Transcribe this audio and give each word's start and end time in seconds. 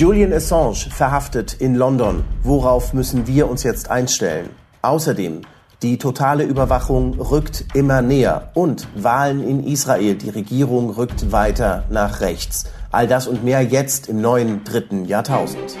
Julian 0.00 0.32
Assange 0.32 0.88
verhaftet 0.88 1.52
in 1.60 1.74
London. 1.74 2.24
Worauf 2.42 2.94
müssen 2.94 3.26
wir 3.26 3.50
uns 3.50 3.64
jetzt 3.64 3.90
einstellen? 3.90 4.48
Außerdem, 4.80 5.42
die 5.82 5.98
totale 5.98 6.44
Überwachung 6.44 7.20
rückt 7.20 7.66
immer 7.74 8.00
näher 8.00 8.50
und 8.54 8.88
Wahlen 8.94 9.46
in 9.46 9.62
Israel. 9.62 10.14
Die 10.14 10.30
Regierung 10.30 10.88
rückt 10.88 11.32
weiter 11.32 11.84
nach 11.90 12.22
rechts. 12.22 12.64
All 12.90 13.08
das 13.08 13.28
und 13.28 13.44
mehr 13.44 13.60
jetzt 13.60 14.08
im 14.08 14.22
neuen 14.22 14.64
dritten 14.64 15.04
Jahrtausend. 15.04 15.76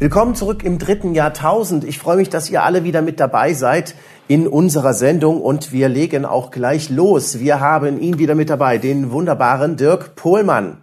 Willkommen 0.00 0.36
zurück 0.36 0.62
im 0.62 0.78
dritten 0.78 1.12
Jahrtausend. 1.12 1.82
Ich 1.82 1.98
freue 1.98 2.18
mich, 2.18 2.28
dass 2.28 2.48
ihr 2.48 2.62
alle 2.62 2.84
wieder 2.84 3.02
mit 3.02 3.18
dabei 3.18 3.52
seid 3.52 3.96
in 4.28 4.46
unserer 4.46 4.94
Sendung 4.94 5.40
und 5.42 5.72
wir 5.72 5.88
legen 5.88 6.24
auch 6.24 6.52
gleich 6.52 6.88
los. 6.88 7.40
Wir 7.40 7.58
haben 7.58 8.00
ihn 8.00 8.20
wieder 8.20 8.36
mit 8.36 8.48
dabei, 8.48 8.78
den 8.78 9.10
wunderbaren 9.10 9.76
Dirk 9.76 10.14
Pohlmann. 10.14 10.82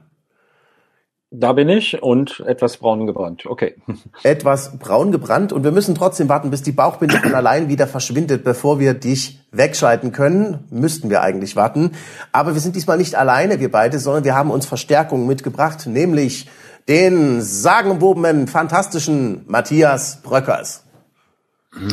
Da 1.32 1.54
bin 1.54 1.70
ich 1.70 2.04
und 2.04 2.42
etwas 2.46 2.76
braun 2.76 3.08
gebrannt. 3.08 3.46
Okay. 3.46 3.76
Etwas 4.24 4.78
braun 4.80 5.14
gebrannt 5.14 5.54
und 5.54 5.64
wir 5.64 5.72
müssen 5.72 5.96
trotzdem 5.96 6.28
warten, 6.28 6.50
bis 6.50 6.64
die 6.64 6.74
Bauchbinde 6.74 7.18
von 7.18 7.34
allein 7.34 7.70
wieder 7.70 7.88
verschwindet, 7.88 8.44
bevor 8.44 8.80
wir 8.80 8.94
dich 8.94 9.40
wegschalten 9.52 10.12
können. 10.12 10.66
Müssten 10.72 11.10
wir 11.10 11.22
eigentlich 11.22 11.56
warten. 11.56 11.92
Aber 12.34 12.54
wir 12.54 12.60
sind 12.60 12.76
diesmal 12.76 12.98
nicht 12.98 13.16
alleine, 13.16 13.62
wir 13.62 13.72
beide, 13.72 13.98
sondern 13.98 14.26
wir 14.26 14.36
haben 14.36 14.52
uns 14.52 14.66
Verstärkung 14.66 15.26
mitgebracht, 15.26 15.88
nämlich 15.88 16.48
den 16.88 17.42
sagenwobenen, 17.42 18.48
fantastischen 18.48 19.44
Matthias 19.48 20.22
Bröckers. 20.22 20.84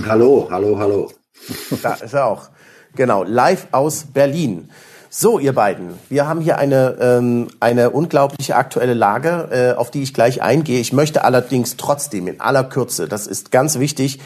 Hallo, 0.06 0.48
hallo, 0.50 0.78
hallo. 0.78 1.10
Da 1.82 1.94
ist 1.94 2.14
er 2.14 2.26
auch. 2.26 2.50
Genau, 2.94 3.24
live 3.24 3.68
aus 3.72 4.04
Berlin. 4.12 4.70
So, 5.08 5.38
ihr 5.38 5.54
beiden, 5.54 5.98
wir 6.08 6.26
haben 6.26 6.40
hier 6.40 6.56
eine, 6.56 6.96
ähm, 7.00 7.48
eine 7.60 7.90
unglaubliche 7.90 8.56
aktuelle 8.56 8.94
Lage, 8.94 9.48
äh, 9.50 9.78
auf 9.78 9.90
die 9.90 10.02
ich 10.02 10.14
gleich 10.14 10.40
eingehe. 10.40 10.80
Ich 10.80 10.92
möchte 10.92 11.24
allerdings 11.24 11.76
trotzdem 11.76 12.28
in 12.28 12.40
aller 12.40 12.64
Kürze, 12.64 13.08
das 13.08 13.26
ist 13.26 13.50
ganz 13.50 13.78
wichtig, 13.78 14.20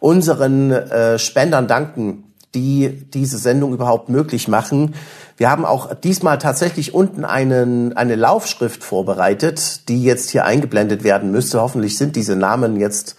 unseren 0.00 0.72
äh, 0.72 1.18
Spendern 1.18 1.68
danken, 1.68 2.31
die 2.54 2.90
diese 3.14 3.38
Sendung 3.38 3.72
überhaupt 3.72 4.08
möglich 4.08 4.48
machen. 4.48 4.94
Wir 5.36 5.50
haben 5.50 5.64
auch 5.64 5.94
diesmal 5.94 6.38
tatsächlich 6.38 6.94
unten 6.94 7.24
einen, 7.24 7.96
eine 7.96 8.14
Laufschrift 8.14 8.84
vorbereitet, 8.84 9.88
die 9.88 10.02
jetzt 10.02 10.30
hier 10.30 10.44
eingeblendet 10.44 11.02
werden 11.02 11.30
müsste. 11.30 11.60
Hoffentlich 11.60 11.96
sind 11.96 12.14
diese 12.14 12.36
Namen 12.36 12.78
jetzt 12.78 13.16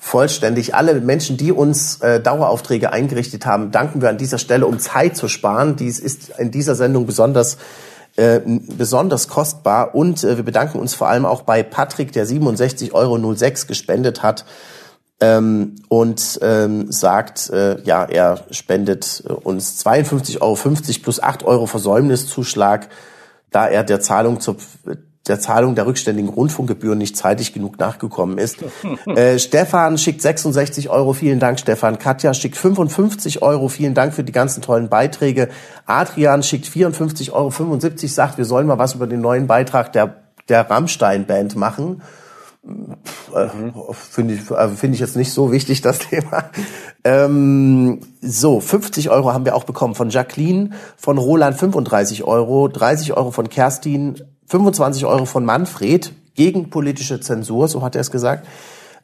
vollständig. 0.00 0.74
Alle 0.74 1.00
Menschen, 1.00 1.36
die 1.36 1.52
uns 1.52 2.00
äh, 2.00 2.20
Daueraufträge 2.20 2.92
eingerichtet 2.92 3.46
haben, 3.46 3.70
danken 3.70 4.02
wir 4.02 4.08
an 4.08 4.18
dieser 4.18 4.38
Stelle, 4.38 4.66
um 4.66 4.80
Zeit 4.80 5.16
zu 5.16 5.28
sparen. 5.28 5.76
Dies 5.76 6.00
ist 6.00 6.30
in 6.38 6.50
dieser 6.50 6.74
Sendung 6.74 7.06
besonders 7.06 7.58
äh, 8.16 8.40
besonders 8.44 9.28
kostbar 9.28 9.94
und 9.94 10.22
äh, 10.22 10.36
wir 10.36 10.44
bedanken 10.44 10.78
uns 10.78 10.92
vor 10.92 11.08
allem 11.08 11.24
auch 11.24 11.42
bei 11.42 11.62
Patrick, 11.62 12.12
der 12.12 12.26
67,06 12.26 12.92
Euro 12.92 13.16
gespendet 13.66 14.22
hat 14.22 14.44
ähm, 15.22 15.76
und 15.88 16.40
ähm, 16.42 16.90
sagt, 16.90 17.48
äh, 17.50 17.80
ja, 17.82 18.04
er 18.04 18.40
spendet 18.50 19.22
äh, 19.24 19.32
uns 19.32 19.84
52,50 19.86 20.40
Euro 20.40 20.56
plus 21.00 21.22
8 21.22 21.44
Euro 21.44 21.66
Versäumniszuschlag, 21.66 22.88
da 23.52 23.68
er 23.68 23.84
der 23.84 24.00
Zahlung 24.00 24.40
zur 24.40 24.56
der 25.28 25.38
Zahlung 25.38 25.76
der 25.76 25.86
rückständigen 25.86 26.28
Rundfunkgebühren 26.28 26.98
nicht 26.98 27.16
zeitig 27.16 27.52
genug 27.52 27.78
nachgekommen 27.78 28.38
ist. 28.38 28.56
äh, 29.06 29.38
Stefan 29.38 29.96
schickt 29.96 30.20
66 30.20 30.90
Euro, 30.90 31.12
vielen 31.12 31.38
Dank 31.38 31.60
Stefan. 31.60 32.00
Katja 32.00 32.34
schickt 32.34 32.56
55 32.56 33.40
Euro, 33.40 33.68
vielen 33.68 33.94
Dank 33.94 34.14
für 34.14 34.24
die 34.24 34.32
ganzen 34.32 34.62
tollen 34.62 34.88
Beiträge. 34.88 35.48
Adrian 35.86 36.42
schickt 36.42 36.66
54,75 36.66 37.32
Euro, 37.32 38.08
sagt, 38.08 38.38
wir 38.38 38.44
sollen 38.44 38.66
mal 38.66 38.78
was 38.78 38.94
über 38.94 39.06
den 39.06 39.20
neuen 39.20 39.46
Beitrag 39.46 39.92
der, 39.92 40.16
der 40.48 40.68
Rammstein-Band 40.68 41.54
machen. 41.54 42.02
Äh, 42.64 43.48
Finde 43.92 44.34
ich, 44.34 44.50
also 44.50 44.76
finde 44.76 44.94
ich 44.94 45.00
jetzt 45.00 45.16
nicht 45.16 45.32
so 45.32 45.50
wichtig, 45.50 45.80
das 45.80 45.98
Thema. 46.10 46.44
Ähm, 47.04 48.00
so, 48.20 48.60
50 48.60 49.10
Euro 49.10 49.32
haben 49.32 49.44
wir 49.44 49.56
auch 49.56 49.64
bekommen 49.64 49.94
von 49.94 50.10
Jacqueline, 50.10 50.70
von 50.96 51.18
Roland 51.18 51.56
35 51.56 52.24
Euro, 52.24 52.68
30 52.68 53.16
Euro 53.16 53.30
von 53.30 53.48
Kerstin, 53.48 54.22
25 54.46 55.06
Euro 55.06 55.24
von 55.24 55.44
Manfred 55.44 56.12
gegen 56.34 56.70
politische 56.70 57.20
Zensur, 57.20 57.68
so 57.68 57.82
hat 57.82 57.96
er 57.96 58.02
es 58.02 58.10
gesagt. 58.10 58.46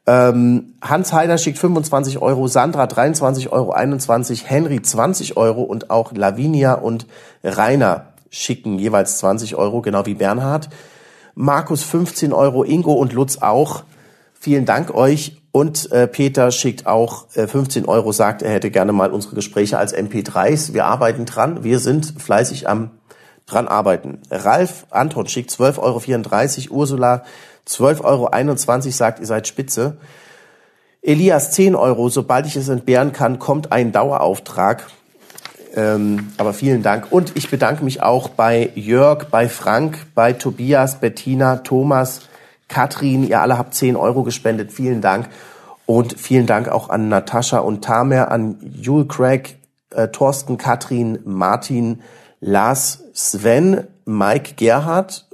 Ähm, 0.07 0.75
Hans 0.81 1.13
Heider 1.13 1.37
schickt 1.37 1.59
25 1.59 2.23
Euro, 2.23 2.47
Sandra 2.47 2.87
23 2.87 3.51
Euro, 3.53 3.73
21, 3.73 4.49
Henry 4.49 4.81
20 4.81 5.37
Euro 5.37 5.63
und 5.63 5.91
auch 5.91 6.13
Lavinia 6.13 6.75
und 6.75 7.07
Rainer 7.43 8.13
schicken 8.31 8.79
jeweils 8.79 9.19
20 9.19 9.57
Euro, 9.57 9.83
genau 9.83 10.07
wie 10.07 10.15
Bernhard. 10.15 10.71
Markus 11.41 11.85
15 11.85 12.33
Euro, 12.33 12.65
Ingo 12.65 12.95
und 12.95 13.13
Lutz 13.13 13.39
auch. 13.39 13.85
Vielen 14.35 14.65
Dank 14.65 14.93
euch. 14.93 15.41
Und 15.53 15.93
äh, 15.93 16.09
Peter 16.09 16.51
schickt 16.51 16.89
auch 16.89 17.27
äh, 17.37 17.47
15 17.47 17.85
Euro, 17.85 18.11
sagt, 18.11 18.43
er 18.43 18.51
hätte 18.51 18.73
gerne 18.73 18.93
mal 18.93 19.13
unsere 19.13 19.37
Gespräche 19.37 19.79
als 19.79 19.95
MP3s. 19.95 20.73
Wir 20.73 20.87
arbeiten 20.87 21.27
dran. 21.27 21.63
Wir 21.63 21.79
sind 21.79 22.13
fleißig 22.21 22.69
am 22.69 22.91
dran 23.47 23.69
arbeiten. 23.69 24.19
Ralf 24.33 24.87
Anton 24.91 25.29
schickt 25.29 25.53
12,34 25.53 26.71
Euro. 26.71 26.81
Ursula 26.81 27.23
12,21 27.69 28.05
Euro, 28.05 28.91
sagt, 28.91 29.21
ihr 29.21 29.27
seid 29.27 29.47
spitze. 29.47 29.97
Elias 31.03 31.53
10 31.53 31.77
Euro. 31.77 32.09
Sobald 32.09 32.47
ich 32.47 32.57
es 32.57 32.69
entbehren 32.69 33.13
kann, 33.13 33.39
kommt 33.39 33.71
ein 33.71 33.93
Dauerauftrag. 33.93 34.89
Ähm, 35.75 36.33
aber 36.39 36.53
vielen 36.53 36.83
Dank. 36.83 37.11
Und 37.11 37.37
ich 37.37 37.51
bedanke 37.51 37.85
mich 37.85 38.03
auch 38.03 38.29
bei 38.29 38.71
Jörg, 38.75 39.27
bei 39.27 39.49
Frank, 39.49 40.07
bei 40.15 40.33
Tobias, 40.33 41.01
Bettina, 41.01 41.57
Thomas, 41.57 42.23
Katrin. 42.69 43.27
Ihr 43.27 43.41
alle 43.41 43.59
habt 43.59 43.75
10 43.75 43.97
Euro 43.97 44.23
gespendet. 44.23 44.73
Vielen 44.73 45.01
Dank. 45.01 45.29
Und 45.87 46.19
vielen 46.19 46.47
Dank 46.47 46.69
auch 46.69 46.91
an 46.91 47.09
Natascha 47.09 47.59
und 47.59 47.83
Tamer, 47.83 48.31
an 48.31 48.59
Jule 48.61 49.07
Craig, 49.07 49.57
äh, 49.91 50.09
Thorsten, 50.09 50.59
Katrin, 50.59 51.19
Martin, 51.25 52.03
Lars, 52.41 53.05
Sven, 53.15 53.87
Mike 54.05 54.55
Gerhard 54.57 55.27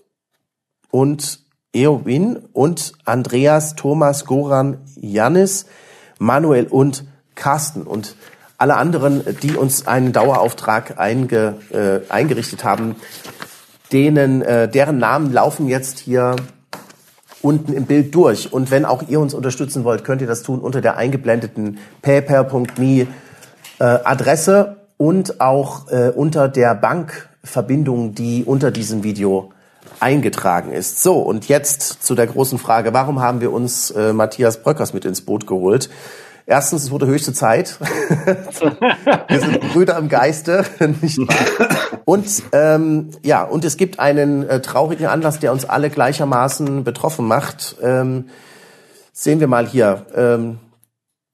und 0.90 1.40
Eowyn 1.74 2.36
und 2.52 2.92
Andreas, 3.04 3.74
Thomas, 3.74 4.26
Goran, 4.26 4.78
Janis, 4.94 5.66
Manuel 6.18 6.66
und 6.66 7.04
Carsten. 7.34 7.82
Und 7.82 8.14
alle 8.64 8.76
anderen, 8.76 9.22
die 9.42 9.56
uns 9.56 9.86
einen 9.86 10.14
Dauerauftrag 10.14 10.98
einge, 10.98 11.56
äh, 11.70 12.10
eingerichtet 12.10 12.64
haben, 12.64 12.96
denen, 13.92 14.40
äh, 14.40 14.70
deren 14.70 14.96
Namen 14.96 15.34
laufen 15.34 15.68
jetzt 15.68 15.98
hier 15.98 16.36
unten 17.42 17.74
im 17.74 17.84
Bild 17.84 18.14
durch. 18.14 18.54
Und 18.54 18.70
wenn 18.70 18.86
auch 18.86 19.02
ihr 19.06 19.20
uns 19.20 19.34
unterstützen 19.34 19.84
wollt, 19.84 20.02
könnt 20.02 20.22
ihr 20.22 20.26
das 20.26 20.42
tun 20.42 20.60
unter 20.60 20.80
der 20.80 20.96
eingeblendeten 20.96 21.76
paypal.me 22.00 23.02
äh, 23.02 23.06
Adresse 23.80 24.76
und 24.96 25.42
auch 25.42 25.90
äh, 25.90 26.10
unter 26.16 26.48
der 26.48 26.74
Bankverbindung, 26.74 28.14
die 28.14 28.44
unter 28.44 28.70
diesem 28.70 29.04
Video 29.04 29.52
eingetragen 30.00 30.72
ist. 30.72 31.02
So, 31.02 31.18
und 31.18 31.48
jetzt 31.48 32.02
zu 32.02 32.14
der 32.14 32.28
großen 32.28 32.58
Frage, 32.58 32.94
warum 32.94 33.20
haben 33.20 33.42
wir 33.42 33.52
uns 33.52 33.90
äh, 33.90 34.14
Matthias 34.14 34.62
Bröckers 34.62 34.94
mit 34.94 35.04
ins 35.04 35.20
Boot 35.20 35.46
geholt? 35.46 35.90
Erstens, 36.46 36.84
es 36.84 36.90
wurde 36.90 37.06
höchste 37.06 37.32
Zeit. 37.32 37.78
Wir 39.28 39.40
sind 39.40 39.60
Brüder 39.72 39.96
im 39.96 40.08
Geiste, 40.10 40.64
nicht 41.00 41.18
wahr? 41.18 41.68
Und 42.04 42.26
ähm, 42.52 43.10
ja, 43.22 43.42
und 43.44 43.64
es 43.64 43.78
gibt 43.78 43.98
einen 43.98 44.46
äh, 44.48 44.60
traurigen 44.60 45.06
Anlass, 45.06 45.40
der 45.40 45.52
uns 45.52 45.64
alle 45.64 45.88
gleichermaßen 45.88 46.84
betroffen 46.84 47.26
macht. 47.26 47.76
Ähm, 47.80 48.26
sehen 49.12 49.40
wir 49.40 49.46
mal 49.46 49.66
hier. 49.66 50.04
Ähm, 50.14 50.58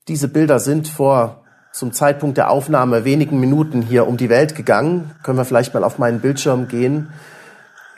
diese 0.06 0.28
Bilder 0.28 0.60
sind 0.60 0.86
vor 0.86 1.42
zum 1.72 1.92
Zeitpunkt 1.92 2.36
der 2.36 2.50
Aufnahme 2.50 3.04
wenigen 3.04 3.40
Minuten 3.40 3.82
hier 3.82 4.06
um 4.06 4.16
die 4.16 4.28
Welt 4.28 4.54
gegangen. 4.54 5.12
Können 5.24 5.38
wir 5.38 5.44
vielleicht 5.44 5.74
mal 5.74 5.84
auf 5.84 5.98
meinen 5.98 6.20
Bildschirm 6.20 6.68
gehen. 6.68 7.12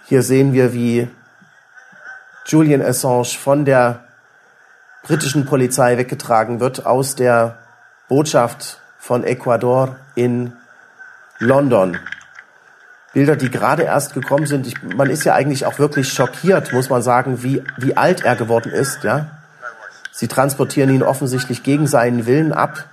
Hier 0.06 0.22
sehen 0.22 0.54
wir, 0.54 0.72
wie 0.72 1.08
Julian 2.46 2.82
Assange 2.82 3.36
von 3.38 3.64
der 3.64 4.04
britischen 5.02 5.44
Polizei 5.46 5.98
weggetragen 5.98 6.60
wird 6.60 6.86
aus 6.86 7.14
der 7.14 7.58
Botschaft 8.08 8.80
von 8.98 9.24
Ecuador 9.24 9.96
in 10.14 10.52
London. 11.38 11.98
Bilder, 13.12 13.36
die 13.36 13.50
gerade 13.50 13.82
erst 13.82 14.14
gekommen 14.14 14.46
sind. 14.46 14.66
Ich, 14.66 14.82
man 14.82 15.10
ist 15.10 15.24
ja 15.24 15.34
eigentlich 15.34 15.66
auch 15.66 15.78
wirklich 15.78 16.12
schockiert, 16.12 16.72
muss 16.72 16.88
man 16.88 17.02
sagen, 17.02 17.42
wie, 17.42 17.62
wie 17.76 17.96
alt 17.96 18.24
er 18.24 18.36
geworden 18.36 18.72
ist. 18.72 19.04
Ja, 19.04 19.42
Sie 20.12 20.28
transportieren 20.28 20.90
ihn 20.90 21.02
offensichtlich 21.02 21.62
gegen 21.62 21.86
seinen 21.86 22.26
Willen 22.26 22.52
ab. 22.52 22.84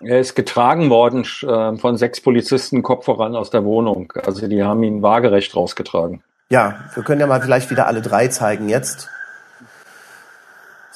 Er 0.00 0.20
ist 0.20 0.34
getragen 0.34 0.90
worden 0.90 1.24
äh, 1.42 1.76
von 1.76 1.96
sechs 1.96 2.20
Polizisten 2.20 2.82
Kopf 2.82 3.04
voran 3.04 3.36
aus 3.36 3.50
der 3.50 3.64
Wohnung. 3.64 4.12
Also 4.24 4.46
die 4.46 4.62
haben 4.62 4.82
ihn 4.82 5.02
waagerecht 5.02 5.54
rausgetragen. 5.54 6.22
Ja, 6.48 6.84
wir 6.94 7.02
können 7.02 7.20
ja 7.20 7.26
mal 7.26 7.40
vielleicht 7.40 7.70
wieder 7.70 7.86
alle 7.86 8.02
drei 8.02 8.28
zeigen 8.28 8.68
jetzt. 8.68 9.08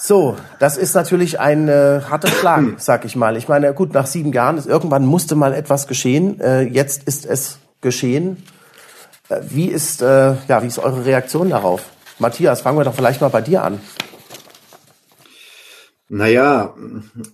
So, 0.03 0.35
das 0.59 0.79
ist 0.79 0.95
natürlich 0.95 1.41
ein 1.41 1.69
äh, 1.69 2.01
harter 2.09 2.29
Schlag, 2.29 2.65
sag 2.79 3.05
ich 3.05 3.17
mal. 3.17 3.37
Ich 3.37 3.49
meine, 3.49 3.75
gut, 3.75 3.93
nach 3.93 4.07
sieben 4.07 4.33
Jahren 4.33 4.57
ist 4.57 4.67
irgendwann 4.67 5.05
musste 5.05 5.35
mal 5.35 5.53
etwas 5.53 5.87
geschehen. 5.87 6.41
Äh, 6.41 6.63
jetzt 6.63 7.03
ist 7.03 7.27
es 7.27 7.59
geschehen. 7.83 8.43
Äh, 9.29 9.41
wie 9.51 9.67
ist 9.67 10.01
äh, 10.01 10.37
ja, 10.49 10.63
wie 10.63 10.69
ist 10.69 10.79
eure 10.79 11.05
Reaktion 11.05 11.51
darauf? 11.51 11.85
Matthias, 12.19 12.63
fangen 12.63 12.79
wir 12.79 12.85
doch 12.85 12.95
vielleicht 12.95 13.21
mal 13.21 13.29
bei 13.29 13.43
dir 13.43 13.63
an. 13.63 13.79
Naja, 16.09 16.75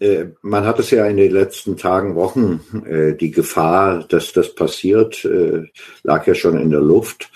äh, 0.00 0.24
man 0.42 0.64
hat 0.64 0.80
es 0.80 0.90
ja 0.90 1.06
in 1.06 1.18
den 1.18 1.30
letzten 1.30 1.76
Tagen, 1.76 2.16
Wochen, 2.16 2.60
äh, 2.84 3.14
die 3.14 3.30
Gefahr, 3.30 4.04
dass 4.08 4.32
das 4.32 4.56
passiert, 4.56 5.24
äh, 5.24 5.66
lag 6.02 6.26
ja 6.26 6.34
schon 6.34 6.58
in 6.58 6.70
der 6.70 6.80
Luft. 6.80 7.30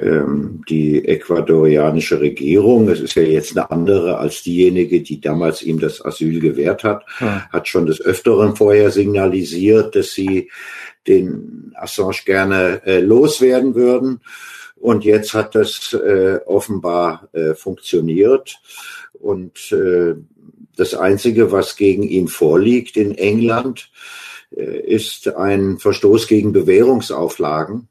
Ähm, 0.00 0.62
die 0.68 1.06
ecuadorianische 1.06 2.20
Regierung, 2.20 2.88
es 2.88 3.00
ist 3.00 3.14
ja 3.14 3.22
jetzt 3.22 3.56
eine 3.56 3.70
andere 3.70 4.18
als 4.18 4.42
diejenige, 4.42 5.02
die 5.02 5.20
damals 5.20 5.62
ihm 5.62 5.78
das 5.78 6.04
Asyl 6.04 6.40
gewährt 6.40 6.84
hat, 6.84 7.04
ja. 7.20 7.48
hat 7.50 7.68
schon 7.68 7.86
des 7.86 8.00
Öfteren 8.00 8.56
vorher 8.56 8.90
signalisiert, 8.90 9.96
dass 9.96 10.12
sie 10.12 10.50
den 11.06 11.72
Assange 11.74 12.22
gerne 12.24 12.82
äh, 12.84 13.00
loswerden 13.00 13.74
würden. 13.74 14.20
Und 14.76 15.04
jetzt 15.04 15.34
hat 15.34 15.54
das 15.54 15.92
äh, 15.92 16.40
offenbar 16.46 17.28
äh, 17.32 17.54
funktioniert. 17.54 18.58
Und 19.12 19.72
äh, 19.72 20.14
das 20.76 20.94
Einzige, 20.94 21.52
was 21.52 21.76
gegen 21.76 22.04
ihn 22.04 22.28
vorliegt 22.28 22.96
in 22.96 23.14
England, 23.14 23.90
äh, 24.56 24.80
ist 24.80 25.28
ein 25.28 25.78
Verstoß 25.78 26.26
gegen 26.26 26.52
Bewährungsauflagen. 26.52 27.89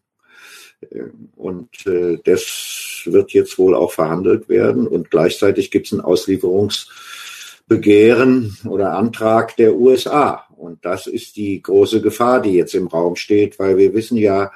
Äh, 0.81 1.03
und 1.35 1.85
äh, 1.85 2.17
das 2.23 3.01
wird 3.05 3.31
jetzt 3.31 3.57
wohl 3.57 3.75
auch 3.75 3.91
verhandelt 3.91 4.47
werden. 4.49 4.87
Und 4.87 5.11
gleichzeitig 5.11 5.71
gibt 5.71 5.87
es 5.87 5.93
ein 5.93 6.01
Auslieferungsbegehren 6.01 8.57
oder 8.67 8.97
Antrag 8.97 9.55
der 9.57 9.75
USA. 9.75 10.45
Und 10.55 10.85
das 10.85 11.07
ist 11.07 11.35
die 11.37 11.61
große 11.61 12.01
Gefahr, 12.01 12.41
die 12.41 12.53
jetzt 12.53 12.75
im 12.75 12.87
Raum 12.87 13.15
steht, 13.15 13.59
weil 13.59 13.77
wir 13.77 13.93
wissen 13.93 14.17
ja, 14.17 14.51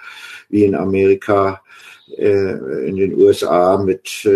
wie 0.50 0.66
in 0.66 0.76
Amerika, 0.76 1.62
in 2.18 2.98
den 2.98 3.16
USA 3.16 3.78
mit 3.78 4.28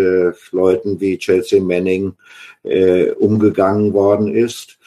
Leuten 0.52 0.98
wie 1.00 1.18
Chelsea 1.18 1.62
Manning 1.62 2.14
äh, 2.62 3.10
umgegangen 3.12 3.92
worden 3.92 4.34
ist. 4.34 4.77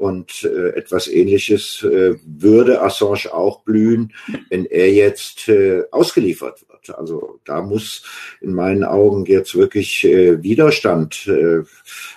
Und 0.00 0.44
äh, 0.44 0.70
etwas 0.70 1.08
Ähnliches 1.08 1.82
äh, 1.82 2.14
würde 2.24 2.80
Assange 2.80 3.34
auch 3.34 3.60
blühen, 3.64 4.14
wenn 4.48 4.64
er 4.64 4.90
jetzt 4.90 5.46
äh, 5.50 5.82
ausgeliefert 5.90 6.64
Also 6.96 7.40
da 7.44 7.62
muss 7.62 8.02
in 8.40 8.54
meinen 8.54 8.84
Augen 8.84 9.24
jetzt 9.26 9.54
wirklich 9.54 10.04
äh, 10.04 10.42
Widerstand 10.42 11.26
äh, 11.26 11.62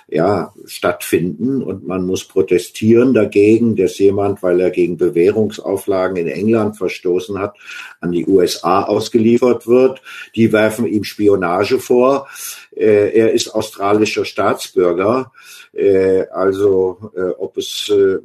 ja, 0.08 0.52
stattfinden 0.66 1.62
und 1.62 1.86
man 1.86 2.06
muss 2.06 2.24
protestieren 2.24 3.14
dagegen, 3.14 3.76
dass 3.76 3.98
jemand, 3.98 4.42
weil 4.42 4.60
er 4.60 4.70
gegen 4.70 4.96
Bewährungsauflagen 4.96 6.16
in 6.16 6.28
England 6.28 6.76
verstoßen 6.76 7.38
hat, 7.38 7.56
an 8.00 8.12
die 8.12 8.26
USA 8.26 8.82
ausgeliefert 8.82 9.66
wird. 9.66 10.02
Die 10.34 10.52
werfen 10.52 10.86
ihm 10.86 11.04
Spionage 11.04 11.78
vor. 11.78 12.28
Äh, 12.74 13.10
er 13.18 13.32
ist 13.32 13.54
australischer 13.54 14.24
Staatsbürger. 14.24 15.32
Äh, 15.72 16.26
also 16.28 17.10
äh, 17.16 17.30
ob 17.38 17.56
es 17.56 17.88
äh, 17.88 18.18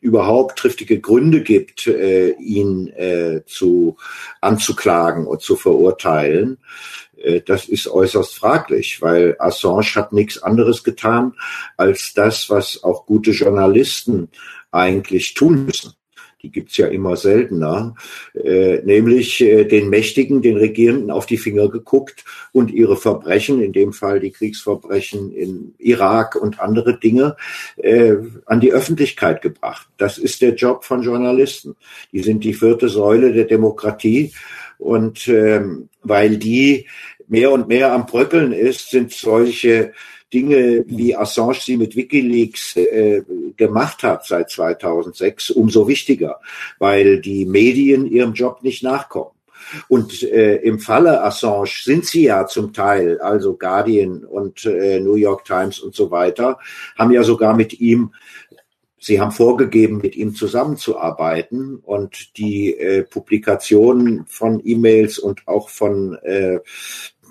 überhaupt 0.00 0.58
triftige 0.58 1.00
Gründe 1.00 1.42
gibt, 1.42 1.86
äh, 1.86 2.30
ihn 2.32 2.88
äh, 2.88 3.42
zu 3.46 3.96
anzuklagen 4.40 5.26
und 5.26 5.42
zu 5.42 5.56
verurteilen, 5.56 6.58
äh, 7.16 7.40
das 7.40 7.68
ist 7.68 7.88
äußerst 7.88 8.34
fraglich, 8.34 9.02
weil 9.02 9.36
Assange 9.38 9.94
hat 9.94 10.12
nichts 10.12 10.42
anderes 10.42 10.84
getan 10.84 11.34
als 11.76 12.12
das, 12.14 12.50
was 12.50 12.82
auch 12.84 13.06
gute 13.06 13.32
Journalisten 13.32 14.28
eigentlich 14.70 15.34
tun 15.34 15.64
müssen 15.64 15.97
die 16.48 16.52
gibt's 16.52 16.78
ja 16.78 16.86
immer 16.86 17.16
seltener, 17.16 17.94
äh, 18.34 18.78
nämlich 18.82 19.40
äh, 19.40 19.64
den 19.64 19.90
Mächtigen, 19.90 20.40
den 20.40 20.56
Regierenden 20.56 21.10
auf 21.10 21.26
die 21.26 21.36
Finger 21.36 21.68
geguckt 21.68 22.24
und 22.52 22.70
ihre 22.70 22.96
Verbrechen, 22.96 23.60
in 23.60 23.72
dem 23.72 23.92
Fall 23.92 24.20
die 24.20 24.30
Kriegsverbrechen 24.30 25.30
in 25.32 25.74
Irak 25.78 26.36
und 26.36 26.58
andere 26.58 26.98
Dinge, 26.98 27.36
äh, 27.76 28.14
an 28.46 28.60
die 28.60 28.72
Öffentlichkeit 28.72 29.42
gebracht. 29.42 29.88
Das 29.98 30.16
ist 30.16 30.40
der 30.40 30.54
Job 30.54 30.84
von 30.84 31.02
Journalisten. 31.02 31.76
Die 32.12 32.22
sind 32.22 32.44
die 32.44 32.54
vierte 32.54 32.88
Säule 32.88 33.32
der 33.32 33.44
Demokratie 33.44 34.32
und 34.78 35.28
ähm, 35.28 35.90
weil 36.02 36.38
die 36.38 36.86
mehr 37.26 37.50
und 37.50 37.68
mehr 37.68 37.92
am 37.92 38.06
Bröckeln 38.06 38.52
ist, 38.52 38.90
sind 38.90 39.12
solche 39.12 39.92
Dinge, 40.32 40.84
wie 40.88 41.16
Assange 41.16 41.54
sie 41.54 41.76
mit 41.76 41.96
Wikileaks 41.96 42.76
äh, 42.76 43.22
gemacht 43.56 44.02
hat 44.02 44.26
seit 44.26 44.50
2006, 44.50 45.50
umso 45.50 45.88
wichtiger, 45.88 46.40
weil 46.78 47.20
die 47.20 47.46
Medien 47.46 48.06
ihrem 48.06 48.34
Job 48.34 48.62
nicht 48.62 48.82
nachkommen. 48.82 49.32
Und 49.88 50.22
äh, 50.22 50.56
im 50.56 50.78
Falle 50.78 51.22
Assange 51.22 51.68
sind 51.82 52.06
sie 52.06 52.24
ja 52.24 52.46
zum 52.46 52.72
Teil, 52.72 53.20
also 53.20 53.56
Guardian 53.56 54.24
und 54.24 54.64
äh, 54.64 55.00
New 55.00 55.14
York 55.14 55.44
Times 55.44 55.80
und 55.80 55.94
so 55.94 56.10
weiter, 56.10 56.58
haben 56.96 57.12
ja 57.12 57.22
sogar 57.22 57.54
mit 57.54 57.80
ihm 57.80 58.12
Sie 59.00 59.20
haben 59.20 59.30
vorgegeben, 59.30 59.98
mit 59.98 60.16
ihm 60.16 60.34
zusammenzuarbeiten 60.34 61.76
und 61.76 62.36
die 62.36 62.74
äh, 62.74 63.04
Publikationen 63.04 64.26
von 64.26 64.60
E-Mails 64.64 65.20
und 65.20 65.46
auch 65.46 65.68
von 65.68 66.14
äh, 66.16 66.58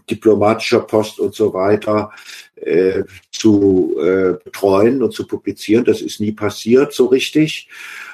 diplomatischer 0.09 0.81
Post 0.81 1.19
und 1.19 1.36
so 1.36 1.54
weiter 1.54 2.12
äh, 2.56 3.04
zu 3.31 3.95
äh, 4.00 4.33
betreuen 4.44 5.04
und 5.04 5.13
zu 5.13 5.27
publizieren. 5.27 5.86
Das 5.86 6.01
ist 6.01 6.19
nie 6.19 6.31
passiert 6.31 6.94
so 6.94 7.07
richtig. 7.07 7.69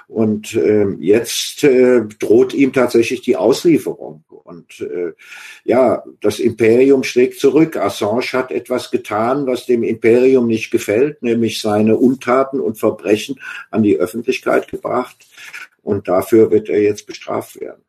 Und 0.07 0.53
äh, 0.55 0.87
jetzt 0.99 1.63
äh, 1.63 2.01
droht 2.19 2.53
ihm 2.53 2.73
tatsächlich 2.73 3.21
die 3.21 3.37
Auslieferung. 3.37 4.23
Und 4.27 4.81
äh, 4.81 5.13
ja, 5.63 6.03
das 6.21 6.39
Imperium 6.39 7.03
schlägt 7.03 7.39
zurück. 7.39 7.77
Assange 7.77 8.33
hat 8.33 8.51
etwas 8.51 8.91
getan, 8.91 9.47
was 9.47 9.65
dem 9.65 9.83
Imperium 9.83 10.47
nicht 10.47 10.71
gefällt, 10.71 11.23
nämlich 11.23 11.61
seine 11.61 11.95
Untaten 11.97 12.59
und 12.59 12.77
Verbrechen 12.77 13.39
an 13.71 13.83
die 13.83 13.97
Öffentlichkeit 13.97 14.67
gebracht. 14.67 15.25
Und 15.81 16.07
dafür 16.07 16.51
wird 16.51 16.69
er 16.69 16.81
jetzt 16.81 17.07
bestraft 17.07 17.59
werden. 17.59 17.81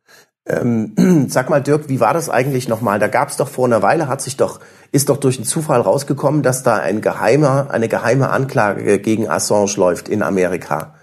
Ähm, 0.47 1.27
sag 1.29 1.49
mal, 1.49 1.63
Dirk, 1.63 1.89
wie 1.89 2.01
war 2.01 2.15
das 2.15 2.29
eigentlich 2.29 2.69
nochmal? 2.69 2.99
Da 2.99 3.09
gab 3.09 3.31
es 3.31 3.37
doch 3.37 3.49
vor 3.49 3.67
einer 3.67 3.83
Weile, 3.83 4.09
hat 4.09 4.21
sich 4.21 4.37
doch, 4.37 4.61
ist 4.93 5.09
doch 5.09 5.17
durch 5.17 5.37
einen 5.37 5.47
Zufall 5.47 5.81
rausgekommen, 5.81 6.43
dass 6.43 6.63
da 6.63 6.77
ein 6.77 7.01
geheimer, 7.01 7.69
eine 7.71 7.89
geheime 7.89 8.31
Anklage 8.31 8.99
gegen 8.99 9.29
Assange 9.29 9.75
läuft 9.77 10.09
in 10.09 10.23
Amerika. 10.23 10.95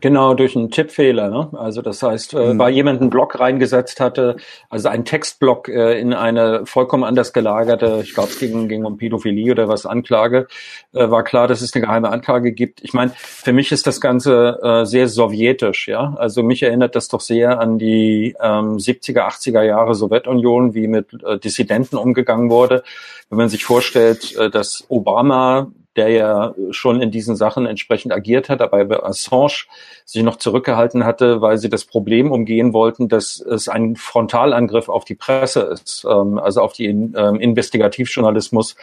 Genau, 0.00 0.34
durch 0.34 0.56
einen 0.56 0.70
Tippfehler. 0.70 1.28
Ne? 1.28 1.48
Also 1.58 1.82
das 1.82 2.02
heißt, 2.02 2.34
äh, 2.34 2.54
mhm. 2.54 2.58
weil 2.58 2.72
jemand 2.72 3.00
einen 3.00 3.10
Block 3.10 3.38
reingesetzt 3.38 4.00
hatte, 4.00 4.36
also 4.70 4.88
einen 4.88 5.04
Textblock 5.04 5.68
äh, 5.68 5.98
in 5.98 6.14
eine 6.14 6.66
vollkommen 6.66 7.04
anders 7.04 7.32
gelagerte, 7.32 8.00
ich 8.02 8.14
glaube 8.14 8.30
es 8.30 8.38
ging, 8.38 8.68
ging 8.68 8.84
um 8.84 8.96
Pädophilie 8.96 9.52
oder 9.52 9.68
was, 9.68 9.86
Anklage, 9.86 10.46
äh, 10.92 11.10
war 11.10 11.24
klar, 11.24 11.48
dass 11.48 11.62
es 11.62 11.74
eine 11.74 11.84
geheime 11.84 12.10
Anklage 12.10 12.52
gibt. 12.52 12.82
Ich 12.82 12.92
meine, 12.92 13.12
für 13.16 13.52
mich 13.52 13.72
ist 13.72 13.86
das 13.86 14.00
Ganze 14.00 14.60
äh, 14.62 14.84
sehr 14.84 15.08
sowjetisch, 15.08 15.88
ja. 15.88 16.14
Also 16.18 16.42
mich 16.42 16.62
erinnert 16.62 16.94
das 16.94 17.08
doch 17.08 17.20
sehr 17.20 17.60
an 17.60 17.78
die 17.78 18.36
ähm, 18.40 18.76
70er, 18.76 19.28
80er 19.28 19.62
Jahre 19.62 19.94
Sowjetunion, 19.94 20.74
wie 20.74 20.86
mit 20.86 21.08
äh, 21.24 21.38
Dissidenten 21.38 21.96
umgegangen 21.96 22.50
wurde. 22.50 22.82
Wenn 23.30 23.38
man 23.38 23.48
sich 23.48 23.64
vorstellt, 23.64 24.36
äh, 24.36 24.50
dass 24.50 24.84
Obama 24.88 25.72
der 25.98 26.10
ja 26.10 26.54
schon 26.70 27.02
in 27.02 27.10
diesen 27.10 27.34
Sachen 27.34 27.66
entsprechend 27.66 28.12
agiert 28.12 28.48
hat, 28.48 28.62
aber 28.62 28.84
bei 28.84 29.02
Assange 29.02 29.66
sich 30.04 30.22
noch 30.22 30.36
zurückgehalten 30.36 31.04
hatte, 31.04 31.40
weil 31.40 31.58
sie 31.58 31.68
das 31.68 31.84
Problem 31.84 32.30
umgehen 32.30 32.72
wollten, 32.72 33.08
dass 33.08 33.40
es 33.40 33.68
ein 33.68 33.96
Frontalangriff 33.96 34.88
auf 34.88 35.04
die 35.04 35.16
Presse 35.16 35.62
ist, 35.62 36.06
ähm, 36.08 36.38
also 36.38 36.60
auf 36.60 36.72
die 36.72 36.86
ähm, 36.86 37.40
Investigativjournalismus 37.40 38.76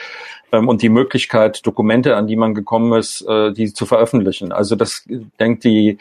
ähm, 0.52 0.68
und 0.68 0.82
die 0.82 0.90
Möglichkeit, 0.90 1.66
Dokumente, 1.66 2.18
an 2.18 2.28
die 2.28 2.36
man 2.36 2.54
gekommen 2.54 2.92
ist, 3.00 3.22
äh, 3.22 3.54
die 3.54 3.72
zu 3.72 3.86
veröffentlichen. 3.86 4.52
Also 4.52 4.76
das 4.76 5.08
denkt 5.40 5.64
die 5.64 5.98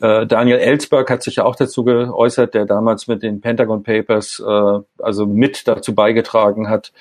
äh, 0.00 0.26
Daniel 0.26 0.58
Ellsberg 0.58 1.10
hat 1.10 1.22
sich 1.22 1.36
ja 1.36 1.44
auch 1.44 1.56
dazu 1.56 1.84
geäußert, 1.84 2.54
der 2.54 2.66
damals 2.66 3.06
mit 3.06 3.22
den 3.22 3.40
Pentagon 3.40 3.82
Papers 3.84 4.42
äh, 4.44 4.80
also 4.98 5.26
mit 5.26 5.66
dazu 5.68 5.94
beigetragen 5.94 6.68
hat, 6.68 6.92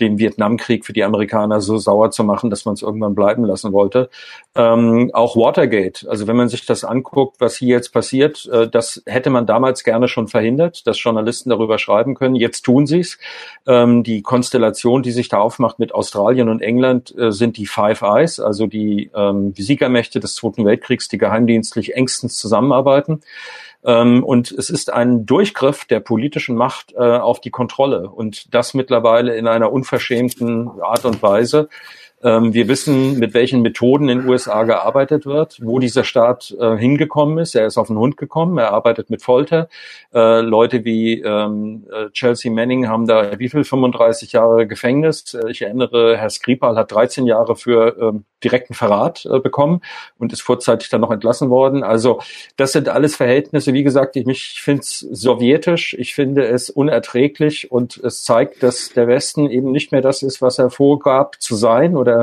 den 0.00 0.18
Vietnamkrieg 0.18 0.84
für 0.84 0.92
die 0.92 1.04
Amerikaner 1.04 1.60
so 1.60 1.78
sauer 1.78 2.10
zu 2.10 2.24
machen, 2.24 2.50
dass 2.50 2.64
man 2.64 2.74
es 2.74 2.82
irgendwann 2.82 3.14
bleiben 3.14 3.44
lassen 3.44 3.72
wollte. 3.72 4.10
Ähm, 4.54 5.10
auch 5.12 5.36
Watergate, 5.36 6.06
also 6.08 6.26
wenn 6.26 6.36
man 6.36 6.48
sich 6.48 6.66
das 6.66 6.84
anguckt, 6.84 7.40
was 7.40 7.56
hier 7.56 7.76
jetzt 7.76 7.92
passiert, 7.92 8.46
äh, 8.52 8.68
das 8.68 9.02
hätte 9.06 9.30
man 9.30 9.46
damals 9.46 9.84
gerne 9.84 10.08
schon 10.08 10.28
verhindert, 10.28 10.86
dass 10.86 11.02
Journalisten 11.02 11.50
darüber 11.50 11.78
schreiben 11.78 12.14
können. 12.14 12.34
Jetzt 12.34 12.62
tun 12.62 12.86
sie 12.86 13.00
es. 13.00 13.18
Ähm, 13.66 14.02
die 14.02 14.22
Konstellation, 14.22 15.02
die 15.02 15.12
sich 15.12 15.28
da 15.28 15.38
aufmacht 15.38 15.78
mit 15.78 15.94
Australien 15.94 16.48
und 16.48 16.62
England, 16.62 17.16
äh, 17.16 17.32
sind 17.32 17.56
die 17.56 17.66
Five 17.66 18.02
Eyes, 18.02 18.40
also 18.40 18.66
die, 18.66 19.10
ähm, 19.14 19.54
die 19.54 19.62
Siegermächte 19.62 20.20
des 20.20 20.34
Zweiten 20.34 20.64
Weltkriegs, 20.64 21.08
die 21.08 21.18
geheimdienstlich 21.18 21.94
engstens 21.94 22.38
zusammenarbeiten. 22.38 23.20
Ähm, 23.84 24.24
und 24.24 24.50
es 24.50 24.70
ist 24.70 24.92
ein 24.92 25.26
Durchgriff 25.26 25.84
der 25.84 26.00
politischen 26.00 26.56
Macht 26.56 26.92
äh, 26.94 26.98
auf 26.98 27.40
die 27.40 27.50
Kontrolle 27.50 28.08
und 28.08 28.54
das 28.54 28.74
mittlerweile 28.74 29.36
in 29.36 29.46
einer 29.46 29.72
unverschämten 29.72 30.80
Art 30.80 31.04
und 31.04 31.22
Weise. 31.22 31.68
Ähm, 32.24 32.54
wir 32.54 32.68
wissen, 32.68 33.18
mit 33.18 33.34
welchen 33.34 33.60
Methoden 33.60 34.08
in 34.08 34.20
den 34.20 34.28
USA 34.28 34.64
gearbeitet 34.64 35.26
wird, 35.26 35.58
wo 35.62 35.78
dieser 35.78 36.04
Staat 36.04 36.56
äh, 36.58 36.76
hingekommen 36.76 37.36
ist. 37.36 37.54
Er 37.54 37.66
ist 37.66 37.76
auf 37.76 37.88
den 37.88 37.98
Hund 37.98 38.16
gekommen, 38.16 38.56
er 38.56 38.72
arbeitet 38.72 39.10
mit 39.10 39.22
Folter. 39.22 39.68
Äh, 40.14 40.40
Leute 40.40 40.86
wie 40.86 41.20
ähm, 41.20 41.86
äh, 41.92 42.08
Chelsea 42.10 42.50
Manning 42.50 42.88
haben 42.88 43.06
da 43.06 43.38
wie 43.38 43.50
viel 43.50 43.62
35 43.62 44.32
Jahre 44.32 44.66
Gefängnis. 44.66 45.34
Äh, 45.34 45.50
ich 45.50 45.60
erinnere, 45.60 46.16
Herr 46.16 46.30
Skripal 46.30 46.76
hat 46.76 46.92
13 46.92 47.26
Jahre 47.26 47.56
für 47.56 47.96
ähm, 48.00 48.24
direkten 48.42 48.74
Verrat 48.74 49.26
äh, 49.26 49.40
bekommen 49.40 49.80
und 50.18 50.32
ist 50.32 50.42
vorzeitig 50.42 50.88
dann 50.88 51.02
noch 51.02 51.10
entlassen 51.10 51.50
worden. 51.50 51.82
Also 51.82 52.20
das 52.56 52.72
sind 52.72 52.88
alles 52.88 53.16
Verhältnisse. 53.16 53.74
Wie 53.74 53.82
gesagt, 53.82 54.16
ich, 54.16 54.26
ich 54.26 54.62
finde 54.62 54.80
es 54.80 55.00
sowjetisch. 55.00 55.94
Ich 55.98 56.14
finde 56.14 56.46
es 56.46 56.70
unerträglich 56.70 57.70
und 57.70 57.98
es 57.98 58.22
zeigt, 58.24 58.62
dass 58.62 58.90
der 58.90 59.08
Westen 59.08 59.50
eben 59.50 59.72
nicht 59.72 59.92
mehr 59.92 60.00
das 60.02 60.22
ist, 60.22 60.40
was 60.40 60.58
er 60.58 60.70
vorgab 60.70 61.40
zu 61.40 61.54
sein 61.54 61.96
oder 61.96 62.13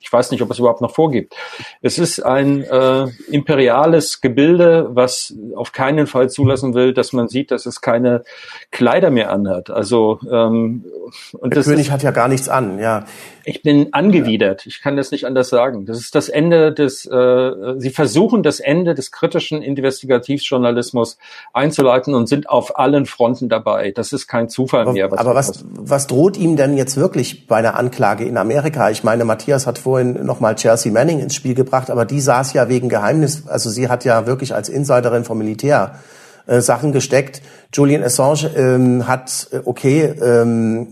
ich 0.00 0.12
weiß 0.12 0.30
nicht, 0.30 0.42
ob 0.42 0.50
es 0.50 0.58
überhaupt 0.58 0.80
noch 0.80 0.94
vorgibt. 0.94 1.34
Es 1.82 1.98
ist 1.98 2.20
ein 2.20 2.62
äh, 2.62 3.06
imperiales 3.30 4.20
Gebilde, 4.20 4.88
was 4.90 5.34
auf 5.54 5.72
keinen 5.72 6.06
Fall 6.06 6.30
zulassen 6.30 6.74
will, 6.74 6.94
dass 6.94 7.12
man 7.12 7.28
sieht, 7.28 7.50
dass 7.50 7.66
es 7.66 7.80
keine 7.80 8.24
Kleider 8.70 9.10
mehr 9.10 9.30
anhat. 9.32 9.70
Also 9.70 10.20
ähm, 10.30 10.84
und 11.32 11.54
der 11.54 11.62
König 11.62 11.86
ist, 11.86 11.90
hat 11.90 12.02
ja 12.02 12.10
gar 12.10 12.28
nichts 12.28 12.48
an, 12.48 12.78
ja. 12.78 13.04
Ich 13.44 13.62
bin 13.62 13.94
angewidert. 13.94 14.66
Ich 14.66 14.82
kann 14.82 14.96
das 14.96 15.10
nicht 15.10 15.24
anders 15.24 15.48
sagen. 15.48 15.86
Das 15.86 15.98
ist 15.98 16.14
das 16.14 16.28
Ende 16.28 16.72
des. 16.72 17.06
Äh, 17.06 17.78
Sie 17.78 17.90
versuchen 17.90 18.42
das 18.42 18.60
Ende 18.60 18.94
des 18.94 19.10
kritischen 19.10 19.62
Investigativjournalismus 19.62 21.16
einzuleiten 21.54 22.14
und 22.14 22.28
sind 22.28 22.50
auf 22.50 22.78
allen 22.78 23.06
Fronten 23.06 23.48
dabei. 23.48 23.90
Das 23.90 24.12
ist 24.12 24.26
kein 24.26 24.50
Zufall 24.50 24.92
mehr. 24.92 25.10
Was 25.10 25.18
aber 25.18 25.34
was, 25.34 25.64
was 25.72 26.06
droht 26.06 26.36
ihm 26.36 26.56
denn 26.56 26.76
jetzt 26.76 26.98
wirklich 26.98 27.46
bei 27.46 27.56
einer 27.56 27.76
Anklage 27.76 28.24
in 28.24 28.36
Amerika? 28.36 28.90
Ich 28.90 29.02
meine, 29.02 29.24
Matthias 29.38 29.68
hat 29.68 29.78
vorhin 29.78 30.26
nochmal 30.26 30.56
Chelsea 30.56 30.90
Manning 30.90 31.20
ins 31.20 31.36
Spiel 31.36 31.54
gebracht, 31.54 31.90
aber 31.90 32.04
die 32.04 32.20
saß 32.20 32.54
ja 32.54 32.68
wegen 32.68 32.88
Geheimnis. 32.88 33.46
Also 33.46 33.70
sie 33.70 33.88
hat 33.88 34.04
ja 34.04 34.26
wirklich 34.26 34.52
als 34.52 34.68
Insiderin 34.68 35.22
vom 35.22 35.38
Militär 35.38 36.00
äh, 36.48 36.60
Sachen 36.60 36.90
gesteckt. 36.90 37.40
Julian 37.72 38.02
Assange 38.02 38.50
ähm, 38.56 39.06
hat, 39.06 39.46
äh, 39.52 39.60
okay, 39.64 40.12
ähm, 40.20 40.88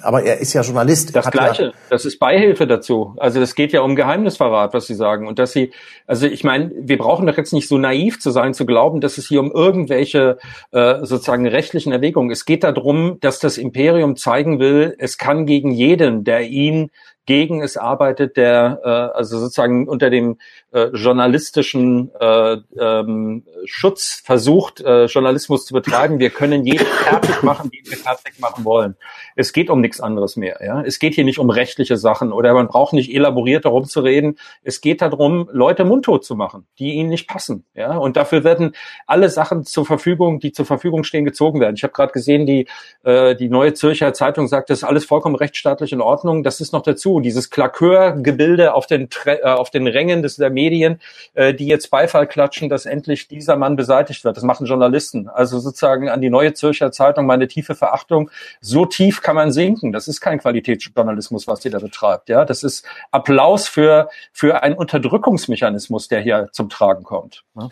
aber 0.00 0.22
er 0.22 0.38
ist 0.38 0.54
ja 0.54 0.62
Journalist. 0.62 1.14
Das 1.14 1.30
Gleiche, 1.30 1.64
ja 1.64 1.72
das 1.90 2.06
ist 2.06 2.18
Beihilfe 2.18 2.66
dazu. 2.66 3.14
Also 3.18 3.40
es 3.40 3.54
geht 3.54 3.72
ja 3.72 3.82
um 3.82 3.96
Geheimnisverrat, 3.96 4.72
was 4.72 4.86
Sie 4.86 4.94
sagen. 4.94 5.26
Und 5.26 5.38
dass 5.38 5.52
Sie, 5.52 5.72
also 6.06 6.26
ich 6.26 6.42
meine, 6.42 6.70
wir 6.74 6.96
brauchen 6.96 7.26
doch 7.26 7.36
jetzt 7.36 7.52
nicht 7.52 7.68
so 7.68 7.76
naiv 7.76 8.18
zu 8.18 8.30
sein, 8.30 8.54
zu 8.54 8.64
glauben, 8.64 9.02
dass 9.02 9.18
es 9.18 9.26
hier 9.26 9.40
um 9.40 9.50
irgendwelche 9.50 10.38
äh, 10.70 11.04
sozusagen 11.04 11.46
rechtlichen 11.46 11.92
Erwägungen. 11.92 12.30
Es 12.30 12.46
geht 12.46 12.64
darum, 12.64 13.18
dass 13.20 13.40
das 13.40 13.58
Imperium 13.58 14.16
zeigen 14.16 14.58
will, 14.58 14.94
es 14.98 15.18
kann 15.18 15.44
gegen 15.44 15.72
jeden, 15.72 16.24
der 16.24 16.42
ihn 16.48 16.90
gegen 17.26 17.62
es 17.62 17.76
arbeitet, 17.76 18.36
der 18.36 18.80
äh, 18.84 18.88
also 18.88 19.38
sozusagen 19.38 19.88
unter 19.88 20.10
dem 20.10 20.38
äh, 20.72 20.86
journalistischen 20.94 22.10
äh, 22.20 22.58
ähm, 22.78 23.44
Schutz 23.64 24.22
versucht, 24.24 24.80
äh, 24.80 25.06
Journalismus 25.06 25.66
zu 25.66 25.74
betreiben. 25.74 26.18
Wir 26.18 26.30
können 26.30 26.64
jeden 26.64 26.86
fertig 26.86 27.42
machen, 27.42 27.70
den 27.70 27.90
wir 27.90 27.98
fertig 27.98 28.38
machen 28.38 28.64
wollen. 28.64 28.96
Es 29.36 29.52
geht 29.52 29.70
um 29.70 29.80
nichts 29.80 30.00
anderes 30.00 30.36
mehr. 30.36 30.60
Ja? 30.64 30.82
Es 30.82 30.98
geht 30.98 31.14
hier 31.14 31.24
nicht 31.24 31.38
um 31.38 31.50
rechtliche 31.50 31.96
Sachen 31.96 32.32
oder 32.32 32.54
man 32.54 32.68
braucht 32.68 32.92
nicht 32.92 33.12
elaboriert 33.12 33.64
darum 33.64 33.84
zu 33.84 34.00
reden. 34.00 34.38
Es 34.62 34.80
geht 34.80 35.02
darum, 35.02 35.48
Leute 35.52 35.84
mundtot 35.84 36.24
zu 36.24 36.36
machen, 36.36 36.66
die 36.78 36.92
ihnen 36.94 37.08
nicht 37.08 37.28
passen. 37.28 37.64
Ja? 37.74 37.96
Und 37.96 38.16
dafür 38.16 38.44
werden 38.44 38.72
alle 39.06 39.28
Sachen 39.28 39.64
zur 39.64 39.86
Verfügung, 39.86 40.40
die 40.40 40.52
zur 40.52 40.66
Verfügung 40.66 41.04
stehen, 41.04 41.24
gezogen 41.24 41.60
werden. 41.60 41.74
Ich 41.76 41.82
habe 41.82 41.92
gerade 41.92 42.12
gesehen, 42.12 42.46
die, 42.46 42.68
äh, 43.02 43.34
die 43.34 43.48
Neue 43.48 43.74
Zürcher 43.74 44.12
Zeitung 44.12 44.46
sagt, 44.46 44.70
das 44.70 44.78
ist 44.78 44.84
alles 44.84 45.04
vollkommen 45.04 45.34
rechtsstaatlich 45.34 45.92
in 45.92 46.00
Ordnung. 46.00 46.42
Das 46.42 46.60
ist 46.60 46.72
noch 46.72 46.82
dazu 46.82 47.20
dieses 47.20 47.50
Klakörgebilde 47.50 48.74
auf 48.74 48.86
den, 48.86 49.08
äh, 49.24 49.42
auf 49.42 49.70
den 49.70 49.86
Rängen 49.86 50.22
des, 50.22 50.36
der 50.36 50.50
Medien, 50.60 51.00
äh, 51.34 51.54
die 51.54 51.66
jetzt 51.66 51.90
Beifall 51.90 52.26
klatschen, 52.26 52.68
dass 52.68 52.86
endlich 52.86 53.28
dieser 53.28 53.56
Mann 53.56 53.76
beseitigt 53.76 54.24
wird. 54.24 54.36
Das 54.36 54.44
machen 54.44 54.66
Journalisten. 54.66 55.28
Also 55.28 55.58
sozusagen 55.58 56.08
an 56.08 56.20
die 56.20 56.30
Neue 56.30 56.52
Zürcher 56.54 56.92
Zeitung 56.92 57.26
meine 57.26 57.48
tiefe 57.48 57.74
Verachtung. 57.74 58.30
So 58.60 58.86
tief 58.86 59.22
kann 59.22 59.36
man 59.36 59.52
sinken. 59.52 59.92
Das 59.92 60.08
ist 60.08 60.20
kein 60.20 60.38
Qualitätsjournalismus, 60.38 61.46
was 61.46 61.60
die 61.60 61.70
da 61.70 61.78
betreibt. 61.78 62.28
Ja, 62.28 62.44
das 62.44 62.62
ist 62.62 62.84
Applaus 63.10 63.68
für, 63.68 64.08
für 64.32 64.62
einen 64.62 64.76
Unterdrückungsmechanismus, 64.76 66.08
der 66.08 66.20
hier 66.20 66.48
zum 66.52 66.68
Tragen 66.68 67.04
kommt. 67.04 67.44
Ja? 67.56 67.68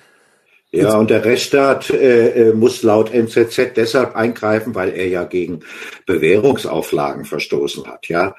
Ja, 0.83 0.97
und 0.97 1.11
der 1.11 1.25
Rechtsstaat 1.25 1.91
äh, 1.91 2.51
äh 2.51 2.53
muss 2.53 2.83
laut 2.83 3.13
NZZ 3.13 3.75
deshalb 3.77 4.17
eingreifen, 4.17 4.75
weil 4.75 4.91
er 4.91 5.09
ja 5.09 5.25
gegen 5.25 5.61
Bewährungsauflagen 6.07 7.25
verstoßen 7.25 7.87
hat. 7.87 8.09
Ja, 8.09 8.35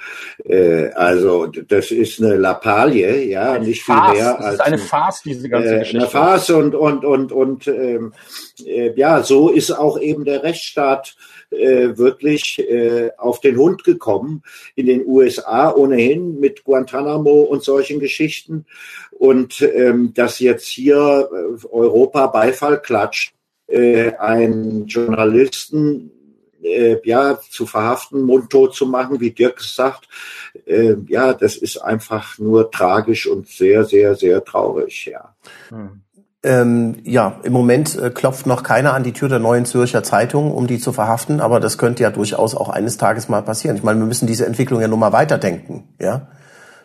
äh, 0.45 0.89
also 0.91 1.47
das 1.47 1.91
ist 1.91 2.21
eine 2.21 2.35
Lappalie, 2.35 3.25
ja, 3.25 3.53
eine 3.53 3.65
nicht 3.65 3.83
Farce. 3.83 4.11
viel 4.11 4.21
mehr 4.23 4.33
das 4.33 4.45
als 4.45 4.53
ist 4.55 4.61
eine 4.61 4.77
Farce, 4.77 5.21
diese 5.23 5.49
ganze 5.49 5.75
äh, 5.75 5.79
Geschichte. 5.79 5.99
Eine 5.99 6.09
Farce 6.09 6.49
und 6.51 6.75
und 6.75 7.05
und 7.05 7.31
und 7.31 7.67
ähm, 7.67 8.13
äh, 8.65 8.91
ja, 8.95 9.23
so 9.23 9.49
ist 9.49 9.71
auch 9.71 9.99
eben 9.99 10.25
der 10.25 10.43
Rechtsstaat 10.43 11.15
äh, 11.51 11.97
wirklich 11.97 12.59
äh, 12.59 13.11
auf 13.17 13.41
den 13.41 13.57
Hund 13.57 13.83
gekommen 13.83 14.43
in 14.75 14.85
den 14.85 15.05
USA 15.05 15.71
ohnehin 15.71 16.39
mit 16.39 16.63
Guantanamo 16.63 17.41
und 17.41 17.63
solchen 17.63 17.99
Geschichten. 17.99 18.65
Und 19.11 19.61
ähm, 19.61 20.13
dass 20.13 20.39
jetzt 20.39 20.67
hier 20.67 21.29
äh, 21.31 21.65
Europa 21.67 22.27
Beifall 22.27 22.81
klatscht, 22.81 23.33
äh, 23.67 24.13
einen 24.15 24.87
Journalisten 24.87 26.11
äh, 26.61 26.97
ja 27.03 27.39
zu 27.49 27.65
verhaften, 27.65 28.23
mundtot 28.23 28.75
zu 28.75 28.85
machen, 28.85 29.19
wie 29.19 29.31
Dirk 29.31 29.61
sagt, 29.61 30.07
äh, 30.65 30.95
ja, 31.07 31.33
das 31.33 31.55
ist 31.55 31.77
einfach 31.77 32.37
nur 32.37 32.71
tragisch 32.71 33.27
und 33.27 33.47
sehr, 33.47 33.85
sehr, 33.85 34.15
sehr 34.15 34.43
traurig, 34.43 35.05
ja. 35.05 35.35
Hm. 35.69 36.01
Ähm, 36.41 36.97
ja, 37.03 37.39
im 37.43 37.51
Moment 37.51 37.97
äh, 37.97 38.11
klopft 38.11 38.45
noch 38.45 38.63
keiner 38.63 38.93
an 38.93 39.03
die 39.03 39.11
Tür 39.11 39.27
der 39.27 39.39
neuen 39.39 39.65
Zürcher 39.65 40.03
Zeitung, 40.03 40.53
um 40.53 40.67
die 40.67 40.79
zu 40.79 40.93
verhaften, 40.93 41.41
aber 41.41 41.59
das 41.59 41.77
könnte 41.77 42.03
ja 42.03 42.11
durchaus 42.11 42.55
auch 42.55 42.69
eines 42.69 42.97
Tages 42.97 43.27
mal 43.27 43.41
passieren. 43.41 43.75
Ich 43.75 43.83
meine, 43.83 43.99
wir 43.99 44.05
müssen 44.05 44.25
diese 44.25 44.45
Entwicklung 44.45 44.79
ja 44.79 44.87
nur 44.87 44.97
mal 44.97 45.11
weiterdenken, 45.11 45.89
ja. 45.99 46.27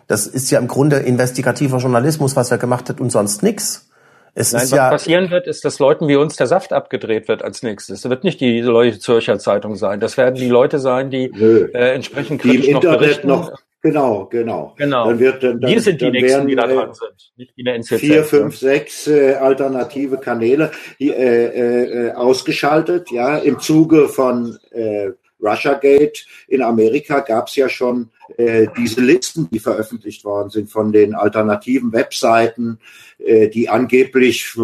Das 0.09 0.27
ist 0.27 0.51
ja 0.51 0.59
im 0.59 0.67
Grunde 0.67 0.97
investigativer 0.97 1.79
Journalismus, 1.79 2.35
was 2.35 2.51
er 2.51 2.59
gemacht 2.59 2.89
hat 2.91 3.01
und 3.01 3.11
sonst 3.11 3.43
nix. 3.43 3.89
Es 4.35 4.53
Nein, 4.53 4.65
ist 4.65 4.73
was 4.73 4.77
ja 4.77 4.91
passieren 4.91 5.31
wird, 5.31 5.47
ist, 5.47 5.65
dass 5.65 5.79
Leuten 5.79 6.09
wie 6.09 6.17
uns 6.17 6.35
der 6.35 6.49
Saft 6.49 6.73
abgedreht 6.73 7.29
wird 7.29 7.45
als 7.45 7.63
nächstes. 7.63 8.03
Das 8.03 8.11
wird 8.11 8.25
nicht 8.25 8.41
die 8.41 8.61
neue 8.61 8.99
Zürcher 8.99 9.39
Zeitung 9.39 9.77
sein. 9.77 10.01
Das 10.01 10.17
werden 10.17 10.35
die 10.35 10.49
Leute 10.49 10.81
sein, 10.81 11.11
die 11.11 11.27
äh, 11.27 11.95
entsprechend 11.95 12.43
kritisch 12.43 12.63
die 12.63 12.71
im 12.71 12.77
Internet 12.77 12.99
berichten. 12.99 13.29
noch 13.29 13.53
Genau, 13.85 14.25
genau. 14.31 14.73
Genau. 14.79 15.09
Dann 15.09 15.19
wird, 15.19 15.43
dann, 15.43 15.61
Wir 15.61 15.79
sind 15.79 16.01
die 16.01 16.11
Nächsten, 16.11 16.47
die 16.47 16.57
da 16.57 16.67
dran 16.67 16.89
äh, 16.89 16.95
sind, 16.95 17.33
nicht 17.37 17.55
die 17.55 17.65
der 17.65 17.75
NZZ. 17.75 18.01
Vier, 18.01 18.25
fünf, 18.25 18.55
ja. 18.63 18.69
sechs 18.71 19.07
äh, 19.07 19.35
alternative 19.35 20.17
Kanäle 20.17 20.71
äh, 20.99 21.09
äh, 21.09 22.13
ausgeschaltet. 22.13 23.11
Ja, 23.11 23.37
im 23.37 23.61
Zuge 23.61 24.09
von 24.09 24.59
äh, 24.71 25.11
Russiagate 25.39 26.23
in 26.49 26.63
Amerika 26.63 27.21
gab 27.21 27.49
es 27.49 27.57
ja 27.57 27.69
schon 27.69 28.09
äh, 28.39 28.69
diese 28.75 29.03
Listen, 29.03 29.51
die 29.51 29.59
veröffentlicht 29.59 30.25
worden 30.25 30.49
sind 30.49 30.73
von 30.73 30.91
den 30.91 31.15
alternativen 31.15 31.93
Webseiten, 31.93 32.79
äh, 33.19 33.49
die 33.49 33.69
angeblich 33.69 34.51
äh, 34.57 34.63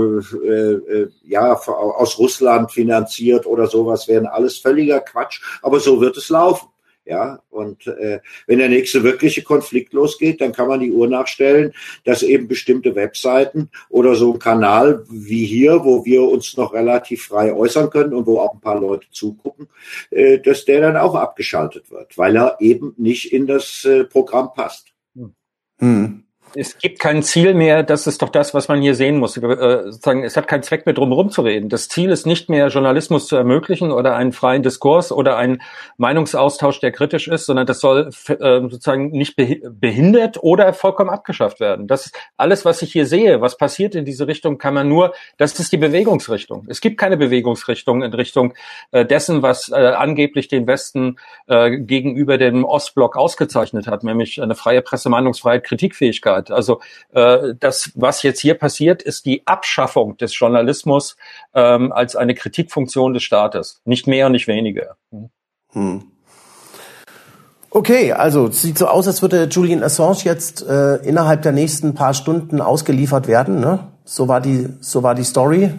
äh, 0.49 1.11
ja 1.25 1.53
aus 1.53 2.19
Russland 2.19 2.73
finanziert 2.73 3.45
oder 3.45 3.67
sowas 3.67 4.09
wären 4.09 4.25
alles 4.25 4.57
völliger 4.57 5.01
Quatsch. 5.01 5.43
Aber 5.61 5.79
so 5.79 6.01
wird 6.01 6.17
es 6.17 6.31
laufen. 6.31 6.69
Ja, 7.07 7.43
und 7.49 7.87
äh, 7.87 8.21
wenn 8.47 8.59
der 8.59 8.69
nächste 8.69 9.03
wirkliche 9.03 9.43
Konflikt 9.43 9.93
losgeht, 9.93 10.41
dann 10.41 10.53
kann 10.53 10.69
man 10.69 10.81
die 10.81 10.93
Uhr 10.93 11.09
nachstellen, 11.09 11.73
dass 12.05 12.23
eben 12.23 12.47
bestimmte 12.47 12.95
Webseiten 12.95 13.71
oder 13.89 14.15
so 14.15 14.35
ein 14.35 14.39
Kanal 14.39 15.05
wie 15.09 15.45
hier, 15.45 15.85
wo 15.85 16.05
wir 16.05 16.23
uns 16.23 16.57
noch 16.57 16.75
relativ 16.75 17.25
frei 17.25 17.53
äußern 17.53 17.91
können 17.91 18.15
und 18.15 18.27
wo 18.27 18.39
auch 18.39 18.55
ein 18.55 18.61
paar 18.61 18.79
Leute 18.79 19.07
zugucken, 19.11 19.69
äh, 20.11 20.39
dass 20.39 20.67
der 20.67 20.83
dann 20.83 20.97
auch 20.97 21.15
abgeschaltet 21.15 21.91
wird, 21.91 22.17
weil 22.19 22.37
er 22.37 22.57
eben 22.61 22.95
nicht 22.97 23.33
in 23.33 23.47
das 23.47 23.85
äh, 23.85 24.05
Programm 24.05 24.53
passt. 24.55 24.93
Hm 25.79 26.25
es 26.55 26.79
gibt 26.79 26.99
kein 26.99 27.23
Ziel 27.23 27.55
mehr, 27.55 27.83
das 27.83 28.07
ist 28.07 28.23
doch 28.23 28.29
das, 28.29 28.55
was 28.55 28.69
man 28.69 28.81
hier 28.81 28.95
sehen 28.95 29.19
muss. 29.19 29.37
Äh, 29.37 29.43
es 29.45 30.37
hat 30.37 30.49
keinen 30.49 30.63
Zweck 30.63 30.87
mehr, 30.87 30.95
drum 30.95 31.11
herum 31.11 31.31
zu 31.31 31.43
reden. 31.43 31.69
Das 31.69 31.89
Ziel 31.89 32.11
ist 32.11 32.27
nicht 32.27 32.49
mehr, 32.49 32.69
Journalismus 32.69 33.27
zu 33.27 33.37
ermöglichen 33.37 33.93
oder 33.93 34.17
einen 34.17 34.33
freien 34.33 34.63
Diskurs 34.63 35.13
oder 35.13 35.37
einen 35.37 35.63
Meinungsaustausch, 35.97 36.81
der 36.81 36.93
kritisch 36.93 37.29
ist, 37.29 37.47
sondern 37.47 37.67
das 37.67 37.81
soll 37.81 38.11
äh, 38.29 38.61
sozusagen 38.61 39.11
nicht 39.11 39.37
behindert 39.37 40.43
oder 40.43 40.73
vollkommen 40.73 41.11
abgeschafft 41.11 41.61
werden. 41.61 41.87
Das 41.87 42.07
ist 42.07 42.19
alles, 42.37 42.65
was 42.65 42.83
ich 42.83 42.93
hier 42.93 43.07
sehe, 43.07 43.41
was 43.41 43.57
passiert 43.57 43.95
in 43.95 44.05
diese 44.05 44.27
Richtung, 44.27 44.59
kann 44.59 44.75
man 44.75 44.89
nur, 44.89 45.15
das 45.37 45.59
ist 45.59 45.73
die 45.73 45.77
Bewegungsrichtung. 45.77 46.67
Es 46.69 46.81
gibt 46.81 46.99
keine 46.99 47.17
Bewegungsrichtung 47.17 48.03
in 48.03 48.13
Richtung 48.13 48.55
äh, 48.91 49.05
dessen, 49.05 49.43
was 49.43 49.71
angeblich 49.71 50.49
den 50.49 50.67
Westen 50.67 51.17
gegenüber 51.47 52.39
dem 52.39 52.65
Ostblock 52.65 53.17
ausgezeichnet 53.17 53.87
hat, 53.87 54.05
nämlich 54.05 54.43
eine 54.43 54.55
freie 54.55 54.83
Presse, 54.83 55.09
Meinungsfreiheit, 55.09 55.65
Kritikfähigkeit 55.65 56.40
hat. 56.49 56.51
Also 56.51 56.81
äh, 57.13 57.55
das, 57.59 57.93
was 57.95 58.23
jetzt 58.23 58.41
hier 58.41 58.55
passiert, 58.55 59.03
ist 59.03 59.27
die 59.27 59.47
Abschaffung 59.47 60.17
des 60.17 60.39
Journalismus 60.39 61.17
ähm, 61.55 61.93
als 61.93 62.17
eine 62.17 62.35
Kritikfunktion 62.35 63.15
des 63.15 63.23
Staates. 63.23 63.81
Nicht 63.85 64.07
mehr 64.07 64.29
nicht 64.29 64.49
weniger. 64.49 64.97
Hm. 65.73 66.03
Okay, 67.73 68.13
also 68.13 68.51
sieht 68.51 68.79
so 68.79 68.89
aus, 68.89 69.07
als 69.07 69.23
würde 69.23 69.45
Julian 69.45 69.85
Assange 69.85 70.25
jetzt 70.25 70.67
äh, 70.67 70.97
innerhalb 70.97 71.43
der 71.43 71.53
nächsten 71.53 71.95
paar 71.95 72.15
Stunden 72.15 72.61
ausgeliefert 72.61 73.29
werden. 73.29 73.61
Ne? 73.61 73.79
So 74.05 74.27
war 74.27 74.41
die, 74.41 74.69
so 74.81 75.05
war 75.05 75.15
die 75.15 75.23
Story 75.23 75.71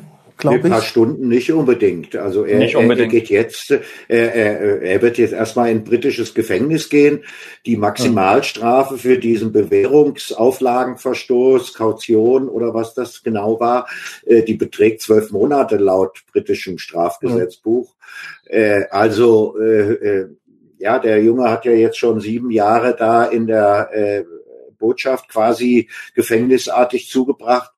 glaube 0.41 0.57
ich. 0.57 0.65
Ein 0.65 0.71
paar 0.71 0.81
Stunden 0.81 1.29
nicht 1.29 1.51
unbedingt. 1.51 2.15
Also 2.15 2.43
er, 2.43 2.60
nicht 2.60 2.75
unbedingt. 2.75 3.13
er 3.13 3.19
geht 3.19 3.29
jetzt, 3.29 3.71
er, 3.71 4.36
er, 4.36 4.81
er 4.81 5.01
wird 5.01 5.17
jetzt 5.17 5.33
erstmal 5.33 5.71
in 5.71 5.86
britisches 5.86 6.33
Gefängnis 6.33 6.89
gehen. 6.89 7.24
Die 7.65 7.77
Maximalstrafe 7.77 8.98
für 8.98 9.17
diesen 9.17 9.53
Bewährungsauflagenverstoß, 9.53 11.74
Kaution 11.74 12.50
oder 12.50 12.74
was 12.74 12.93
das 12.93 13.24
genau 13.24 13.57
war, 13.60 13.88
äh, 14.25 14.43
die 14.43 14.55
beträgt 14.55 15.01
zwölf 15.01 15.31
Monate 15.31 15.77
laut 15.77 16.19
britischem 16.31 16.77
Strafgesetzbuch. 16.77 17.95
Mhm. 18.51 18.86
Also 18.89 19.57
äh, 19.57 20.25
ja, 20.77 21.00
der 21.00 21.24
Junge 21.24 21.50
hat 21.50 21.63
ja 21.63 21.71
jetzt 21.71 21.98
schon 21.98 22.19
sieben 22.19 22.51
Jahre 22.51 22.93
da 22.98 23.24
in 23.24 23.48
der 23.48 24.25
Botschaft 24.81 25.29
quasi 25.29 25.88
gefängnisartig 26.15 27.07
zugebracht. 27.07 27.71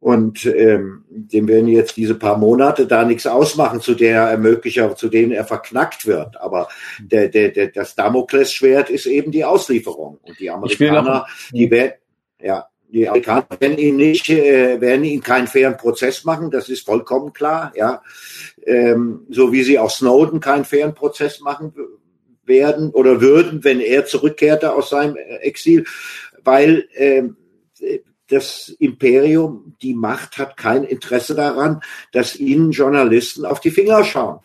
Und 0.00 0.46
ähm, 0.46 1.04
dem 1.08 1.48
werden 1.48 1.66
jetzt 1.66 1.96
diese 1.96 2.14
paar 2.14 2.38
Monate 2.38 2.86
da 2.86 3.04
nichts 3.04 3.26
ausmachen, 3.26 3.80
zu 3.80 3.94
der 3.94 4.22
er 4.22 4.38
möglicher, 4.38 4.94
zu 4.94 5.08
denen 5.08 5.32
er 5.32 5.44
verknackt 5.44 6.06
wird. 6.06 6.40
Aber 6.40 6.68
der, 7.00 7.28
der, 7.28 7.48
der, 7.48 7.68
das 7.68 7.96
Damoklesschwert 7.96 8.90
ist 8.90 9.06
eben 9.06 9.32
die 9.32 9.44
Auslieferung. 9.44 10.20
Und 10.22 10.38
die 10.38 10.50
Amerikaner, 10.50 11.26
die 11.52 11.68
werden, 11.70 11.94
ja, 12.40 12.68
die 12.90 13.08
Amerikaner 13.08 13.46
werden 13.58 13.78
ihn 13.78 13.96
nicht, 13.96 14.28
äh, 14.28 14.80
werden 14.80 15.04
ihn 15.04 15.20
keinen 15.20 15.48
fairen 15.48 15.76
Prozess 15.76 16.24
machen, 16.24 16.50
das 16.50 16.68
ist 16.68 16.86
vollkommen 16.86 17.32
klar, 17.32 17.72
ja. 17.74 18.02
Ähm, 18.64 19.26
so 19.30 19.52
wie 19.52 19.62
sie 19.62 19.78
auch 19.78 19.90
Snowden 19.90 20.40
keinen 20.40 20.64
fairen 20.64 20.94
Prozess 20.94 21.40
machen 21.40 21.74
werden 22.44 22.90
oder 22.90 23.20
würden, 23.20 23.64
wenn 23.64 23.80
er 23.80 24.06
zurückkehrte 24.06 24.72
aus 24.72 24.90
seinem 24.90 25.16
Exil, 25.16 25.84
weil 26.44 26.88
ähm, 26.94 27.36
das 28.28 28.74
Imperium, 28.78 29.74
die 29.82 29.94
Macht 29.94 30.38
hat 30.38 30.56
kein 30.56 30.84
Interesse 30.84 31.34
daran, 31.34 31.80
dass 32.12 32.36
ihnen 32.36 32.70
Journalisten 32.70 33.44
auf 33.44 33.60
die 33.60 33.70
Finger 33.70 34.04
schauen. 34.04 34.40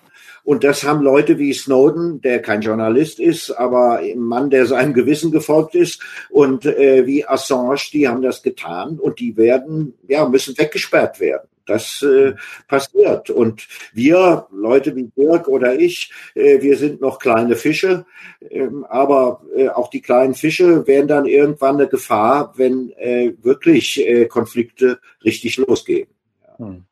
Und 0.46 0.66
das 0.66 0.84
haben 0.84 1.02
Leute 1.02 1.38
wie 1.38 1.54
Snowden, 1.54 2.22
der 2.22 2.42
kein 2.42 2.62
Journalist 2.62 3.20
ist, 3.20 3.52
aber 3.52 4.00
ein 4.00 4.20
Mann, 4.20 4.50
der 4.50 4.66
seinem 4.66 4.94
Gewissen 4.94 5.32
gefolgt 5.32 5.74
ist, 5.74 6.02
und 6.30 6.66
äh, 6.66 7.06
wie 7.06 7.25
Assange, 7.25 7.80
die 7.94 8.08
haben 8.08 8.22
das 8.22 8.44
getan 8.44 9.00
und 9.00 9.20
die 9.20 9.38
werden, 9.38 9.94
ja, 10.08 10.28
müssen 10.28 10.58
weggesperrt 10.58 11.22
werden. 11.22 11.48
Das 11.65 12.01
äh, 12.01 12.34
passiert. 12.67 13.29
Und 13.29 13.67
wir, 13.93 14.48
Leute 14.51 14.96
wie 14.96 15.12
Dirk 15.15 15.48
oder 15.48 15.75
ich, 15.79 16.12
äh, 16.36 16.62
wir 16.62 16.77
sind 16.77 17.01
noch 17.01 17.20
kleine 17.20 17.55
Fische, 17.55 18.05
ähm, 18.50 18.86
aber 18.89 19.41
äh, 19.55 19.70
auch 19.70 19.89
die 19.89 20.01
kleinen 20.01 20.34
Fische 20.34 20.86
werden 20.88 21.08
dann 21.08 21.25
irgendwann 21.25 21.75
eine 21.75 21.88
Gefahr, 21.88 22.53
wenn 22.58 22.91
äh, 22.98 23.34
wirklich 23.41 24.05
äh, 24.05 24.25
Konflikte 24.25 25.00
richtig 25.24 25.58
losgehen. 25.58 26.08
Ja. 26.41 26.65
Hm. 26.65 26.86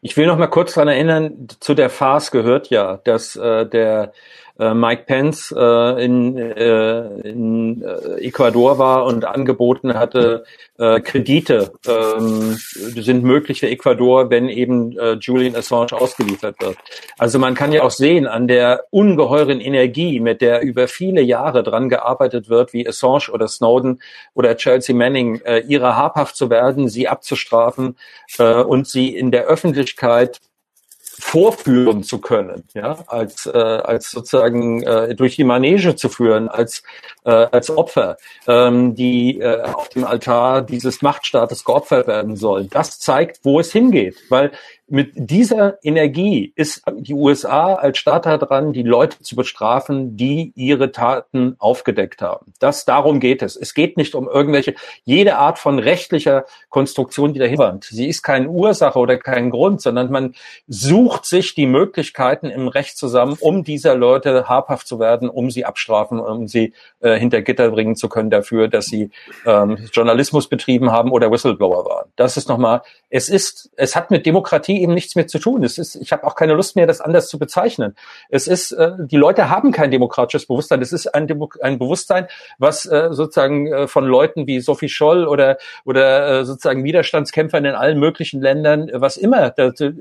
Ich 0.00 0.16
will 0.16 0.26
noch 0.26 0.38
mal 0.38 0.46
kurz 0.46 0.74
daran 0.74 0.88
erinnern, 0.88 1.48
zu 1.60 1.74
der 1.74 1.90
Farce 1.90 2.30
gehört 2.30 2.70
ja, 2.70 2.98
dass 2.98 3.34
äh, 3.34 3.68
der 3.68 4.12
äh, 4.58 4.74
Mike 4.74 5.04
Pence 5.06 5.54
äh, 5.56 6.04
in, 6.04 6.36
äh, 6.36 7.28
in 7.28 7.82
äh, 7.82 8.26
Ecuador 8.26 8.78
war 8.78 9.04
und 9.04 9.24
angeboten 9.24 9.94
hatte, 9.94 10.44
äh, 10.78 11.00
Kredite 11.00 11.72
ähm, 11.86 12.56
sind 12.94 13.22
möglich 13.22 13.60
für 13.60 13.68
Ecuador, 13.68 14.30
wenn 14.30 14.48
eben 14.48 14.98
äh, 14.98 15.12
Julian 15.14 15.56
Assange 15.56 15.92
ausgeliefert 15.92 16.56
wird. 16.60 16.76
Also 17.18 17.38
man 17.38 17.54
kann 17.54 17.72
ja 17.72 17.82
auch 17.82 17.90
sehen 17.90 18.26
an 18.26 18.48
der 18.48 18.84
ungeheuren 18.90 19.60
Energie, 19.60 20.20
mit 20.20 20.40
der 20.40 20.62
über 20.62 20.88
viele 20.88 21.22
Jahre 21.22 21.62
dran 21.62 21.88
gearbeitet 21.88 22.48
wird, 22.48 22.72
wie 22.72 22.86
Assange 22.86 23.30
oder 23.32 23.48
Snowden 23.48 24.00
oder 24.34 24.56
Chelsea 24.56 24.94
Manning, 24.94 25.40
äh, 25.44 25.60
ihrer 25.60 25.96
habhaft 25.96 26.36
zu 26.36 26.50
werden, 26.50 26.88
sie 26.88 27.08
abzustrafen 27.08 27.96
äh, 28.38 28.62
und 28.62 28.86
sie 28.86 29.14
in 29.14 29.30
der 29.30 29.44
Öffentlichkeit 29.44 30.40
vorführen 31.18 32.02
zu 32.02 32.20
können, 32.20 32.64
ja, 32.74 32.98
als, 33.06 33.46
äh, 33.46 33.50
als 33.58 34.10
sozusagen 34.10 34.82
äh, 34.82 35.14
durch 35.14 35.36
die 35.36 35.44
Manege 35.44 35.96
zu 35.96 36.08
führen, 36.08 36.48
als, 36.48 36.82
äh, 37.24 37.30
als 37.30 37.70
Opfer, 37.70 38.18
ähm, 38.46 38.94
die 38.94 39.40
äh, 39.40 39.62
auf 39.62 39.88
dem 39.88 40.04
Altar 40.04 40.62
dieses 40.62 41.02
Machtstaates 41.02 41.64
geopfert 41.64 42.06
werden 42.06 42.36
sollen. 42.36 42.68
Das 42.70 42.98
zeigt, 42.98 43.40
wo 43.44 43.60
es 43.60 43.72
hingeht, 43.72 44.16
weil 44.28 44.52
mit 44.88 45.12
dieser 45.14 45.78
Energie 45.82 46.52
ist 46.54 46.82
die 46.92 47.14
USA 47.14 47.74
als 47.74 47.98
Staat 47.98 48.26
dran, 48.26 48.72
die 48.72 48.82
Leute 48.82 49.20
zu 49.20 49.34
bestrafen, 49.34 50.16
die 50.16 50.52
ihre 50.54 50.92
Taten 50.92 51.56
aufgedeckt 51.58 52.22
haben. 52.22 52.52
Das 52.60 52.84
darum 52.84 53.18
geht 53.18 53.42
es. 53.42 53.56
Es 53.56 53.74
geht 53.74 53.96
nicht 53.96 54.14
um 54.14 54.28
irgendwelche 54.28 54.74
jede 55.04 55.38
Art 55.38 55.58
von 55.58 55.80
rechtlicher 55.80 56.44
Konstruktion, 56.68 57.32
die 57.32 57.40
dahinter 57.40 57.78
ist. 57.80 57.90
Sie 57.90 58.08
ist 58.08 58.22
keine 58.22 58.48
Ursache 58.48 58.98
oder 58.98 59.16
kein 59.16 59.50
Grund, 59.50 59.80
sondern 59.80 60.10
man 60.10 60.34
sucht 60.68 61.24
sich 61.24 61.54
die 61.54 61.66
Möglichkeiten 61.66 62.46
im 62.46 62.68
Recht 62.68 62.96
zusammen, 62.96 63.36
um 63.40 63.64
dieser 63.64 63.96
Leute 63.96 64.48
habhaft 64.48 64.86
zu 64.86 65.00
werden, 65.00 65.28
um 65.28 65.50
sie 65.50 65.64
abstrafen, 65.64 66.20
um 66.20 66.46
sie 66.46 66.74
äh, 67.00 67.18
hinter 67.18 67.42
Gitter 67.42 67.70
bringen 67.70 67.96
zu 67.96 68.08
können 68.08 68.30
dafür, 68.30 68.68
dass 68.68 68.86
sie 68.86 69.10
ähm, 69.46 69.78
Journalismus 69.92 70.48
betrieben 70.48 70.92
haben 70.92 71.10
oder 71.10 71.30
Whistleblower 71.30 71.84
waren. 71.84 72.08
Das 72.14 72.36
ist 72.36 72.48
nochmal. 72.48 72.82
Es 73.16 73.30
ist. 73.30 73.70
Es 73.76 73.96
hat 73.96 74.10
mit 74.10 74.26
Demokratie 74.26 74.82
eben 74.82 74.92
nichts 74.92 75.16
mehr 75.16 75.26
zu 75.26 75.38
tun. 75.38 75.64
Es 75.64 75.78
ist, 75.78 75.94
ich 75.96 76.12
habe 76.12 76.24
auch 76.24 76.34
keine 76.34 76.52
Lust 76.52 76.76
mehr, 76.76 76.86
das 76.86 77.00
anders 77.00 77.28
zu 77.28 77.38
bezeichnen. 77.38 77.96
Es 78.28 78.46
ist, 78.46 78.72
äh, 78.72 78.92
die 78.98 79.16
Leute 79.16 79.48
haben 79.48 79.72
kein 79.72 79.90
demokratisches 79.90 80.46
Bewusstsein. 80.46 80.82
Es 80.82 80.92
ist 80.92 81.14
ein, 81.14 81.26
Demo 81.26 81.48
ein 81.62 81.78
Bewusstsein, 81.78 82.26
was 82.58 82.84
äh, 82.84 83.08
sozusagen 83.12 83.72
äh, 83.72 83.88
von 83.88 84.04
Leuten 84.04 84.46
wie 84.46 84.60
Sophie 84.60 84.90
Scholl 84.90 85.26
oder 85.26 85.56
oder 85.86 86.40
äh, 86.40 86.44
sozusagen 86.44 86.84
Widerstandskämpfern 86.84 87.64
in 87.64 87.74
allen 87.74 87.98
möglichen 87.98 88.42
Ländern, 88.42 88.90
äh, 88.90 89.00
was 89.00 89.16
immer, 89.16 89.54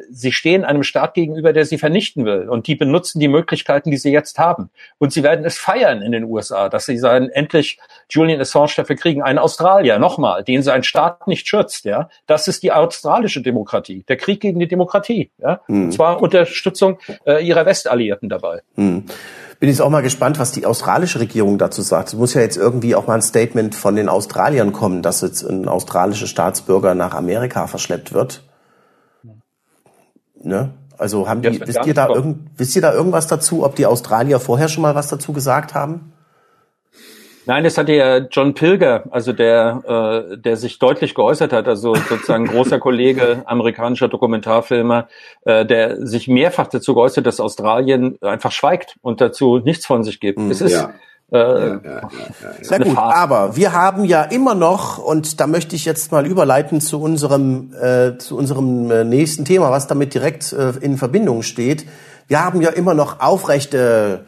sie 0.09 0.33
stehen 0.33 0.65
einem 0.65 0.83
Staat 0.83 1.13
gegenüber, 1.13 1.53
der 1.53 1.63
sie 1.63 1.77
vernichten 1.77 2.25
will, 2.25 2.49
und 2.49 2.67
die 2.67 2.75
benutzen 2.75 3.21
die 3.21 3.29
Möglichkeiten, 3.29 3.91
die 3.91 3.97
sie 3.97 4.11
jetzt 4.11 4.39
haben. 4.39 4.69
Und 4.97 5.13
sie 5.13 5.23
werden 5.23 5.45
es 5.45 5.57
feiern 5.57 6.01
in 6.01 6.11
den 6.11 6.25
USA, 6.25 6.67
dass 6.67 6.85
sie 6.85 6.97
sagen, 6.97 7.29
endlich 7.29 7.79
Julian 8.09 8.41
Assange 8.41 8.73
dafür 8.75 8.97
kriegen, 8.97 9.23
einen 9.23 9.39
Australier, 9.39 9.99
nochmal, 9.99 10.43
den 10.43 10.63
sein 10.63 10.83
Staat 10.83 11.27
nicht 11.27 11.47
schützt. 11.47 11.85
Ja, 11.85 12.09
das 12.27 12.49
ist 12.49 12.61
die 12.61 12.73
australische 13.05 13.41
Demokratie. 13.41 14.03
Der 14.07 14.17
Krieg 14.17 14.41
gegen 14.41 14.59
die 14.59 14.67
Demokratie. 14.67 15.29
Ja? 15.37 15.61
Hm. 15.67 15.85
Und 15.85 15.91
zwar 15.93 16.21
Unterstützung 16.21 16.97
äh, 17.25 17.45
ihrer 17.45 17.65
Westalliierten 17.65 18.29
dabei. 18.29 18.61
Hm. 18.75 19.03
Bin 19.59 19.69
jetzt 19.69 19.81
auch 19.81 19.89
mal 19.89 20.01
gespannt, 20.01 20.37
was 20.39 20.51
die 20.51 20.65
australische 20.65 21.19
Regierung 21.19 21.57
dazu 21.57 21.81
sagt. 21.81 22.09
Es 22.09 22.15
muss 22.15 22.33
ja 22.33 22.41
jetzt 22.41 22.57
irgendwie 22.57 22.95
auch 22.95 23.07
mal 23.07 23.15
ein 23.15 23.21
Statement 23.21 23.73
von 23.73 23.95
den 23.95 24.09
Australiern 24.09 24.73
kommen, 24.73 25.01
dass 25.01 25.21
jetzt 25.21 25.43
ein 25.43 25.67
australischer 25.67 26.27
Staatsbürger 26.27 26.93
nach 26.95 27.13
Amerika 27.13 27.67
verschleppt 27.67 28.13
wird. 28.13 28.43
Ne? 30.41 30.71
Also 30.97 31.29
haben 31.29 31.41
die, 31.41 31.61
wisst 31.61 31.85
ihr 31.85 31.93
da 31.93 32.09
irgend, 32.09 32.49
wisst 32.57 32.75
ihr 32.75 32.81
da 32.81 32.93
irgendwas 32.93 33.27
dazu, 33.27 33.63
ob 33.65 33.75
die 33.75 33.85
Australier 33.85 34.39
vorher 34.39 34.67
schon 34.67 34.81
mal 34.81 34.95
was 34.95 35.07
dazu 35.07 35.31
gesagt 35.31 35.73
haben? 35.73 36.13
Nein, 37.45 37.63
das 37.63 37.77
hatte 37.77 37.93
ja 37.93 38.17
John 38.17 38.53
Pilger, 38.53 39.03
also 39.11 39.31
der, 39.33 40.27
äh, 40.31 40.37
der 40.37 40.57
sich 40.57 40.79
deutlich 40.79 41.13
geäußert 41.13 41.53
hat, 41.53 41.67
also 41.67 41.95
sozusagen 41.95 42.47
großer 42.47 42.79
Kollege, 42.79 43.43
amerikanischer 43.45 44.07
Dokumentarfilmer, 44.07 45.07
äh, 45.45 45.65
der 45.65 46.05
sich 46.05 46.27
mehrfach 46.27 46.67
dazu 46.67 46.95
geäußert, 46.95 47.25
dass 47.25 47.39
Australien 47.39 48.17
einfach 48.21 48.51
schweigt 48.51 48.97
und 49.01 49.21
dazu 49.21 49.59
nichts 49.59 49.85
von 49.85 50.03
sich 50.03 50.19
gibt. 50.19 50.39
Mhm, 50.39 50.51
es 50.51 50.61
ist 50.61 50.73
ja. 50.73 50.93
Äh, 51.31 51.37
ja, 51.37 51.65
ja, 51.73 51.79
ja, 51.83 52.09
Sehr 52.61 52.79
gut, 52.79 52.97
aber 52.97 53.55
wir 53.55 53.73
haben 53.73 54.05
ja 54.05 54.21
immer 54.23 54.53
noch, 54.53 54.99
und 54.99 55.39
da 55.39 55.47
möchte 55.47 55.75
ich 55.75 55.83
jetzt 55.83 56.11
mal 56.11 56.25
überleiten 56.27 56.81
zu 56.81 57.01
unserem, 57.01 57.73
äh, 57.81 58.17
zu 58.19 58.37
unserem 58.37 58.91
äh, 58.91 59.03
nächsten 59.03 59.43
Thema, 59.43 59.71
was 59.71 59.87
damit 59.87 60.13
direkt 60.13 60.53
äh, 60.53 60.73
in 60.81 60.97
Verbindung 60.97 61.41
steht. 61.41 61.87
Wir 62.27 62.43
haben 62.45 62.61
ja 62.61 62.69
immer 62.69 62.93
noch 62.93 63.21
aufrechte 63.21 64.25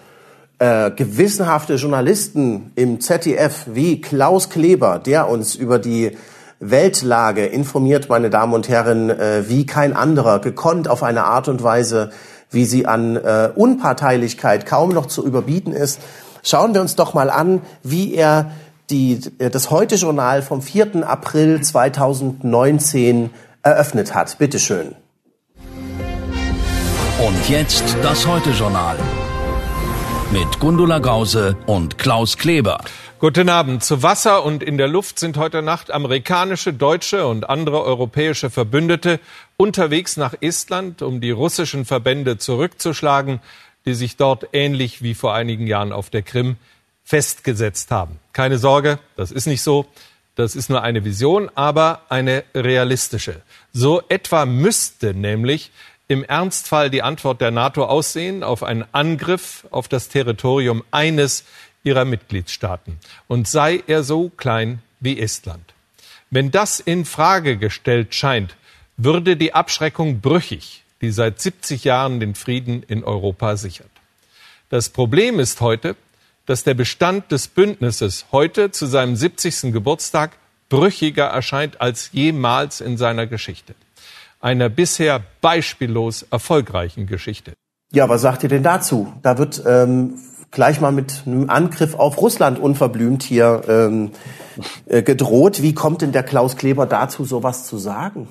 äh, 0.60 0.92
gewissenhafte 0.92 1.76
Journalisten 1.76 2.72
im 2.76 3.00
ZDF 3.00 3.66
wie 3.68 4.02
Klaus 4.02 4.50
Kleber, 4.50 5.00
der 5.00 5.30
uns 5.30 5.56
über 5.56 5.80
die 5.80 6.18
Weltlage 6.60 7.46
informiert, 7.46 8.10
meine 8.10 8.30
Damen 8.30 8.54
und 8.54 8.68
Herren, 8.68 9.10
äh, 9.10 9.48
wie 9.48 9.66
kein 9.66 9.96
anderer, 9.96 10.40
gekonnt 10.40 10.88
auf 10.88 11.04
eine 11.04 11.26
Art 11.26 11.48
und 11.48 11.62
Weise, 11.62 12.10
wie 12.50 12.66
sie 12.66 12.88
an 12.88 13.16
äh, 13.18 13.52
Unparteilichkeit 13.54 14.66
kaum 14.66 14.90
noch 14.90 15.06
zu 15.06 15.26
überbieten 15.26 15.74
ist. 15.74 16.00
Schauen 16.44 16.74
wir 16.74 16.82
uns 16.82 16.96
doch 16.96 17.14
mal 17.14 17.30
an, 17.30 17.62
wie 17.84 18.16
er 18.16 18.52
die, 18.90 19.20
äh, 19.38 19.50
das 19.50 19.70
Heute-Journal 19.70 20.42
vom 20.42 20.62
4. 20.62 21.08
April 21.08 21.62
2019 21.62 23.30
eröffnet 23.62 24.16
hat. 24.16 24.38
Bitte 24.40 24.60
schön. 24.60 24.96
Und 27.20 27.50
jetzt 27.50 27.84
das 28.02 28.26
Heute-Journal 28.26 28.96
mit 30.32 30.60
Gundula 30.60 31.00
Gause 31.00 31.56
und 31.68 31.98
Klaus 31.98 32.38
Kleber. 32.38 32.84
Guten 33.20 33.50
Abend. 33.50 33.84
Zu 33.84 34.04
Wasser 34.04 34.44
und 34.44 34.62
in 34.62 34.78
der 34.78 34.88
Luft 34.88 35.20
sind 35.20 35.38
heute 35.38 35.62
Nacht 35.62 35.90
amerikanische, 35.92 36.74
deutsche 36.74 37.26
und 37.26 37.50
andere 37.50 37.84
europäische 37.84 38.50
Verbündete 38.50 39.20
unterwegs 39.56 40.18
nach 40.18 40.34
Estland, 40.42 41.02
um 41.02 41.22
die 41.22 41.32
russischen 41.32 41.86
Verbände 41.86 42.38
zurückzuschlagen, 42.38 43.40
die 43.86 43.94
sich 43.94 44.18
dort 44.18 44.50
ähnlich 44.52 45.02
wie 45.02 45.14
vor 45.14 45.34
einigen 45.34 45.66
Jahren 45.66 45.94
auf 45.94 46.10
der 46.10 46.24
Krim 46.24 46.58
festgesetzt 47.06 47.92
haben. 47.92 48.20
Keine 48.34 48.58
Sorge, 48.58 49.00
das 49.16 49.32
ist 49.32 49.48
nicht 49.48 49.62
so. 49.62 49.86
Das 50.36 50.56
ist 50.56 50.70
nur 50.70 50.84
eine 50.84 51.04
Vision, 51.04 51.50
aber 51.56 52.02
eine 52.10 52.44
realistische. 52.54 53.42
So 53.74 54.04
etwa 54.08 54.46
müsste 54.46 55.16
nämlich 55.16 55.72
im 56.08 56.24
Ernstfall 56.24 56.90
die 56.90 57.04
Antwort 57.04 57.42
der 57.42 57.52
NATO 57.52 57.86
aussehen 57.86 58.44
auf 58.44 58.64
einen 58.64 58.86
Angriff 58.92 59.66
auf 59.72 59.88
das 59.88 60.08
Territorium 60.10 60.84
eines 60.92 61.44
ihrer 61.84 62.06
Mitgliedstaaten 62.06 63.00
und 63.28 63.48
sei 63.48 63.84
er 63.88 64.04
so 64.04 64.30
klein 64.30 64.82
wie 65.00 65.20
Estland. 65.20 65.74
Wenn 66.30 66.52
das 66.52 66.80
in 66.80 67.06
Frage 67.06 67.58
gestellt 67.58 68.14
scheint, 68.14 68.56
würde 68.98 69.38
die 69.38 69.54
Abschreckung 69.54 70.20
brüchig, 70.22 70.84
die 71.02 71.12
seit 71.12 71.40
70 71.40 71.84
Jahren 71.84 72.20
den 72.20 72.36
Frieden 72.36 72.84
in 72.84 73.04
Europa 73.04 73.56
sichert. 73.56 73.90
Das 74.70 74.90
Problem 74.90 75.40
ist 75.40 75.62
heute, 75.62 75.96
dass 76.46 76.64
der 76.64 76.74
Bestand 76.74 77.32
des 77.32 77.48
Bündnisses 77.48 78.26
heute 78.32 78.72
zu 78.72 78.86
seinem 78.86 79.16
70. 79.16 79.74
Geburtstag 79.74 80.32
brüchiger 80.70 81.26
erscheint 81.26 81.80
als 81.80 82.10
jemals 82.12 82.82
in 82.82 82.98
seiner 82.98 83.28
Geschichte. 83.28 83.76
Einer 84.48 84.70
bisher 84.70 85.20
beispiellos 85.42 86.26
erfolgreichen 86.32 87.06
Geschichte. 87.06 87.52
Ja, 87.92 88.08
was 88.08 88.22
sagt 88.22 88.44
ihr 88.44 88.50
denn 88.50 88.64
dazu? 88.64 89.12
Da 89.22 89.38
wird 89.38 89.62
ähm, 89.68 90.20
gleich 90.52 90.80
mal 90.80 90.94
mit 90.94 91.24
einem 91.26 91.50
Angriff 91.50 91.96
auf 91.96 92.22
Russland 92.22 92.58
unverblümt 92.58 93.24
hier 93.24 93.64
ähm, 93.68 94.12
äh, 94.86 95.04
gedroht. 95.04 95.62
Wie 95.62 95.74
kommt 95.74 96.02
denn 96.02 96.14
der 96.14 96.24
Klaus 96.24 96.56
Kleber 96.56 96.86
dazu, 96.86 97.26
sowas 97.26 97.68
zu 97.68 97.78
sagen? 97.78 98.30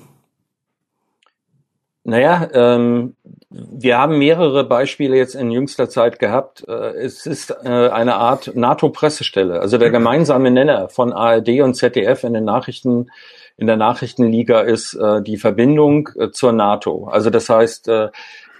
Naja, 2.03 2.49
ähm, 2.51 3.15
wir 3.51 3.99
haben 3.99 4.17
mehrere 4.17 4.63
Beispiele 4.63 5.17
jetzt 5.17 5.35
in 5.35 5.51
jüngster 5.51 5.87
Zeit 5.87 6.17
gehabt. 6.17 6.67
Äh, 6.67 6.95
es 6.95 7.27
ist 7.27 7.51
äh, 7.63 7.89
eine 7.89 8.15
Art 8.15 8.55
NATO-Pressestelle. 8.55 9.59
Also 9.59 9.77
der 9.77 9.91
gemeinsame 9.91 10.49
Nenner 10.49 10.89
von 10.89 11.13
ARD 11.13 11.61
und 11.61 11.75
ZDF 11.75 12.23
in 12.23 12.33
den 12.33 12.45
Nachrichten, 12.45 13.11
in 13.57 13.67
der 13.67 13.77
Nachrichtenliga 13.77 14.61
ist 14.61 14.93
äh, 14.93 15.21
die 15.21 15.37
Verbindung 15.37 16.09
äh, 16.17 16.31
zur 16.31 16.51
NATO. 16.51 17.07
Also 17.11 17.29
das 17.29 17.49
heißt, 17.49 17.87
äh, 17.87 18.09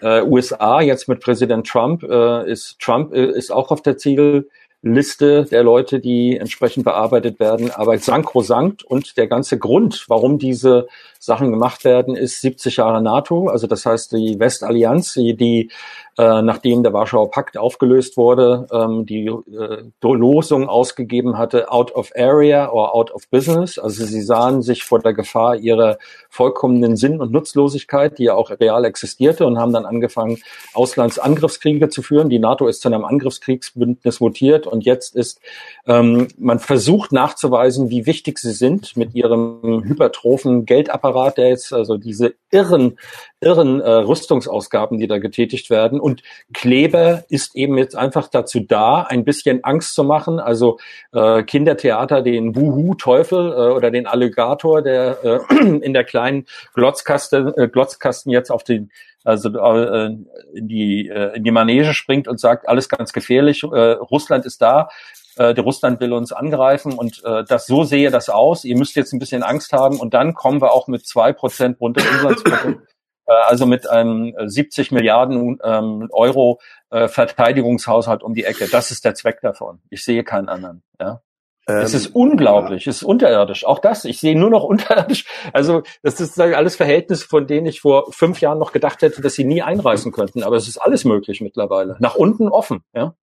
äh, 0.02 0.22
USA 0.24 0.82
jetzt 0.82 1.08
mit 1.08 1.22
Präsident 1.22 1.68
Trump 1.68 2.04
äh, 2.04 2.50
ist 2.52 2.80
Trump 2.80 3.14
äh, 3.14 3.32
ist 3.32 3.52
auch 3.52 3.72
auf 3.72 3.82
der 3.82 3.98
Ziel 3.98 4.50
Liste 4.84 5.46
der 5.46 5.64
Leute, 5.64 6.00
die 6.00 6.38
entsprechend 6.38 6.86
bearbeitet 6.86 7.40
werden, 7.40 7.72
aber 7.72 7.98
sankrosankt 7.98 8.84
und 8.84 9.18
der 9.18 9.28
ganze 9.28 9.58
Grund, 9.58 10.06
warum 10.08 10.38
diese 10.38 10.88
Sachen 11.20 11.50
gemacht 11.52 11.84
werden, 11.84 12.16
ist 12.16 12.42
70 12.42 12.78
Jahre 12.78 13.02
NATO, 13.02 13.48
also 13.48 13.66
das 13.66 13.86
heißt 13.86 14.12
die 14.12 14.40
Westallianz, 14.40 15.14
die, 15.14 15.36
die 15.36 15.72
äh, 16.18 16.42
nachdem 16.42 16.82
der 16.82 16.94
Warschauer 16.94 17.30
Pakt 17.30 17.58
aufgelöst 17.58 18.18
wurde, 18.18 18.68
ähm, 18.72 19.06
die 19.06 19.28
äh, 19.28 19.84
Losung 20.02 20.68
ausgegeben 20.68 21.38
hatte, 21.38 21.72
out 21.72 21.94
of 21.94 22.12
area 22.16 22.72
or 22.72 22.96
out 22.96 23.12
of 23.12 23.30
business. 23.30 23.78
Also 23.78 24.04
sie 24.04 24.24
sahen 24.24 24.64
sich 24.64 24.84
vor 24.84 25.00
der 25.00 25.14
Gefahr 25.14 25.58
ihrer 25.58 26.00
vollkommenen 26.30 26.96
Sinn- 26.98 27.22
und 27.22 27.32
Nutzlosigkeit, 27.32 28.18
die 28.18 28.24
ja 28.24 28.34
auch 28.34 28.50
real 28.50 28.84
existierte 28.86 29.46
und 29.46 29.60
haben 29.60 29.74
dann 29.74 29.86
angefangen, 29.86 30.40
Auslandsangriffskriege 30.74 31.90
zu 31.90 32.02
führen. 32.02 32.30
Die 32.30 32.40
NATO 32.40 32.68
ist 32.68 32.82
zu 32.82 32.88
einem 32.88 33.06
Angriffskriegsbündnis 33.06 34.20
mutiert 34.20 34.66
und 34.66 34.86
jetzt 34.86 35.16
ist, 35.16 35.40
ähm, 35.86 36.30
man 36.40 36.58
versucht 36.58 37.12
nachzuweisen, 37.12 37.92
wie 37.92 38.08
wichtig 38.08 38.40
sie 38.40 38.54
sind 38.54 38.98
mit 38.98 39.14
ihrem 39.14 39.84
hypertrophen 39.86 40.66
Geldapparat, 40.66 41.38
der 41.38 41.50
jetzt 41.50 41.74
also 41.74 41.98
diese 41.98 42.34
irren, 42.50 42.98
irren 43.40 43.82
äh, 43.82 43.92
Rüstungsausgaben, 43.92 44.98
die 44.98 45.08
da 45.08 45.20
getätigt 45.20 45.70
werden. 45.70 46.00
Und 46.08 46.24
Kleber 46.54 47.26
ist 47.28 47.54
eben 47.58 47.78
jetzt 47.78 47.98
einfach 47.98 48.30
dazu 48.30 48.62
da, 48.62 49.02
ein 49.02 49.26
bisschen 49.26 49.66
Angst 49.66 49.94
zu 49.94 50.06
machen. 50.06 50.40
Also 50.40 50.80
äh, 51.12 51.44
Kindertheater, 51.44 52.22
den 52.22 52.56
Wuhu-Teufel 52.56 53.52
äh, 53.52 53.76
oder 53.76 53.92
den 53.92 54.08
Alligator, 54.08 54.82
der 54.82 55.18
äh, 55.22 55.40
in 55.82 55.92
der 55.92 56.06
kleinen 56.06 56.46
Glotzkasten, 56.76 57.54
äh, 57.58 57.68
Glotzkasten 57.68 58.32
jetzt 58.32 58.52
auf 58.52 58.64
den 58.64 58.90
also 59.26 59.50
äh, 59.50 60.16
in 60.54 60.70
die 60.70 61.10
äh, 61.10 61.36
in 61.36 61.44
die 61.44 61.52
Manege 61.52 61.94
springt 61.94 62.30
und 62.30 62.40
sagt 62.40 62.70
alles 62.70 62.88
ganz 62.88 63.12
gefährlich. 63.12 63.64
Äh, 63.64 63.68
Russland 63.68 64.46
ist 64.46 64.62
da, 64.62 64.88
äh, 65.36 65.54
der 65.54 65.66
Russland 65.66 66.00
will 66.00 66.14
uns 66.14 66.32
angreifen 66.32 66.94
und 66.94 67.22
äh, 67.26 67.44
das 67.44 67.66
so 67.66 67.84
sehe 67.84 68.12
das 68.12 68.30
aus. 68.30 68.64
Ihr 68.64 68.78
müsst 68.78 68.96
jetzt 68.96 69.12
ein 69.12 69.20
bisschen 69.20 69.44
Angst 69.44 69.74
haben 69.74 70.00
und 70.00 70.14
dann 70.14 70.36
kommen 70.36 70.62
wir 70.62 70.72
auch 70.72 70.88
mit 70.88 71.06
zwei 71.06 71.34
Prozent 71.34 71.78
Bruttoinlandsprodukt, 71.80 72.66
äh, 72.88 72.97
also 73.28 73.66
mit 73.66 73.90
einem 73.90 74.34
70 74.46 74.92
Milliarden 74.92 75.60
ähm, 75.64 76.08
Euro 76.12 76.60
äh, 76.90 77.08
Verteidigungshaushalt 77.08 78.24
um 78.24 78.34
die 78.34 78.46
Ecke. 78.46 78.68
Das 78.72 78.92
ist 78.92 79.06
der 79.06 79.16
Zweck 79.16 79.42
davon. 79.42 79.80
Ich 79.90 80.04
sehe 80.04 80.24
keinen 80.24 80.50
anderen. 80.50 80.84
Ja. 81.00 81.22
Ähm, 81.68 81.78
es 81.78 81.94
ist 81.94 82.08
unglaublich, 82.08 82.86
ja. 82.86 82.92
es 82.92 82.98
ist 82.98 83.04
unterirdisch. 83.04 83.66
Auch 83.66 83.80
das, 83.80 84.06
ich 84.06 84.20
sehe 84.20 84.38
nur 84.40 84.50
noch 84.50 84.64
unterirdisch. 84.66 85.26
Also 85.54 85.84
das 86.02 86.22
ist 86.22 86.40
alles 86.40 86.76
Verhältnisse, 86.76 87.28
von 87.28 87.46
denen 87.46 87.68
ich 87.68 87.82
vor 87.82 88.12
fünf 88.12 88.40
Jahren 88.40 88.60
noch 88.60 88.72
gedacht 88.72 89.02
hätte, 89.02 89.22
dass 89.22 89.34
sie 89.34 89.44
nie 89.44 89.62
einreißen 89.62 90.12
könnten. 90.12 90.44
Aber 90.44 90.56
es 90.56 90.68
ist 90.68 90.78
alles 90.78 91.04
möglich 91.04 91.42
mittlerweile. 91.42 91.98
Nach 92.00 92.16
unten 92.16 92.48
offen. 92.48 92.84
Ja. 92.94 93.16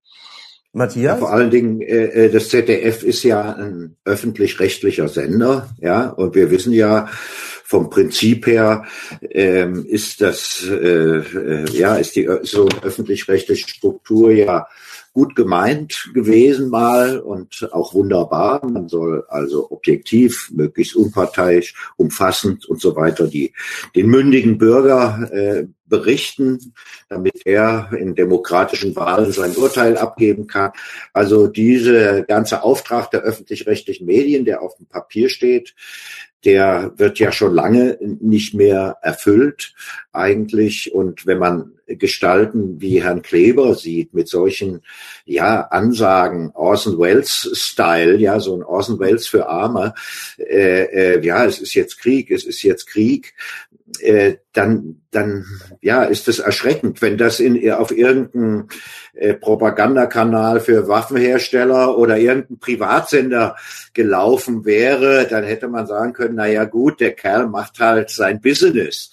Matthias? 0.73 1.03
Ja, 1.03 1.15
vor 1.15 1.31
allen 1.31 1.49
Dingen, 1.49 1.81
äh, 1.81 2.25
äh 2.25 2.29
das 2.29 2.49
ZDF 2.49 3.01
ist 3.01 3.23
ja 3.23 3.53
ein 3.53 3.95
öffentlich-rechtlicher 4.03 5.07
Sender, 5.07 5.69
ja, 5.79 6.09
und 6.09 6.35
wir 6.35 6.51
wissen 6.51 6.73
ja, 6.73 7.07
vom 7.65 7.89
Prinzip 7.89 8.45
her 8.45 8.85
ähm, 9.21 9.85
ist 9.87 10.21
das, 10.21 10.63
äh, 10.69 11.17
äh, 11.17 11.65
ja, 11.71 11.95
ist 11.95 12.15
die 12.15 12.29
so 12.43 12.69
öffentlich-rechtliche 12.83 13.67
Struktur 13.67 14.31
ja 14.31 14.67
gut 15.13 15.35
gemeint 15.35 16.11
gewesen 16.13 16.69
mal 16.69 17.19
und 17.19 17.69
auch 17.71 17.93
wunderbar. 17.93 18.63
Man 18.65 18.89
soll 18.89 19.23
also 19.29 19.71
objektiv, 19.71 20.51
möglichst 20.53 20.95
unparteiisch, 20.95 21.73
umfassend 21.95 22.65
und 22.65 22.81
so 22.81 22.95
weiter 22.95 23.27
die 23.27 23.53
den 23.95 24.07
mündigen 24.07 24.57
Bürger 24.57 25.29
äh, 25.31 25.67
berichten, 25.87 26.73
damit 27.09 27.45
er 27.45 27.91
in 27.97 28.15
demokratischen 28.15 28.95
Wahlen 28.95 29.31
sein 29.31 29.55
Urteil 29.55 29.97
abgeben 29.97 30.47
kann. 30.47 30.71
Also 31.13 31.47
diese 31.47 32.25
ganze 32.27 32.63
Auftrag 32.63 33.11
der 33.11 33.21
öffentlich-rechtlichen 33.21 34.05
Medien, 34.05 34.45
der 34.45 34.61
auf 34.61 34.75
dem 34.75 34.87
Papier 34.87 35.29
steht, 35.29 35.75
der 36.45 36.93
wird 36.97 37.19
ja 37.19 37.31
schon 37.31 37.53
lange 37.53 37.97
nicht 38.01 38.53
mehr 38.53 38.97
erfüllt 39.01 39.73
eigentlich. 40.13 40.93
Und 40.93 41.25
wenn 41.25 41.39
man 41.39 41.75
Gestalten 41.87 42.81
wie 42.81 43.03
Herrn 43.03 43.21
Kleber 43.21 43.75
sieht 43.75 44.13
mit 44.13 44.27
solchen 44.27 44.81
ja 45.25 45.61
Ansagen 45.61 46.51
Orson 46.55 46.97
Welles 46.97 47.51
Style 47.53 48.17
ja 48.17 48.39
so 48.39 48.55
ein 48.55 48.63
Orson 48.63 48.99
Welles 48.99 49.27
für 49.27 49.47
Arme 49.47 49.93
äh, 50.39 51.15
äh, 51.15 51.23
ja 51.23 51.45
es 51.45 51.59
ist 51.59 51.75
jetzt 51.75 51.99
Krieg 51.99 52.31
es 52.31 52.43
ist 52.43 52.63
jetzt 52.63 52.87
Krieg 52.87 53.35
äh, 53.99 54.37
dann, 54.53 55.01
dann 55.11 55.45
ja, 55.81 56.03
ist 56.03 56.27
es 56.27 56.39
erschreckend, 56.39 57.01
wenn 57.01 57.17
das 57.17 57.39
in, 57.39 57.71
auf 57.71 57.91
irgendeinem 57.91 58.67
äh, 59.13 59.35
Propagandakanal 59.35 60.59
für 60.59 60.87
Waffenhersteller 60.87 61.97
oder 61.97 62.17
irgendein 62.17 62.59
Privatsender 62.59 63.55
gelaufen 63.93 64.65
wäre, 64.65 65.27
dann 65.27 65.43
hätte 65.43 65.67
man 65.67 65.85
sagen 65.85 66.13
können, 66.13 66.35
na 66.35 66.47
ja 66.47 66.65
gut, 66.65 66.99
der 66.99 67.13
Kerl 67.13 67.47
macht 67.47 67.79
halt 67.79 68.09
sein 68.09 68.41
Business. 68.41 69.11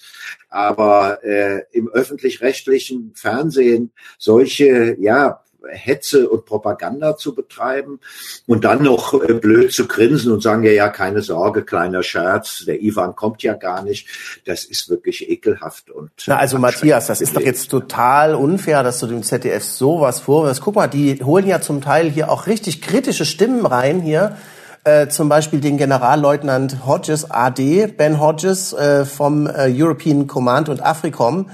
Aber 0.49 1.23
äh, 1.23 1.63
im 1.71 1.89
öffentlich-rechtlichen 1.89 3.13
Fernsehen 3.15 3.91
solche, 4.17 4.95
ja, 4.99 5.43
Hetze 5.71 6.29
und 6.29 6.45
Propaganda 6.45 7.17
zu 7.17 7.33
betreiben 7.35 7.99
und 8.47 8.63
dann 8.63 8.83
noch 8.83 9.13
äh, 9.13 9.33
blöd 9.33 9.71
zu 9.71 9.87
grinsen 9.87 10.31
und 10.31 10.41
sagen, 10.41 10.63
ja, 10.63 10.71
ja, 10.71 10.89
keine 10.89 11.21
Sorge, 11.21 11.63
kleiner 11.63 12.03
Scherz, 12.03 12.63
der 12.65 12.81
Ivan 12.81 13.15
kommt 13.15 13.43
ja 13.43 13.53
gar 13.53 13.83
nicht. 13.83 14.07
Das 14.45 14.65
ist 14.65 14.89
wirklich 14.89 15.29
ekelhaft. 15.29 15.89
Und 15.89 16.11
Na, 16.27 16.37
also 16.37 16.59
Matthias, 16.59 17.07
das 17.07 17.21
ist 17.21 17.35
doch 17.35 17.41
jetzt 17.41 17.69
total 17.69 18.35
unfair, 18.35 18.83
dass 18.83 18.99
du 18.99 19.07
dem 19.07 19.23
ZDF 19.23 19.63
sowas 19.63 20.19
vorwirfst. 20.19 20.61
Guck 20.61 20.75
mal, 20.75 20.87
die 20.87 21.23
holen 21.23 21.47
ja 21.47 21.61
zum 21.61 21.81
Teil 21.81 22.09
hier 22.09 22.29
auch 22.29 22.47
richtig 22.47 22.81
kritische 22.81 23.25
Stimmen 23.25 23.65
rein 23.65 24.01
hier. 24.01 24.37
Äh, 24.85 25.07
zum 25.07 25.29
Beispiel 25.29 25.61
den 25.61 25.77
Generalleutnant 25.77 26.85
Hodges 26.85 27.31
AD, 27.31 27.87
Ben 27.87 28.19
Hodges 28.19 28.73
äh, 28.73 29.05
vom 29.05 29.47
äh, 29.47 29.71
European 29.73 30.27
Command 30.27 30.67
und 30.67 30.81
Africom, 30.81 31.49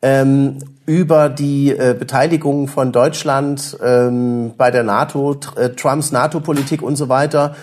ähm, 0.00 0.58
über 0.90 1.28
die 1.28 1.70
äh, 1.70 1.94
Beteiligung 1.96 2.66
von 2.66 2.90
Deutschland 2.90 3.78
ähm, 3.80 4.54
bei 4.58 4.72
der 4.72 4.82
NATO, 4.82 5.36
äh, 5.54 5.68
Trumps 5.68 6.10
NATO-Politik 6.10 6.82
und 6.82 6.96
so 6.96 7.08
weiter. 7.08 7.54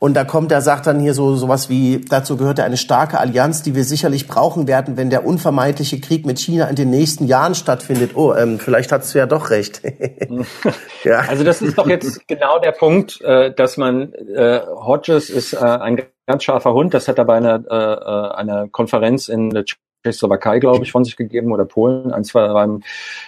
Und 0.00 0.14
da 0.14 0.24
kommt, 0.24 0.50
er 0.50 0.60
sagt 0.60 0.88
dann 0.88 0.98
hier 0.98 1.14
so 1.14 1.36
sowas 1.36 1.70
wie, 1.70 2.00
dazu 2.00 2.36
gehört 2.36 2.58
eine 2.58 2.76
starke 2.76 3.20
Allianz, 3.20 3.62
die 3.62 3.76
wir 3.76 3.84
sicherlich 3.84 4.26
brauchen 4.26 4.66
werden, 4.66 4.96
wenn 4.96 5.10
der 5.10 5.24
unvermeidliche 5.24 6.00
Krieg 6.00 6.26
mit 6.26 6.40
China 6.40 6.66
in 6.66 6.74
den 6.74 6.90
nächsten 6.90 7.28
Jahren 7.28 7.54
stattfindet. 7.54 8.16
Oh, 8.16 8.34
ähm, 8.34 8.58
vielleicht 8.58 8.90
hast 8.90 9.14
du 9.14 9.20
ja 9.20 9.26
doch 9.26 9.50
recht. 9.50 9.82
ja. 11.04 11.20
Also 11.20 11.44
das 11.44 11.62
ist 11.62 11.78
doch 11.78 11.86
jetzt 11.86 12.26
genau 12.26 12.58
der 12.58 12.72
Punkt, 12.72 13.20
äh, 13.20 13.54
dass 13.54 13.76
man, 13.76 14.12
äh, 14.12 14.60
Hodges 14.66 15.30
ist 15.30 15.52
äh, 15.52 15.58
ein 15.58 16.02
ganz 16.26 16.42
scharfer 16.42 16.74
Hund, 16.74 16.94
das 16.94 17.06
hat 17.06 17.18
er 17.18 17.26
bei 17.26 17.36
einer, 17.36 17.62
äh, 17.70 17.74
äh 17.74 18.34
einer 18.34 18.66
Konferenz 18.66 19.28
in 19.28 19.50
Tschechoslowakei, 20.06 20.58
glaube 20.58 20.84
ich, 20.84 20.92
von 20.92 21.04
sich 21.04 21.16
gegeben 21.16 21.52
oder 21.52 21.64
Polen, 21.64 22.12
ein, 22.12 22.24
zwei 22.24 22.48
beim, 22.48 22.82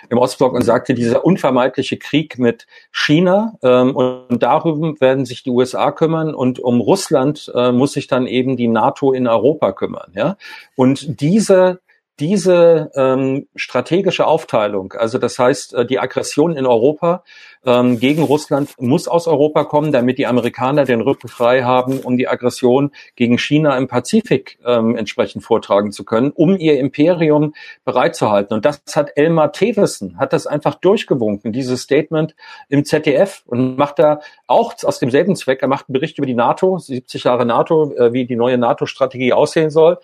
im 0.09 0.19
Ostblock 0.19 0.53
und 0.55 0.63
sagte, 0.63 0.95
dieser 0.95 1.25
unvermeidliche 1.25 1.97
Krieg 1.97 2.39
mit 2.39 2.67
China 2.93 3.55
ähm, 3.63 3.95
und 3.97 4.43
darüber 4.43 4.95
werden 5.01 5.25
sich 5.25 5.43
die 5.43 5.51
USA 5.51 5.91
kümmern 5.91 6.35
und 6.35 6.59
um 6.59 6.81
Russland 6.81 7.51
äh, 7.55 7.73
muss 7.73 7.93
sich 7.93 8.07
dann 8.07 8.27
eben 8.27 8.57
die 8.57 8.69
NATO 8.69 9.13
in 9.13 9.27
Europa 9.27 9.73
kümmern. 9.73 10.13
Ja? 10.15 10.37
Und 10.77 11.21
diese 11.21 11.81
diese 12.21 12.91
ähm, 12.95 13.47
strategische 13.55 14.27
Aufteilung, 14.27 14.93
also 14.93 15.19
das 15.19 15.39
heißt, 15.39 15.75
äh, 15.75 15.87
die 15.87 15.99
Aggression 15.99 16.57
in 16.57 16.67
Europa 16.67 17.23
ähm, 17.65 17.99
gegen 17.99 18.23
Russland 18.23 18.71
muss 18.79 19.09
aus 19.09 19.27
Europa 19.27 19.65
kommen, 19.65 19.93
damit 19.93 20.19
die 20.19 20.27
Amerikaner 20.27 20.85
den 20.85 21.01
Rücken 21.01 21.29
frei 21.29 21.63
haben, 21.63 22.01
um 22.01 22.17
die 22.17 22.29
Aggression 22.29 22.93
gegen 23.17 23.39
China 23.39 23.77
im 23.77 23.89
Pazifik 23.89 24.59
ähm, 24.65 24.97
entsprechend 24.97 25.45
vortragen 25.45 25.93
zu 25.93 26.05
können, 26.05 26.31
um 26.31 26.57
ihr 26.57 26.79
Imperium 26.79 27.55
bereitzuhalten. 27.85 28.55
Und 28.55 28.65
das 28.65 28.83
hat 28.95 29.13
Elmar 29.17 29.53
Thewissen, 29.53 30.19
hat 30.19 30.33
das 30.33 30.47
einfach 30.47 30.75
durchgewunken, 30.75 31.53
dieses 31.53 31.83
Statement 31.83 32.35
im 32.69 32.85
ZDF 32.85 33.43
und 33.47 33.77
macht 33.77 33.99
da 33.99 34.21
auch 34.47 34.75
aus 34.83 34.99
demselben 34.99 35.37
Zweck, 35.37 35.63
er 35.63 35.69
macht 35.69 35.89
einen 35.89 35.95
Bericht 35.95 36.19
über 36.19 36.27
die 36.27 36.35
NATO, 36.35 36.79
70 36.79 37.25
Jahre 37.25 37.47
NATO, 37.47 37.93
äh, 37.97 38.13
wie 38.13 38.27
die 38.27 38.37
neue 38.37 38.59
NATO-Strategie 38.59 39.33
aussehen 39.33 39.71
soll 39.71 39.99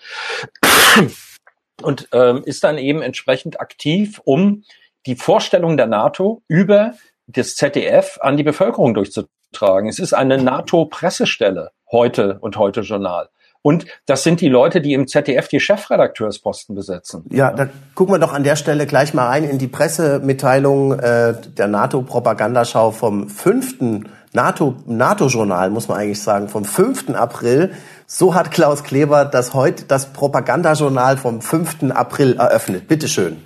und 1.83 2.09
ähm, 2.13 2.43
ist 2.45 2.65
dann 2.65 2.79
eben 2.79 3.03
entsprechend 3.03 3.61
aktiv, 3.61 4.21
um 4.25 4.65
die 5.07 5.17
Vorstellung 5.17 5.77
der 5.77 5.87
NATO 5.87 6.43
über 6.49 6.95
das 7.27 7.55
ZDF 7.55 8.19
an 8.21 8.37
die 8.37 8.43
Bevölkerung 8.43 8.95
durchzutragen. 8.95 9.89
Es 9.89 9.99
ist 9.99 10.13
eine 10.13 10.39
NATO-Pressestelle 10.39 11.71
heute 11.91 12.39
und 12.41 12.57
heute 12.57 12.81
Journal. 12.81 13.29
Und 13.67 13.87
das 14.05 14.23
sind 14.23 14.43
die 14.43 14.51
Leute, 14.51 14.83
die 14.83 14.93
im 14.93 15.07
ZDF 15.07 15.49
die 15.49 15.59
Chefredakteursposten 15.59 16.75
besetzen. 16.75 17.25
Ja, 17.31 17.51
da 17.51 17.67
gucken 17.95 18.15
wir 18.15 18.19
doch 18.19 18.35
an 18.35 18.45
der 18.45 18.57
Stelle 18.57 18.87
gleich 18.87 19.15
mal 19.15 19.27
rein 19.27 19.45
in 19.45 19.57
die 19.57 19.69
Pressemitteilung 19.69 20.99
äh, 20.99 21.35
der 21.57 21.69
NATO-Propagandaschau 21.69 22.91
vom 22.91 23.31
5. 23.31 24.05
NATO, 24.37 24.75
NATO-Journal, 24.85 25.71
muss 25.71 25.87
man 25.87 25.99
eigentlich 25.99 26.21
sagen, 26.21 26.49
vom 26.49 26.65
5. 26.65 27.11
April. 27.11 27.73
So 28.09 28.35
hat 28.35 28.51
Klaus 28.51 28.83
Kleber 28.83 29.25
das 29.25 29.55
heute, 29.55 29.85
das 29.85 30.13
Propagandajournal 30.13 31.17
vom 31.19 31.41
5. 31.41 31.93
April 31.93 32.35
eröffnet. 32.35 32.89
Bitteschön. 32.89 33.37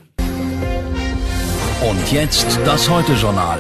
Und 1.83 2.11
jetzt 2.11 2.59
das 2.65 2.89
Heute-Journal 2.89 3.59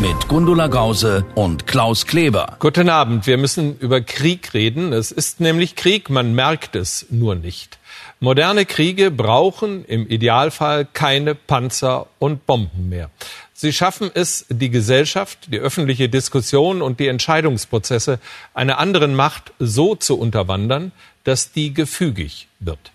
mit 0.00 0.26
Gundula 0.26 0.66
Gause 0.66 1.24
und 1.36 1.68
Klaus 1.68 2.06
Kleber. 2.06 2.56
Guten 2.58 2.88
Abend. 2.88 3.28
Wir 3.28 3.38
müssen 3.38 3.78
über 3.78 4.00
Krieg 4.00 4.52
reden. 4.52 4.92
Es 4.92 5.12
ist 5.12 5.38
nämlich 5.38 5.76
Krieg, 5.76 6.10
man 6.10 6.34
merkt 6.34 6.74
es 6.74 7.06
nur 7.10 7.36
nicht. 7.36 7.78
Moderne 8.18 8.66
Kriege 8.66 9.10
brauchen 9.12 9.84
im 9.84 10.08
Idealfall 10.08 10.86
keine 10.92 11.36
Panzer 11.36 12.06
und 12.18 12.46
Bomben 12.46 12.88
mehr. 12.88 13.10
Sie 13.64 13.72
schaffen 13.72 14.10
es, 14.12 14.44
die 14.50 14.68
Gesellschaft, 14.68 15.38
die 15.46 15.58
öffentliche 15.58 16.10
Diskussion 16.10 16.82
und 16.82 17.00
die 17.00 17.08
Entscheidungsprozesse 17.08 18.18
einer 18.52 18.76
anderen 18.76 19.14
Macht 19.14 19.54
so 19.58 19.94
zu 19.94 20.18
unterwandern, 20.18 20.92
dass 21.24 21.50
die 21.50 21.72
gefügig 21.72 22.48
wird. 22.60 22.92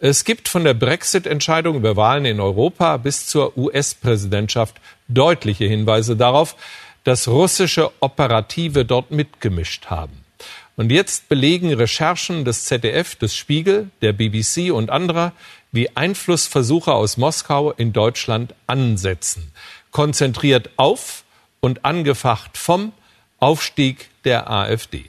Es 0.00 0.24
gibt 0.24 0.48
von 0.48 0.64
der 0.64 0.74
Brexit-Entscheidung 0.74 1.76
über 1.76 1.94
Wahlen 1.94 2.24
in 2.24 2.40
Europa 2.40 2.96
bis 2.96 3.28
zur 3.28 3.56
US-Präsidentschaft 3.56 4.80
deutliche 5.06 5.66
Hinweise 5.66 6.16
darauf, 6.16 6.56
dass 7.04 7.28
russische 7.28 7.92
Operative 8.00 8.84
dort 8.84 9.12
mitgemischt 9.12 9.86
haben. 9.90 10.24
Und 10.74 10.90
jetzt 10.90 11.28
belegen 11.28 11.72
Recherchen 11.72 12.44
des 12.44 12.64
ZDF, 12.64 13.14
des 13.14 13.36
Spiegel, 13.36 13.90
der 14.02 14.12
BBC 14.12 14.72
und 14.72 14.90
anderer, 14.90 15.34
wie 15.72 15.94
Einflussversuche 15.94 16.92
aus 16.92 17.16
Moskau 17.16 17.70
in 17.70 17.92
Deutschland 17.92 18.56
ansetzen 18.66 19.52
konzentriert 19.90 20.70
auf 20.76 21.24
und 21.60 21.84
angefacht 21.84 22.56
vom 22.56 22.92
Aufstieg 23.38 24.08
der 24.24 24.50
AfD. 24.50 25.04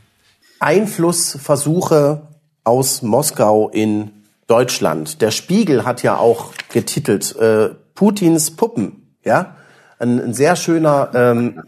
Einflussversuche 0.60 2.28
aus 2.64 3.02
Moskau 3.02 3.70
in 3.70 4.12
Deutschland. 4.48 5.22
Der 5.22 5.32
Spiegel 5.32 5.86
hat 5.86 6.04
ja 6.04 6.18
auch 6.18 6.54
getitelt 6.72 7.36
äh, 7.38 7.70
Putins 7.96 8.52
Puppen. 8.52 9.16
Ja, 9.24 9.56
ein, 10.00 10.20
ein 10.20 10.34
sehr 10.34 10.56
schöner, 10.56 11.10
ähm, 11.14 11.64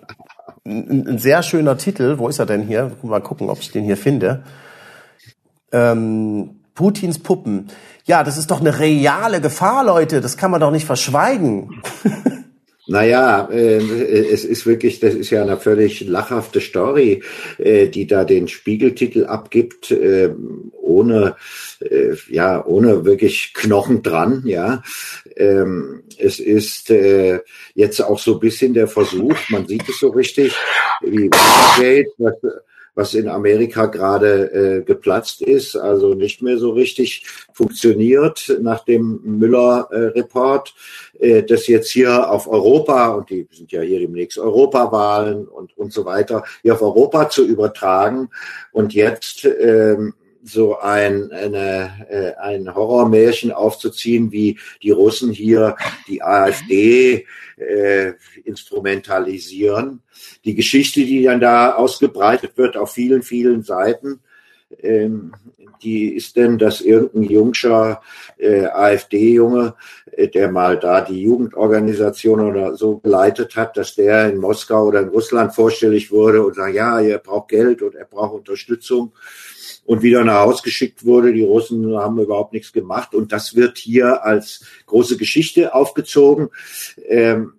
ein, 0.65 1.07
ein, 1.07 1.17
sehr 1.17 1.43
schöner 1.43 1.77
Titel. 1.77 2.17
Wo 2.17 2.27
ist 2.27 2.39
er 2.39 2.45
denn 2.45 2.67
hier? 2.67 2.91
Mal 3.03 3.21
gucken, 3.21 3.49
ob 3.49 3.59
ich 3.59 3.71
den 3.71 3.83
hier 3.83 3.97
finde. 3.97 4.43
Ähm, 5.71 6.61
Putins 6.75 7.19
Puppen. 7.19 7.69
Ja, 8.05 8.23
das 8.23 8.37
ist 8.37 8.51
doch 8.51 8.59
eine 8.59 8.79
reale 8.79 9.41
Gefahr, 9.41 9.83
Leute. 9.83 10.21
Das 10.21 10.37
kann 10.37 10.51
man 10.51 10.61
doch 10.61 10.71
nicht 10.71 10.85
verschweigen. 10.85 11.81
Naja, 12.85 13.47
äh, 13.49 13.77
es 13.77 14.43
ist 14.43 14.65
wirklich, 14.65 14.99
das 14.99 15.13
ist 15.13 15.29
ja 15.29 15.41
eine 15.41 15.57
völlig 15.57 16.01
lachhafte 16.01 16.59
Story, 16.59 17.23
äh, 17.57 17.87
die 17.87 18.07
da 18.07 18.25
den 18.25 18.49
Spiegeltitel 18.49 19.25
abgibt, 19.25 19.91
äh, 19.91 20.31
ohne, 20.73 21.37
äh, 21.79 22.15
ja, 22.29 22.63
ohne 22.65 23.05
wirklich 23.05 23.53
Knochen 23.53 24.03
dran, 24.03 24.43
ja. 24.45 24.83
Ähm, 25.37 26.03
es 26.17 26.39
ist 26.39 26.89
äh, 26.89 27.39
jetzt 27.73 28.01
auch 28.01 28.19
so 28.19 28.33
ein 28.33 28.39
bisschen 28.41 28.73
der 28.73 28.87
Versuch, 28.87 29.37
man 29.49 29.65
sieht 29.65 29.87
es 29.87 29.99
so 29.99 30.09
richtig, 30.09 30.53
wie 31.01 31.29
Watergate, 31.29 32.11
was, 32.17 32.35
was 32.95 33.13
in 33.13 33.27
Amerika 33.27 33.87
gerade 33.87 34.51
äh, 34.51 34.81
geplatzt 34.83 35.41
ist, 35.41 35.75
also 35.75 36.13
nicht 36.13 36.41
mehr 36.41 36.57
so 36.57 36.71
richtig 36.71 37.25
funktioniert 37.53 38.55
nach 38.61 38.83
dem 38.85 39.19
Müller-Report, 39.23 40.73
äh, 41.19 41.39
äh, 41.39 41.43
das 41.43 41.67
jetzt 41.67 41.89
hier 41.89 42.29
auf 42.29 42.47
Europa, 42.47 43.09
und 43.09 43.29
die 43.29 43.47
sind 43.51 43.71
ja 43.71 43.81
hier 43.81 43.99
demnächst 43.99 44.37
Europawahlen 44.37 45.47
und, 45.47 45.75
und 45.77 45.91
so 45.91 46.05
weiter, 46.05 46.43
hier 46.61 46.73
auf 46.73 46.81
Europa 46.81 47.29
zu 47.29 47.45
übertragen. 47.45 48.29
Und 48.71 48.93
jetzt 48.93 49.45
ähm, 49.45 50.13
so 50.43 50.77
ein, 50.79 51.31
eine, 51.31 52.05
äh, 52.09 52.39
ein 52.39 52.73
Horrormärchen 52.73 53.51
aufzuziehen, 53.51 54.31
wie 54.31 54.59
die 54.81 54.91
Russen 54.91 55.31
hier 55.31 55.75
die 56.07 56.21
AfD 56.21 57.25
äh, 57.57 58.13
instrumentalisieren. 58.43 60.01
Die 60.43 60.55
Geschichte, 60.55 61.01
die 61.01 61.23
dann 61.23 61.39
da 61.39 61.73
ausgebreitet 61.75 62.57
wird 62.57 62.77
auf 62.77 62.91
vielen, 62.91 63.23
vielen 63.23 63.63
Seiten, 63.63 64.19
ähm, 64.81 65.33
die 65.83 66.13
ist 66.15 66.37
denn, 66.37 66.57
dass 66.57 66.81
irgendein 66.81 67.23
jungscher 67.23 68.01
äh, 68.37 68.65
AfD-Junge, 68.65 69.75
äh, 70.11 70.27
der 70.29 70.49
mal 70.49 70.79
da 70.79 71.01
die 71.01 71.21
Jugendorganisation 71.21 72.39
oder 72.39 72.75
so 72.75 72.97
geleitet 72.97 73.55
hat, 73.55 73.77
dass 73.77 73.95
der 73.95 74.29
in 74.29 74.37
Moskau 74.37 74.87
oder 74.87 75.01
in 75.01 75.09
Russland 75.09 75.53
vorstellig 75.53 76.11
wurde 76.11 76.43
und 76.45 76.55
sagt, 76.55 76.73
ja, 76.73 76.99
er 76.99 77.17
braucht 77.17 77.49
Geld 77.49 77.81
und 77.81 77.95
er 77.95 78.05
braucht 78.05 78.33
Unterstützung 78.33 79.11
und 79.85 80.01
wieder 80.01 80.23
nach 80.23 80.41
Haus 80.41 80.63
geschickt 80.63 81.05
wurde. 81.05 81.33
Die 81.33 81.43
Russen 81.43 81.95
haben 81.95 82.19
überhaupt 82.19 82.53
nichts 82.53 82.71
gemacht 82.71 83.13
und 83.13 83.31
das 83.31 83.55
wird 83.55 83.77
hier 83.77 84.23
als 84.23 84.65
große 84.85 85.17
Geschichte 85.17 85.73
aufgezogen. 85.73 86.49
Ähm, 87.07 87.53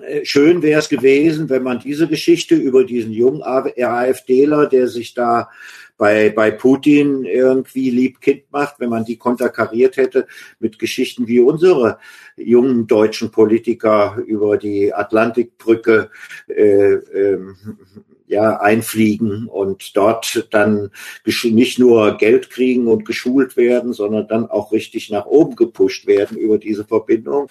äh, 0.00 0.24
schön 0.24 0.62
wäre 0.62 0.80
es 0.80 0.88
gewesen, 0.88 1.48
wenn 1.48 1.62
man 1.62 1.78
diese 1.78 2.08
Geschichte 2.08 2.54
über 2.54 2.84
diesen 2.84 3.12
jungen 3.12 3.42
AfDler, 3.42 4.66
der 4.66 4.88
sich 4.88 5.14
da 5.14 5.48
bei, 5.96 6.30
bei 6.30 6.50
Putin 6.50 7.24
irgendwie 7.24 7.90
lieb 7.90 8.20
Kind 8.20 8.50
macht, 8.50 8.80
wenn 8.80 8.90
man 8.90 9.04
die 9.04 9.16
konterkariert 9.16 9.96
hätte 9.96 10.26
mit 10.58 10.78
Geschichten 10.78 11.28
wie 11.28 11.38
unsere 11.38 11.98
jungen 12.36 12.88
deutschen 12.88 13.30
Politiker 13.30 14.20
über 14.26 14.56
die 14.56 14.92
Atlantikbrücke 14.92 16.10
äh, 16.48 16.94
ähm, 16.94 17.56
ja, 18.26 18.60
einfliegen 18.60 19.46
und 19.46 19.96
dort 19.96 20.48
dann 20.50 20.90
nicht 21.44 21.78
nur 21.78 22.16
Geld 22.16 22.50
kriegen 22.50 22.86
und 22.86 23.04
geschult 23.04 23.56
werden, 23.56 23.92
sondern 23.92 24.28
dann 24.28 24.50
auch 24.50 24.72
richtig 24.72 25.10
nach 25.10 25.26
oben 25.26 25.56
gepusht 25.56 26.06
werden 26.06 26.36
über 26.36 26.58
diese 26.58 26.84
Verbindung. 26.84 27.50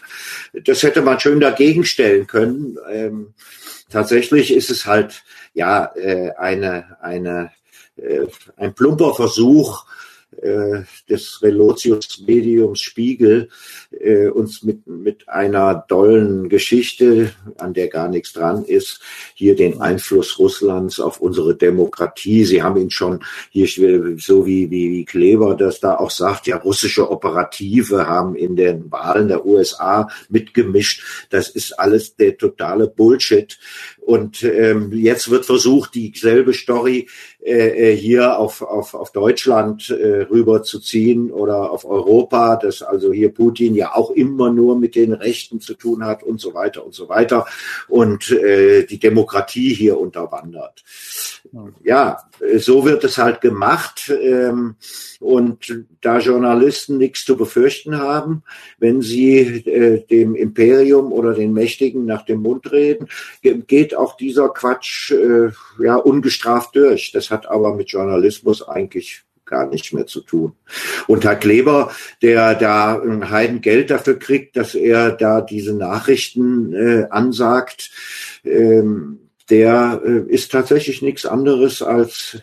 Das 0.65 0.83
hätte 0.83 1.01
man 1.01 1.19
schön 1.19 1.39
dagegen 1.39 1.85
stellen 1.85 2.27
können. 2.27 2.77
Ähm, 2.91 3.33
tatsächlich 3.89 4.53
ist 4.53 4.71
es 4.71 4.85
halt 4.85 5.23
ja 5.53 5.91
äh, 5.95 6.31
eine 6.37 6.97
eine 7.01 7.51
äh, 7.95 8.25
ein 8.57 8.73
plumper 8.73 9.13
Versuch, 9.13 9.85
äh, 10.41 10.83
des 11.09 11.41
Relotius-Mediums 11.41 12.79
Spiegel 12.79 13.49
äh, 13.91 14.27
uns 14.27 14.63
mit, 14.63 14.87
mit 14.87 15.29
einer 15.29 15.85
dollen 15.87 16.49
Geschichte, 16.49 17.33
an 17.57 17.73
der 17.73 17.87
gar 17.87 18.09
nichts 18.09 18.33
dran 18.33 18.65
ist, 18.65 18.99
hier 19.35 19.55
den 19.55 19.81
Einfluss 19.81 20.39
Russlands 20.39 20.99
auf 20.99 21.21
unsere 21.21 21.55
Demokratie. 21.55 22.45
Sie 22.45 22.61
haben 22.63 22.77
ihn 22.77 22.91
schon 22.91 23.23
hier, 23.49 23.67
so 24.17 24.45
wie, 24.45 24.69
wie, 24.69 24.91
wie 24.91 25.05
Kleber 25.05 25.55
das 25.55 25.79
da 25.79 25.95
auch 25.95 26.11
sagt, 26.11 26.47
ja, 26.47 26.57
russische 26.57 27.09
Operative 27.09 28.07
haben 28.07 28.35
in 28.35 28.55
den 28.55 28.91
Wahlen 28.91 29.27
der 29.27 29.45
USA 29.45 30.09
mitgemischt. 30.29 31.27
Das 31.29 31.49
ist 31.49 31.79
alles 31.79 32.15
der 32.15 32.37
totale 32.37 32.87
Bullshit. 32.87 33.57
Und 33.99 34.43
ähm, 34.43 34.91
jetzt 34.91 35.29
wird 35.29 35.45
versucht, 35.45 35.95
dieselbe 35.95 36.53
Story 36.53 37.07
äh, 37.45 37.91
äh, 37.91 37.95
hier 37.97 38.37
auf, 38.37 38.61
auf, 38.61 38.93
auf 38.93 39.11
Deutschland 39.11 39.89
äh, 39.89 40.21
rüber 40.21 40.63
oder 41.31 41.71
auf 41.71 41.83
Europa, 41.83 42.55
dass 42.55 42.81
also 42.81 43.11
hier 43.11 43.33
Putin 43.33 43.75
ja 43.75 43.93
auch 43.95 44.11
immer 44.11 44.49
nur 44.49 44.77
mit 44.77 44.95
den 44.95 45.11
Rechten 45.11 45.59
zu 45.59 45.73
tun 45.73 46.05
hat 46.05 46.23
und 46.23 46.39
so 46.39 46.53
weiter 46.53 46.85
und 46.85 46.93
so 46.93 47.09
weiter 47.09 47.45
und 47.89 48.31
äh, 48.31 48.85
die 48.85 48.99
Demokratie 48.99 49.73
hier 49.73 49.99
unterwandert. 49.99 50.83
Ja, 51.83 52.17
so 52.57 52.85
wird 52.85 53.03
es 53.03 53.17
halt 53.17 53.41
gemacht. 53.41 54.09
Ähm, 54.09 54.75
und 55.19 55.85
da 56.01 56.19
Journalisten 56.19 56.97
nichts 56.97 57.23
zu 57.25 57.37
befürchten 57.37 57.97
haben, 57.97 58.43
wenn 58.79 59.01
sie 59.01 59.37
äh, 59.39 60.05
dem 60.05 60.35
Imperium 60.35 61.13
oder 61.13 61.33
den 61.33 61.53
Mächtigen 61.53 62.05
nach 62.05 62.25
dem 62.25 62.41
Mund 62.41 62.71
reden, 62.71 63.07
geht 63.41 63.95
auch 63.95 64.17
dieser 64.17 64.49
Quatsch 64.49 65.11
äh, 65.11 65.51
ja 65.81 65.95
ungestraft 65.95 66.75
durch. 66.75 67.11
Das 67.11 67.29
hat 67.33 67.49
aber 67.49 67.75
mit 67.75 67.89
Journalismus 67.89 68.65
eigentlich 68.65 69.23
gar 69.45 69.67
nichts 69.67 69.91
mehr 69.91 70.07
zu 70.07 70.21
tun. 70.21 70.53
Und 71.07 71.25
Herr 71.25 71.35
Kleber, 71.35 71.91
der 72.21 72.55
da 72.55 73.01
ein 73.01 73.29
Heidengeld 73.29 73.89
dafür 73.89 74.17
kriegt, 74.17 74.55
dass 74.55 74.73
er 74.75 75.11
da 75.11 75.41
diese 75.41 75.73
Nachrichten 75.73 76.73
äh, 76.73 77.07
ansagt, 77.09 77.91
ähm, 78.45 79.19
der 79.49 80.01
äh, 80.05 80.31
ist 80.31 80.51
tatsächlich 80.51 81.01
nichts 81.01 81.25
anderes 81.25 81.81
als 81.81 82.37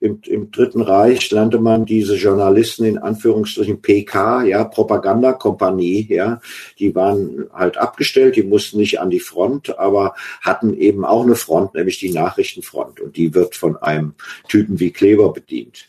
im, 0.00 0.20
im 0.26 0.50
Dritten 0.50 0.82
Reich 0.82 1.32
nannte 1.32 1.58
man 1.58 1.86
diese 1.86 2.16
Journalisten 2.16 2.84
in 2.84 2.98
Anführungsstrichen 2.98 3.80
PK, 3.80 4.44
ja, 4.44 4.64
Propagandakompanie, 4.64 6.06
ja, 6.10 6.40
die 6.78 6.94
waren 6.94 7.46
halt 7.52 7.78
abgestellt, 7.78 8.36
die 8.36 8.42
mussten 8.42 8.78
nicht 8.78 9.00
an 9.00 9.10
die 9.10 9.20
Front, 9.20 9.78
aber 9.78 10.14
hatten 10.42 10.74
eben 10.74 11.04
auch 11.04 11.22
eine 11.22 11.36
Front, 11.36 11.74
nämlich 11.74 11.98
die 11.98 12.12
Nachrichtenfront 12.12 13.00
und 13.00 13.16
die 13.16 13.34
wird 13.34 13.56
von 13.56 13.76
einem 13.76 14.14
Typen 14.48 14.80
wie 14.80 14.90
Kleber 14.90 15.32
bedient. 15.32 15.88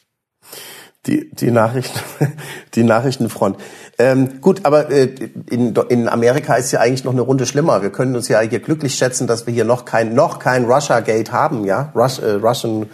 Die, 1.05 1.29
die 1.29 1.51
Nachrichten, 1.51 1.99
die 2.75 2.83
Nachrichtenfront. 2.83 3.57
Ähm, 3.97 4.41
gut, 4.41 4.65
aber 4.65 4.89
äh, 4.89 5.09
in, 5.49 5.73
in 5.89 6.07
Amerika 6.07 6.55
ist 6.55 6.71
ja 6.71 6.79
eigentlich 6.79 7.03
noch 7.03 7.13
eine 7.13 7.21
Runde 7.21 7.45
schlimmer. 7.45 7.81
Wir 7.81 7.91
können 7.91 8.15
uns 8.15 8.27
ja 8.27 8.41
hier 8.41 8.59
glücklich 8.59 8.95
schätzen, 8.95 9.25
dass 9.25 9.47
wir 9.47 9.53
hier 9.53 9.65
noch 9.65 9.85
kein 9.85 10.13
noch 10.13 10.39
kein 10.39 10.65
Russia 10.65 10.99
Gate 10.99 11.31
haben, 11.31 11.65
ja, 11.65 11.91
Rus, 11.95 12.19
äh, 12.19 12.33
Russian 12.33 12.87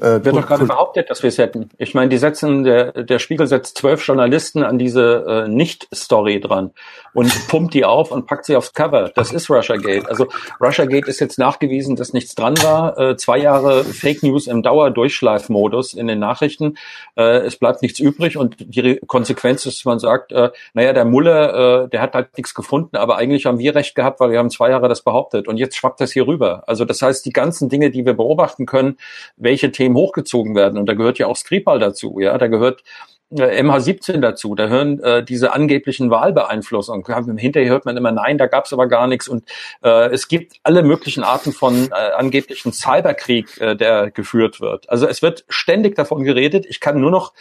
äh, 0.00 0.24
Wird 0.24 0.36
doch 0.36 0.46
gerade 0.46 0.64
behauptet, 0.64 1.10
dass 1.10 1.22
wir 1.22 1.28
es 1.28 1.38
hätten. 1.38 1.70
Ich 1.78 1.94
meine, 1.94 2.08
die 2.08 2.18
setzen, 2.18 2.64
der, 2.64 3.04
der 3.04 3.18
Spiegel 3.18 3.46
setzt 3.46 3.78
zwölf 3.78 4.06
Journalisten 4.06 4.62
an 4.62 4.78
diese 4.78 5.44
äh, 5.46 5.48
Nicht-Story 5.48 6.40
dran 6.40 6.72
und 7.12 7.30
pumpt 7.48 7.74
die 7.74 7.84
auf 7.84 8.10
und 8.10 8.26
packt 8.26 8.46
sie 8.46 8.56
aufs 8.56 8.72
Cover. 8.72 9.10
Das 9.14 9.32
ist 9.32 9.50
Russiagate. 9.50 10.08
Also 10.08 10.26
Russiagate 10.60 11.08
ist 11.08 11.20
jetzt 11.20 11.38
nachgewiesen, 11.38 11.96
dass 11.96 12.12
nichts 12.12 12.34
dran 12.34 12.56
war. 12.62 12.98
Äh, 12.98 13.16
zwei 13.16 13.38
Jahre 13.38 13.84
Fake 13.84 14.22
News 14.22 14.46
im 14.46 14.62
Dauerdurchschleifmodus 14.62 15.94
in 15.94 16.06
den 16.06 16.18
Nachrichten. 16.18 16.76
Äh, 17.16 17.38
es 17.40 17.56
bleibt 17.56 17.82
nichts 17.82 17.98
übrig 17.98 18.36
und 18.36 18.56
die 18.58 19.00
Konsequenz 19.06 19.66
ist, 19.66 19.84
man 19.84 19.98
sagt, 19.98 20.32
äh, 20.32 20.50
naja, 20.74 20.92
der 20.92 21.04
Mulle, 21.04 21.84
äh, 21.84 21.88
der 21.88 22.00
hat 22.00 22.14
halt 22.14 22.36
nichts 22.36 22.54
gefunden, 22.54 22.96
aber 22.96 23.16
eigentlich 23.16 23.46
haben 23.46 23.58
wir 23.58 23.74
recht 23.74 23.94
gehabt, 23.94 24.20
weil 24.20 24.30
wir 24.30 24.38
haben 24.38 24.50
zwei 24.50 24.70
Jahre 24.70 24.88
das 24.88 25.02
behauptet 25.02 25.48
und 25.48 25.56
jetzt 25.56 25.76
schwappt 25.76 26.00
das 26.00 26.12
hier 26.12 26.26
rüber. 26.26 26.64
Also 26.66 26.84
das 26.84 27.02
heißt, 27.02 27.24
die 27.24 27.32
ganzen 27.32 27.68
Dinge, 27.68 27.90
die 27.90 28.06
wir 28.06 28.14
beobachten 28.14 28.66
können, 28.66 28.96
welche 29.36 29.72
Themen 29.72 29.89
hochgezogen 29.94 30.54
werden, 30.54 30.78
und 30.78 30.86
da 30.86 30.94
gehört 30.94 31.18
ja 31.18 31.26
auch 31.26 31.36
Skripal 31.36 31.78
dazu, 31.78 32.18
ja, 32.20 32.36
da 32.38 32.46
gehört 32.46 32.82
äh, 33.30 33.62
MH17 33.62 34.18
dazu, 34.18 34.54
da 34.54 34.68
hören 34.68 35.00
äh, 35.02 35.24
diese 35.24 35.52
angeblichen 35.52 36.10
Wahlbeeinflussungen. 36.10 37.04
Hinterher 37.38 37.70
hört 37.70 37.84
man 37.84 37.96
immer, 37.96 38.10
nein, 38.10 38.38
da 38.38 38.46
gab 38.46 38.64
es 38.64 38.72
aber 38.72 38.88
gar 38.88 39.06
nichts. 39.06 39.28
Und 39.28 39.44
äh, 39.82 40.10
es 40.10 40.28
gibt 40.28 40.56
alle 40.64 40.82
möglichen 40.82 41.22
Arten 41.22 41.52
von 41.52 41.90
äh, 41.92 41.94
angeblichen 41.94 42.72
Cyberkrieg, 42.72 43.60
äh, 43.60 43.76
der 43.76 44.10
geführt 44.10 44.60
wird. 44.60 44.88
Also 44.90 45.06
es 45.06 45.22
wird 45.22 45.44
ständig 45.48 45.94
davon 45.94 46.24
geredet. 46.24 46.66
Ich 46.68 46.80
kann 46.80 47.00
nur 47.00 47.10
noch 47.10 47.32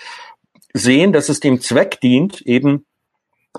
sehen, 0.74 1.12
dass 1.12 1.30
es 1.30 1.40
dem 1.40 1.60
Zweck 1.60 2.00
dient, 2.02 2.42
eben 2.42 2.86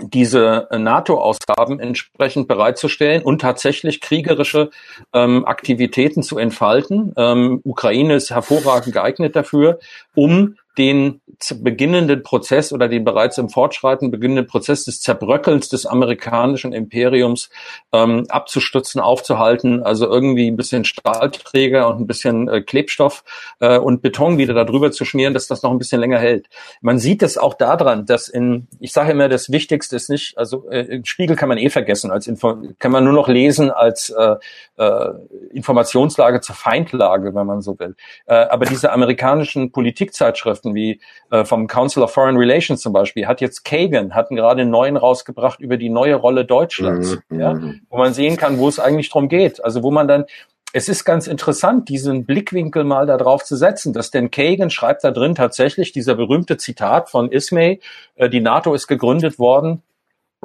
diese 0.01 0.69
NATO-Ausgaben 0.71 1.81
entsprechend 1.81 2.49
bereitzustellen 2.49 3.23
und 3.23 3.41
tatsächlich 3.41 4.01
kriegerische 4.01 4.71
ähm, 5.13 5.45
Aktivitäten 5.45 6.23
zu 6.23 6.39
entfalten. 6.39 7.13
Ähm, 7.17 7.61
Ukraine 7.65 8.15
ist 8.15 8.31
hervorragend 8.31 8.95
geeignet 8.95 9.35
dafür, 9.35 9.81
um 10.21 10.57
den 10.77 11.21
beginnenden 11.61 12.23
Prozess 12.23 12.73
oder 12.73 12.87
den 12.87 13.05
bereits 13.05 13.39
im 13.39 13.49
Fortschreiten 13.49 14.11
beginnenden 14.11 14.47
Prozess 14.47 14.85
des 14.85 15.01
Zerbröckelns 15.01 15.69
des 15.69 15.87
amerikanischen 15.87 16.73
Imperiums 16.73 17.51
ähm, 17.93 18.27
abzustützen, 18.29 19.01
aufzuhalten, 19.01 19.83
also 19.83 20.07
irgendwie 20.07 20.51
ein 20.51 20.57
bisschen 20.57 20.85
Stahlträger 20.85 21.89
und 21.89 22.01
ein 22.01 22.07
bisschen 22.07 22.49
äh, 22.49 22.61
Klebstoff 22.61 23.25
äh, 23.59 23.79
und 23.79 24.03
Beton 24.03 24.39
wieder 24.39 24.55
darüber 24.55 24.93
zu 24.93 25.05
schmieren, 25.05 25.35
dass 25.35 25.47
das 25.47 25.63
noch 25.63 25.71
ein 25.71 25.79
bisschen 25.79 26.01
länger 26.01 26.19
hält. 26.19 26.47
Man 26.83 26.99
sieht 26.99 27.23
es 27.23 27.39
auch 27.39 27.55
daran, 27.55 28.07
dass 28.07 28.29
in, 28.29 28.69
ich 28.79 28.93
sage 28.93 29.13
immer, 29.13 29.29
das 29.29 29.51
Wichtigste 29.51 29.97
ist 29.97 30.11
nicht, 30.11 30.37
also 30.37 30.69
äh, 30.71 31.01
Spiegel 31.05 31.37
kann 31.37 31.49
man 31.49 31.59
eh 31.59 31.71
vergessen, 31.71 32.11
als 32.11 32.27
Info 32.27 32.57
kann 32.79 32.93
man 32.93 33.05
nur 33.05 33.15
noch 33.15 33.29
lesen 33.29 33.71
als 33.71 34.11
äh, 34.11 34.37
äh, 34.77 35.09
Informationslage 35.53 36.41
zur 36.43 36.55
Feindlage, 36.55 37.35
wenn 37.35 37.47
man 37.47 37.61
so 37.61 37.79
will. 37.79 37.97
Äh, 38.27 38.35
aber 38.35 38.67
diese 38.67 38.93
amerikanischen 38.93 39.73
Politikzeitschriften 40.11 40.75
wie 40.75 41.01
äh, 41.31 41.45
vom 41.45 41.67
Council 41.67 42.03
of 42.03 42.13
Foreign 42.13 42.37
Relations 42.37 42.81
zum 42.81 42.93
Beispiel, 42.93 43.27
hat 43.27 43.41
jetzt 43.41 43.65
Kagan, 43.65 44.15
hatten 44.15 44.37
gerade 44.37 44.63
einen 44.63 44.71
neuen 44.71 44.97
rausgebracht 44.97 45.61
über 45.61 45.77
die 45.77 45.89
neue 45.89 46.17
Rolle 46.17 46.45
Deutschlands, 46.45 47.19
mhm. 47.29 47.41
ja, 47.41 47.55
mhm. 47.55 47.83
wo 47.89 47.99
man 47.99 48.13
sehen 48.13 48.37
kann, 48.37 48.59
wo 48.59 48.69
es 48.69 48.79
eigentlich 48.79 49.11
drum 49.11 49.29
geht. 49.29 49.65
Also 49.65 49.83
wo 49.83 49.91
man 49.91 50.09
dann 50.09 50.25
es 50.73 50.89
ist 50.89 51.05
ganz 51.05 51.27
interessant, 51.27 51.89
diesen 51.89 52.27
Blickwinkel 52.27 52.85
mal 52.85 53.05
darauf 53.05 53.43
zu 53.43 53.57
setzen, 53.57 53.93
dass 53.93 54.13
denn 54.13 54.31
Kagan 54.31 54.71
schreibt 54.71 55.03
da 55.03 55.11
drin 55.11 55.35
tatsächlich 55.35 55.91
dieser 55.91 56.15
berühmte 56.15 56.59
Zitat 56.59 57.11
von 57.11 57.33
Ismay, 57.33 57.81
äh, 58.15 58.29
die 58.29 58.41
NATO 58.41 58.73
ist 58.73 58.87
gegründet 58.87 59.41
worden, 59.41 59.83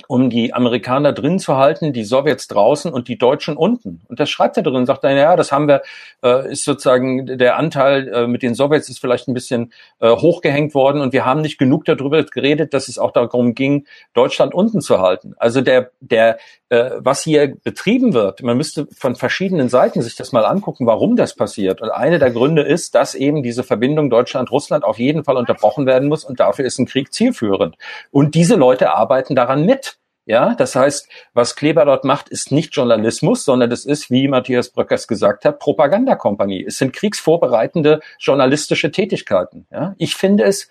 um 0.08 0.29
die 0.29 0.53
Amerikaner 0.53 1.13
drin 1.13 1.39
zu 1.39 1.55
halten, 1.55 1.93
die 1.93 2.03
Sowjets 2.03 2.47
draußen 2.47 2.91
und 2.91 3.08
die 3.08 3.17
Deutschen 3.17 3.55
unten. 3.55 4.01
Und 4.08 4.19
das 4.19 4.29
schreibt 4.29 4.58
er 4.58 4.63
drin, 4.63 4.86
sagt 4.86 5.05
er, 5.05 5.15
ja, 5.15 5.36
das 5.38 5.53
haben 5.53 5.67
wir, 5.67 5.84
äh, 6.21 6.51
ist 6.51 6.65
sozusagen 6.65 7.38
der 7.38 7.58
Anteil 7.58 8.08
äh, 8.10 8.27
mit 8.27 8.43
den 8.43 8.55
Sowjets 8.55 8.89
ist 8.89 8.99
vielleicht 8.99 9.27
ein 9.27 9.34
bisschen 9.34 9.71
äh, 10.01 10.10
hochgehängt 10.10 10.73
worden 10.73 11.01
und 11.01 11.13
wir 11.13 11.25
haben 11.25 11.41
nicht 11.41 11.58
genug 11.58 11.86
darüber 11.86 12.23
geredet, 12.23 12.73
dass 12.73 12.89
es 12.89 12.97
auch 12.99 13.12
darum 13.12 13.55
ging, 13.55 13.86
Deutschland 14.13 14.53
unten 14.53 14.81
zu 14.81 14.99
halten. 14.99 15.34
Also 15.38 15.62
der, 15.62 15.91
der, 16.01 16.39
äh, 16.69 16.91
was 16.97 17.21
hier 17.21 17.55
betrieben 17.63 18.13
wird, 18.13 18.43
man 18.43 18.58
müsste 18.58 18.88
von 18.97 19.15
verschiedenen 19.15 19.69
Seiten 19.69 20.01
sich 20.01 20.15
das 20.15 20.34
mal 20.34 20.45
angucken, 20.45 20.86
warum 20.88 21.15
das 21.15 21.36
passiert. 21.36 21.81
Und 21.81 21.89
eine 21.89 22.19
der 22.19 22.31
Gründe 22.31 22.63
ist, 22.63 22.95
dass 22.95 23.15
eben 23.15 23.43
diese 23.43 23.63
Verbindung 23.63 24.10
Deutschland-Russland 24.10 24.84
auf 24.84 24.99
jeden 24.99 25.23
Fall 25.23 25.38
unterbrochen 25.38 25.86
werden 25.86 26.10
muss 26.10 26.25
und 26.25 26.39
dafür 26.39 26.65
ist 26.65 26.79
ein 26.79 26.86
Krieg 26.86 27.13
zielführend. 27.13 27.77
Und 28.12 28.36
diese 28.36 28.55
Leute 28.55 28.93
arbeiten 28.93 29.36
daran 29.36 29.65
mit. 29.65 29.85
Ja, 30.25 30.55
das 30.55 30.75
heißt, 30.75 31.07
was 31.33 31.55
Kleber 31.55 31.85
dort 31.85 32.03
macht, 32.03 32.29
ist 32.29 32.51
nicht 32.51 32.75
Journalismus, 32.75 33.45
sondern 33.45 33.69
das 33.69 33.85
ist, 33.85 34.09
wie 34.09 34.27
Matthias 34.27 34.69
Bröckers 34.69 35.07
gesagt 35.07 35.45
hat, 35.45 35.59
Propagandakompanie. 35.59 36.65
Es 36.65 36.77
sind 36.79 36.93
kriegsvorbereitende 36.93 37.99
journalistische 38.19 38.91
Tätigkeiten. 38.91 39.67
Ja, 39.71 39.93
ich 39.99 40.15
finde 40.15 40.45
es, 40.45 40.67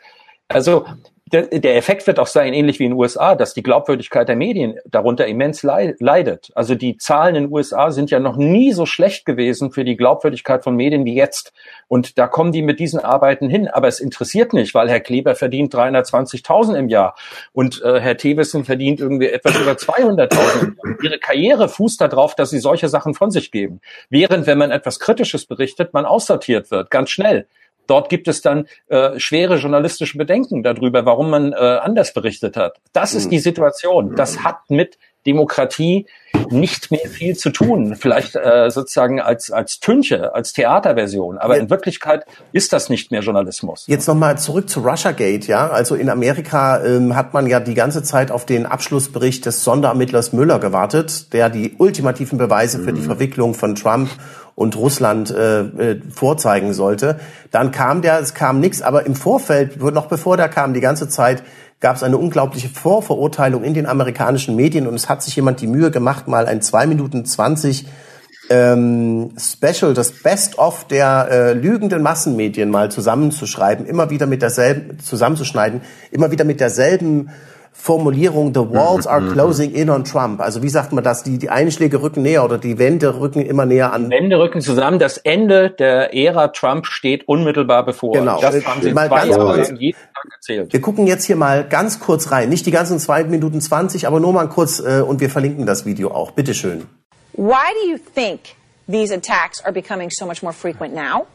also 0.49 0.87
der, 1.33 1.77
Effekt 1.77 2.07
wird 2.07 2.19
auch 2.19 2.27
sein, 2.27 2.53
ähnlich 2.53 2.79
wie 2.79 2.85
in 2.85 2.91
den 2.91 2.99
USA, 2.99 3.35
dass 3.35 3.55
die 3.55 3.63
Glaubwürdigkeit 3.63 4.29
der 4.29 4.37
Medien 4.37 4.79
darunter 4.85 5.27
immens 5.27 5.63
leidet. 5.63 6.53
Also 6.55 6.75
die 6.75 6.99
Zahlen 6.99 7.35
in 7.35 7.45
den 7.45 7.53
USA 7.53 7.91
sind 7.91 8.11
ja 8.11 8.21
noch 8.21 8.37
nie 8.37 8.73
so 8.73 8.85
schlecht 8.85 9.25
gewesen 9.25 9.73
für 9.73 9.85
die 9.85 9.97
Glaubwürdigkeit 9.97 10.63
von 10.63 10.77
Medien 10.77 11.05
wie 11.07 11.15
jetzt. 11.15 11.53
Und 11.89 12.19
da 12.19 12.27
kommen 12.27 12.53
die 12.53 12.63
mit 12.63 12.79
diesen 12.79 13.01
Arbeiten 13.01 13.49
hin. 13.49 13.69
Aber 13.69 13.89
es 13.89 14.01
interessiert 14.01 14.53
nicht, 14.53 14.75
weil 14.75 14.91
Herr 14.91 15.01
Kleber 15.01 15.35
verdient 15.35 15.75
320.000 15.75 16.77
im 16.77 16.89
Jahr 16.89 17.17
und 17.53 17.83
äh, 17.83 18.01
Herr 18.01 18.19
Thewissen 18.19 18.65
verdient 18.65 19.01
irgendwie 19.01 19.29
etwas 19.29 19.59
über 19.59 19.73
200.000. 19.73 21.03
Ihre 21.03 21.19
Karriere 21.19 21.69
fußt 21.71 22.03
darauf, 22.03 22.35
dass 22.35 22.51
sie 22.51 22.59
solche 22.59 22.89
Sachen 22.89 23.15
von 23.15 23.31
sich 23.31 23.51
geben. 23.51 23.81
Während, 24.11 24.47
wenn 24.47 24.59
man 24.59 24.71
etwas 24.71 25.01
Kritisches 25.01 25.47
berichtet, 25.47 25.95
man 25.95 26.05
aussortiert 26.05 26.71
wird, 26.71 26.91
ganz 26.91 27.11
schnell. 27.11 27.47
Dort 27.87 28.09
gibt 28.09 28.29
es 28.29 28.41
dann 28.41 28.67
äh, 28.89 29.19
schwere 29.19 29.57
journalistische 29.57 30.19
Bedenken 30.19 30.63
darüber, 30.63 31.05
warum 31.05 31.31
man 31.31 31.53
äh, 31.53 31.57
anders 31.57 32.13
berichtet 32.13 32.57
hat. 32.57 32.79
Das 32.93 33.15
ist 33.15 33.25
hm. 33.25 33.31
die 33.31 33.39
Situation. 33.39 34.15
Das 34.17 34.43
hat 34.43 34.71
mit 34.71 34.99
Demokratie 35.27 36.07
nicht 36.51 36.91
mehr 36.91 37.09
viel 37.09 37.37
zu 37.37 37.51
tun. 37.51 37.97
Vielleicht 37.97 38.37
äh, 38.37 38.71
sozusagen 38.71 39.21
als, 39.21 39.51
als 39.51 39.81
Tünche, 39.81 40.35
als 40.35 40.53
Theaterversion. 40.53 41.39
Aber 41.39 41.57
in 41.57 41.71
Wirklichkeit 41.71 42.25
ist 42.53 42.73
das 42.73 42.91
nicht 42.91 43.11
mehr 43.11 43.23
Journalismus. 43.23 43.85
Jetzt 43.87 44.07
nochmal 44.07 44.37
zurück 44.39 44.69
zu 44.69 44.81
Russiagate, 44.81 45.47
ja. 45.47 45.69
Also 45.69 45.95
in 45.95 46.11
Amerika 46.11 46.85
ähm, 46.85 47.17
hat 47.17 47.33
man 47.33 47.47
ja 47.47 47.61
die 47.61 47.75
ganze 47.75 48.03
Zeit 48.03 48.31
auf 48.31 48.45
den 48.45 48.67
Abschlussbericht 48.67 49.47
des 49.47 49.65
Sonderermittlers 49.65 50.33
Müller 50.33 50.59
gewartet, 50.59 51.33
der 51.33 51.49
die 51.49 51.75
ultimativen 51.79 52.37
Beweise 52.37 52.81
für 52.81 52.93
die 52.93 53.01
mhm. 53.01 53.07
Verwicklung 53.07 53.55
von 53.55 53.75
Trump 53.75 54.11
und 54.55 54.77
Russland 54.77 55.31
äh, 55.31 55.61
äh, 55.61 56.01
vorzeigen 56.15 56.73
sollte. 56.75 57.19
Dann 57.51 57.71
kam 57.71 58.03
der, 58.03 58.21
es 58.21 58.35
kam 58.35 58.61
nichts, 58.61 58.83
aber 58.83 59.07
im 59.07 59.15
Vorfeld, 59.15 59.81
noch 59.81 60.07
bevor 60.07 60.37
der 60.37 60.49
kam, 60.49 60.75
die 60.75 60.81
ganze 60.81 61.09
Zeit 61.09 61.43
gab 61.81 61.97
es 61.97 62.03
eine 62.03 62.17
unglaubliche 62.17 62.69
Vorverurteilung 62.69 63.65
in 63.65 63.75
den 63.75 63.87
amerikanischen 63.87 64.57
Medien 64.57 64.87
und 64.87 64.95
es 64.95 65.09
hat 65.09 65.23
sich 65.23 65.37
jemand 65.37 65.61
die 65.61 65.67
Mühe 65.67 65.91
gemacht, 65.91 66.29
mal 66.29 66.47
ein 66.47 66.63
zwei 66.63 66.87
Minuten 66.87 67.25
zwanzig 67.27 67.87
ähm, 68.49 69.33
Special, 69.39 69.93
das 69.95 70.13
Best-of 70.23 70.87
der 70.87 71.29
äh, 71.31 71.53
lügenden 71.55 72.03
Massenmedien 72.03 72.71
mal 72.71 72.91
zusammenzuschreiben, 72.91 73.87
immer 73.87 74.11
wieder 74.11 74.27
mit 74.27 74.43
derselben, 74.43 74.99
zusammenzuschneiden, 75.01 75.81
immer 76.11 76.31
wieder 76.31 76.45
mit 76.45 76.61
derselben 76.61 77.31
Formulierung, 77.77 78.55
the 78.55 78.61
walls 78.61 79.07
are 79.07 79.21
closing 79.33 79.73
in 79.73 79.91
on 79.91 80.05
Trump. 80.05 80.41
Also 80.41 80.63
wie 80.63 80.69
sagt 80.69 80.93
man 80.93 81.03
das? 81.03 81.25
Die, 81.25 81.39
die 81.39 81.51
Einschläge 81.51 82.01
rücken 82.01 82.23
näher 82.23 82.45
oder 82.45 82.57
die 82.57 82.79
Wände 82.79 83.21
rücken 83.21 83.41
immer 83.43 83.67
näher 83.67 83.93
an. 83.93 84.09
Wände 84.11 84.39
rücken 84.39 84.61
zusammen. 84.61 84.99
Das 84.99 85.19
Ende 85.19 85.71
der 85.71 86.15
Ära 86.15 86.49
Trump 86.49 86.87
steht 86.87 87.29
unmittelbar 87.29 87.85
bevor. 87.85 88.13
Genau. 88.13 88.41
Das 88.41 88.65
haben 88.65 88.81
sie 88.81 88.93
Mal 88.93 89.09
zwei 89.09 89.19
ganz 89.19 89.37
Jahre 89.37 89.75
jeden 89.75 89.99
Tag 89.99 90.33
erzählt. 90.33 90.73
Wir 90.73 90.81
gucken 90.81 91.07
jetzt 91.07 91.25
hier 91.25 91.37
mal 91.37 91.65
ganz 91.69 92.01
kurz 92.01 92.31
rein. 92.31 92.49
Nicht 92.49 92.65
die 92.65 92.71
ganzen 92.71 92.99
zwei 92.99 93.25
Minuten 93.25 93.61
zwanzig, 93.61 94.07
aber 94.07 94.21
nur 94.21 94.33
mal 94.33 94.49
kurz 94.49 94.79
äh, 94.79 95.03
und 95.03 95.21
wir 95.21 95.29
verlinken 95.29 95.67
das 95.67 95.85
Video 95.85 96.11
auch. 96.13 96.31
Bitteschön. 96.31 96.85
Why 97.33 97.67
do 97.83 97.91
you 97.91 97.99
think 98.15 98.41
these 98.89 99.13
attacks 99.13 99.63
are 99.65 99.73
becoming 99.73 100.09
so 100.11 100.25
much 100.25 100.43
more 100.43 100.55
frequent 100.55 100.95
now? 100.95 101.27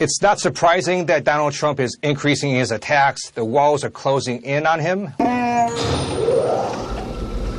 It's 0.00 0.22
not 0.22 0.40
surprising 0.40 1.04
that 1.06 1.24
Donald 1.24 1.52
Trump 1.52 1.78
is 1.78 1.98
increasing 2.02 2.54
his 2.54 2.70
attacks. 2.70 3.32
The 3.32 3.44
walls 3.44 3.84
are 3.84 3.90
closing 3.90 4.40
in 4.44 4.66
on 4.66 4.80
him. 4.80 5.12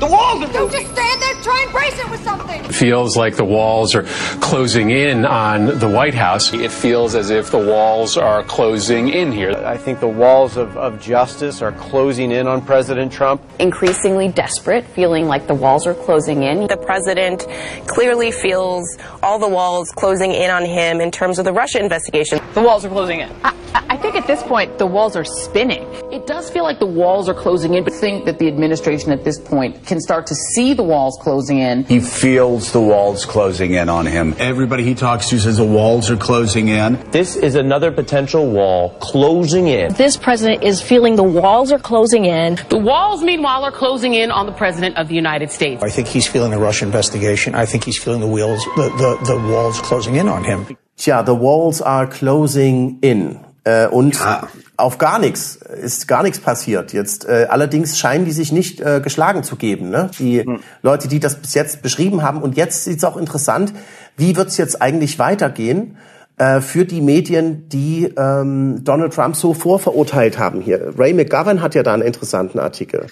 The 0.02 0.08
walls 0.08 0.42
are 0.42 0.52
Don't 0.52 0.72
just 0.72 0.92
stand 0.92 1.22
there, 1.22 1.36
try 1.44 1.62
and 1.62 1.72
brace 1.72 2.00
it 2.00 2.10
with 2.10 2.24
something. 2.24 2.64
feels 2.74 3.16
like 3.16 3.36
the 3.36 3.46
walls 3.46 3.94
are 3.94 4.02
closing 4.42 4.90
in 4.90 5.26
on 5.26 5.78
the 5.78 5.88
White 5.88 6.16
House. 6.16 6.52
It 6.56 6.72
feels 6.72 7.14
as 7.14 7.30
if 7.30 7.52
the 7.52 7.60
walls 7.60 8.18
are 8.18 8.42
closing 8.42 9.10
in 9.10 9.32
here. 9.32 9.52
I 9.52 9.78
think 9.78 10.00
the 10.00 10.08
walls 10.08 10.58
of, 10.58 10.76
of 10.76 11.00
justice 11.00 11.62
are 11.62 11.72
closing 11.74 12.32
in 12.32 12.48
on 12.48 12.66
President 12.66 13.12
Trump. 13.14 13.44
increasingly 13.60 14.30
desperate, 14.30 14.86
feeling 14.88 15.28
like 15.28 15.46
the 15.46 15.54
walls 15.54 15.86
are 15.86 15.94
closing 15.94 16.42
in. 16.42 16.66
The 16.66 16.78
president 16.78 17.46
clearly 17.86 18.32
feels 18.32 18.98
all 19.22 19.38
the 19.38 19.48
walls 19.48 19.92
closing 19.92 20.32
in 20.32 20.50
on 20.50 20.66
him 20.66 21.00
in 21.00 21.12
terms 21.12 21.38
of 21.38 21.46
the 21.46 21.54
Russia 21.54 21.80
investigation. 21.80 22.40
The 22.56 22.62
walls 22.64 22.84
are 22.86 22.90
closing 22.90 23.20
in. 23.20 23.30
I, 23.44 23.54
I 23.74 23.98
think 23.98 24.16
at 24.16 24.28
this 24.28 24.44
point 24.44 24.78
the 24.78 24.86
walls 24.86 25.16
are 25.16 25.24
spinning. 25.24 25.84
It 26.12 26.28
does 26.28 26.50
feel 26.50 26.64
like 26.64 26.80
the 26.80 26.86
walls 26.86 27.30
are 27.30 27.34
closing 27.34 27.74
in, 27.74 27.84
but 27.84 27.94
I 27.94 27.98
think 27.98 28.26
that 28.26 28.40
the 28.40 28.48
administration 28.48 29.12
at 29.12 29.24
this 29.24 29.40
point 29.40 29.86
can 29.86 30.00
start 30.00 30.28
to 30.28 30.36
see 30.36 30.74
the 30.74 30.84
walls 30.84 31.18
closing 31.22 31.60
in. 31.60 31.86
He 31.86 32.00
feels 32.00 32.72
the 32.72 32.82
walls 32.82 33.26
closing 33.26 33.74
in 33.74 33.90
on 33.90 34.06
him. 34.06 34.36
Everybody 34.40 34.84
he 34.84 34.96
talks 34.96 35.30
to 35.30 35.40
says 35.40 35.58
the 35.58 35.66
walls 35.66 36.10
are 36.10 36.18
closing 36.18 36.68
in. 36.68 37.00
This 37.12 37.36
is 37.36 37.56
another 37.56 37.92
potential 37.92 38.50
wall 38.50 38.90
closing 39.00 39.68
in. 39.68 39.94
This 39.94 40.18
president 40.18 40.64
is 40.64 40.82
feeling 40.82 41.16
the 41.16 41.24
walls 41.24 41.72
are 41.72 41.80
closing 41.80 42.26
in. 42.26 42.56
The 42.70 42.78
walls, 42.78 43.24
meanwhile, 43.24 43.64
are 43.64 43.72
closing 43.72 44.14
in 44.14 44.32
on 44.32 44.46
the 44.46 44.52
president 44.54 44.98
of 44.98 45.08
the 45.08 45.16
United 45.16 45.52
States. 45.52 45.84
I 45.84 45.90
think 45.90 46.08
he's 46.08 46.28
feeling 46.28 46.52
the 46.52 46.60
Russia 46.60 46.86
investigation. 46.86 47.56
I 47.56 47.66
think 47.66 47.84
he's 47.84 47.98
feeling 47.98 48.20
the 48.20 48.28
wheels, 48.28 48.64
the, 48.76 48.90
the, 48.98 49.34
the 49.34 49.40
walls 49.50 49.80
closing 49.82 50.16
in 50.16 50.28
on 50.28 50.44
him. 50.44 50.78
Tja, 50.98 51.26
the 51.26 51.36
walls 51.36 51.82
are 51.82 52.08
closing 52.08 53.00
in. 53.02 53.51
Äh, 53.64 53.88
und 53.88 54.16
Ja. 54.16 54.48
auf 54.78 54.98
gar 54.98 55.20
nichts 55.20 55.56
ist 55.56 56.08
gar 56.08 56.24
nichts 56.24 56.40
passiert. 56.40 56.94
Jetzt 56.94 57.26
äh, 57.26 57.48
allerdings 57.50 58.00
scheinen 58.00 58.26
die 58.26 58.32
sich 58.32 58.52
nicht 58.52 58.82
äh, 58.82 59.02
geschlagen 59.04 59.44
zu 59.44 59.56
geben. 59.56 59.90
Ne? 59.90 60.10
Die 60.18 60.44
Leute, 60.82 61.08
die 61.08 61.20
das 61.20 61.36
bis 61.36 61.54
jetzt 61.54 61.82
beschrieben 61.84 62.24
haben. 62.24 62.42
Und 62.42 62.58
jetzt 62.58 62.88
ist 62.88 62.98
es 62.98 63.04
auch 63.04 63.18
interessant, 63.18 63.72
wie 64.18 64.36
wird 64.36 64.48
es 64.48 64.58
jetzt 64.58 64.82
eigentlich 64.82 65.20
weitergehen 65.20 65.98
äh, 66.38 66.60
für 66.60 66.86
die 66.86 67.02
Medien, 67.02 67.70
die 67.70 68.12
ähm, 68.18 68.84
Donald 68.84 69.14
Trump 69.14 69.36
so 69.36 69.54
vorverurteilt 69.54 70.40
haben 70.40 70.62
hier. 70.62 70.94
Ray 70.98 71.14
McGovern 71.14 71.62
hat 71.62 71.76
ja 71.76 71.84
da 71.84 71.94
einen 71.94 72.02
interessanten 72.04 72.58
Artikel. 72.58 73.08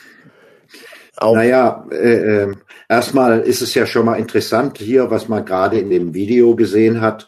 Auch 1.17 1.35
Naja, 1.35 1.85
äh, 1.91 2.43
äh, 2.43 2.53
erstmal 2.87 3.41
ist 3.41 3.61
es 3.61 3.73
ja 3.75 3.85
schon 3.85 4.05
mal 4.05 4.15
interessant 4.15 4.77
hier, 4.79 5.11
was 5.11 5.27
man 5.27 5.45
gerade 5.45 5.77
in 5.77 5.89
dem 5.89 6.13
Video 6.13 6.55
gesehen 6.55 7.01
hat, 7.01 7.27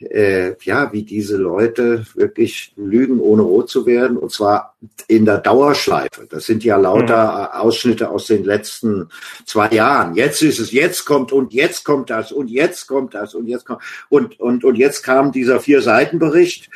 äh, 0.00 0.54
ja, 0.62 0.92
wie 0.92 1.02
diese 1.02 1.36
Leute 1.36 2.06
wirklich 2.14 2.72
lügen, 2.76 3.20
ohne 3.20 3.42
rot 3.42 3.68
zu 3.68 3.86
werden, 3.86 4.16
und 4.16 4.32
zwar 4.32 4.74
in 5.08 5.26
der 5.26 5.38
Dauerschleife. 5.38 6.26
Das 6.28 6.46
sind 6.46 6.64
ja 6.64 6.76
lauter 6.76 7.50
äh, 7.52 7.58
Ausschnitte 7.58 8.10
aus 8.10 8.26
den 8.26 8.44
letzten 8.44 9.10
zwei 9.44 9.68
Jahren. 9.68 10.14
Jetzt 10.14 10.42
ist 10.42 10.58
es, 10.58 10.72
jetzt 10.72 11.04
kommt 11.04 11.32
und 11.32 11.52
jetzt 11.52 11.84
kommt 11.84 12.10
das 12.10 12.32
und 12.32 12.48
jetzt 12.48 12.86
kommt 12.86 13.14
das 13.14 13.34
und 13.34 13.46
jetzt 13.46 13.66
kommt 13.66 13.82
und 14.08 14.40
und 14.40 14.64
und 14.64 14.76
jetzt 14.76 15.02
kam 15.02 15.32
dieser 15.32 15.60
vier 15.60 15.82
Seiten 15.82 16.18
Bericht 16.18 16.70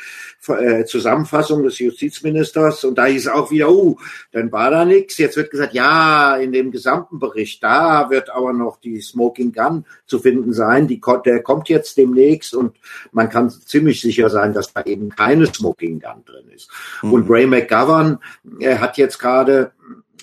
äh, 0.49 0.85
Zusammenfassung 0.85 1.63
des 1.63 1.79
Justizministers 1.79 2.83
und 2.83 2.97
da 2.97 3.05
hieß 3.05 3.27
auch 3.27 3.51
wieder, 3.51 3.71
uh, 3.71 3.97
dann 4.31 4.51
war 4.51 4.71
da 4.71 4.85
nichts. 4.85 5.17
Jetzt 5.17 5.37
wird 5.37 5.51
gesagt, 5.51 5.73
ja, 5.73 6.35
in 6.37 6.51
dem 6.51 6.71
gesamten 6.71 7.19
Bericht, 7.19 7.63
da 7.63 8.09
wird 8.09 8.29
aber 8.29 8.53
noch 8.53 8.79
die 8.79 9.01
Smoking 9.01 9.51
Gun 9.51 9.85
zu 10.05 10.19
finden 10.19 10.53
sein. 10.53 10.87
Die, 10.87 11.01
der 11.25 11.41
kommt 11.43 11.69
jetzt 11.69 11.97
demnächst 11.97 12.53
und 12.55 12.75
man 13.11 13.29
kann 13.29 13.49
ziemlich 13.49 14.01
sicher 14.01 14.29
sein, 14.29 14.53
dass 14.53 14.73
da 14.73 14.83
eben 14.83 15.09
keine 15.09 15.45
Smoking 15.47 15.99
Gun 15.99 16.23
drin 16.25 16.49
ist. 16.53 16.69
Und 17.01 17.29
Ray 17.29 17.45
McGovern 17.45 18.19
äh, 18.59 18.77
hat 18.77 18.97
jetzt 18.97 19.19
gerade 19.19 19.71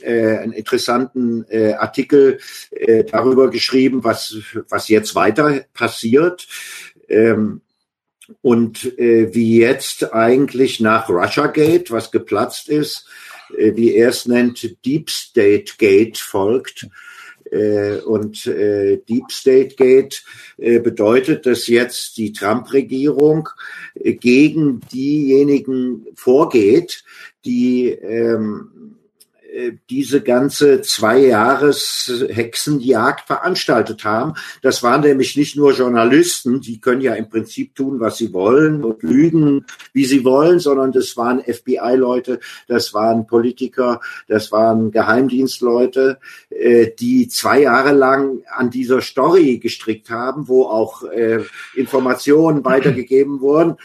äh, 0.02 0.38
einen 0.38 0.52
interessanten 0.52 1.44
äh, 1.48 1.74
Artikel 1.74 2.38
äh, 2.70 3.04
darüber 3.04 3.50
geschrieben, 3.50 4.04
was, 4.04 4.36
was 4.68 4.88
jetzt 4.88 5.14
weiter 5.14 5.64
passiert. 5.74 6.48
Ähm, 7.08 7.60
und 8.40 8.98
äh, 8.98 9.34
wie 9.34 9.58
jetzt 9.58 10.12
eigentlich 10.12 10.80
nach 10.80 11.08
Russiagate, 11.08 11.90
was 11.90 12.10
geplatzt 12.10 12.68
ist, 12.68 13.06
äh, 13.56 13.74
wie 13.76 13.94
er 13.94 14.10
es 14.10 14.26
nennt, 14.26 14.76
Deep 14.84 15.10
State 15.10 15.74
Gate 15.78 16.18
folgt. 16.18 16.88
Äh, 17.50 17.98
und 17.98 18.46
äh, 18.46 18.98
Deep 19.08 19.30
State 19.30 19.74
Gate 19.76 20.22
äh, 20.56 20.78
bedeutet, 20.78 21.44
dass 21.44 21.66
jetzt 21.66 22.16
die 22.16 22.32
Trump-Regierung 22.32 23.48
äh, 23.94 24.14
gegen 24.14 24.80
diejenigen 24.92 26.06
vorgeht, 26.14 27.04
die 27.44 27.90
ähm, 27.90 28.70
äh, 28.74 28.81
diese 29.90 30.22
ganze 30.22 30.80
zwei 30.80 31.18
Jahres 31.18 32.10
Hexenjagd 32.28 33.26
veranstaltet 33.26 34.04
haben. 34.04 34.34
Das 34.62 34.82
waren 34.82 35.02
nämlich 35.02 35.36
nicht 35.36 35.56
nur 35.56 35.72
Journalisten, 35.72 36.60
die 36.60 36.80
können 36.80 37.02
ja 37.02 37.14
im 37.14 37.28
Prinzip 37.28 37.74
tun, 37.74 38.00
was 38.00 38.16
sie 38.16 38.32
wollen 38.32 38.82
und 38.82 39.02
lügen, 39.02 39.66
wie 39.92 40.04
sie 40.06 40.24
wollen, 40.24 40.58
sondern 40.58 40.92
das 40.92 41.16
waren 41.16 41.42
FBI-Leute, 41.42 42.40
das 42.66 42.94
waren 42.94 43.26
Politiker, 43.26 44.00
das 44.28 44.52
waren 44.52 44.90
Geheimdienstleute, 44.90 46.18
äh, 46.50 46.90
die 46.98 47.28
zwei 47.28 47.62
Jahre 47.62 47.92
lang 47.92 48.42
an 48.54 48.70
dieser 48.70 49.00
Story 49.02 49.58
gestrickt 49.58 50.10
haben, 50.10 50.48
wo 50.48 50.64
auch 50.64 51.02
äh, 51.04 51.40
Informationen 51.74 52.64
weitergegeben 52.64 53.40
wurden, 53.40 53.76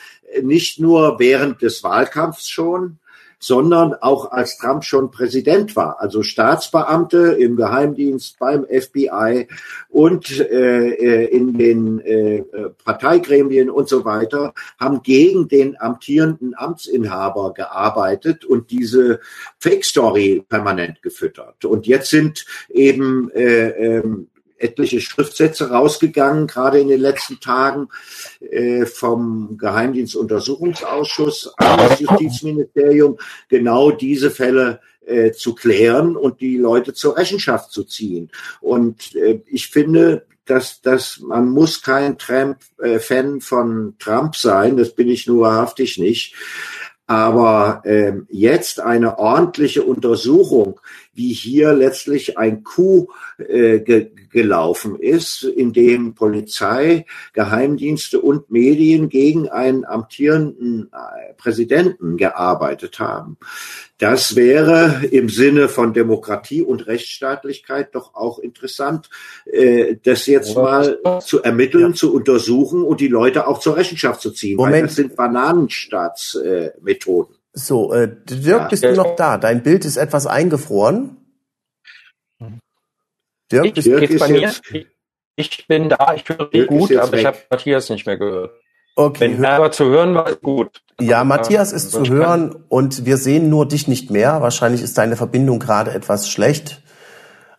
nicht 0.41 0.79
nur 0.79 1.19
während 1.19 1.61
des 1.61 1.83
Wahlkampfs 1.83 2.49
schon, 2.49 2.99
sondern 3.39 3.93
auch 3.93 4.31
als 4.31 4.57
Trump 4.57 4.83
schon 4.83 5.11
Präsident 5.11 5.75
war. 5.75 6.01
Also 6.01 6.23
Staatsbeamte 6.23 7.33
im 7.33 7.55
Geheimdienst, 7.55 8.39
beim 8.39 8.65
FBI 8.65 9.47
und 9.89 10.39
äh, 10.39 10.89
äh, 10.89 11.25
in 11.25 11.57
den 11.57 11.99
äh, 11.99 12.37
äh, 12.37 12.69
Parteigremien 12.83 13.69
und 13.69 13.87
so 13.87 14.05
weiter 14.05 14.53
haben 14.79 15.01
gegen 15.03 15.47
den 15.47 15.79
amtierenden 15.79 16.53
Amtsinhaber 16.57 17.53
gearbeitet 17.53 18.45
und 18.45 18.71
diese 18.71 19.19
Fake-Story 19.59 20.43
permanent 20.47 21.01
gefüttert. 21.01 21.65
Und 21.65 21.87
jetzt 21.87 22.09
sind 22.09 22.45
eben 22.69 23.29
äh, 23.31 23.69
ähm, 23.69 24.29
etliche 24.57 25.01
Schriftsätze 25.01 25.69
rausgegangen, 25.69 26.47
gerade 26.47 26.79
in 26.79 26.87
den 26.87 27.01
letzten 27.01 27.39
Tagen 27.39 27.89
äh, 28.39 28.85
vom 28.85 29.57
Geheimdienstuntersuchungsausschuss 29.57 31.53
an 31.57 31.77
das 31.77 31.99
Justizministerium, 31.99 33.17
genau 33.49 33.91
diese 33.91 34.31
Fälle 34.31 34.79
äh, 35.05 35.31
zu 35.31 35.55
klären 35.55 36.15
und 36.15 36.41
die 36.41 36.57
Leute 36.57 36.93
zur 36.93 37.17
Rechenschaft 37.17 37.71
zu 37.71 37.83
ziehen. 37.83 38.29
Und 38.61 39.15
äh, 39.15 39.41
ich 39.47 39.69
finde, 39.69 40.25
dass, 40.45 40.81
dass 40.81 41.19
man 41.19 41.49
muss 41.49 41.81
kein 41.81 42.17
Trump, 42.17 42.57
äh, 42.79 42.99
Fan 42.99 43.41
von 43.41 43.95
Trump 43.99 44.35
sein, 44.35 44.77
das 44.77 44.95
bin 44.95 45.09
ich 45.09 45.27
nur 45.27 45.41
wahrhaftig 45.41 45.97
nicht. 45.97 46.35
Aber 47.05 47.83
ähm, 47.85 48.27
jetzt 48.29 48.81
eine 48.81 49.17
ordentliche 49.17 49.83
Untersuchung, 49.83 50.81
wie 51.17 51.33
hier 51.33 51.73
letztlich 51.73 52.37
ein 52.37 52.63
Coup 52.63 53.11
äh, 53.37 53.79
ge 53.79 54.11
gelaufen 54.29 54.99
ist, 54.99 55.43
in 55.43 55.71
dem 55.73 56.13
Polizei, 56.13 57.07
Geheimdienste 57.33 58.21
und 58.21 58.51
Medien 58.51 59.09
gegen 59.09 59.49
einen 59.49 59.83
amtierenden 59.83 60.91
äh, 60.93 61.33
Präsidenten 61.33 62.17
gearbeitet 62.17 62.99
haben. 62.99 63.37
Das 63.97 64.35
wäre 64.35 65.01
im 65.09 65.29
Sinne 65.29 65.69
von 65.69 65.93
Demokratie 65.93 66.61
und 66.61 66.85
Rechtsstaatlichkeit 66.85 67.95
doch 67.95 68.13
auch 68.13 68.37
interessant, 68.37 69.09
äh, 69.45 69.95
das 70.03 70.27
jetzt 70.27 70.55
mal 70.55 70.99
zu 71.21 71.41
ermitteln, 71.41 71.95
zu 71.95 72.13
untersuchen 72.13 72.83
und 72.83 73.01
die 73.01 73.07
Leute 73.07 73.47
auch 73.47 73.59
zur 73.59 73.75
Rechenschaft 73.75 74.21
zu 74.21 74.29
ziehen. 74.29 74.59
Weil 74.59 74.67
Moment. 74.67 74.89
das 74.89 74.97
sind 74.97 75.15
Bananenstaatsmethoden. 75.15 77.36
So, 77.59 77.91
äh, 77.91 78.07
Dirk, 78.29 78.45
Ja. 78.45 78.67
bist 78.67 78.83
du 78.83 78.93
noch 78.93 79.15
da? 79.15 79.39
Dein 79.39 79.63
Bild 79.63 79.83
ist 79.83 79.97
etwas 79.97 80.27
eingefroren. 80.27 81.17
Dirk, 83.51 83.73
bist 83.73 83.87
Dirk 83.87 84.01
Geht's 84.01 84.13
ist 84.13 84.19
bei 84.19 84.27
mir? 84.29 84.41
jetzt, 84.41 84.61
Ich 85.35 85.67
bin 85.67 85.89
da, 85.89 86.13
ich 86.15 86.27
höre 86.29 86.49
dich 86.49 86.67
gut, 86.67 86.95
aber 86.95 87.11
weg. 87.13 87.19
ich 87.21 87.25
habe 87.25 87.37
Matthias 87.49 87.89
nicht 87.89 88.05
mehr 88.05 88.17
gehört. 88.17 88.51
Okay. 88.95 89.21
Wenn 89.21 89.43
Herbert 89.43 89.73
zu 89.73 89.85
hören 89.85 90.13
war, 90.15 90.35
gut. 90.35 90.81
Ja, 90.99 91.23
Matthias 91.23 91.71
ist 91.71 91.91
zu 91.91 92.05
hören 92.05 92.55
und 92.69 93.05
wir 93.05 93.17
sehen 93.17 93.49
nur 93.49 93.67
dich 93.67 93.87
nicht 93.87 94.09
mehr. 94.11 94.41
Wahrscheinlich 94.41 94.81
ist 94.83 94.97
deine 94.97 95.15
Verbindung 95.15 95.59
gerade 95.59 95.91
etwas 95.91 96.29
schlecht. 96.29 96.81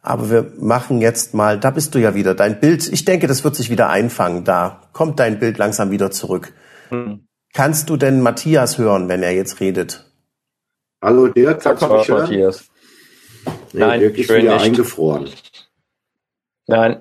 Aber 0.03 0.30
wir 0.30 0.53
machen 0.59 1.01
jetzt 1.01 1.34
mal, 1.34 1.59
da 1.59 1.70
bist 1.70 1.94
du 1.94 1.99
ja 1.99 2.14
wieder, 2.14 2.34
dein 2.34 2.61
Bild, 2.61 2.86
ich 2.92 3.05
denke, 3.05 3.26
das 3.26 3.42
wird 3.44 3.57
sich 3.57 3.68
wieder 3.70 3.88
einfangen. 3.88 4.44
Da 4.44 4.82
kommt 4.92 5.18
dein 5.20 5.38
Bild 5.40 5.59
langsam 5.59 5.90
wieder 5.90 6.11
zurück. 6.11 6.53
Hm. 6.90 7.28
Kannst 7.55 7.90
du 7.90 7.96
denn 7.96 8.20
Matthias 8.20 8.78
hören, 8.78 9.09
wenn 9.09 9.22
er 9.22 9.32
jetzt 9.32 9.61
redet? 9.61 10.05
Hallo 11.03 11.28
Dirk, 11.28 11.61
kannst 11.62 11.82
du 11.82 11.86
mich 11.88 12.09
hören? 12.09 12.22
Matthias. 12.22 12.64
Nee, 13.72 13.80
Nein, 13.80 14.01
Dirk 14.01 14.18
ist 14.18 14.28
wieder 14.30 14.55
nicht. 14.55 14.64
eingefroren. 14.64 15.28
Nein. 16.66 17.01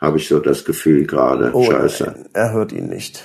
Habe 0.00 0.18
ich 0.18 0.28
so 0.28 0.40
das 0.40 0.64
Gefühl 0.64 1.06
gerade. 1.06 1.50
Oh, 1.54 1.64
Scheiße. 1.70 2.04
Nein, 2.04 2.28
er 2.32 2.52
hört 2.52 2.72
ihn 2.72 2.88
nicht. 2.88 3.24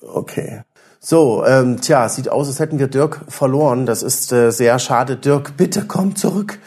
Okay. 0.00 0.62
So, 1.00 1.44
ähm, 1.44 1.80
tja, 1.80 2.08
sieht 2.08 2.28
aus, 2.30 2.48
als 2.48 2.60
hätten 2.60 2.78
wir 2.78 2.86
Dirk 2.86 3.20
verloren. 3.28 3.84
Das 3.84 4.02
ist 4.02 4.32
äh, 4.32 4.50
sehr 4.50 4.78
schade. 4.78 5.16
Dirk, 5.16 5.56
bitte 5.56 5.84
komm 5.86 6.16
zurück. 6.16 6.58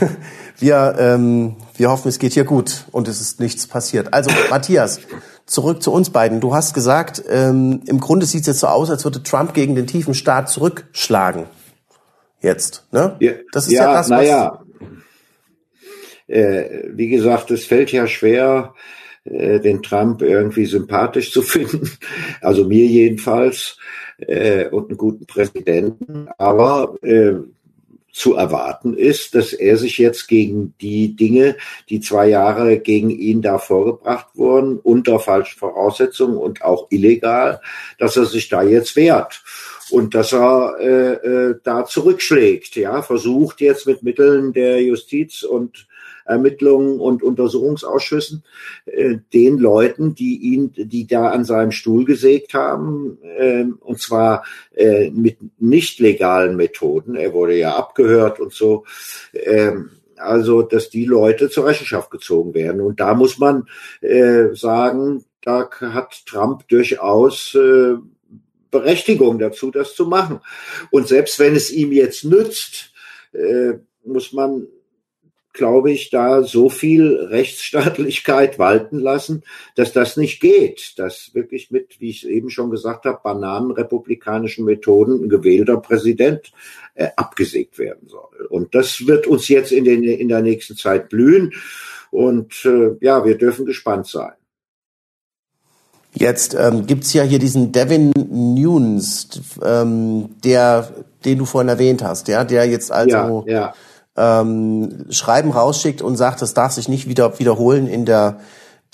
wir, 0.58 0.96
ähm, 0.98 1.56
wir 1.76 1.90
hoffen, 1.90 2.08
es 2.08 2.18
geht 2.18 2.32
hier 2.32 2.44
gut 2.44 2.86
und 2.90 3.06
es 3.06 3.20
ist 3.20 3.38
nichts 3.40 3.66
passiert. 3.66 4.12
Also, 4.12 4.30
Matthias, 4.50 5.00
zurück 5.46 5.82
zu 5.82 5.92
uns 5.92 6.10
beiden. 6.10 6.40
Du 6.40 6.54
hast 6.54 6.74
gesagt, 6.74 7.22
ähm, 7.28 7.82
im 7.86 8.00
Grunde 8.00 8.26
sieht 8.26 8.42
es 8.42 8.46
jetzt 8.46 8.60
so 8.60 8.66
aus, 8.66 8.90
als 8.90 9.04
würde 9.04 9.22
Trump 9.22 9.54
gegen 9.54 9.74
den 9.74 9.86
tiefen 9.86 10.14
Staat 10.14 10.48
zurückschlagen. 10.48 11.44
Jetzt, 12.40 12.86
ne? 12.92 13.16
Ja, 13.20 13.32
das 13.52 13.66
ist 13.66 13.72
ja, 13.72 13.84
ja 13.84 13.92
das, 13.92 14.10
was... 14.10 14.18
Naja, 14.18 14.64
äh, 16.26 16.84
wie 16.92 17.08
gesagt, 17.08 17.50
es 17.50 17.64
fällt 17.64 17.92
ja 17.92 18.06
schwer, 18.06 18.74
äh, 19.24 19.60
den 19.60 19.82
Trump 19.82 20.22
irgendwie 20.22 20.66
sympathisch 20.66 21.32
zu 21.32 21.42
finden. 21.42 21.90
Also 22.40 22.66
mir 22.66 22.86
jedenfalls 22.86 23.78
äh, 24.18 24.68
und 24.68 24.88
einen 24.88 24.98
guten 24.98 25.26
Präsidenten. 25.26 26.28
Aber 26.38 26.96
äh, 27.02 27.34
zu 28.14 28.34
erwarten 28.34 28.94
ist, 28.94 29.34
dass 29.34 29.52
er 29.52 29.76
sich 29.76 29.98
jetzt 29.98 30.28
gegen 30.28 30.72
die 30.80 31.16
Dinge, 31.16 31.56
die 31.90 31.98
zwei 31.98 32.28
Jahre 32.28 32.78
gegen 32.78 33.10
ihn 33.10 33.42
da 33.42 33.58
vorgebracht 33.58 34.28
wurden, 34.34 34.78
unter 34.78 35.18
falschen 35.18 35.58
Voraussetzungen 35.58 36.36
und 36.36 36.62
auch 36.62 36.86
illegal, 36.90 37.60
dass 37.98 38.16
er 38.16 38.26
sich 38.26 38.48
da 38.48 38.62
jetzt 38.62 38.94
wehrt 38.94 39.42
und 39.90 40.14
dass 40.14 40.32
er 40.32 40.76
äh, 40.78 41.12
äh, 41.14 41.54
da 41.64 41.86
zurückschlägt, 41.86 42.76
ja, 42.76 43.02
versucht 43.02 43.60
jetzt 43.60 43.84
mit 43.84 44.04
Mitteln 44.04 44.52
der 44.52 44.80
Justiz 44.80 45.42
und 45.42 45.88
Ermittlungen 46.24 47.00
und 47.00 47.22
Untersuchungsausschüssen 47.22 48.44
äh, 48.86 49.16
den 49.32 49.58
Leuten, 49.58 50.14
die 50.14 50.38
ihn, 50.38 50.72
die 50.76 51.06
da 51.06 51.30
an 51.30 51.44
seinem 51.44 51.70
Stuhl 51.70 52.04
gesägt 52.04 52.54
haben, 52.54 53.18
äh, 53.38 53.64
und 53.80 54.00
zwar 54.00 54.44
äh, 54.74 55.10
mit 55.10 55.38
nicht 55.58 56.00
legalen 56.00 56.56
Methoden. 56.56 57.14
Er 57.14 57.32
wurde 57.32 57.56
ja 57.56 57.76
abgehört 57.76 58.40
und 58.40 58.52
so. 58.52 58.84
Äh, 59.32 59.72
also, 60.16 60.62
dass 60.62 60.90
die 60.90 61.04
Leute 61.04 61.50
zur 61.50 61.66
Rechenschaft 61.66 62.10
gezogen 62.10 62.54
werden. 62.54 62.80
Und 62.80 63.00
da 63.00 63.14
muss 63.14 63.38
man 63.38 63.68
äh, 64.00 64.54
sagen, 64.54 65.24
da 65.42 65.68
hat 65.70 66.24
Trump 66.24 66.66
durchaus 66.68 67.54
Berechtigung 68.70 69.38
dazu, 69.38 69.70
das 69.70 69.94
zu 69.94 70.06
machen. 70.06 70.40
Und 70.90 71.06
selbst 71.06 71.38
wenn 71.38 71.54
es 71.54 71.70
ihm 71.70 71.92
jetzt 71.92 72.24
nützt, 72.24 72.94
muss 74.04 74.32
man 74.32 74.66
glaube 75.54 75.92
ich, 75.92 76.10
da 76.10 76.42
so 76.42 76.68
viel 76.68 77.14
Rechtsstaatlichkeit 77.14 78.58
walten 78.58 78.98
lassen, 78.98 79.44
dass 79.76 79.92
das 79.92 80.18
nicht 80.18 80.40
geht, 80.40 80.98
dass 80.98 81.30
wirklich 81.32 81.70
mit, 81.70 82.00
wie 82.00 82.10
ich 82.10 82.28
eben 82.28 82.50
schon 82.50 82.70
gesagt 82.70 83.06
habe, 83.06 83.20
bananenrepublikanischen 83.22 84.66
Methoden 84.66 85.24
ein 85.24 85.28
gewählter 85.30 85.78
Präsident 85.78 86.52
äh, 86.94 87.08
abgesägt 87.16 87.78
werden 87.78 88.08
soll. 88.08 88.46
Und 88.50 88.74
das 88.74 89.06
wird 89.06 89.26
uns 89.26 89.48
jetzt 89.48 89.72
in, 89.72 89.84
den, 89.84 90.02
in 90.02 90.28
der 90.28 90.42
nächsten 90.42 90.76
Zeit 90.76 91.08
blühen. 91.08 91.54
Und 92.10 92.64
äh, 92.64 92.96
ja, 93.00 93.24
wir 93.24 93.38
dürfen 93.38 93.64
gespannt 93.64 94.08
sein. 94.08 94.32
Jetzt 96.16 96.54
ähm, 96.54 96.86
gibt 96.86 97.12
ja 97.12 97.24
hier 97.24 97.40
diesen 97.40 97.72
Devin 97.72 98.12
Nunes, 98.14 99.40
ähm, 99.64 100.30
der, 100.44 100.88
den 101.24 101.38
du 101.38 101.44
vorhin 101.44 101.68
erwähnt 101.68 102.04
hast, 102.04 102.28
ja, 102.28 102.44
der 102.44 102.66
jetzt 102.66 102.92
also 102.92 103.44
ja, 103.46 103.52
ja 103.52 103.74
ähm, 104.16 105.06
Schreiben 105.10 105.50
rausschickt 105.50 106.02
und 106.02 106.16
sagt, 106.16 106.42
das 106.42 106.54
darf 106.54 106.72
sich 106.72 106.88
nicht 106.88 107.08
wieder 107.08 107.38
wiederholen 107.38 107.86
in 107.86 108.04
der 108.04 108.40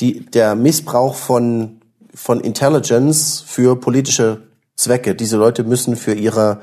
die, 0.01 0.25
der 0.25 0.55
Missbrauch 0.55 1.14
von 1.14 1.81
von 2.14 2.41
Intelligence 2.41 3.43
für 3.47 3.77
politische 3.77 4.43
Zwecke. 4.77 5.14
Diese 5.14 5.37
Leute 5.37 5.64
müssen 5.64 5.97
für 5.97 6.14
ihre 6.14 6.61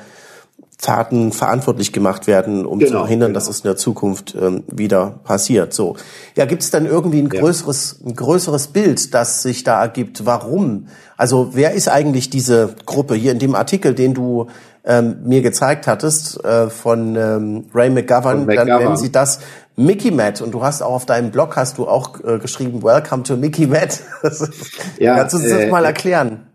Taten 0.80 1.32
verantwortlich 1.32 1.92
gemacht 1.92 2.28
werden, 2.28 2.66
um 2.66 2.78
genau, 2.78 2.92
zu 2.92 2.98
verhindern, 3.00 3.30
genau. 3.30 3.40
dass 3.40 3.50
es 3.50 3.62
in 3.62 3.64
der 3.64 3.78
Zukunft 3.78 4.36
ähm, 4.40 4.64
wieder 4.68 5.20
passiert. 5.24 5.74
So, 5.74 5.96
ja, 6.36 6.46
gibt 6.46 6.62
es 6.62 6.70
dann 6.70 6.86
irgendwie 6.86 7.20
ein 7.20 7.30
größeres, 7.30 8.02
ein 8.06 8.16
größeres 8.16 8.68
Bild, 8.68 9.14
das 9.16 9.42
sich 9.42 9.64
da 9.64 9.82
ergibt? 9.82 10.28
Warum? 10.28 10.88
Also, 11.16 11.50
wer 11.54 11.74
ist 11.74 11.90
eigentlich 11.90 12.30
diese 12.30 12.76
Gruppe 12.86 13.16
hier 13.16 13.32
in 13.32 13.40
dem 13.40 13.56
Artikel, 13.56 13.96
den 13.96 14.14
du 14.14 14.48
ähm, 14.88 15.18
mir 15.26 15.42
gezeigt 15.42 15.86
hattest 15.86 16.44
äh, 16.44 16.70
von 16.70 17.16
ähm, 17.16 17.66
Ray 17.74 17.90
McGovern, 17.90 18.46
McGovern, 18.46 18.68
dann 18.68 18.80
nennen 18.80 18.98
sie 18.98 19.12
das 19.12 19.42
Mickey 19.76 20.12
Matt 20.12 20.42
und 20.42 20.52
du 20.52 20.64
hast 20.64 20.82
auch 20.82 20.94
auf 20.94 21.06
deinem 21.06 21.30
Blog 21.30 21.58
hast 21.58 21.78
du 21.78 21.88
auch 21.88 22.24
äh, 22.24 22.40
geschrieben 22.40 22.82
Welcome 22.82 23.24
to 23.24 23.36
Mickey 23.36 23.68
Matt. 23.68 24.02
ja, 24.98 25.18
Kannst 25.18 25.34
du 25.34 25.38
uns 25.38 25.48
äh, 25.48 25.62
das 25.62 25.72
mal 25.72 25.84
erklären? 25.86 26.48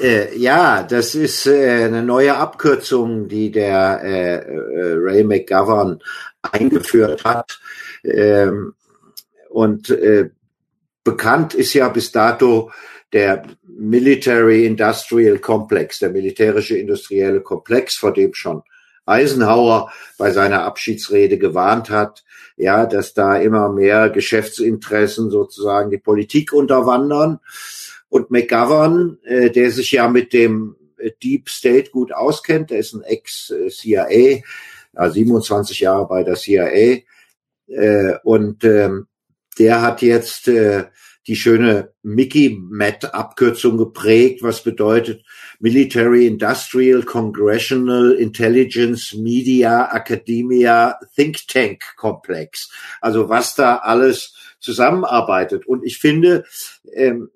Äh, 0.00 0.38
ja, 0.38 0.84
das 0.84 1.16
ist 1.16 1.46
äh, 1.46 1.84
eine 1.84 2.02
neue 2.02 2.36
Abkürzung, 2.36 3.28
die 3.28 3.50
der 3.50 4.00
äh, 4.04 4.36
äh 4.36 4.94
Ray 4.98 5.24
McGovern 5.24 5.98
eingeführt 6.42 7.24
hat. 7.24 7.60
Ähm, 8.04 8.74
und 9.50 9.90
äh, 9.90 10.30
bekannt 11.04 11.54
ist 11.54 11.74
ja 11.74 11.88
bis 11.88 12.12
dato 12.12 12.70
der 13.12 13.42
Military 13.82 14.64
Industrial 14.64 15.38
Complex, 15.38 15.98
der 15.98 16.10
militärische 16.10 16.78
industrielle 16.78 17.40
Komplex, 17.40 17.96
vor 17.96 18.12
dem 18.12 18.32
schon 18.32 18.62
Eisenhower 19.06 19.92
bei 20.18 20.30
seiner 20.30 20.62
Abschiedsrede 20.62 21.36
gewarnt 21.36 21.90
hat, 21.90 22.22
ja, 22.56 22.86
dass 22.86 23.12
da 23.12 23.36
immer 23.36 23.72
mehr 23.72 24.08
Geschäftsinteressen 24.10 25.30
sozusagen 25.30 25.90
die 25.90 25.98
Politik 25.98 26.52
unterwandern. 26.52 27.40
Und 28.08 28.30
McGovern, 28.30 29.18
äh, 29.24 29.50
der 29.50 29.72
sich 29.72 29.90
ja 29.90 30.06
mit 30.08 30.32
dem 30.32 30.76
Deep 31.22 31.48
State 31.48 31.90
gut 31.90 32.12
auskennt, 32.12 32.70
der 32.70 32.78
ist 32.78 32.92
ein 32.92 33.02
Ex-CIA, 33.02 34.42
ja, 34.94 35.10
27 35.10 35.80
Jahre 35.80 36.06
bei 36.06 36.22
der 36.22 36.36
CIA, 36.36 37.00
äh, 37.66 38.14
und 38.22 38.62
ähm, 38.62 39.08
der 39.58 39.82
hat 39.82 40.02
jetzt 40.02 40.46
äh, 40.46 40.84
die 41.26 41.36
schöne 41.36 41.92
Mickey-Met-Abkürzung 42.02 43.76
geprägt, 43.78 44.42
was 44.42 44.62
bedeutet 44.62 45.24
Military 45.60 46.26
Industrial 46.26 47.02
Congressional 47.02 48.12
Intelligence 48.12 49.14
Media 49.14 49.94
Academia 49.94 50.98
Think 51.14 51.46
Tank 51.46 51.82
Komplex. 51.96 52.70
Also 53.00 53.28
was 53.28 53.54
da 53.54 53.76
alles 53.76 54.34
zusammenarbeitet. 54.58 55.66
Und 55.66 55.84
ich 55.84 55.98
finde, 55.98 56.44
ähm, 56.94 57.30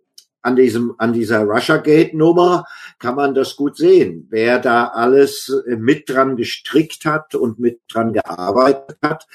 an 0.46 0.54
diesem, 0.54 0.94
an 0.98 1.12
dieser 1.12 1.40
Russiagate-Nummer 1.42 2.66
kann 2.98 3.14
man 3.14 3.34
das 3.34 3.56
gut 3.56 3.76
sehen. 3.76 4.26
Wer 4.30 4.58
da 4.58 4.88
alles 4.88 5.52
äh, 5.66 5.76
mit 5.76 6.08
dran 6.08 6.36
gestrickt 6.36 7.04
hat 7.04 7.34
und 7.34 7.58
mit 7.58 7.80
dran 7.88 8.12
gearbeitet 8.12 8.98
hat, 9.02 9.26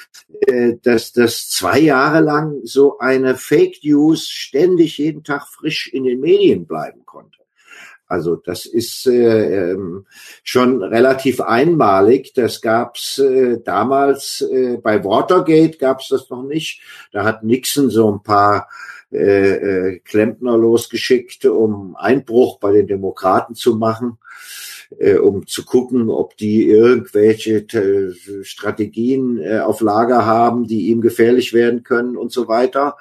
äh, 0.48 0.74
dass 0.82 1.12
das 1.14 1.50
zwei 1.50 1.80
Jahre 1.80 2.22
lang 2.22 2.62
so 2.64 3.00
eine 3.00 3.36
Fake 3.36 3.78
News 3.84 4.28
ständig 4.28 4.98
jeden 4.98 5.24
Tag 5.24 5.48
frisch 5.48 5.88
in 5.94 6.04
den 6.04 6.20
Medien 6.20 6.66
bleiben 6.66 7.06
konnte. 7.06 7.42
Also 8.12 8.36
das 8.36 8.66
ist 8.66 9.08
äh, 9.08 9.72
ähm, 9.72 10.06
schon 10.44 10.84
relativ 10.84 11.40
einmalig. 11.40 12.34
Das 12.34 12.62
gab's 12.62 13.20
äh, 13.20 13.62
damals 13.64 14.42
äh, 14.42 14.80
bei 14.84 15.06
Watergate 15.06 15.78
gab's 15.78 16.10
das 16.10 16.30
noch 16.30 16.44
nicht. 16.44 16.82
Da 17.14 17.24
hat 17.24 17.44
Nixon 17.44 17.90
so 17.90 18.12
ein 18.12 18.22
paar 18.22 18.68
äh, 19.12 19.56
äh, 19.90 20.00
Klempner 20.00 20.58
losgeschickt, 20.58 21.46
um 21.46 21.96
Einbruch 21.96 22.60
bei 22.60 22.72
den 22.72 22.88
Demokraten 22.88 23.56
zu 23.56 23.76
machen, 23.76 24.18
äh, 24.98 25.16
um 25.16 25.46
zu 25.48 25.66
gucken, 25.66 26.10
ob 26.10 26.38
die 26.38 26.68
irgendwelche 26.68 27.58
äh, 27.58 28.44
Strategien 28.44 29.40
äh, 29.40 29.60
auf 29.60 29.82
Lager 29.82 30.26
haben, 30.26 30.66
die 30.66 30.88
ihm 30.88 31.02
gefährlich 31.02 31.54
werden 31.54 31.84
können 31.84 32.16
und 32.16 32.32
so 32.32 32.48
weiter. 32.48 32.98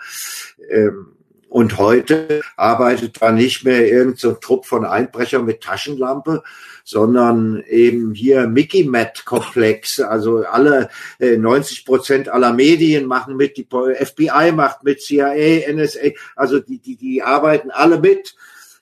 Ähm, 0.69 1.13
Und 1.51 1.79
heute 1.79 2.43
arbeitet 2.57 3.21
da 3.21 3.33
nicht 3.33 3.65
mehr 3.65 3.85
irgendein 3.91 4.17
so 4.17 4.33
Trupp 4.35 4.67
von 4.67 4.85
Einbrechern 4.85 5.45
mit 5.45 5.61
Taschenlampe, 5.61 6.45
sondern 6.85 7.65
eben 7.69 8.15
hier 8.15 8.47
Mickey 8.47 8.85
Matt 8.85 9.25
Komplex. 9.25 9.99
Also 9.99 10.45
alle 10.45 10.91
äh, 11.19 11.37
90 11.37 11.85
Prozent 11.85 12.29
aller 12.29 12.53
Medien 12.53 13.05
machen 13.05 13.37
mit, 13.37 13.57
die 13.57 13.67
FBI 13.67 14.53
macht 14.53 14.85
mit, 14.85 15.03
CIA, 15.03 15.73
NSA. 15.73 16.11
Also 16.37 16.61
die, 16.61 16.79
die, 16.79 16.95
die 16.95 17.21
arbeiten 17.21 17.73
alle 17.73 17.99
mit. 17.99 18.37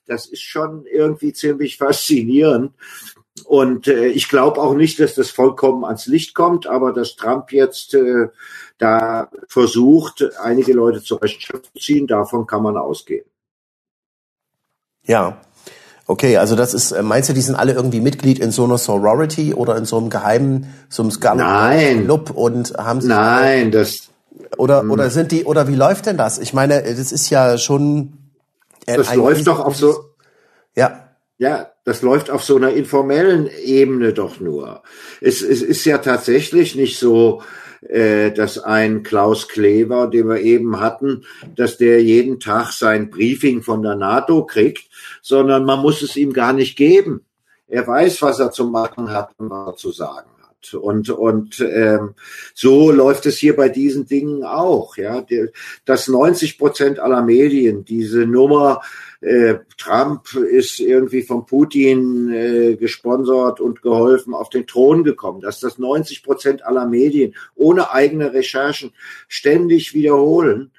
Das 0.07 0.27
ist 0.27 0.43
schon 0.43 0.85
irgendwie 0.85 1.33
ziemlich 1.33 1.79
faszinierend. 1.79 2.75
Und 3.41 3.89
äh, 3.89 4.07
ich 4.07 4.28
glaube 4.28 4.61
auch 4.61 4.74
nicht, 4.74 5.01
dass 5.01 5.14
das 5.14 5.30
vollkommen 5.30 5.84
ans 5.84 6.07
Licht 6.07 6.34
kommt, 6.34 6.66
aber 6.66 6.93
dass 6.93 7.16
Trump 7.16 7.53
jetzt 7.53 7.95
äh, 7.95 8.28
da 8.78 9.28
versucht, 9.49 10.24
einige 10.43 10.72
Leute 10.72 11.03
zur 11.03 11.22
Rechenschaft 11.22 11.66
zu 11.66 11.80
ziehen, 11.80 12.07
davon 12.07 12.47
kann 12.47 12.62
man 12.62 12.76
ausgehen. 12.76 13.24
Ja. 15.05 15.41
Okay, 16.07 16.39
also 16.39 16.57
das 16.57 16.72
ist, 16.72 16.93
äh, 16.93 17.03
meinst 17.03 17.28
du, 17.28 17.34
die 17.34 17.41
sind 17.41 17.55
alle 17.55 17.72
irgendwie 17.72 18.01
Mitglied 18.01 18.39
in 18.39 18.51
so 18.51 18.64
einer 18.64 18.78
Sorority 18.78 19.53
oder 19.53 19.76
in 19.76 19.84
so 19.84 19.99
einem 19.99 20.09
geheimen, 20.09 20.72
so 20.89 21.03
einem 21.03 21.12
Nein. 21.36 22.05
Club 22.05 22.30
und 22.30 22.74
haben 22.78 23.01
sich 23.01 23.11
Nein, 23.11 23.70
das 23.70 24.09
oder 24.57 24.84
oder 24.89 25.11
sind 25.11 25.32
die 25.32 25.45
oder 25.45 25.68
wie 25.68 25.74
läuft 25.74 26.07
denn 26.07 26.16
das? 26.16 26.39
Ich 26.39 26.55
meine, 26.55 26.82
das 26.82 27.12
ist 27.12 27.28
ja 27.28 27.59
schon 27.59 28.14
das 28.86 29.14
läuft 29.14 29.47
doch 29.47 29.61
auf 29.61 29.76
so 29.76 30.14
ja 30.74 31.09
ja, 31.39 31.70
das 31.89 32.03
läuft 32.03 32.28
auf 32.28 32.45
so 32.45 32.57
einer 32.57 32.72
informellen 32.72 33.49
Ebene 33.64 34.12
doch 34.12 34.41
nur. 34.41 34.82
Es, 35.22 35.41
es 35.41 35.62
ist 35.62 35.86
ja 35.86 35.97
tatsächlich 35.97 36.74
nicht 36.74 36.99
so, 36.99 37.43
äh, 37.80 38.30
dass 38.30 38.59
ein 38.59 39.03
Klaus 39.03 39.49
Kleber, 39.49 40.07
den 40.07 40.28
wir 40.28 40.39
eben 40.43 40.80
hatten, 40.80 41.24
dass 41.57 41.78
der 41.78 42.03
jeden 42.03 42.41
Tag 42.41 42.72
sein 42.72 43.09
Briefing 43.09 43.62
von 43.62 43.80
der 43.80 43.95
NATO 43.95 44.45
kriegt, 44.45 44.91
sondern 45.22 45.64
man 45.64 45.80
muss 45.80 46.03
es 46.03 46.14
ihm 46.16 46.34
gar 46.34 46.53
nicht 46.53 46.76
geben. 46.76 47.24
Er 47.68 47.86
weiß, 47.86 48.20
was 48.20 48.39
er 48.39 48.51
zu 48.51 48.66
machen 48.66 49.11
hat 49.11 49.30
und 49.39 49.49
was 49.49 49.68
er 49.68 49.76
zu 49.76 49.91
sagen 49.91 50.28
hat. 50.43 50.74
Und, 50.74 51.09
und 51.09 51.59
ähm, 51.61 52.16
so 52.53 52.93
läuft 52.93 53.24
es 53.24 53.39
hier 53.39 53.57
bei 53.57 53.70
diesen 53.70 54.07
Dingen 54.07 54.45
auch. 54.45 54.99
Ja, 54.99 55.24
dass 55.86 56.07
90 56.07 56.59
Prozent 56.59 56.99
aller 56.99 57.22
Medien 57.22 57.86
diese 57.86 58.26
Nummer 58.26 58.82
äh, 59.21 59.57
Trump 59.77 60.35
ist 60.35 60.79
irgendwie 60.79 61.23
von 61.23 61.45
Putin 61.45 62.33
äh, 62.33 62.77
gesponsert 62.77 63.61
und 63.61 63.83
geholfen 63.83 64.35
auf 64.35 64.49
den 64.49 64.66
Thron 64.66 65.03
gekommen, 65.03 65.41
dass 65.41 65.61
das 65.61 65.79
90 65.79 66.23
Prozent 66.23 66.64
aller 66.64 66.87
Medien 66.87 67.35
ohne 67.57 67.93
eigene 67.93 68.33
Recherchen 68.33 68.93
ständig 69.27 69.93
wiederholen, 69.93 70.71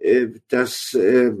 äh, 0.00 0.28
das 0.48 0.94
äh, 0.94 1.32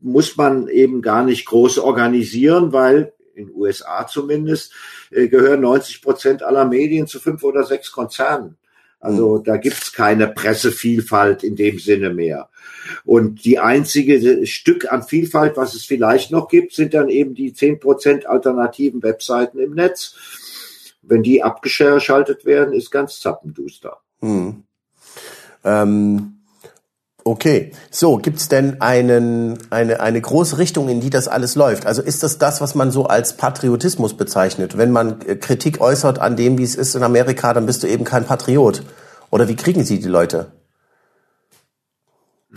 muss 0.00 0.36
man 0.36 0.68
eben 0.68 1.02
gar 1.02 1.24
nicht 1.24 1.46
groß 1.46 1.78
organisieren, 1.78 2.72
weil 2.72 3.12
in 3.34 3.50
USA 3.54 4.06
zumindest 4.06 4.72
äh, 5.10 5.28
gehören 5.28 5.60
90 5.60 6.02
Prozent 6.02 6.42
aller 6.42 6.64
Medien 6.64 7.06
zu 7.06 7.20
fünf 7.20 7.42
oder 7.42 7.64
sechs 7.64 7.92
Konzernen. 7.92 8.56
Also 9.04 9.38
da 9.38 9.56
gibt's 9.56 9.92
keine 9.92 10.28
Pressevielfalt 10.28 11.44
in 11.44 11.56
dem 11.56 11.78
Sinne 11.78 12.10
mehr. 12.12 12.48
Und 13.04 13.44
die 13.44 13.58
einzige 13.58 14.46
Stück 14.46 14.90
an 14.92 15.02
Vielfalt, 15.02 15.56
was 15.56 15.74
es 15.74 15.84
vielleicht 15.84 16.30
noch 16.30 16.48
gibt, 16.48 16.74
sind 16.74 16.94
dann 16.94 17.08
eben 17.08 17.34
die 17.34 17.52
zehn 17.52 17.80
Prozent 17.80 18.26
alternativen 18.26 19.02
Webseiten 19.02 19.58
im 19.58 19.74
Netz. 19.74 20.14
Wenn 21.02 21.22
die 21.22 21.42
abgeschaltet 21.42 22.44
werden, 22.44 22.72
ist 22.72 22.90
ganz 22.90 23.20
zappenduster. 23.20 23.98
Hm. 24.20 24.62
Ähm, 25.64 26.33
okay, 27.24 27.72
so 27.90 28.18
gibt's 28.18 28.48
denn 28.48 28.80
einen, 28.80 29.58
eine, 29.70 30.00
eine 30.00 30.20
große 30.20 30.58
Richtung, 30.58 30.88
in 30.88 31.00
die 31.00 31.10
das 31.10 31.26
alles 31.26 31.54
läuft? 31.54 31.86
Also 31.86 32.02
ist 32.02 32.22
das 32.22 32.38
das, 32.38 32.60
was 32.60 32.74
man 32.74 32.90
so 32.90 33.06
als 33.06 33.36
Patriotismus 33.36 34.16
bezeichnet? 34.16 34.76
Wenn 34.76 34.92
man 34.92 35.20
äh, 35.22 35.36
Kritik 35.36 35.80
äußert 35.80 36.18
an 36.18 36.36
dem, 36.36 36.58
wie 36.58 36.64
es 36.64 36.76
ist 36.76 36.94
in 36.94 37.02
Amerika, 37.02 37.52
dann 37.52 37.66
bist 37.66 37.82
du 37.82 37.86
eben 37.86 38.04
kein 38.04 38.24
Patriot. 38.24 38.82
Oder 39.30 39.48
wie 39.48 39.56
kriegen 39.56 39.84
Sie 39.84 39.98
die 39.98 40.08
Leute? 40.08 40.52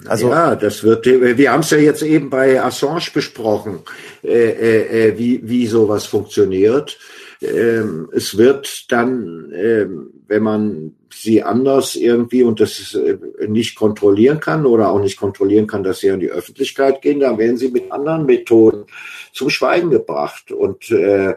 Also 0.06 0.30
ja, 0.30 0.56
das 0.56 0.84
wird. 0.84 1.06
Wir 1.06 1.52
haben 1.52 1.62
es 1.62 1.72
ja 1.72 1.78
jetzt 1.78 2.04
eben 2.04 2.30
bei 2.30 2.62
Assange 2.62 3.08
besprochen, 3.14 3.80
äh, 4.24 4.50
äh, 4.50 5.08
äh, 5.08 5.18
wie 5.18 5.42
wie 5.44 5.66
sowas 5.68 6.06
funktioniert. 6.06 6.98
Ähm, 7.42 8.10
es 8.14 8.38
wird 8.38 8.92
dann, 8.92 9.52
ähm, 9.56 10.17
wenn 10.28 10.44
man 10.44 10.96
sie 11.14 11.42
anders 11.42 11.96
irgendwie 11.96 12.44
und 12.44 12.60
das 12.60 12.94
äh, 12.94 13.18
nicht 13.48 13.76
kontrollieren 13.76 14.40
kann 14.40 14.66
oder 14.66 14.92
auch 14.92 15.00
nicht 15.00 15.18
kontrollieren 15.18 15.68
kann, 15.68 15.84
dass 15.84 16.00
sie 16.00 16.12
an 16.12 16.20
die 16.20 16.30
Öffentlichkeit 16.30 17.02
gehen, 17.02 17.20
dann 17.20 17.38
werden 17.38 17.58
sie 17.58 17.70
mit 17.70 17.92
anderen 17.92 18.26
Methoden 18.26 18.86
zum 19.34 19.50
Schweigen 19.50 19.90
gebracht. 19.90 20.52
Und 20.52 20.92
äh, 20.92 21.36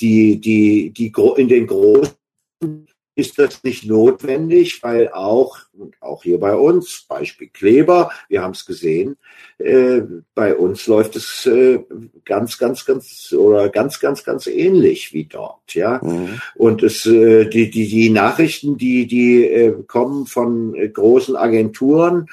die 0.00 0.40
die 0.40 0.90
die 0.90 1.12
in 1.36 1.48
den 1.48 1.66
großen 1.66 2.14
ist 3.14 3.38
das 3.38 3.62
nicht 3.62 3.84
notwendig, 3.84 4.82
weil 4.82 5.10
auch, 5.10 5.58
auch 6.00 6.22
hier 6.22 6.40
bei 6.40 6.54
uns, 6.54 7.04
Beispiel 7.08 7.48
Kleber, 7.48 8.10
wir 8.28 8.42
haben 8.42 8.52
es 8.52 8.64
gesehen, 8.64 9.16
äh, 9.58 10.02
bei 10.34 10.54
uns 10.54 10.86
läuft 10.86 11.16
es 11.16 11.44
äh, 11.46 11.80
ganz, 12.24 12.56
ganz, 12.58 12.86
ganz 12.86 13.32
oder 13.32 13.68
ganz, 13.68 14.00
ganz, 14.00 14.24
ganz 14.24 14.46
ähnlich 14.46 15.12
wie 15.12 15.24
dort, 15.24 15.74
ja. 15.74 16.00
Mhm. 16.02 16.40
Und 16.54 16.82
es, 16.82 17.04
äh, 17.04 17.46
die, 17.46 17.70
die, 17.70 17.88
die 17.88 18.10
Nachrichten, 18.10 18.78
die, 18.78 19.06
die 19.06 19.44
äh, 19.44 19.74
kommen 19.86 20.26
von 20.26 20.74
äh, 20.74 20.88
großen 20.88 21.36
Agenturen, 21.36 22.28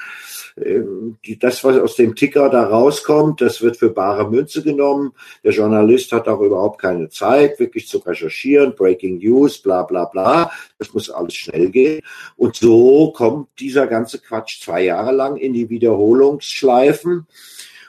das, 1.40 1.64
was 1.64 1.78
aus 1.78 1.96
dem 1.96 2.14
Ticker 2.14 2.48
da 2.48 2.64
rauskommt, 2.64 3.40
das 3.40 3.62
wird 3.62 3.76
für 3.76 3.90
bare 3.90 4.30
Münze 4.30 4.62
genommen. 4.62 5.12
Der 5.44 5.52
Journalist 5.52 6.12
hat 6.12 6.28
auch 6.28 6.40
überhaupt 6.40 6.80
keine 6.80 7.08
Zeit, 7.08 7.58
wirklich 7.58 7.88
zu 7.88 7.98
recherchieren, 7.98 8.74
Breaking 8.74 9.18
News, 9.18 9.58
bla 9.58 9.82
bla 9.82 10.04
bla. 10.04 10.50
Das 10.78 10.94
muss 10.94 11.10
alles 11.10 11.34
schnell 11.34 11.70
gehen. 11.70 12.02
Und 12.36 12.56
so 12.56 13.12
kommt 13.12 13.48
dieser 13.58 13.86
ganze 13.86 14.18
Quatsch 14.18 14.62
zwei 14.62 14.84
Jahre 14.84 15.12
lang 15.12 15.36
in 15.36 15.52
die 15.52 15.68
Wiederholungsschleifen 15.68 17.26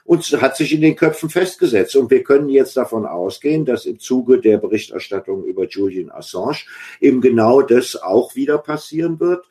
und 0.04 0.42
hat 0.42 0.58
sich 0.58 0.74
in 0.74 0.82
den 0.82 0.96
Köpfen 0.96 1.30
festgesetzt. 1.30 1.96
Und 1.96 2.12
wir 2.12 2.24
können 2.24 2.50
jetzt 2.50 2.76
davon 2.76 3.06
ausgehen, 3.06 3.66
dass 3.66 3.86
im 3.86 4.00
Zuge 4.00 4.40
der 4.40 4.58
Berichterstattung 4.58 5.46
über 5.46 5.68
Julian 5.68 6.12
Assange 6.12 6.58
eben 7.00 7.22
genau 7.22 7.62
das 7.62 7.96
auch 7.96 8.36
wieder 8.36 8.58
passieren 8.58 9.20
wird. 9.20 9.46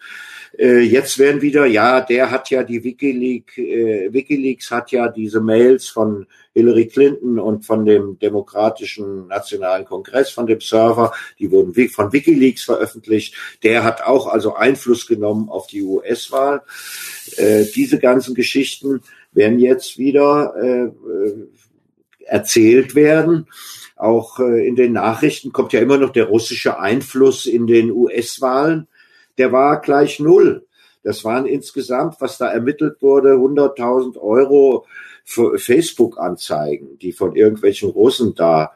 Äh, 0.59 0.81
jetzt 0.81 1.19
werden 1.19 1.43
wieder, 1.43 1.67
ja, 1.67 2.01
der 2.01 2.31
hat 2.31 2.51
ja 2.51 2.63
die 2.63 2.83
WikiLeaks, 2.83 3.59
äh, 3.59 4.13
WikiLeaks 4.13 4.71
hat 4.71 4.91
ja 4.91 5.09
diese 5.09 5.41
Mails 5.41 5.89
von 5.89 6.27
Hillary 6.53 6.89
Clinton 6.89 7.39
und 7.39 7.65
von 7.65 7.85
dem 7.85 8.19
Demokratischen 8.19 9.29
Nationalen 9.29 9.85
Kongress, 9.85 10.31
von 10.31 10.47
dem 10.47 10.61
Server, 10.61 11.13
die 11.39 11.51
wurden 11.51 11.75
von 11.91 12.13
WikiLeaks 12.13 12.65
veröffentlicht. 12.65 13.35
Der 13.63 13.85
hat 13.85 14.03
auch 14.03 14.27
also 14.27 14.55
Einfluss 14.55 15.07
genommen 15.07 15.49
auf 15.49 15.69
die 15.69 15.83
US-Wahl. 15.83 16.63
Äh, 17.37 17.65
diese 17.75 17.99
ganzen 17.99 18.35
Geschichten 18.35 19.03
werden 19.33 19.61
jetzt 19.61 19.99
wieder 19.99 20.55
äh, 20.61 20.85
äh, 20.87 21.47
erzählt 22.27 22.97
werden. 22.97 23.47
Auch 23.95 24.41
äh, 24.41 24.67
in 24.67 24.75
den 24.75 24.93
Nachrichten 24.93 25.53
kommt 25.53 25.73
ja 25.73 25.81
immer 25.81 25.99
noch 25.99 26.11
der 26.11 26.25
russische 26.25 26.81
Einfluss 26.81 27.47
in 27.47 27.69
den 27.69 27.93
US-Wahlen 27.93 28.89
der 29.41 29.53
war 29.53 29.81
gleich 29.81 30.21
null. 30.21 30.67
Das 31.03 31.25
waren 31.25 31.47
insgesamt, 31.47 32.17
was 32.21 32.37
da 32.37 32.49
ermittelt 32.49 33.01
wurde, 33.01 33.31
100.000 33.31 34.19
Euro 34.19 34.85
für 35.25 35.59
Facebook-Anzeigen, 35.59 36.99
die 36.99 37.13
von 37.13 37.35
irgendwelchen 37.37 37.89
Russen 37.89 38.35
da 38.35 38.73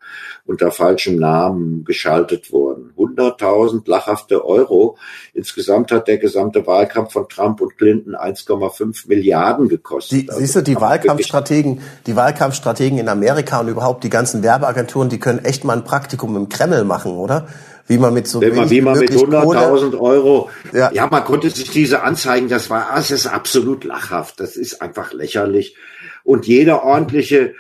unter 0.47 0.71
falschem 0.71 1.17
Namen 1.17 1.85
geschaltet 1.85 2.51
wurden. 2.51 2.95
100.000 2.97 3.83
lachhafte 3.91 4.43
Euro. 4.45 4.97
Insgesamt 5.35 5.93
hat 5.93 6.09
der 6.09 6.17
gesamte 6.17 6.67
Wahlkampf 6.67 7.13
von 7.13 7.29
Trump 7.29 7.61
und 7.61 7.77
Clinton 7.77 8.15
1,5 8.15 9.09
Milliarden 9.09 9.69
gekostet. 9.69 10.23
Die, 10.23 10.29
siehst 10.33 10.57
du, 10.57 10.63
die 10.63 10.77
Wahlkampfstrategen, 10.77 11.83
die 12.07 12.17
Wahlkampfstrategen 12.17 12.99
in 12.99 13.09
Amerika 13.09 13.61
und 13.61 13.69
überhaupt 13.69 14.03
die 14.05 14.11
ganzen 14.11 14.43
Werbeagenturen, 14.43 15.11
die 15.11 15.19
können 15.19 15.45
echt 15.45 15.65
mal 15.65 15.77
ein 15.77 15.85
Praktikum 15.85 16.37
im 16.37 16.49
Kreml 16.49 16.85
machen, 16.85 17.19
oder? 17.19 17.49
Wie 17.87 17.99
man 17.99 18.15
mit 18.15 18.27
so 18.27 18.41
Wenn 18.41 18.55
man, 18.55 18.71
wie 18.71 18.81
man 18.81 18.99
mit 18.99 19.11
100.000 19.11 19.99
Euro, 19.99 20.51
ja. 20.73 20.91
ja, 20.93 21.07
man 21.07 21.25
konnte 21.25 21.51
sich 21.51 21.71
diese 21.71 22.03
Anzeigen, 22.03 22.49
das 22.49 22.71
war, 22.71 22.93
das 22.95 23.11
ist 23.11 23.27
absolut 23.27 23.85
lachhaft, 23.85 24.41
das 24.41 24.57
ist 24.57 24.81
einfach 24.81 25.13
lächerlich. 25.13 25.77
Und 26.23 26.47
jeder 26.47 26.83
ordentliche 26.83 27.55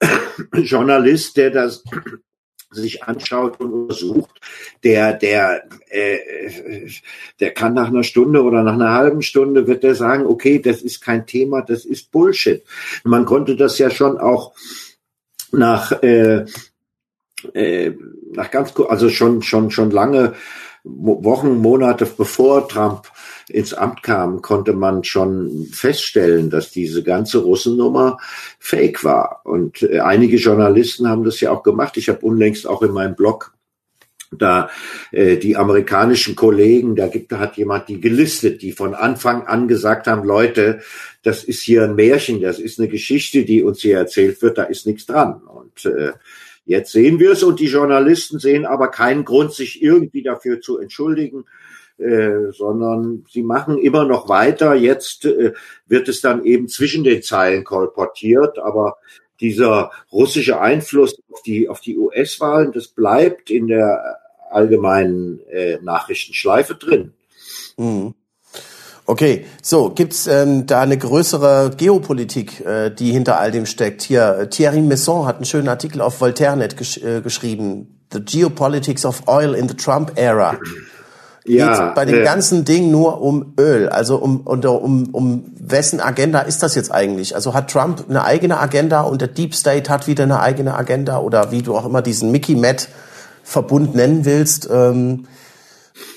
Journalist, 0.54 1.36
der 1.36 1.50
das 1.50 1.84
sich 2.70 3.04
anschaut 3.04 3.60
und 3.60 3.72
untersucht, 3.72 4.40
der, 4.82 5.12
der, 5.12 5.64
äh, 5.88 6.90
der 7.40 7.52
kann 7.52 7.74
nach 7.74 7.88
einer 7.88 8.02
Stunde 8.02 8.42
oder 8.42 8.62
nach 8.62 8.74
einer 8.74 8.92
halben 8.92 9.22
Stunde 9.22 9.66
wird 9.66 9.82
der 9.82 9.94
sagen, 9.94 10.26
okay, 10.26 10.58
das 10.58 10.80
ist 10.80 11.02
kein 11.02 11.26
Thema, 11.26 11.62
das 11.62 11.84
ist 11.84 12.10
Bullshit. 12.10 12.62
Man 13.04 13.24
konnte 13.24 13.56
das 13.56 13.78
ja 13.78 13.90
schon 13.90 14.18
auch 14.18 14.54
nach 15.52 16.02
äh, 16.02 16.46
äh, 17.54 17.92
nach 18.32 18.50
ganz 18.50 18.72
also 18.88 19.08
schon 19.08 19.42
schon 19.42 19.70
schon 19.70 19.90
lange 19.90 20.34
Wochen 20.84 21.58
Monate 21.58 22.06
bevor 22.06 22.68
Trump 22.68 23.10
ins 23.48 23.74
Amt 23.74 24.02
kam, 24.02 24.42
konnte 24.42 24.72
man 24.72 25.04
schon 25.04 25.68
feststellen, 25.72 26.50
dass 26.50 26.70
diese 26.70 27.02
ganze 27.02 27.38
Russennummer 27.38 28.18
fake 28.58 29.04
war. 29.04 29.40
Und 29.44 29.82
äh, 29.82 30.00
einige 30.00 30.36
Journalisten 30.36 31.08
haben 31.08 31.24
das 31.24 31.40
ja 31.40 31.50
auch 31.50 31.62
gemacht. 31.62 31.96
Ich 31.96 32.08
habe 32.08 32.20
unlängst 32.20 32.66
auch 32.66 32.82
in 32.82 32.92
meinem 32.92 33.14
Blog 33.14 33.52
da 34.32 34.70
äh, 35.12 35.36
die 35.36 35.56
amerikanischen 35.56 36.34
Kollegen, 36.34 36.96
da 36.96 37.06
gibt, 37.06 37.30
da 37.30 37.38
hat 37.38 37.56
jemand 37.56 37.88
die 37.88 38.00
gelistet, 38.00 38.62
die 38.62 38.72
von 38.72 38.94
Anfang 38.94 39.46
an 39.46 39.68
gesagt 39.68 40.08
haben, 40.08 40.24
Leute, 40.24 40.80
das 41.22 41.44
ist 41.44 41.62
hier 41.62 41.84
ein 41.84 41.94
Märchen, 41.94 42.40
das 42.40 42.58
ist 42.58 42.78
eine 42.78 42.88
Geschichte, 42.88 43.44
die 43.44 43.62
uns 43.62 43.80
hier 43.80 43.98
erzählt 43.98 44.42
wird, 44.42 44.58
da 44.58 44.64
ist 44.64 44.86
nichts 44.86 45.06
dran. 45.06 45.42
Und 45.42 45.84
äh, 45.86 46.12
jetzt 46.66 46.92
sehen 46.92 47.18
wir 47.18 47.32
es 47.32 47.42
und 47.42 47.60
die 47.60 47.68
Journalisten 47.68 48.38
sehen 48.38 48.66
aber 48.66 48.88
keinen 48.88 49.24
Grund, 49.24 49.54
sich 49.54 49.82
irgendwie 49.82 50.22
dafür 50.22 50.60
zu 50.60 50.78
entschuldigen. 50.78 51.44
Äh, 51.98 52.52
sondern 52.52 53.24
sie 53.30 53.42
machen 53.42 53.78
immer 53.78 54.04
noch 54.04 54.28
weiter. 54.28 54.74
Jetzt 54.74 55.24
äh, 55.24 55.54
wird 55.86 56.08
es 56.08 56.20
dann 56.20 56.44
eben 56.44 56.68
zwischen 56.68 57.04
den 57.04 57.22
Zeilen 57.22 57.64
kolportiert, 57.64 58.58
aber 58.58 58.98
dieser 59.40 59.90
russische 60.12 60.60
Einfluss 60.60 61.18
auf 61.32 61.40
die, 61.40 61.70
auf 61.70 61.80
die 61.80 61.96
US-Wahlen, 61.96 62.72
das 62.72 62.88
bleibt 62.88 63.50
in 63.50 63.68
der 63.68 64.18
allgemeinen 64.50 65.40
äh, 65.48 65.78
Nachrichtenschleife 65.80 66.74
drin. 66.74 67.14
Mhm. 67.78 68.14
Okay, 69.06 69.46
so 69.62 69.90
gibt's 69.90 70.26
ähm, 70.26 70.66
da 70.66 70.80
eine 70.80 70.98
größere 70.98 71.70
Geopolitik, 71.76 72.64
äh, 72.66 72.90
die 72.90 73.12
hinter 73.12 73.38
all 73.38 73.52
dem 73.52 73.64
steckt? 73.64 74.02
Hier 74.02 74.50
Thierry 74.50 74.80
Messon 74.80 75.26
hat 75.26 75.36
einen 75.36 75.44
schönen 75.44 75.68
Artikel 75.68 76.00
auf 76.00 76.20
Voltairenet 76.20 76.76
gesch 76.76 76.98
äh, 76.98 77.20
geschrieben: 77.20 78.00
The 78.12 78.20
Geopolitics 78.20 79.04
of 79.04 79.28
Oil 79.28 79.54
in 79.54 79.68
the 79.68 79.76
Trump 79.76 80.12
Era 80.16 80.58
ja, 81.46 81.92
bei 81.94 82.04
dem 82.04 82.20
äh, 82.20 82.24
ganzen 82.24 82.64
Ding 82.64 82.90
nur 82.90 83.20
um 83.20 83.54
Öl. 83.58 83.88
Also 83.88 84.16
um, 84.16 84.40
um, 84.40 84.60
um, 84.64 85.08
um 85.12 85.44
wessen 85.58 86.00
Agenda 86.00 86.40
ist 86.40 86.62
das 86.62 86.74
jetzt 86.74 86.92
eigentlich? 86.92 87.34
Also 87.34 87.54
hat 87.54 87.70
Trump 87.70 88.04
eine 88.08 88.24
eigene 88.24 88.58
Agenda 88.58 89.02
und 89.02 89.20
der 89.20 89.28
Deep 89.28 89.54
State 89.54 89.90
hat 89.90 90.06
wieder 90.06 90.24
eine 90.24 90.40
eigene 90.40 90.74
Agenda 90.74 91.18
oder 91.18 91.52
wie 91.52 91.62
du 91.62 91.76
auch 91.76 91.86
immer 91.86 92.02
diesen 92.02 92.30
Mickey 92.30 92.56
Matt 92.56 92.88
Verbund 93.42 93.94
nennen 93.94 94.24
willst. 94.24 94.68
Ähm, 94.70 95.26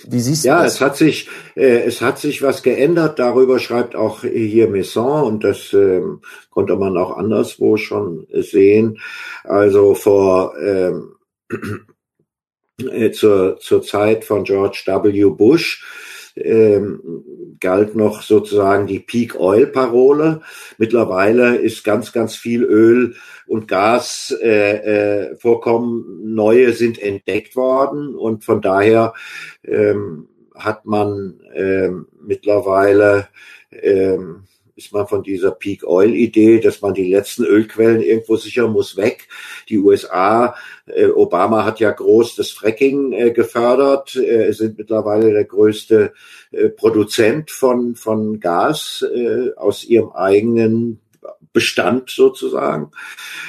wie 0.07 0.19
siehst 0.19 0.45
ja, 0.45 0.57
du 0.57 0.63
das? 0.63 0.79
Ja, 0.79 0.85
es 0.85 0.89
hat 0.89 0.97
sich, 0.97 1.29
äh, 1.55 1.83
es 1.83 2.01
hat 2.01 2.19
sich 2.19 2.41
was 2.41 2.63
geändert. 2.63 3.19
Darüber 3.19 3.59
schreibt 3.59 3.95
auch 3.95 4.21
hier 4.21 4.67
Messon 4.67 5.23
und 5.23 5.43
das 5.43 5.73
äh, 5.73 6.01
konnte 6.49 6.75
man 6.75 6.97
auch 6.97 7.17
anderswo 7.17 7.77
schon 7.77 8.27
sehen. 8.31 8.99
Also 9.43 9.95
vor 9.95 10.53
ähm, 10.59 11.15
äh, 12.91 13.11
zur, 13.11 13.59
zur 13.59 13.81
Zeit 13.83 14.25
von 14.25 14.43
George 14.43 14.83
W. 14.85 15.25
Bush 15.29 15.83
ähm, 16.43 17.55
galt 17.59 17.95
noch 17.95 18.21
sozusagen 18.21 18.87
die 18.87 18.99
Peak 18.99 19.39
Oil 19.39 19.67
Parole. 19.67 20.41
Mittlerweile 20.77 21.57
ist 21.57 21.83
ganz, 21.83 22.11
ganz 22.13 22.35
viel 22.35 22.63
Öl 22.63 23.15
und 23.47 23.67
Gas 23.67 24.35
äh, 24.41 25.29
äh, 25.31 25.35
Vorkommen 25.35 26.33
neue 26.33 26.73
sind 26.73 27.01
entdeckt 27.01 27.55
worden 27.55 28.15
und 28.15 28.43
von 28.43 28.61
daher 28.61 29.13
ähm, 29.63 30.27
hat 30.55 30.85
man 30.85 31.39
ähm, 31.53 32.07
mittlerweile 32.21 33.27
ähm, 33.71 34.43
ist 34.79 34.93
man 34.93 35.07
von 35.07 35.23
dieser 35.23 35.51
Peak 35.51 35.83
Oil 35.85 36.15
Idee, 36.15 36.61
dass 36.61 36.81
man 36.81 36.93
die 36.93 37.11
letzten 37.11 37.43
Ölquellen 37.43 38.01
irgendwo 38.01 38.37
sichern 38.37 38.71
muss, 38.71 38.95
weg. 38.95 39.27
Die 39.67 39.77
USA, 39.77 40.55
äh, 40.85 41.07
Obama 41.07 41.65
hat 41.65 41.81
ja 41.81 41.91
groß 41.91 42.35
das 42.35 42.51
Fracking 42.51 43.11
äh, 43.11 43.31
gefördert, 43.31 44.15
äh, 44.15 44.53
sind 44.53 44.77
mittlerweile 44.77 45.33
der 45.33 45.43
größte 45.43 46.13
äh, 46.51 46.69
Produzent 46.69 47.51
von, 47.51 47.95
von 47.95 48.39
Gas 48.39 49.05
äh, 49.13 49.51
aus 49.57 49.83
ihrem 49.83 50.11
eigenen 50.11 51.01
Bestand 51.51 52.09
sozusagen. 52.09 52.91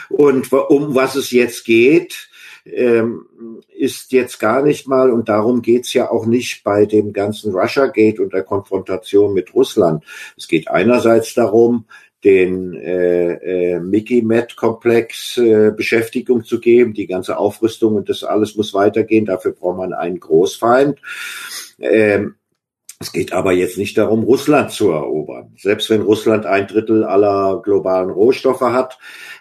Und 0.09 0.53
um 0.53 0.97
was 0.97 1.15
es 1.15 1.31
jetzt 1.31 1.65
geht, 1.65 2.30
ähm, 2.65 3.27
ist 3.69 4.13
jetzt 4.13 4.39
gar 4.39 4.63
nicht 4.63 4.89
mal, 4.89 5.11
und 5.11 5.29
darum 5.29 5.63
geht's 5.63 5.93
ja 5.93 6.11
auch 6.11 6.27
nicht 6.27 6.65
bei 6.65 6.87
dem 6.87 7.13
ganzen 7.13 7.55
Russia-Gate 7.55 8.21
und 8.21 8.33
der 8.33 8.43
Konfrontation 8.43 9.33
mit 9.33 9.55
Russland. 9.55 10.05
Es 10.37 10.49
geht 10.49 10.69
einerseits 10.69 11.35
darum, 11.35 11.87
den 12.25 12.75
äh, 12.75 13.33
äh, 13.75 13.81
Mickey-Met-Komplex 13.81 15.39
äh, 15.39 15.73
Beschäftigung 15.75 16.45
zu 16.45 16.61
geben. 16.61 16.93
Die 16.93 17.07
ganze 17.07 17.39
Aufrüstung 17.39 17.97
und 17.97 18.09
das 18.09 18.25
alles 18.25 18.57
muss 18.57 18.75
weitergehen. 18.75 19.25
Dafür 19.25 19.53
braucht 19.53 19.79
man 19.79 19.95
einen 19.95 20.21
Großfeind. 20.21 21.01
Ähm, 21.81 22.35
es 23.03 23.13
geht 23.13 23.33
aber 23.33 23.53
jetzt 23.53 23.79
nicht 23.79 23.97
darum, 23.97 24.25
Russland 24.25 24.73
zu 24.73 24.91
erobern. 24.91 25.55
Selbst 25.57 25.89
wenn 25.89 26.03
Russland 26.03 26.45
ein 26.45 26.67
Drittel 26.67 27.05
aller 27.05 27.63
globalen 27.65 28.11
Rohstoffe 28.11 28.61
hat, 28.61 28.99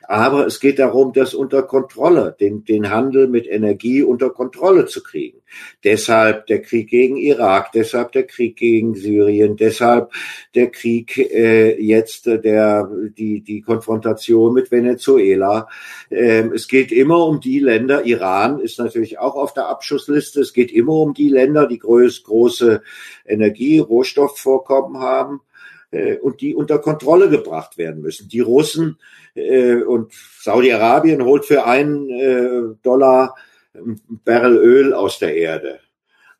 aber 0.09 0.47
es 0.47 0.59
geht 0.59 0.79
darum, 0.79 1.13
das 1.13 1.35
unter 1.35 1.61
Kontrolle, 1.61 2.35
den, 2.39 2.63
den 2.63 2.89
Handel 2.89 3.27
mit 3.27 3.45
Energie 3.45 4.01
unter 4.01 4.31
Kontrolle 4.31 4.87
zu 4.87 5.03
kriegen. 5.03 5.37
Deshalb 5.83 6.47
der 6.47 6.63
Krieg 6.63 6.89
gegen 6.89 7.15
Irak, 7.15 7.71
deshalb 7.73 8.11
der 8.13 8.23
Krieg 8.23 8.55
gegen 8.55 8.95
Syrien, 8.95 9.55
deshalb 9.55 10.11
der 10.55 10.71
Krieg 10.71 11.15
äh, 11.15 11.79
jetzt, 11.79 12.25
äh, 12.25 12.41
der, 12.41 12.89
die, 13.19 13.41
die 13.41 13.61
Konfrontation 13.61 14.51
mit 14.55 14.71
Venezuela. 14.71 15.67
Ähm, 16.09 16.53
es 16.53 16.67
geht 16.67 16.91
immer 16.91 17.27
um 17.27 17.39
die 17.39 17.59
Länder, 17.59 18.03
Iran 18.03 18.59
ist 18.59 18.79
natürlich 18.79 19.19
auch 19.19 19.35
auf 19.35 19.53
der 19.53 19.67
Abschussliste, 19.67 20.41
es 20.41 20.53
geht 20.53 20.71
immer 20.71 20.93
um 20.93 21.13
die 21.13 21.29
Länder, 21.29 21.67
die 21.67 21.77
groß, 21.77 22.23
große 22.23 22.81
Energie, 23.27 23.77
Rohstoffvorkommen 23.77 24.99
haben 24.99 25.41
und 26.21 26.41
die 26.41 26.55
unter 26.55 26.79
Kontrolle 26.79 27.29
gebracht 27.29 27.77
werden 27.77 28.01
müssen. 28.01 28.29
Die 28.29 28.39
Russen 28.39 28.97
äh, 29.35 29.75
und 29.75 30.13
Saudi-Arabien 30.13 31.23
holt 31.23 31.45
für 31.45 31.65
einen 31.65 32.09
äh, 32.09 32.75
Dollar 32.83 33.35
ein 33.73 34.01
Barrel 34.25 34.57
Öl 34.57 34.93
aus 34.93 35.19
der 35.19 35.35
Erde 35.35 35.79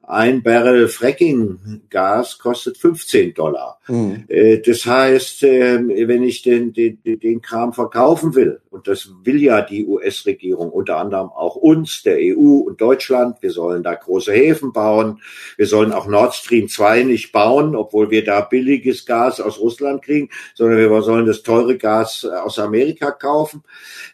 ein 0.09 0.41
Barrel 0.41 0.87
Fracking-Gas 0.87 2.39
kostet 2.39 2.79
15 2.79 3.35
Dollar. 3.35 3.79
Mhm. 3.87 4.25
Das 4.65 4.87
heißt, 4.87 5.43
ähm, 5.43 5.89
wenn 5.89 6.23
ich 6.23 6.41
den, 6.41 6.73
den, 6.73 6.97
den 7.03 7.41
Kram 7.43 7.73
verkaufen 7.73 8.33
will, 8.33 8.59
und 8.71 8.87
das 8.87 9.11
will 9.23 9.39
ja 9.39 9.61
die 9.61 9.85
US-Regierung, 9.85 10.71
unter 10.71 10.97
anderem 10.97 11.29
auch 11.29 11.55
uns, 11.55 12.01
der 12.01 12.17
EU 12.17 12.57
und 12.57 12.81
Deutschland, 12.81 13.37
wir 13.41 13.51
sollen 13.51 13.83
da 13.83 13.93
große 13.93 14.31
Häfen 14.31 14.73
bauen, 14.73 15.21
wir 15.57 15.67
sollen 15.67 15.93
auch 15.93 16.07
Nord 16.07 16.33
Stream 16.33 16.69
2 16.69 17.03
nicht 17.03 17.31
bauen, 17.31 17.75
obwohl 17.75 18.09
wir 18.09 18.23
da 18.23 18.41
billiges 18.41 19.05
Gas 19.05 19.39
aus 19.39 19.59
Russland 19.59 20.01
kriegen, 20.01 20.29
sondern 20.55 20.79
wir 20.79 21.01
sollen 21.03 21.27
das 21.27 21.43
teure 21.43 21.77
Gas 21.77 22.25
aus 22.25 22.57
Amerika 22.57 23.11
kaufen. 23.11 23.63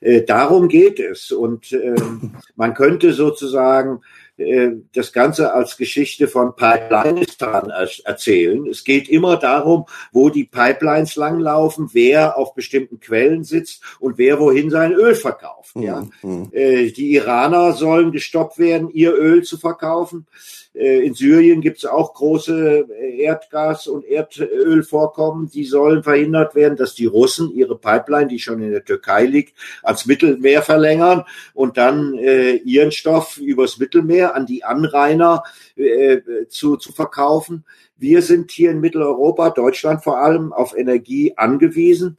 Äh, 0.02 0.24
darum 0.24 0.68
geht 0.68 1.00
es. 1.00 1.32
Und 1.32 1.72
ähm, 1.72 2.36
man 2.58 2.74
könnte 2.74 3.14
sozusagen 3.14 4.02
äh, 4.02 4.25
das 4.38 5.14
Ganze 5.14 5.54
als 5.54 5.78
Geschichte 5.78 6.28
von 6.28 6.56
Pipelines 6.56 7.38
dran 7.38 7.72
erzählen. 8.04 8.68
Es 8.68 8.84
geht 8.84 9.08
immer 9.08 9.38
darum, 9.38 9.86
wo 10.12 10.30
die 10.30 10.44
Pipelines 10.44 11.16
langlaufen, 11.16 11.90
wer 11.94 12.38
auf 12.38 12.54
bestimmten 12.54 13.00
Quellen 13.00 13.46
sitzt 13.46 13.82
und 14.00 14.18
wer 14.18 14.40
wohin 14.40 14.70
sein 14.70 14.92
Öl 14.92 15.16
verkauft. 15.16 15.76
Ja, 15.76 16.06
mhm. 16.22 16.50
Äh, 16.52 16.92
die 16.92 17.14
Iraner 17.14 17.74
sollen 17.74 18.12
gestoppt 18.12 18.58
werden, 18.60 18.90
ihr 18.90 19.14
Öl 19.14 19.44
zu 19.44 19.58
verkaufen. 19.58 20.28
Äh, 20.76 21.06
in 21.06 21.14
Syrien 21.14 21.62
gibt 21.62 21.78
es 21.78 21.86
auch 21.86 22.14
große 22.14 22.88
äh, 22.90 23.24
Erdgas- 23.24 23.88
und 23.88 24.06
Erdölvorkommen. 24.06 25.50
Die 25.50 25.66
sollen 25.66 26.04
verhindert 26.04 26.56
werden, 26.56 26.76
dass 26.78 26.96
die 26.96 27.06
Russen 27.06 27.52
ihre 27.52 27.78
Pipeline, 27.78 28.28
die 28.28 28.40
schon 28.40 28.62
in 28.62 28.72
der 28.72 28.84
Türkei 28.84 29.26
liegt, 29.26 29.58
ans 29.84 30.06
Mittelmeer 30.06 30.62
verlängern 30.62 31.24
und 31.54 31.78
dann 31.78 32.18
äh, 32.18 32.56
ihren 32.56 32.92
Stoff 32.92 33.38
übers 33.38 33.78
Mittelmeer 33.78 34.36
an 34.36 34.46
die 34.46 34.64
Anrainer 34.64 35.44
äh, 35.76 36.20
zu, 36.50 36.78
zu 36.78 36.92
verkaufen. 36.92 37.66
Wir 37.98 38.22
sind 38.22 38.52
hier 38.52 38.72
in 38.72 38.82
Mitteleuropa, 38.82 39.52
Deutschland 39.52 40.04
vor 40.04 40.20
allem, 40.20 40.52
auf 40.52 40.76
Energie 40.78 41.34
angewiesen. 41.38 42.18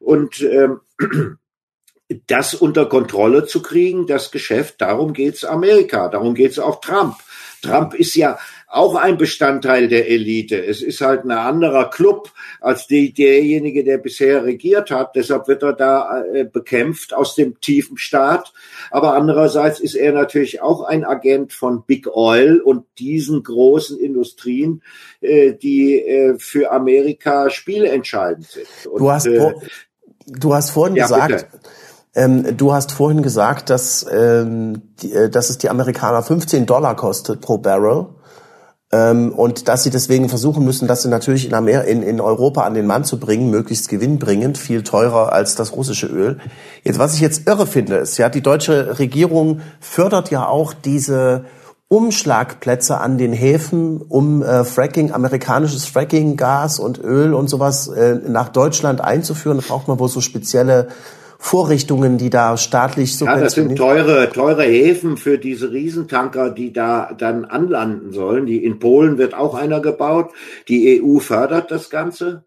Und 0.00 0.40
ähm, 0.40 0.80
das 2.26 2.54
unter 2.54 2.86
Kontrolle 2.86 3.44
zu 3.44 3.60
kriegen, 3.60 4.06
das 4.06 4.30
Geschäft, 4.30 4.80
darum 4.80 5.12
geht's 5.12 5.44
Amerika, 5.44 6.08
darum 6.08 6.34
geht's 6.34 6.58
auch 6.58 6.80
Trump. 6.80 7.16
Trump 7.62 7.94
ist 7.94 8.14
ja 8.14 8.38
auch 8.66 8.94
ein 8.94 9.16
Bestandteil 9.16 9.88
der 9.88 10.10
Elite. 10.10 10.62
Es 10.64 10.82
ist 10.82 11.00
halt 11.00 11.24
ein 11.24 11.30
anderer 11.30 11.88
Club 11.88 12.30
als 12.60 12.86
die, 12.86 13.12
derjenige, 13.12 13.82
der 13.82 13.98
bisher 13.98 14.44
regiert 14.44 14.90
hat. 14.90 15.16
Deshalb 15.16 15.48
wird 15.48 15.62
er 15.62 15.72
da 15.72 16.22
äh, 16.24 16.44
bekämpft 16.44 17.14
aus 17.14 17.34
dem 17.34 17.60
tiefen 17.60 17.96
Staat. 17.96 18.52
Aber 18.90 19.14
andererseits 19.14 19.80
ist 19.80 19.94
er 19.94 20.12
natürlich 20.12 20.60
auch 20.60 20.82
ein 20.82 21.04
Agent 21.04 21.52
von 21.52 21.84
Big 21.84 22.06
Oil 22.08 22.60
und 22.60 22.84
diesen 22.98 23.42
großen 23.42 23.98
Industrien, 23.98 24.82
äh, 25.20 25.54
die 25.54 26.00
äh, 26.00 26.38
für 26.38 26.70
Amerika 26.70 27.50
spielentscheidend 27.50 28.46
sind. 28.46 28.66
Und, 28.90 29.00
du 29.00 29.10
hast, 29.10 29.26
äh, 29.26 29.54
du 30.26 30.54
hast 30.54 30.70
vorhin 30.70 30.96
ja, 30.96 31.04
gesagt, 31.04 31.28
bitte 31.28 31.77
ähm, 32.18 32.56
du 32.56 32.72
hast 32.72 32.90
vorhin 32.90 33.22
gesagt, 33.22 33.70
dass, 33.70 34.04
ähm, 34.10 34.82
die, 35.00 35.12
äh, 35.12 35.30
dass 35.30 35.50
es 35.50 35.58
die 35.58 35.70
Amerikaner 35.70 36.22
15 36.22 36.66
Dollar 36.66 36.96
kostet 36.96 37.40
pro 37.40 37.58
Barrel. 37.58 38.06
Ähm, 38.90 39.32
und 39.32 39.68
dass 39.68 39.84
sie 39.84 39.90
deswegen 39.90 40.28
versuchen 40.28 40.64
müssen, 40.64 40.88
das 40.88 41.04
natürlich 41.04 41.46
in, 41.46 41.54
Amer 41.54 41.84
in, 41.84 42.02
in 42.02 42.20
Europa 42.20 42.62
an 42.62 42.74
den 42.74 42.86
Mann 42.86 43.04
zu 43.04 43.20
bringen, 43.20 43.50
möglichst 43.50 43.88
gewinnbringend, 43.88 44.58
viel 44.58 44.82
teurer 44.82 45.32
als 45.32 45.54
das 45.54 45.76
russische 45.76 46.06
Öl. 46.06 46.38
Jetzt, 46.82 46.98
was 46.98 47.14
ich 47.14 47.20
jetzt 47.20 47.46
irre 47.46 47.66
finde, 47.66 47.96
ist, 47.96 48.16
ja, 48.18 48.28
die 48.28 48.40
deutsche 48.40 48.98
Regierung 48.98 49.60
fördert 49.78 50.30
ja 50.30 50.48
auch 50.48 50.72
diese 50.72 51.44
Umschlagplätze 51.86 52.98
an 52.98 53.16
den 53.16 53.32
Häfen, 53.32 54.00
um 54.00 54.42
äh, 54.42 54.64
Fracking, 54.64 55.12
amerikanisches 55.12 55.84
Fracking, 55.84 56.36
Gas 56.36 56.80
und 56.80 56.98
Öl 56.98 57.32
und 57.32 57.48
sowas 57.48 57.86
äh, 57.88 58.16
nach 58.26 58.48
Deutschland 58.48 59.02
einzuführen. 59.02 59.58
Da 59.58 59.64
braucht 59.68 59.86
man 59.86 60.00
wohl 60.00 60.08
so 60.08 60.20
spezielle 60.20 60.88
Vorrichtungen, 61.40 62.18
die 62.18 62.30
da 62.30 62.56
staatlich 62.56 63.16
subventioniert. 63.16 63.40
Ja, 63.40 63.44
das 63.44 63.54
sind 63.54 63.76
teure, 63.76 64.30
teure 64.32 64.64
Häfen 64.64 65.16
für 65.16 65.38
diese 65.38 65.70
Riesentanker, 65.70 66.50
die 66.50 66.72
da 66.72 67.14
dann 67.16 67.44
anlanden 67.44 68.12
sollen. 68.12 68.44
Die 68.44 68.64
in 68.64 68.80
Polen 68.80 69.18
wird 69.18 69.34
auch 69.34 69.54
einer 69.54 69.80
gebaut. 69.80 70.32
Die 70.66 71.00
EU 71.00 71.20
fördert 71.20 71.70
das 71.70 71.90
Ganze. 71.90 72.44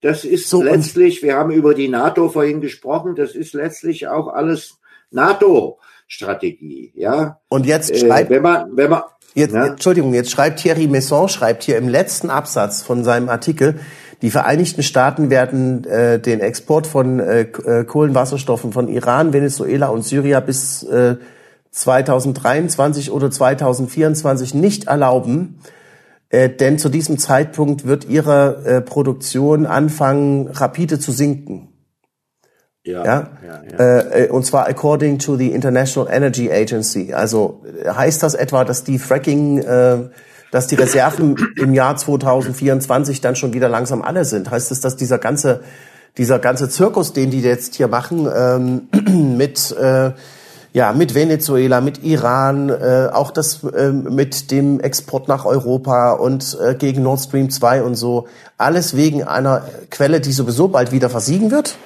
Das 0.00 0.24
ist 0.24 0.48
so, 0.48 0.62
letztlich, 0.62 1.24
wir 1.24 1.34
haben 1.34 1.50
über 1.50 1.74
die 1.74 1.88
NATO 1.88 2.28
vorhin 2.28 2.60
gesprochen, 2.60 3.16
das 3.16 3.34
ist 3.34 3.52
letztlich 3.52 4.06
auch 4.06 4.28
alles 4.28 4.78
NATO. 5.10 5.80
Strategie, 6.06 6.92
ja. 6.94 7.38
Und 7.48 7.66
jetzt 7.66 7.90
äh, 7.90 7.98
schreibt, 7.98 8.30
äh, 8.30 8.36
wenn 8.36 8.42
man, 8.42 8.76
wenn 8.76 8.90
man, 8.90 9.02
jetzt, 9.34 9.54
ja? 9.54 9.66
Entschuldigung, 9.66 10.14
jetzt 10.14 10.30
schreibt 10.30 10.60
Thierry 10.60 10.86
Messon, 10.86 11.28
schreibt 11.28 11.64
hier 11.64 11.76
im 11.76 11.88
letzten 11.88 12.30
Absatz 12.30 12.82
von 12.82 13.04
seinem 13.04 13.28
Artikel, 13.28 13.80
die 14.22 14.30
Vereinigten 14.30 14.82
Staaten 14.82 15.30
werden 15.30 15.84
äh, 15.84 16.18
den 16.18 16.40
Export 16.40 16.86
von 16.86 17.20
äh, 17.20 17.42
äh 17.42 17.84
Kohlenwasserstoffen 17.84 18.72
von 18.72 18.88
Iran, 18.88 19.32
Venezuela 19.32 19.88
und 19.88 20.02
Syrien 20.02 20.44
bis 20.44 20.82
äh, 20.82 21.16
2023 21.70 23.10
oder 23.12 23.30
2024 23.30 24.54
nicht 24.54 24.88
erlauben, 24.88 25.60
äh, 26.30 26.48
denn 26.48 26.78
zu 26.78 26.88
diesem 26.88 27.18
Zeitpunkt 27.18 27.86
wird 27.86 28.08
ihre 28.08 28.64
äh, 28.64 28.80
Produktion 28.80 29.66
anfangen, 29.66 30.48
rapide 30.48 30.98
zu 30.98 31.12
sinken. 31.12 31.68
Ja, 32.82 33.04
ja, 33.04 33.30
ja, 33.46 33.78
Äh, 33.78 34.24
äh 34.24 34.30
und 34.30 34.46
zwar 34.46 34.66
according 34.66 35.18
to 35.18 35.36
the 35.36 35.52
International 35.52 36.10
Energy 36.10 36.50
Agency. 36.50 37.12
Also 37.12 37.62
äh, 37.84 37.90
heißt 37.90 38.22
das 38.22 38.34
etwa, 38.34 38.64
dass 38.64 38.84
die 38.84 38.98
Fracking, 38.98 39.58
äh, 39.58 39.98
dass 40.50 40.66
die 40.66 40.74
Reserven 40.74 41.36
im 41.56 41.74
Jahr 41.74 41.96
2024 41.96 43.20
dann 43.20 43.36
schon 43.36 43.52
wieder 43.52 43.68
langsam 43.68 44.02
alle 44.02 44.24
sind? 44.24 44.50
Heißt 44.50 44.70
es, 44.70 44.80
dass 44.80 44.96
dieser 44.96 45.18
ganze 45.18 45.60
dieser 46.16 46.38
ganze 46.38 46.68
Zirkus, 46.68 47.12
den 47.12 47.30
die 47.30 47.40
jetzt 47.40 47.76
hier 47.76 47.88
machen, 47.88 48.28
ähm, 48.34 48.88
mit 49.36 49.70
äh, 49.72 50.12
ja 50.72 50.92
mit 50.92 51.14
Venezuela, 51.14 51.80
mit 51.80 52.02
Iran, 52.04 52.68
äh, 52.68 53.08
auch 53.12 53.30
das 53.30 53.64
äh, 53.64 53.90
mit 53.90 54.50
dem 54.50 54.80
Export 54.80 55.28
nach 55.28 55.44
Europa 55.44 56.12
und 56.12 56.58
äh, 56.60 56.74
gegen 56.74 57.02
Nord 57.02 57.20
Stream 57.20 57.50
2 57.50 57.82
und 57.82 57.94
so, 57.94 58.26
alles 58.56 58.96
wegen 58.96 59.22
einer 59.24 59.64
Quelle, 59.90 60.20
die 60.20 60.32
sowieso 60.32 60.68
bald 60.68 60.92
wieder 60.92 61.08
versiegen 61.08 61.50
wird? 61.50 61.76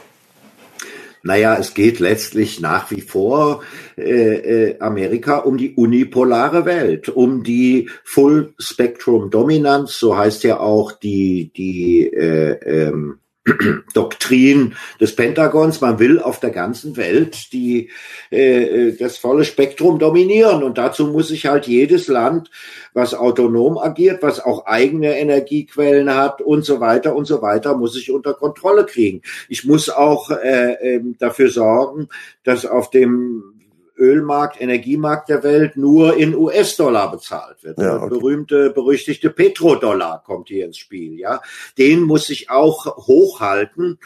Naja, 1.22 1.56
es 1.56 1.74
geht 1.74 2.00
letztlich 2.00 2.60
nach 2.60 2.90
wie 2.90 3.00
vor 3.00 3.62
äh, 3.96 4.70
äh, 4.70 4.78
Amerika 4.80 5.38
um 5.38 5.56
die 5.56 5.74
unipolare 5.74 6.64
Welt, 6.64 7.08
um 7.08 7.42
die 7.42 7.88
Full 8.04 8.54
Spectrum 8.58 9.30
Dominance, 9.30 9.98
so 9.98 10.16
heißt 10.16 10.42
ja 10.44 10.60
auch 10.60 10.92
die 10.92 11.52
die 11.54 12.06
äh, 12.06 12.58
ähm, 12.64 13.18
Doktrin 13.94 14.74
des 15.00 15.16
Pentagons. 15.16 15.80
Man 15.80 15.98
will 15.98 16.20
auf 16.20 16.38
der 16.38 16.50
ganzen 16.50 16.96
Welt 16.96 17.52
die, 17.52 17.90
äh, 18.30 18.62
äh, 18.88 18.96
das 18.96 19.18
volle 19.18 19.44
Spektrum 19.44 19.98
dominieren. 19.98 20.62
Und 20.62 20.78
dazu 20.78 21.08
muss 21.08 21.28
sich 21.28 21.46
halt 21.46 21.66
jedes 21.66 22.08
Land, 22.08 22.50
was 22.94 23.14
autonom 23.14 23.78
agiert, 23.78 24.22
was 24.22 24.38
auch 24.38 24.66
eigene 24.66 25.18
Energiequellen 25.18 26.14
hat 26.14 26.40
und 26.40 26.64
so 26.64 26.80
weiter 26.80 27.16
und 27.16 27.24
so 27.24 27.42
weiter, 27.42 27.76
muss 27.76 27.94
sich 27.94 28.12
unter 28.12 28.34
Kontrolle 28.34 28.86
kriegen. 28.86 29.22
Ich 29.48 29.64
muss 29.64 29.90
auch 29.90 30.30
äh, 30.30 30.96
äh, 30.96 31.00
dafür 31.18 31.50
sorgen, 31.50 32.08
dass 32.44 32.64
auf 32.64 32.90
dem 32.90 33.61
Ölmarkt, 34.02 34.60
Energiemarkt 34.60 35.28
der 35.28 35.44
Welt 35.44 35.76
nur 35.76 36.16
in 36.16 36.34
US-Dollar 36.34 37.12
bezahlt 37.12 37.62
wird. 37.62 37.78
Ja, 37.78 37.96
okay. 37.96 38.08
Der 38.08 38.16
berühmte, 38.16 38.70
berüchtigte 38.70 39.30
Petrodollar 39.30 40.24
kommt 40.24 40.48
hier 40.48 40.66
ins 40.66 40.78
Spiel. 40.78 41.18
Ja, 41.20 41.40
den 41.78 42.00
muss 42.00 42.28
ich 42.28 42.50
auch 42.50 43.06
hochhalten, 43.06 44.00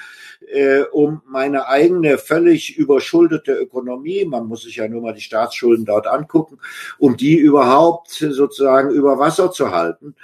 äh, 0.53 0.83
um 0.83 1.23
meine 1.27 1.69
eigene 1.69 2.19
völlig 2.19 2.77
überschuldete 2.77 3.53
Ökonomie, 3.53 4.27
man 4.27 4.47
muss 4.47 4.63
sich 4.63 4.77
ja 4.77 4.87
nur 4.87 5.01
mal 5.01 5.15
die 5.15 5.23
Staatsschulden 5.23 5.87
dort 5.87 6.07
angucken, 6.07 6.59
um 6.99 7.17
die 7.17 7.37
überhaupt 7.37 8.11
sozusagen 8.11 8.91
über 8.91 9.19
Wasser 9.19 9.51
zu 9.51 9.71
halten 9.71 10.15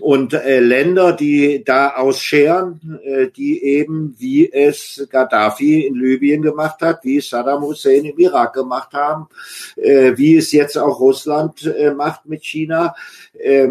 und 0.00 0.32
äh, 0.32 0.60
Länder, 0.60 1.12
die 1.12 1.64
da 1.64 1.94
ausscheren, 1.94 3.00
äh, 3.02 3.28
die 3.28 3.62
eben, 3.62 4.14
wie 4.18 4.50
es 4.50 5.06
Gaddafi 5.10 5.86
in 5.86 5.94
Libyen 5.94 6.42
gemacht 6.42 6.80
hat, 6.80 7.04
wie 7.04 7.18
es 7.18 7.30
Saddam 7.30 7.62
Hussein 7.62 8.04
im 8.04 8.18
Irak 8.18 8.52
gemacht 8.52 8.92
haben, 8.92 9.28
äh, 9.76 10.16
wie 10.16 10.36
es 10.36 10.52
jetzt 10.52 10.76
auch 10.78 11.00
Russland 11.00 11.64
äh, 11.64 11.92
macht 11.92 12.26
mit 12.26 12.44
China, 12.44 12.94
äh, 13.38 13.68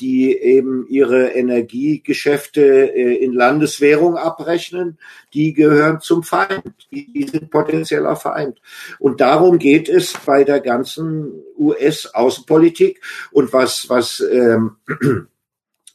die 0.00 0.36
eben 0.36 0.86
ihre 0.88 1.28
Energiegeschäfte 1.28 2.94
äh, 2.94 3.16
in 3.16 3.32
Landeswährung 3.32 4.16
abrechnen, 4.16 4.98
die 5.34 5.52
gehören 5.52 6.00
zum 6.00 6.22
Feind, 6.22 6.62
die, 6.90 7.12
die 7.12 7.28
sind 7.28 7.50
potenzieller 7.50 8.16
Feind. 8.16 8.60
Und 8.98 9.20
darum 9.20 9.58
geht 9.58 9.88
es 9.88 10.14
bei 10.24 10.44
der 10.44 10.60
ganzen 10.60 11.42
US-Außenpolitik 11.58 13.00
und 13.32 13.52
was, 13.52 13.88
was 13.88 14.20
ähm, 14.20 14.76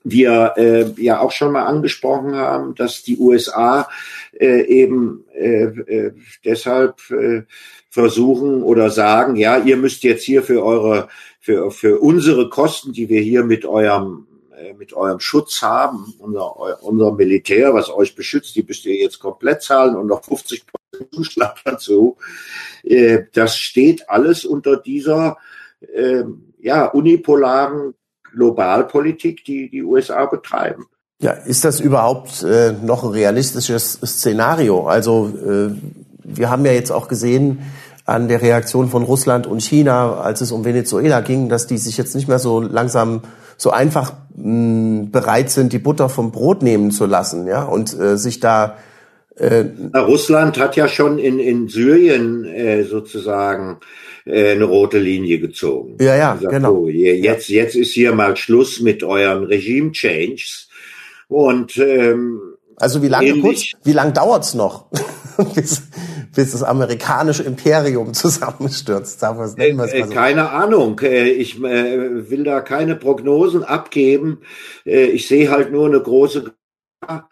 wir 0.04 0.54
äh, 0.58 0.86
ja 1.02 1.20
auch 1.20 1.32
schon 1.32 1.52
mal 1.52 1.66
angesprochen 1.66 2.36
haben, 2.36 2.76
dass 2.76 3.04
die 3.04 3.18
USA 3.18 3.88
äh, 4.39 4.64
eben 4.64 5.26
äh, 5.34 5.64
äh, 5.64 6.14
deshalb 6.43 7.10
äh, 7.12 7.43
versuchen 7.89 8.64
oder 8.64 8.89
sagen, 8.89 9.36
ja, 9.36 9.58
ihr 9.58 9.78
müsst 9.78 10.04
jetzt 10.04 10.24
hier 10.24 10.43
für 10.43 10.64
eure 10.64 11.10
für 11.39 11.72
für 11.72 11.99
unsere 11.99 12.49
Kosten, 12.49 12.93
die 12.93 13.10
wir 13.10 13.22
hier 13.22 13.43
mit 13.43 13.66
eurem 13.66 14.28
äh, 14.58 14.74
mit 14.74 14.93
eurem 14.93 15.20
Schutz 15.20 15.62
haben, 15.62 16.14
unser, 16.20 16.84
unser 16.84 17.12
Militär, 17.12 17.74
was 17.74 17.89
euch 17.89 18.16
beschützt, 18.16 18.56
die 18.56 18.64
müsst 18.64 18.86
ihr 18.86 18.95
jetzt 18.95 19.20
komplett 19.20 19.62
zahlen 19.62 19.95
und 19.95 20.08
noch 20.08 20.24
50 20.24 20.66
Prozent 20.66 21.14
Zuschlag 21.14 21.58
dazu. 21.64 22.18
Äh, 22.84 23.24
das 23.34 23.58
steht 23.58 24.10
alles 24.10 24.45
unter 24.45 24.78
dieser 24.78 25.38
äh, 25.82 26.24
ja, 26.60 26.86
unipolaren 26.86 27.93
Globalpolitik, 28.34 29.43
die 29.45 29.69
die 29.69 29.84
USA 29.84 30.25
betreiben. 30.25 30.86
Ja, 31.21 31.32
ist 31.32 31.65
das 31.65 31.79
überhaupt 31.79 32.41
äh, 32.43 32.73
noch 32.82 33.03
ein 33.03 33.11
realistisches 33.11 33.99
Szenario? 34.03 34.88
Also 34.88 35.32
äh, 35.45 35.69
wir 36.23 36.49
haben 36.49 36.65
ja 36.65 36.71
jetzt 36.71 36.91
auch 36.91 37.07
gesehen 37.07 37.59
an 38.05 38.27
der 38.27 38.41
Reaktion 38.41 38.89
von 38.89 39.03
Russland 39.03 39.45
und 39.45 39.61
China, 39.61 40.15
als 40.15 40.41
es 40.41 40.51
um 40.51 40.65
Venezuela 40.65 41.21
ging, 41.21 41.47
dass 41.47 41.67
die 41.67 41.77
sich 41.77 41.97
jetzt 41.97 42.15
nicht 42.15 42.27
mehr 42.27 42.39
so 42.39 42.59
langsam 42.59 43.21
so 43.57 43.69
einfach 43.69 44.13
mh, 44.36 45.09
bereit 45.11 45.51
sind, 45.51 45.73
die 45.73 45.79
Butter 45.79 46.09
vom 46.09 46.32
Brot 46.32 46.63
nehmen 46.63 46.89
zu 46.89 47.05
lassen, 47.05 47.45
ja, 47.47 47.63
und 47.63 47.97
äh, 47.97 48.17
sich 48.17 48.39
da 48.39 48.75
äh, 49.36 49.65
Russland 49.95 50.59
hat 50.59 50.75
ja 50.75 50.88
schon 50.88 51.17
in, 51.17 51.39
in 51.39 51.67
Syrien 51.67 52.45
äh, 52.45 52.84
sozusagen 52.84 53.79
äh, 54.25 54.51
eine 54.51 54.65
rote 54.65 54.99
Linie 54.99 55.39
gezogen. 55.39 55.97
Ja, 55.99 56.15
ja, 56.15 56.38
sagt, 56.39 56.53
genau. 56.53 56.73
Oh, 56.73 56.88
jetzt, 56.88 57.47
jetzt 57.49 57.75
ist 57.75 57.93
hier 57.93 58.13
mal 58.13 58.36
Schluss 58.36 58.82
mit 58.82 59.03
euren 59.03 59.45
Regime-Changes. 59.45 60.69
Und 61.27 61.77
ähm, 61.77 62.41
also 62.75 63.01
wie 63.01 63.07
lange 63.07 63.39
kurz, 63.39 63.71
wie 63.84 63.93
lange 63.93 64.11
dauert's 64.11 64.53
noch, 64.53 64.88
bis, 65.55 65.84
bis 66.36 66.51
das 66.51 66.63
amerikanische 66.63 67.43
Imperium 67.43 68.13
zusammenstürzt? 68.13 69.19
Sagen 69.19 69.39
wir, 69.39 69.47
nennen 69.55 69.77
wir 69.77 69.86
es 69.86 69.93
mal 69.93 70.07
so. 70.07 70.13
Keine 70.13 70.49
Ahnung. 70.49 70.99
Äh, 70.99 71.29
ich 71.29 71.57
äh, 71.63 72.29
will 72.29 72.43
da 72.43 72.59
keine 72.59 72.95
Prognosen 72.95 73.63
abgeben. 73.63 74.41
Äh, 74.86 75.05
ich 75.05 75.27
sehe 75.27 75.49
halt 75.49 75.71
nur 75.71 75.86
eine 75.86 76.01
große 76.01 76.51
Gefahr 77.01 77.29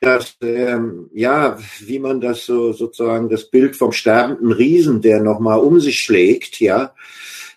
dass 0.00 0.36
ähm, 0.40 1.10
ja, 1.12 1.58
wie 1.80 1.98
man 1.98 2.20
das 2.20 2.46
so 2.46 2.72
sozusagen 2.72 3.28
das 3.28 3.50
Bild 3.50 3.76
vom 3.76 3.92
sterbenden 3.92 4.52
Riesen, 4.52 5.02
der 5.02 5.20
nochmal 5.20 5.60
um 5.60 5.78
sich 5.78 6.00
schlägt, 6.00 6.58
ja, 6.58 6.94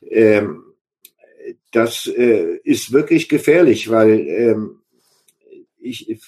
ähm, 0.10 0.64
das 1.72 2.06
äh, 2.06 2.58
ist 2.64 2.92
wirklich 2.92 3.30
gefährlich, 3.30 3.90
weil 3.90 4.28
ähm, 4.28 4.82
ich, 5.80 6.20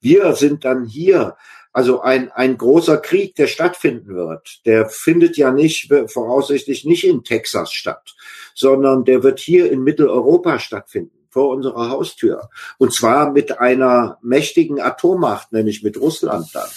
wir 0.00 0.34
sind 0.34 0.64
dann 0.64 0.84
hier. 0.84 1.36
Also 1.74 2.02
ein, 2.02 2.30
ein 2.32 2.58
großer 2.58 2.98
Krieg, 2.98 3.34
der 3.36 3.46
stattfinden 3.46 4.14
wird, 4.14 4.60
der 4.66 4.90
findet 4.90 5.38
ja 5.38 5.50
nicht, 5.50 5.90
voraussichtlich 6.08 6.84
nicht 6.84 7.04
in 7.04 7.24
Texas 7.24 7.72
statt, 7.72 8.14
sondern 8.54 9.06
der 9.06 9.22
wird 9.22 9.40
hier 9.40 9.72
in 9.72 9.82
Mitteleuropa 9.82 10.58
stattfinden 10.58 11.21
vor 11.32 11.48
unserer 11.48 11.88
Haustür. 11.88 12.50
Und 12.78 12.92
zwar 12.92 13.32
mit 13.32 13.58
einer 13.58 14.18
mächtigen 14.22 14.80
Atommacht, 14.80 15.52
nämlich 15.52 15.82
mit 15.82 15.98
Russland 15.98 16.46
dann. 16.52 16.68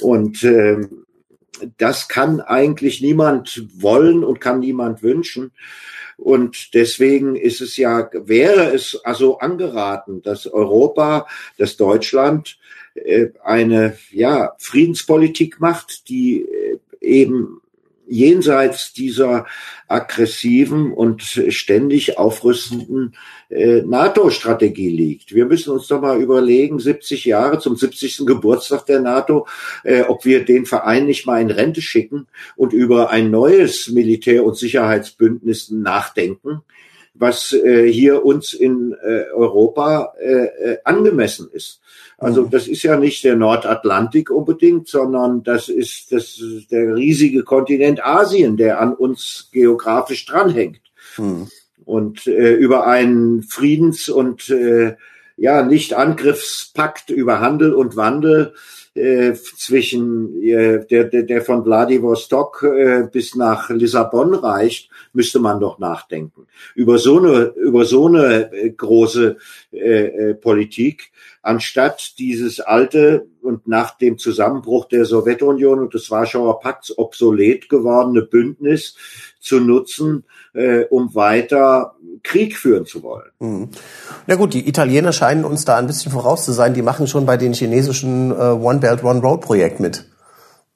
Und 0.00 0.42
ähm, 0.42 1.06
das 1.78 2.08
kann 2.08 2.40
eigentlich 2.40 3.00
niemand 3.00 3.64
wollen 3.76 4.24
und 4.24 4.40
kann 4.40 4.58
niemand 4.58 5.02
wünschen. 5.02 5.52
Und 6.16 6.74
deswegen 6.74 7.36
ist 7.36 7.60
es 7.60 7.76
ja, 7.76 8.10
wäre 8.12 8.74
es 8.74 9.00
also 9.04 9.38
angeraten, 9.38 10.22
dass 10.22 10.46
Europa, 10.46 11.26
dass 11.56 11.76
Deutschland 11.76 12.58
äh, 12.94 13.28
eine 13.44 13.96
ja, 14.10 14.54
Friedenspolitik 14.58 15.60
macht, 15.60 16.08
die 16.08 16.42
äh, 16.42 16.78
eben 17.00 17.60
jenseits 18.06 18.92
dieser 18.92 19.46
aggressiven 19.88 20.92
und 20.92 21.22
ständig 21.22 22.18
aufrüstenden 22.18 23.14
äh, 23.50 23.82
NATO-Strategie 23.82 24.90
liegt. 24.90 25.34
Wir 25.34 25.46
müssen 25.46 25.72
uns 25.72 25.86
doch 25.86 26.00
mal 26.00 26.20
überlegen, 26.20 26.78
70 26.78 27.24
Jahre 27.24 27.58
zum 27.58 27.76
70. 27.76 28.26
Geburtstag 28.26 28.86
der 28.86 29.00
NATO, 29.00 29.46
äh, 29.84 30.02
ob 30.02 30.24
wir 30.24 30.44
den 30.44 30.66
Verein 30.66 31.06
nicht 31.06 31.26
mal 31.26 31.40
in 31.40 31.50
Rente 31.50 31.82
schicken 31.82 32.26
und 32.56 32.72
über 32.72 33.10
ein 33.10 33.30
neues 33.30 33.88
Militär- 33.88 34.44
und 34.44 34.56
Sicherheitsbündnis 34.56 35.70
nachdenken, 35.70 36.62
was 37.14 37.52
äh, 37.52 37.90
hier 37.90 38.24
uns 38.24 38.52
in 38.52 38.92
äh, 39.02 39.24
Europa 39.32 40.14
äh, 40.20 40.46
äh 40.46 40.78
angemessen 40.84 41.48
ist. 41.52 41.80
Also 42.18 42.42
mhm. 42.42 42.50
das 42.50 42.66
ist 42.66 42.82
ja 42.82 42.96
nicht 42.96 43.24
der 43.24 43.36
Nordatlantik 43.36 44.30
unbedingt, 44.30 44.88
sondern 44.88 45.42
das 45.42 45.68
ist, 45.68 46.12
das 46.12 46.38
ist 46.38 46.70
der 46.70 46.94
riesige 46.94 47.42
Kontinent 47.44 48.04
Asien, 48.04 48.56
der 48.56 48.80
an 48.80 48.94
uns 48.94 49.48
geografisch 49.52 50.26
dranhängt. 50.26 50.80
Mhm. 51.16 51.48
Und 51.84 52.26
äh, 52.26 52.54
über 52.54 52.86
einen 52.86 53.42
Friedens- 53.42 54.08
und 54.08 54.48
äh, 54.48 54.96
ja, 55.36 55.62
Nicht-Angriffspakt 55.62 57.10
über 57.10 57.40
Handel 57.40 57.74
und 57.74 57.96
Wandel 57.96 58.54
äh, 58.94 59.34
zwischen 59.34 60.40
äh, 60.42 60.86
der, 60.86 61.04
der, 61.04 61.24
der 61.24 61.42
von 61.42 61.64
Vladivostok 61.64 62.62
äh, 62.62 63.08
bis 63.10 63.34
nach 63.34 63.70
Lissabon 63.70 64.34
reicht, 64.34 64.88
müsste 65.12 65.40
man 65.40 65.60
doch 65.60 65.78
nachdenken. 65.78 66.46
Über 66.74 66.98
so 66.98 67.18
eine, 67.18 67.52
über 67.56 67.84
so 67.84 68.06
eine 68.06 68.52
äh, 68.52 68.70
große 68.70 69.36
äh, 69.72 70.06
äh, 70.06 70.34
Politik, 70.34 71.10
anstatt 71.42 72.18
dieses 72.18 72.60
alte 72.60 73.26
und 73.44 73.68
nach 73.68 73.96
dem 73.98 74.18
Zusammenbruch 74.18 74.86
der 74.86 75.04
Sowjetunion 75.04 75.80
und 75.80 75.94
des 75.94 76.10
Warschauer 76.10 76.60
Pakts 76.60 76.96
obsolet 76.96 77.68
gewordene 77.68 78.22
Bündnis 78.22 78.96
zu 79.38 79.60
nutzen, 79.60 80.24
äh, 80.54 80.84
um 80.84 81.14
weiter 81.14 81.94
Krieg 82.22 82.56
führen 82.56 82.86
zu 82.86 83.02
wollen. 83.02 83.30
Mhm. 83.38 83.68
Na 84.26 84.36
gut, 84.36 84.54
die 84.54 84.66
Italiener 84.68 85.12
scheinen 85.12 85.44
uns 85.44 85.64
da 85.64 85.76
ein 85.76 85.86
bisschen 85.86 86.10
voraus 86.10 86.44
zu 86.44 86.52
sein. 86.52 86.74
Die 86.74 86.82
machen 86.82 87.06
schon 87.06 87.26
bei 87.26 87.36
den 87.36 87.52
chinesischen 87.52 88.30
äh, 88.30 88.34
One 88.34 88.80
Belt 88.80 89.04
One 89.04 89.20
Road 89.20 89.42
Projekt 89.42 89.80
mit. 89.80 90.06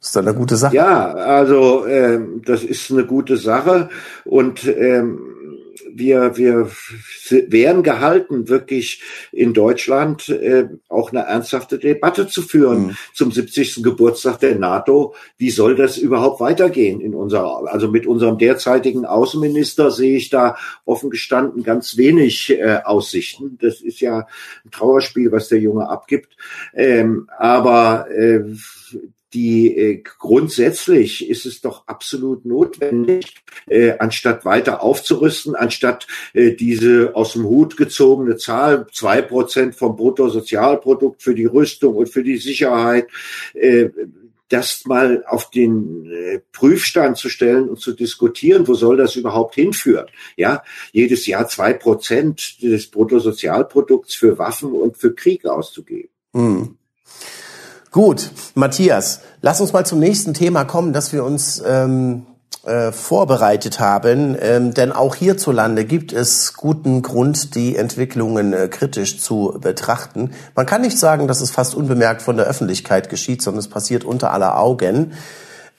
Ist 0.01 0.15
dann 0.15 0.29
eine 0.29 0.37
gute 0.37 0.57
Sache? 0.57 0.77
Ja, 0.77 1.13
also 1.13 1.85
ähm, 1.87 2.43
das 2.45 2.63
ist 2.63 2.91
eine 2.93 3.05
gute 3.05 3.37
Sache 3.37 3.89
und 4.25 4.65
ähm, 4.65 5.28
wir, 5.91 6.37
wir 6.37 6.71
wären 7.31 7.83
gehalten, 7.83 8.49
wirklich 8.49 9.03
in 9.33 9.55
Deutschland 9.55 10.29
äh, 10.29 10.69
auch 10.89 11.13
eine 11.13 11.21
ernsthafte 11.21 11.79
Debatte 11.79 12.29
zu 12.29 12.43
führen 12.43 12.89
mhm. 12.89 12.97
zum 13.15 13.33
70. 13.33 13.83
Geburtstag 13.83 14.41
der 14.41 14.57
NATO. 14.57 15.15
Wie 15.37 15.51
soll 15.51 15.75
das 15.75 15.99
überhaupt 15.99 16.41
weitergehen 16.41 17.01
in 17.01 17.15
unserer, 17.15 17.73
also 17.73 17.89
mit 17.89 18.07
unserem 18.07 18.39
derzeitigen 18.39 19.05
Außenminister 19.05 19.91
sehe 19.91 20.17
ich 20.17 20.31
da 20.31 20.57
offen 20.85 21.11
gestanden 21.11 21.63
ganz 21.63 21.97
wenig 21.97 22.51
äh, 22.51 22.81
Aussichten. 22.85 23.59
Das 23.61 23.81
ist 23.81 24.01
ja 24.01 24.27
ein 24.65 24.71
Trauerspiel, 24.71 25.33
was 25.33 25.49
der 25.49 25.61
Junge 25.61 25.89
abgibt. 25.89 26.37
Ähm, 26.75 27.29
aber 27.39 28.11
äh, 28.11 28.45
die 29.35 29.77
äh, 29.77 30.03
grundsätzlich 30.19 31.29
ist 31.29 31.47
es 31.47 31.61
doch 31.61 31.87
absolut 31.87 32.45
notwendig, 32.45 33.35
äh, 33.67 33.93
anstatt 33.99 34.45
weiter 34.45 34.83
aufzurüsten, 34.83 35.55
anstatt 35.55 36.07
äh, 36.33 36.53
diese 36.53 37.15
aus 37.15 37.35
dem 37.35 37.45
Hut 37.45 37.77
gezogene 37.77 38.37
Zahl, 38.37 38.87
zwei 38.93 39.21
Prozent 39.21 39.75
vom 39.75 39.97
Bruttosozialprodukt 39.97 41.23
für 41.23 41.35
die 41.35 41.47
Rüstung 41.47 41.97
und 41.97 42.09
für 42.09 42.23
die 42.23 42.39
Sicherheit, 42.39 43.09
äh, 43.55 43.91
das 44.49 44.87
mal 44.87 45.25
auf 45.27 45.51
den 45.51 46.11
äh, 46.11 46.41
Prüfstand 46.53 47.19
zu 47.19 47.29
stellen 47.29 47.69
und 47.69 47.81
zu 47.81 47.93
diskutieren, 47.93 48.67
wo 48.67 48.75
soll 48.75 48.97
das 48.97 49.17
überhaupt 49.17 49.55
hinführen? 49.55 50.07
Ja, 50.37 50.63
jedes 50.93 51.27
Jahr 51.27 51.49
zwei 51.49 51.75
Prozent 51.75 52.63
des 52.63 52.91
Bruttosozialprodukts 52.91 54.15
für 54.15 54.39
Waffen 54.39 54.73
und 54.73 54.97
für 54.97 55.15
Krieg 55.15 55.45
auszugeben. 55.45 56.09
Hm. 56.35 56.79
Gut, 57.91 58.31
Matthias, 58.55 59.21
lass 59.41 59.63
uns 59.63 59.73
mal 59.73 59.87
zum 59.87 59.99
nächsten 59.99 60.35
Thema 60.35 60.65
kommen, 60.65 60.93
das 60.93 61.15
wir 61.15 61.25
uns 61.25 61.63
ähm, 61.67 62.27
äh, 62.67 62.93
vorbereitet 62.93 63.81
haben. 63.81 64.37
Ähm, 64.39 64.75
denn 64.75 64.93
auch 64.93 65.15
hierzulande 65.15 65.87
gibt 65.87 66.13
es 66.13 66.53
guten 66.53 67.01
Grund, 67.01 67.55
die 67.55 67.77
Entwicklungen 67.77 68.53
äh, 68.53 68.69
kritisch 68.69 69.21
zu 69.21 69.57
betrachten. 69.59 70.33
Man 70.55 70.67
kann 70.67 70.83
nicht 70.83 70.99
sagen, 70.99 71.29
dass 71.29 71.41
es 71.41 71.51
fast 71.51 71.75
unbemerkt 71.75 72.21
von 72.21 72.37
der 72.37 72.45
Öffentlichkeit 72.45 73.09
geschieht, 73.09 73.41
sondern 73.41 73.61
es 73.61 73.69
passiert 73.69 74.05
unter 74.05 74.33
aller 74.33 74.59
Augen. 74.59 75.15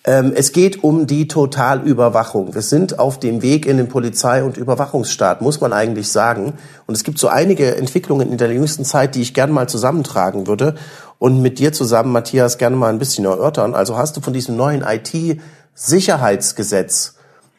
Ähm, 0.06 0.32
es 0.34 0.54
geht 0.54 0.82
um 0.84 1.08
die 1.08 1.28
Totalüberwachung. 1.28 2.56
Wir 2.56 2.62
sind 2.62 3.00
auf 3.00 3.20
dem 3.20 3.42
Weg 3.42 3.66
in 3.66 3.76
den 3.78 3.90
Polizei- 3.90 4.44
und 4.44 4.56
Überwachungsstaat, 4.56 5.42
muss 5.42 5.60
man 5.60 5.74
eigentlich 5.74 6.10
sagen. 6.10 6.54
Und 6.88 6.96
es 6.96 7.04
gibt 7.04 7.20
so 7.20 7.28
einige 7.28 7.76
Entwicklungen 7.76 8.32
in 8.32 8.38
der 8.38 8.50
jüngsten 8.52 8.86
Zeit, 8.86 9.16
die 9.16 9.22
ich 9.22 9.34
gerne 9.34 9.52
mal 9.52 9.68
zusammentragen 9.68 10.48
würde 10.48 10.76
und 11.18 11.42
mit 11.42 11.60
dir 11.60 11.74
zusammen, 11.74 12.14
Matthias, 12.14 12.58
gerne 12.58 12.78
mal 12.78 12.90
ein 12.90 13.00
bisschen 13.00 13.26
erörtern. 13.26 13.76
Also 13.76 13.98
hast 13.98 14.16
du 14.16 14.22
von 14.22 14.32
diesem 14.32 14.56
neuen 14.56 14.84
IT-Sicherheitsgesetz 14.84 17.16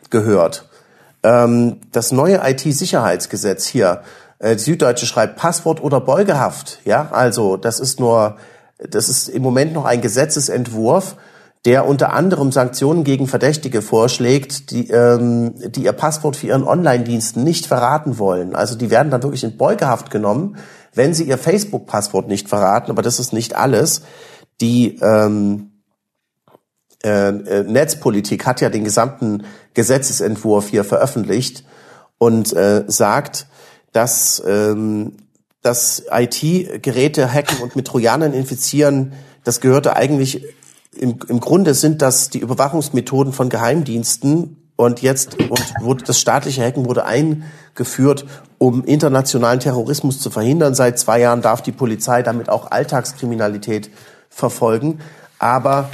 gehört? 0.08 0.66
Ähm, 1.22 1.82
das 1.92 2.10
neue 2.10 2.40
IT-Sicherheitsgesetz 2.42 3.66
hier, 3.66 4.00
äh, 4.38 4.56
die 4.56 4.62
Süddeutsche 4.62 5.04
schreibt 5.04 5.36
Passwort 5.36 5.82
oder 5.82 6.00
Beugehaft. 6.00 6.78
Ja, 6.86 7.10
also 7.12 7.58
das 7.58 7.80
ist 7.80 8.00
nur, 8.00 8.38
das 8.78 9.10
ist 9.10 9.28
im 9.28 9.42
Moment 9.42 9.74
noch 9.74 9.84
ein 9.84 10.00
Gesetzesentwurf, 10.00 11.16
der 11.66 11.86
unter 11.86 12.12
anderem 12.14 12.52
Sanktionen 12.52 13.04
gegen 13.04 13.26
Verdächtige 13.26 13.82
vorschlägt, 13.82 14.70
die, 14.70 14.88
ähm, 14.88 15.54
die 15.72 15.84
ihr 15.84 15.92
Passwort 15.92 16.36
für 16.36 16.46
ihren 16.46 16.64
Online-Diensten 16.64 17.44
nicht 17.44 17.66
verraten 17.66 18.18
wollen. 18.18 18.54
Also 18.54 18.76
die 18.76 18.90
werden 18.90 19.10
dann 19.10 19.22
wirklich 19.22 19.44
in 19.44 19.56
Beugehaft 19.56 20.10
genommen 20.10 20.56
wenn 20.94 21.14
sie 21.14 21.24
ihr 21.24 21.38
Facebook-Passwort 21.38 22.28
nicht 22.28 22.48
verraten, 22.48 22.90
aber 22.90 23.02
das 23.02 23.20
ist 23.20 23.32
nicht 23.32 23.56
alles. 23.56 24.02
Die 24.60 24.98
ähm, 25.00 25.82
äh, 27.02 27.28
äh, 27.28 27.62
Netzpolitik 27.64 28.46
hat 28.46 28.60
ja 28.60 28.68
den 28.68 28.84
gesamten 28.84 29.44
Gesetzesentwurf 29.74 30.68
hier 30.68 30.84
veröffentlicht 30.84 31.64
und 32.18 32.52
äh, 32.52 32.84
sagt, 32.86 33.46
dass 33.92 34.42
ähm, 34.46 35.16
das 35.62 36.04
IT-Geräte 36.10 37.32
hacken 37.32 37.58
und 37.62 37.76
mit 37.76 37.86
Trojanern 37.86 38.32
infizieren, 38.32 39.12
das 39.44 39.60
gehörte 39.60 39.96
eigentlich 39.96 40.44
im, 41.00 41.18
im 41.28 41.40
Grunde 41.40 41.72
sind 41.72 42.02
das 42.02 42.28
die 42.28 42.40
Überwachungsmethoden 42.40 43.32
von 43.32 43.48
Geheimdiensten 43.48 44.56
und 44.76 45.00
jetzt 45.00 45.38
und 45.40 45.62
wurde 45.80 46.04
das 46.04 46.20
staatliche 46.20 46.62
Hacken 46.62 46.84
wurde 46.84 47.06
eingeführt, 47.06 48.26
um 48.58 48.84
internationalen 48.84 49.60
Terrorismus 49.60 50.20
zu 50.20 50.28
verhindern. 50.30 50.74
Seit 50.74 50.98
zwei 50.98 51.20
Jahren 51.20 51.40
darf 51.40 51.62
die 51.62 51.72
Polizei 51.72 52.22
damit 52.22 52.50
auch 52.50 52.70
Alltagskriminalität 52.70 53.90
verfolgen. 54.28 55.00
Aber 55.38 55.88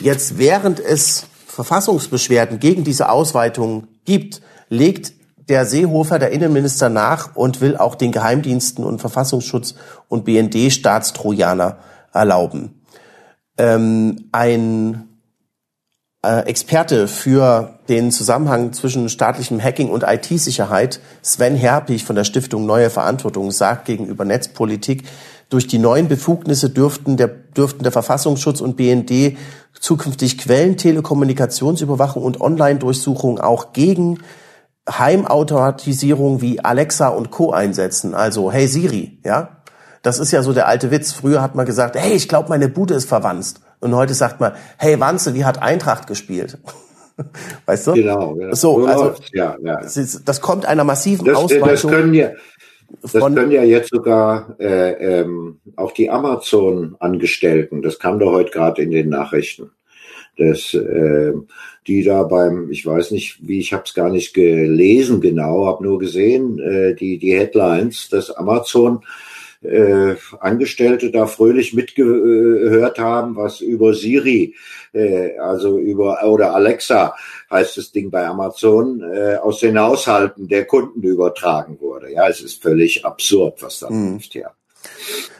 jetzt, 0.00 0.38
während 0.38 0.78
es 0.78 1.26
Verfassungsbeschwerden 1.48 2.60
gegen 2.60 2.84
diese 2.84 3.08
Ausweitung 3.08 3.88
gibt, 4.04 4.42
legt 4.68 5.12
der 5.48 5.66
Seehofer, 5.66 6.20
der 6.20 6.30
Innenminister, 6.30 6.88
nach 6.88 7.34
und 7.34 7.60
will 7.60 7.76
auch 7.76 7.96
den 7.96 8.12
Geheimdiensten 8.12 8.84
und 8.84 9.00
Verfassungsschutz 9.00 9.74
und 10.08 10.24
BND 10.24 10.72
Staatstrojaner 10.72 11.78
erlauben. 12.12 12.76
Ähm, 13.58 14.28
ein 14.32 15.08
äh, 16.26 16.40
Experte 16.46 17.08
für 17.08 17.78
den 17.88 18.10
Zusammenhang 18.10 18.72
zwischen 18.72 19.08
staatlichem 19.08 19.62
Hacking 19.62 19.90
und 19.90 20.02
IT-Sicherheit, 20.02 21.00
Sven 21.22 21.54
Herpich 21.54 22.04
von 22.04 22.16
der 22.16 22.24
Stiftung 22.24 22.66
Neue 22.66 22.90
Verantwortung, 22.90 23.50
sagt 23.52 23.84
gegenüber 23.84 24.24
Netzpolitik, 24.24 25.04
durch 25.48 25.68
die 25.68 25.78
neuen 25.78 26.08
Befugnisse 26.08 26.70
dürften 26.70 27.16
der, 27.16 27.28
dürften 27.28 27.84
der 27.84 27.92
Verfassungsschutz 27.92 28.60
und 28.60 28.76
BND 28.76 29.36
zukünftig 29.78 30.38
Quellentelekommunikationsüberwachung 30.38 32.24
und 32.24 32.40
Online-Durchsuchung 32.40 33.38
auch 33.38 33.72
gegen 33.72 34.18
Heimautomatisierung 34.88 36.40
wie 36.40 36.60
Alexa 36.64 37.08
und 37.08 37.30
Co. 37.30 37.52
einsetzen. 37.52 38.14
Also, 38.14 38.50
hey 38.50 38.66
Siri, 38.66 39.20
ja? 39.24 39.55
Das 40.06 40.20
ist 40.20 40.30
ja 40.30 40.40
so 40.42 40.52
der 40.52 40.68
alte 40.68 40.92
Witz. 40.92 41.10
Früher 41.10 41.42
hat 41.42 41.56
man 41.56 41.66
gesagt, 41.66 41.96
hey, 41.96 42.12
ich 42.12 42.28
glaube, 42.28 42.48
meine 42.48 42.68
Bude 42.68 42.94
ist 42.94 43.08
verwanzt. 43.08 43.60
Und 43.80 43.92
heute 43.92 44.14
sagt 44.14 44.38
man, 44.38 44.52
hey 44.78 45.00
Wanze, 45.00 45.34
wie 45.34 45.44
hat 45.44 45.60
Eintracht 45.60 46.06
gespielt? 46.06 46.58
Weißt 47.66 47.88
du? 47.88 47.94
Genau. 47.94 48.38
Ja. 48.38 48.54
So, 48.54 48.86
also 48.86 49.14
ja, 49.32 49.56
ja. 49.60 49.80
Das, 49.80 50.40
kommt 50.40 50.64
einer 50.64 50.84
massiven 50.84 51.26
das, 51.26 51.36
Ausweitung. 51.36 51.68
Das 51.68 51.82
können 51.88 52.14
ja, 52.14 52.30
das 53.02 53.14
können 53.14 53.50
ja 53.50 53.64
jetzt 53.64 53.90
sogar 53.90 54.54
äh, 54.60 55.22
ähm, 55.22 55.58
auch 55.74 55.90
die 55.90 56.08
Amazon-Angestellten. 56.08 57.82
Das 57.82 57.98
kam 57.98 58.20
doch 58.20 58.30
heute 58.30 58.52
gerade 58.52 58.82
in 58.82 58.92
den 58.92 59.08
Nachrichten 59.08 59.72
dass 60.38 60.74
äh, 60.74 61.32
die 61.86 62.04
da 62.04 62.22
beim, 62.24 62.70
ich 62.70 62.84
weiß 62.84 63.10
nicht, 63.12 63.48
wie 63.48 63.58
ich 63.58 63.72
habe 63.72 63.84
es 63.86 63.94
gar 63.94 64.10
nicht 64.10 64.34
gelesen 64.34 65.22
genau, 65.22 65.64
habe 65.64 65.82
nur 65.82 65.98
gesehen 65.98 66.58
äh, 66.58 66.94
die 66.94 67.16
die 67.16 67.34
Headlines, 67.34 68.10
dass 68.10 68.30
Amazon 68.30 69.00
äh, 69.66 70.16
Angestellte 70.40 71.10
da 71.10 71.26
fröhlich 71.26 71.74
mitgehört 71.74 72.98
haben, 72.98 73.36
was 73.36 73.60
über 73.60 73.94
Siri, 73.94 74.54
äh, 74.92 75.38
also 75.38 75.78
über 75.78 76.22
oder 76.24 76.54
Alexa 76.54 77.14
heißt 77.50 77.76
das 77.76 77.92
Ding 77.92 78.10
bei 78.10 78.26
Amazon, 78.26 79.02
äh, 79.02 79.36
aus 79.36 79.60
den 79.60 79.78
Haushalten 79.78 80.48
der 80.48 80.64
Kunden 80.64 81.02
übertragen 81.02 81.78
wurde. 81.80 82.12
Ja, 82.12 82.28
es 82.28 82.40
ist 82.40 82.62
völlig 82.62 83.04
absurd, 83.04 83.62
was 83.62 83.80
da 83.80 83.90
mhm. 83.90 84.14
läuft, 84.14 84.34
ja. 84.34 84.50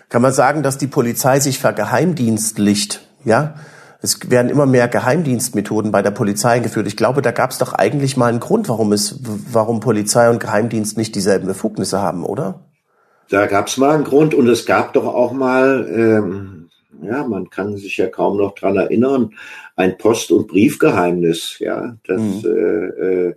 Kann 0.09 0.23
man 0.23 0.33
sagen, 0.33 0.63
dass 0.63 0.79
die 0.79 0.87
Polizei 0.87 1.41
sich 1.41 1.59
vergeheimdienstlicht, 1.59 3.07
ja? 3.25 3.57
Es 4.03 4.31
werden 4.31 4.51
immer 4.51 4.67
mehr 4.67 4.89
Geheimdienstmethoden 4.89 5.91
bei 5.91 6.03
der 6.03 6.11
Polizei 6.11 6.51
eingeführt. 6.51 6.87
Ich 6.87 6.97
glaube, 6.97 7.23
da 7.23 7.33
gab 7.33 7.51
es 7.51 7.59
doch 7.59 7.73
eigentlich 7.73 8.17
mal 8.17 8.27
einen 8.27 8.41
Grund, 8.41 8.69
warum 8.69 8.93
es, 8.93 9.19
warum 9.51 9.81
Polizei 9.81 10.31
und 10.31 10.39
Geheimdienst 10.39 10.97
nicht 10.97 11.15
dieselben 11.15 11.47
Befugnisse 11.47 12.01
haben, 12.01 12.25
oder? 12.25 12.66
Da 13.29 13.47
gab 13.47 13.67
es 13.67 13.77
mal 13.77 13.95
einen 13.95 14.05
Grund 14.05 14.35
und 14.35 14.49
es 14.49 14.67
gab 14.67 14.93
doch 14.93 15.07
auch 15.07 15.33
mal, 15.33 15.89
ähm, 15.91 16.69
ja, 17.03 17.27
man 17.27 17.51
kann 17.51 17.77
sich 17.77 17.97
ja 17.97 18.07
kaum 18.07 18.37
noch 18.39 18.55
dran 18.55 18.77
erinnern, 18.77 19.35
ein 19.75 19.99
Post- 19.99 20.31
und 20.31 20.47
Briefgeheimnis, 20.47 21.59
ja, 21.59 21.97
dass 22.07 22.21
mhm. 22.21 22.43
äh, 22.45 23.29
äh, 23.29 23.35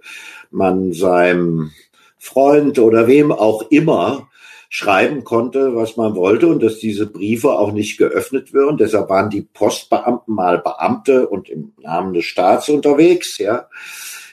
man 0.51 0.93
seinem 0.93 1.71
Freund 2.17 2.79
oder 2.79 3.07
wem 3.07 3.31
auch 3.31 3.69
immer 3.71 4.29
schreiben 4.69 5.23
konnte, 5.23 5.75
was 5.75 5.97
man 5.97 6.15
wollte 6.15 6.47
und 6.47 6.61
dass 6.61 6.77
diese 6.77 7.07
Briefe 7.07 7.53
auch 7.53 7.71
nicht 7.71 7.97
geöffnet 7.97 8.53
würden. 8.53 8.77
Deshalb 8.77 9.09
waren 9.09 9.31
die 9.31 9.41
Postbeamten 9.41 10.35
mal 10.35 10.59
Beamte 10.59 11.27
und 11.27 11.49
im 11.49 11.73
Namen 11.81 12.13
des 12.13 12.25
Staats 12.25 12.69
unterwegs, 12.69 13.39
ja, 13.39 13.67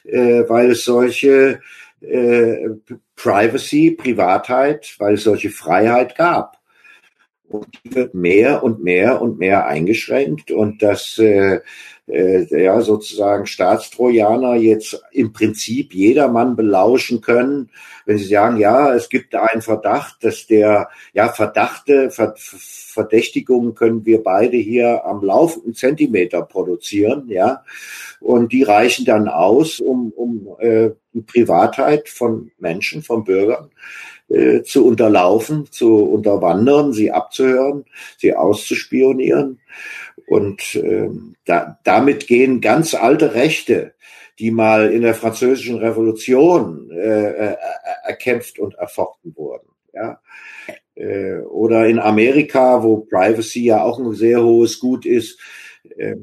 äh, 0.05 0.45
weil 0.47 0.73
es 0.73 0.85
solche 0.85 1.61
äh, 2.01 2.69
Privacy, 3.15 3.93
Privatheit, 3.93 4.95
weil 4.99 5.15
es 5.15 5.25
solche 5.25 5.51
Freiheit 5.51 6.17
gab. 6.17 6.59
Und 7.49 7.67
die 7.85 7.95
wird 7.95 8.15
mehr 8.15 8.63
und 8.63 8.83
mehr 8.83 9.21
und 9.23 9.39
mehr 9.39 9.67
eingeschränkt. 9.67 10.51
Und 10.51 10.83
dass 10.83 11.19
äh, 11.19 11.61
äh, 12.09 12.63
ja 12.63 12.81
sozusagen 12.81 13.47
Staatstrojaner 13.47 14.55
jetzt 14.55 15.03
im 15.13 15.33
Prinzip 15.33 15.95
jedermann 15.95 16.57
belauschen 16.57 17.21
können, 17.21 17.71
wenn 18.05 18.19
sie 18.19 18.27
sagen, 18.27 18.59
ja, 18.59 18.95
es 18.95 19.09
gibt 19.09 19.35
einen 19.35 19.63
Verdacht, 19.63 20.23
dass 20.23 20.47
der, 20.47 20.89
ja, 21.13 21.29
Verdachte, 21.29 22.11
Ver 22.11 22.35
Verdächtigungen 22.37 23.75
können 23.75 24.07
wir 24.07 24.23
beide 24.23 24.57
hier 24.57 25.05
am 25.05 25.23
laufenden 25.23 25.75
Zentimeter 25.75 26.43
produzieren, 26.43 27.29
ja, 27.29 27.65
und 28.21 28.53
die 28.53 28.63
reichen 28.63 29.05
dann 29.05 29.29
aus, 29.29 29.81
um, 29.81 30.13
um 30.13 30.57
äh, 30.61 30.91
die 31.13 31.21
Privatheit 31.23 32.09
von 32.09 32.51
Menschen, 32.59 33.03
von 33.03 33.25
Bürgern 33.25 33.71
äh, 34.29 34.63
zu 34.63 34.87
unterlaufen, 34.87 35.71
zu 35.71 36.05
unterwandern, 36.05 36.93
sie 36.93 37.13
abzuhören, 37.13 37.85
sie 38.19 38.35
auszuspionieren. 38.35 39.61
Und 40.27 40.75
äh, 40.75 41.09
da, 41.45 41.79
damit 41.85 42.27
gehen 42.27 42.61
ganz 42.61 42.95
alte 42.95 43.35
Rechte, 43.35 43.95
die 44.39 44.51
mal 44.51 44.93
in 44.93 45.03
der 45.03 45.15
französischen 45.15 45.77
Revolution 45.77 46.91
äh, 46.91 47.53
äh, 47.53 47.57
erkämpft 48.05 48.59
und 48.59 48.75
erfochten 48.75 49.35
wurden. 49.37 49.69
Ja? 49.95 50.21
Äh, 50.95 51.39
oder 51.41 51.87
in 51.87 51.99
Amerika, 51.99 52.83
wo 52.83 52.99
Privacy 52.99 53.65
ja 53.65 53.83
auch 53.83 53.99
ein 53.99 54.15
sehr 54.15 54.43
hohes 54.43 54.81
Gut 54.81 55.07
ist, 55.07 55.39
äh, 55.97 56.17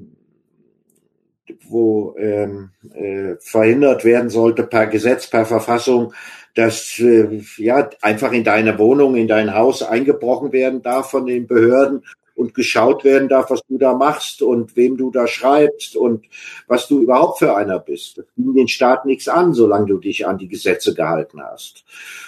wo 1.67 2.15
ähm, 2.17 2.71
äh, 2.93 3.35
verhindert 3.39 4.05
werden 4.05 4.29
sollte 4.29 4.63
per 4.63 4.87
Gesetz, 4.87 5.29
per 5.29 5.45
Verfassung, 5.45 6.13
dass 6.55 6.99
äh, 6.99 7.41
ja 7.57 7.89
einfach 8.01 8.31
in 8.31 8.43
deine 8.43 8.77
Wohnung, 8.77 9.15
in 9.15 9.27
dein 9.27 9.55
Haus 9.55 9.81
eingebrochen 9.81 10.51
werden 10.51 10.81
darf 10.81 11.09
von 11.09 11.25
den 11.25 11.47
Behörden 11.47 12.03
und 12.35 12.53
geschaut 12.53 13.03
werden 13.03 13.29
darf, 13.29 13.49
was 13.49 13.61
du 13.67 13.77
da 13.77 13.93
machst 13.93 14.41
und 14.41 14.75
wem 14.75 14.97
du 14.97 15.11
da 15.11 15.27
schreibst 15.27 15.95
und 15.95 16.25
was 16.67 16.87
du 16.87 17.01
überhaupt 17.01 17.39
für 17.39 17.55
einer 17.55 17.79
bist. 17.79 18.17
Das 18.17 18.25
ging 18.35 18.55
den 18.55 18.67
Staat 18.67 19.05
nichts 19.05 19.27
an, 19.27 19.53
solange 19.53 19.87
du 19.87 19.97
dich 19.99 20.25
an 20.25 20.37
die 20.37 20.47
Gesetze 20.47 20.95
gehalten 20.95 21.41
hast. 21.43 21.83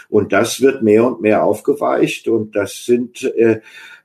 Und 0.09 0.31
das 0.31 0.61
wird 0.61 0.83
mehr 0.83 1.05
und 1.05 1.21
mehr 1.21 1.43
aufgeweicht 1.43 2.27
und 2.27 2.55
das 2.55 2.85
sind 2.85 3.23
äh, 3.23 3.61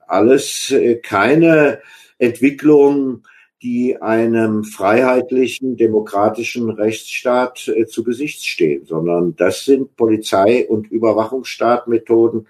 alles 0.07 0.71
äh, 0.71 0.97
keine 0.97 1.81
Entwicklungen, 2.18 3.23
die 3.63 4.01
einem 4.01 4.65
freiheitlichen, 4.65 5.77
demokratischen 5.77 6.71
Rechtsstaat 6.71 7.69
äh, 7.69 7.87
zu 7.87 8.03
Gesicht 8.05 8.47
stehen, 8.47 8.87
sondern 8.87 9.37
das 9.37 9.65
sind 9.65 9.97
Polizei- 9.97 10.67
und 10.67 10.91
Überwachungsstaatmethoden, 10.91 12.47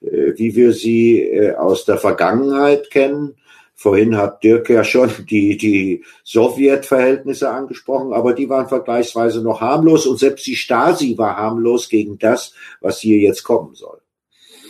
äh, 0.00 0.32
wie 0.36 0.56
wir 0.56 0.72
sie 0.72 1.20
äh, 1.20 1.54
aus 1.54 1.84
der 1.84 1.98
Vergangenheit 1.98 2.90
kennen. 2.90 3.34
Vorhin 3.74 4.16
hat 4.16 4.42
Dirk 4.42 4.70
ja 4.70 4.84
schon 4.84 5.10
die, 5.30 5.58
die 5.58 6.02
Sowjetverhältnisse 6.24 7.50
angesprochen, 7.50 8.14
aber 8.14 8.32
die 8.32 8.48
waren 8.48 8.68
vergleichsweise 8.68 9.42
noch 9.42 9.60
harmlos 9.60 10.06
und 10.06 10.18
selbst 10.18 10.46
die 10.46 10.56
Stasi 10.56 11.18
war 11.18 11.36
harmlos 11.36 11.90
gegen 11.90 12.18
das, 12.18 12.54
was 12.80 13.00
hier 13.00 13.18
jetzt 13.18 13.42
kommen 13.42 13.74
soll. 13.74 14.00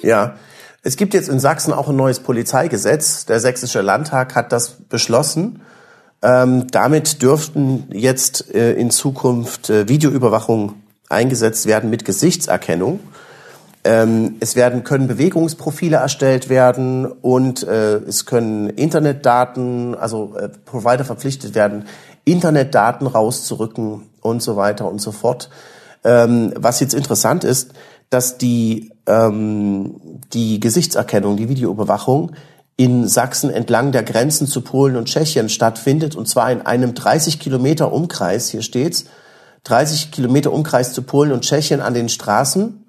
Ja, 0.03 0.39
es 0.89 0.97
gibt 0.97 1.13
jetzt 1.13 1.29
in 1.29 1.39
Sachsen 1.39 1.75
auch 1.75 1.91
ein 1.91 1.97
neues 1.97 2.21
Polizeigesetz. 2.21 3.27
Der 3.27 3.41
sächsische 3.41 3.83
Landtag 3.83 4.35
hat 4.35 4.53
das 4.53 4.71
beschlossen. 4.71 5.61
Ähm, 6.23 6.67
damit 6.71 7.21
dürften 7.21 7.89
jetzt 7.93 8.55
äh, 8.55 8.73
in 8.73 8.91
Zukunft 8.91 9.69
äh, 9.69 9.87
Videoüberwachung 9.87 10.77
eingesetzt 11.11 11.67
werden 11.67 11.91
mit 11.91 12.07
Gesichtserkennung. 12.07 13.01
Ähm, 13.85 14.37
es 14.41 14.57
werden 14.57 14.83
können 14.83 15.09
Bewegungsprofile 15.09 15.99
erstellt 15.99 16.49
werden 16.49 17.05
und 17.05 17.65
äh, 17.65 17.97
es 17.97 18.25
können 18.25 18.71
Internetdaten, 18.71 19.95
also 19.95 20.37
äh, 20.39 20.49
Provider 20.49 21.05
verpflichtet 21.05 21.55
werden, 21.55 21.85
Internetdaten 22.25 23.07
rauszurücken 23.07 24.07
und 24.23 24.43
so 24.43 24.57
weiter 24.57 24.91
und 24.91 25.03
so 25.03 25.13
fort. 25.13 25.51
Ähm, 26.03 26.55
was 26.57 26.81
jetzt 26.81 26.95
interessant 26.95 27.45
ist, 27.45 27.75
dass 28.11 28.39
die 28.39 28.91
ähm, 29.07 29.97
die 30.33 30.61
Gesichtserkennung, 30.61 31.37
die 31.37 31.49
Videoüberwachung 31.49 32.33
in 32.77 33.09
Sachsen 33.09 33.51
entlang 33.51 33.91
der 33.91 34.05
Grenzen 34.05 34.47
zu 34.47 34.61
Polen 34.61 34.97
und 34.97 35.07
Tschechien 35.07 35.49
stattfindet, 35.49 36.15
und 36.15 36.29
zwar 36.29 36.53
in 36.53 36.63
einem 36.63 36.95
30 36.95 37.41
Kilometer 37.41 37.93
Umkreis, 37.93 38.51
hier 38.51 38.63
steht's, 38.63 39.07
30 39.65 40.13
Kilometer 40.13 40.53
Umkreis 40.53 40.93
zu 40.93 41.03
Polen 41.03 41.33
und 41.33 41.43
Tschechien 41.43 41.81
an 41.81 41.95
den 41.95 42.09
Straßen. 42.09 42.85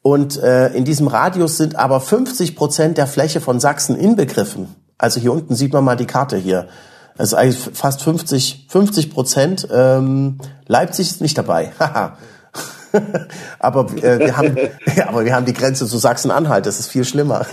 Und 0.00 0.40
äh, 0.40 0.68
in 0.68 0.84
diesem 0.84 1.08
Radius 1.08 1.56
sind 1.56 1.74
aber 1.74 2.00
50 2.00 2.54
Prozent 2.54 2.96
der 2.96 3.08
Fläche 3.08 3.40
von 3.40 3.58
Sachsen 3.58 3.96
inbegriffen. 3.96 4.68
Also 4.98 5.20
hier 5.20 5.32
unten 5.32 5.56
sieht 5.56 5.72
man 5.72 5.82
mal 5.82 5.96
die 5.96 6.06
Karte 6.06 6.36
hier. 6.36 6.68
Also 7.18 7.36
eigentlich 7.36 7.58
fast 7.72 8.02
50, 8.02 8.66
50 8.68 9.10
Prozent. 9.10 9.68
Ähm, 9.72 10.38
Leipzig 10.66 11.10
ist 11.10 11.20
nicht 11.20 11.36
dabei. 11.36 11.72
Haha. 11.80 12.16
aber, 13.58 13.86
äh, 14.02 14.18
wir 14.18 14.36
haben, 14.36 14.56
ja, 14.94 15.08
aber 15.08 15.24
wir 15.24 15.34
haben 15.34 15.46
die 15.46 15.52
Grenze 15.52 15.86
zu 15.86 15.98
Sachsen-Anhalt, 15.98 16.66
das 16.66 16.80
ist 16.80 16.88
viel 16.88 17.04
schlimmer. 17.04 17.46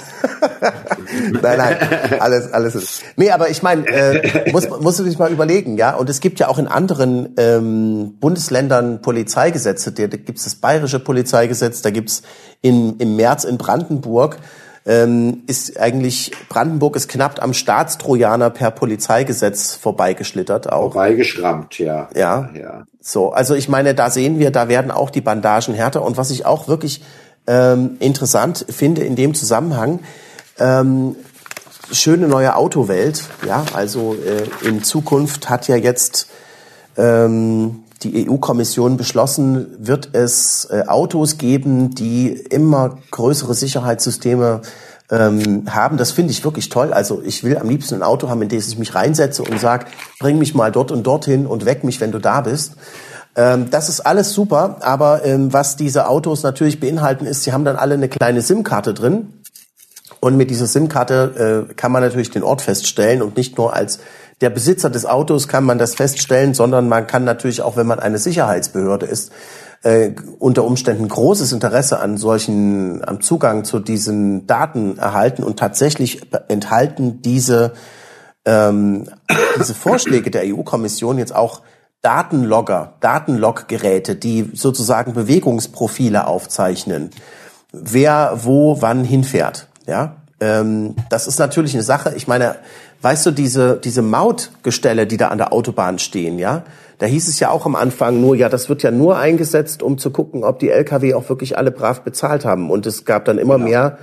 nein, 1.41 1.57
nein, 1.57 1.77
alles, 2.19 2.51
alles 2.51 2.75
ist. 2.75 3.01
Nee, 3.15 3.31
aber 3.31 3.49
ich 3.49 3.63
meine, 3.63 3.85
äh, 3.87 4.51
muss, 4.51 4.69
musst 4.69 4.99
du 4.99 5.03
dich 5.03 5.17
mal 5.17 5.31
überlegen, 5.31 5.77
ja. 5.77 5.95
Und 5.95 6.09
es 6.09 6.19
gibt 6.19 6.39
ja 6.39 6.47
auch 6.47 6.57
in 6.57 6.67
anderen 6.67 7.33
ähm, 7.37 8.15
Bundesländern 8.19 9.01
Polizeigesetze. 9.01 9.91
Da, 9.91 10.07
da 10.07 10.17
gibt 10.17 10.37
es 10.37 10.45
das 10.45 10.55
bayerische 10.55 10.99
Polizeigesetz, 10.99 11.81
da 11.81 11.89
gibt's 11.89 12.23
in, 12.61 12.97
im 12.97 13.15
März 13.15 13.43
in 13.43 13.57
Brandenburg 13.57 14.37
ähm, 14.85 15.43
ist 15.47 15.79
eigentlich, 15.79 16.31
Brandenburg 16.49 16.95
ist 16.95 17.07
knapp 17.07 17.41
am 17.41 17.53
Staatstrojaner 17.53 18.49
per 18.49 18.71
Polizeigesetz 18.71 19.73
vorbeigeschlittert 19.73 20.71
auch. 20.71 20.93
Vorbeigeschrammt, 20.93 21.79
ja. 21.79 22.09
ja. 22.15 22.49
Ja. 22.53 22.83
So, 22.99 23.31
also 23.31 23.55
ich 23.55 23.69
meine, 23.69 23.95
da 23.95 24.09
sehen 24.09 24.39
wir, 24.39 24.51
da 24.51 24.67
werden 24.67 24.91
auch 24.91 25.09
die 25.09 25.21
Bandagen 25.21 25.73
härter. 25.73 26.03
Und 26.03 26.17
was 26.17 26.31
ich 26.31 26.45
auch 26.45 26.67
wirklich 26.67 27.01
ähm, 27.47 27.97
interessant 27.99 28.65
finde 28.69 29.03
in 29.03 29.15
dem 29.15 29.33
Zusammenhang, 29.33 29.99
ähm, 30.59 31.15
schöne 31.91 32.27
neue 32.27 32.55
Autowelt, 32.55 33.23
ja, 33.45 33.63
also 33.73 34.15
äh, 34.15 34.67
in 34.67 34.83
Zukunft 34.83 35.49
hat 35.49 35.67
ja 35.67 35.75
jetzt 35.75 36.27
ähm, 36.97 37.82
die 38.03 38.29
EU-Kommission 38.29 38.97
beschlossen, 38.97 39.67
wird 39.79 40.09
es 40.13 40.67
äh, 40.71 40.83
Autos 40.87 41.37
geben, 41.37 41.95
die 41.95 42.29
immer 42.29 42.97
größere 43.11 43.53
Sicherheitssysteme 43.53 44.61
ähm, 45.09 45.65
haben. 45.69 45.97
Das 45.97 46.11
finde 46.11 46.31
ich 46.31 46.43
wirklich 46.43 46.69
toll. 46.69 46.93
Also 46.93 47.21
ich 47.23 47.43
will 47.43 47.57
am 47.57 47.69
liebsten 47.69 47.95
ein 47.95 48.03
Auto 48.03 48.29
haben, 48.29 48.41
in 48.41 48.49
das 48.49 48.67
ich 48.67 48.77
mich 48.77 48.95
reinsetze 48.95 49.43
und 49.43 49.59
sage, 49.59 49.85
bring 50.19 50.37
mich 50.37 50.55
mal 50.55 50.71
dort 50.71 50.91
und 50.91 51.03
dorthin 51.03 51.45
und 51.45 51.65
weck 51.65 51.83
mich, 51.83 51.99
wenn 52.01 52.11
du 52.11 52.19
da 52.19 52.41
bist. 52.41 52.73
Ähm, 53.35 53.69
das 53.71 53.89
ist 53.89 54.01
alles 54.01 54.33
super, 54.33 54.77
aber 54.81 55.25
ähm, 55.25 55.51
was 55.53 55.75
diese 55.75 56.07
Autos 56.07 56.43
natürlich 56.43 56.79
beinhalten, 56.79 57.25
ist, 57.25 57.43
sie 57.43 57.53
haben 57.53 57.65
dann 57.65 57.75
alle 57.75 57.95
eine 57.95 58.09
kleine 58.09 58.41
SIM-Karte 58.41 58.93
drin 58.93 59.33
Und 60.19 60.37
mit 60.37 60.49
dieser 60.49 60.67
SIM-Karte 60.67 61.67
äh, 61.69 61.73
kann 61.73 61.91
man 61.91 62.01
natürlich 62.01 62.31
den 62.31 62.43
Ort 62.43 62.61
feststellen 62.61 63.21
und 63.21 63.35
nicht 63.35 63.57
nur 63.57 63.73
als 63.73 63.99
der 64.43 64.49
Besitzer 64.49 64.89
des 64.89 65.05
Autos 65.05 65.47
kann 65.47 65.63
man 65.63 65.77
das 65.77 65.95
feststellen, 65.95 66.53
sondern 66.53 66.89
man 66.89 67.07
kann 67.07 67.23
natürlich 67.23 67.61
auch, 67.61 67.77
wenn 67.77 67.87
man 67.87 67.99
eine 67.99 68.17
Sicherheitsbehörde 68.17 69.05
ist, 69.05 69.31
äh, 69.83 70.11
unter 70.37 70.65
Umständen 70.65 71.07
großes 71.07 71.53
Interesse 71.53 71.99
an 71.99 72.17
solchen, 72.17 73.07
am 73.07 73.21
Zugang 73.21 73.63
zu 73.63 73.79
diesen 73.79 74.45
Daten 74.45 74.97
erhalten 74.97 75.43
und 75.43 75.57
tatsächlich 75.57 76.21
enthalten 76.49 77.21
diese 77.21 77.71
ähm, 78.43 79.07
diese 79.57 79.73
Vorschläge 79.73 80.29
der 80.29 80.43
EU-Kommission 80.45 81.17
jetzt 81.17 81.33
auch 81.33 81.61
Datenlogger, 82.01 82.95
Datenloggeräte, 82.99 84.17
die 84.17 84.51
sozusagen 84.53 85.13
Bewegungsprofile 85.13 86.27
aufzeichnen, 86.27 87.11
wer 87.71 88.39
wo 88.43 88.81
wann 88.81 89.05
hinfährt. 89.05 89.67
Ja, 89.87 90.17
ähm, 90.41 90.95
das 91.09 91.27
ist 91.27 91.39
natürlich 91.39 91.73
eine 91.73 91.83
Sache. 91.83 92.13
Ich 92.17 92.27
meine, 92.27 92.57
weißt 93.03 93.27
du, 93.27 93.31
diese 93.31 93.77
diese 93.77 94.01
Mautgestelle, 94.01 95.05
die 95.05 95.17
da 95.17 95.27
an 95.27 95.37
der 95.37 95.53
Autobahn 95.53 95.99
stehen, 95.99 96.39
ja, 96.39 96.63
da 96.97 97.05
hieß 97.05 97.27
es 97.27 97.39
ja 97.39 97.49
auch 97.49 97.65
am 97.65 97.75
Anfang 97.75 98.21
nur, 98.21 98.35
ja, 98.35 98.49
das 98.49 98.69
wird 98.69 98.81
ja 98.81 98.89
nur 98.89 99.17
eingesetzt, 99.17 99.83
um 99.83 99.97
zu 99.97 100.09
gucken, 100.09 100.43
ob 100.43 100.59
die 100.59 100.69
LKW 100.69 101.13
auch 101.13 101.29
wirklich 101.29 101.57
alle 101.57 101.71
brav 101.71 102.01
bezahlt 102.01 102.45
haben. 102.45 102.71
Und 102.71 102.85
es 102.85 103.05
gab 103.05 103.25
dann 103.25 103.37
immer 103.37 103.55
genau. 103.55 103.69
mehr 103.69 103.97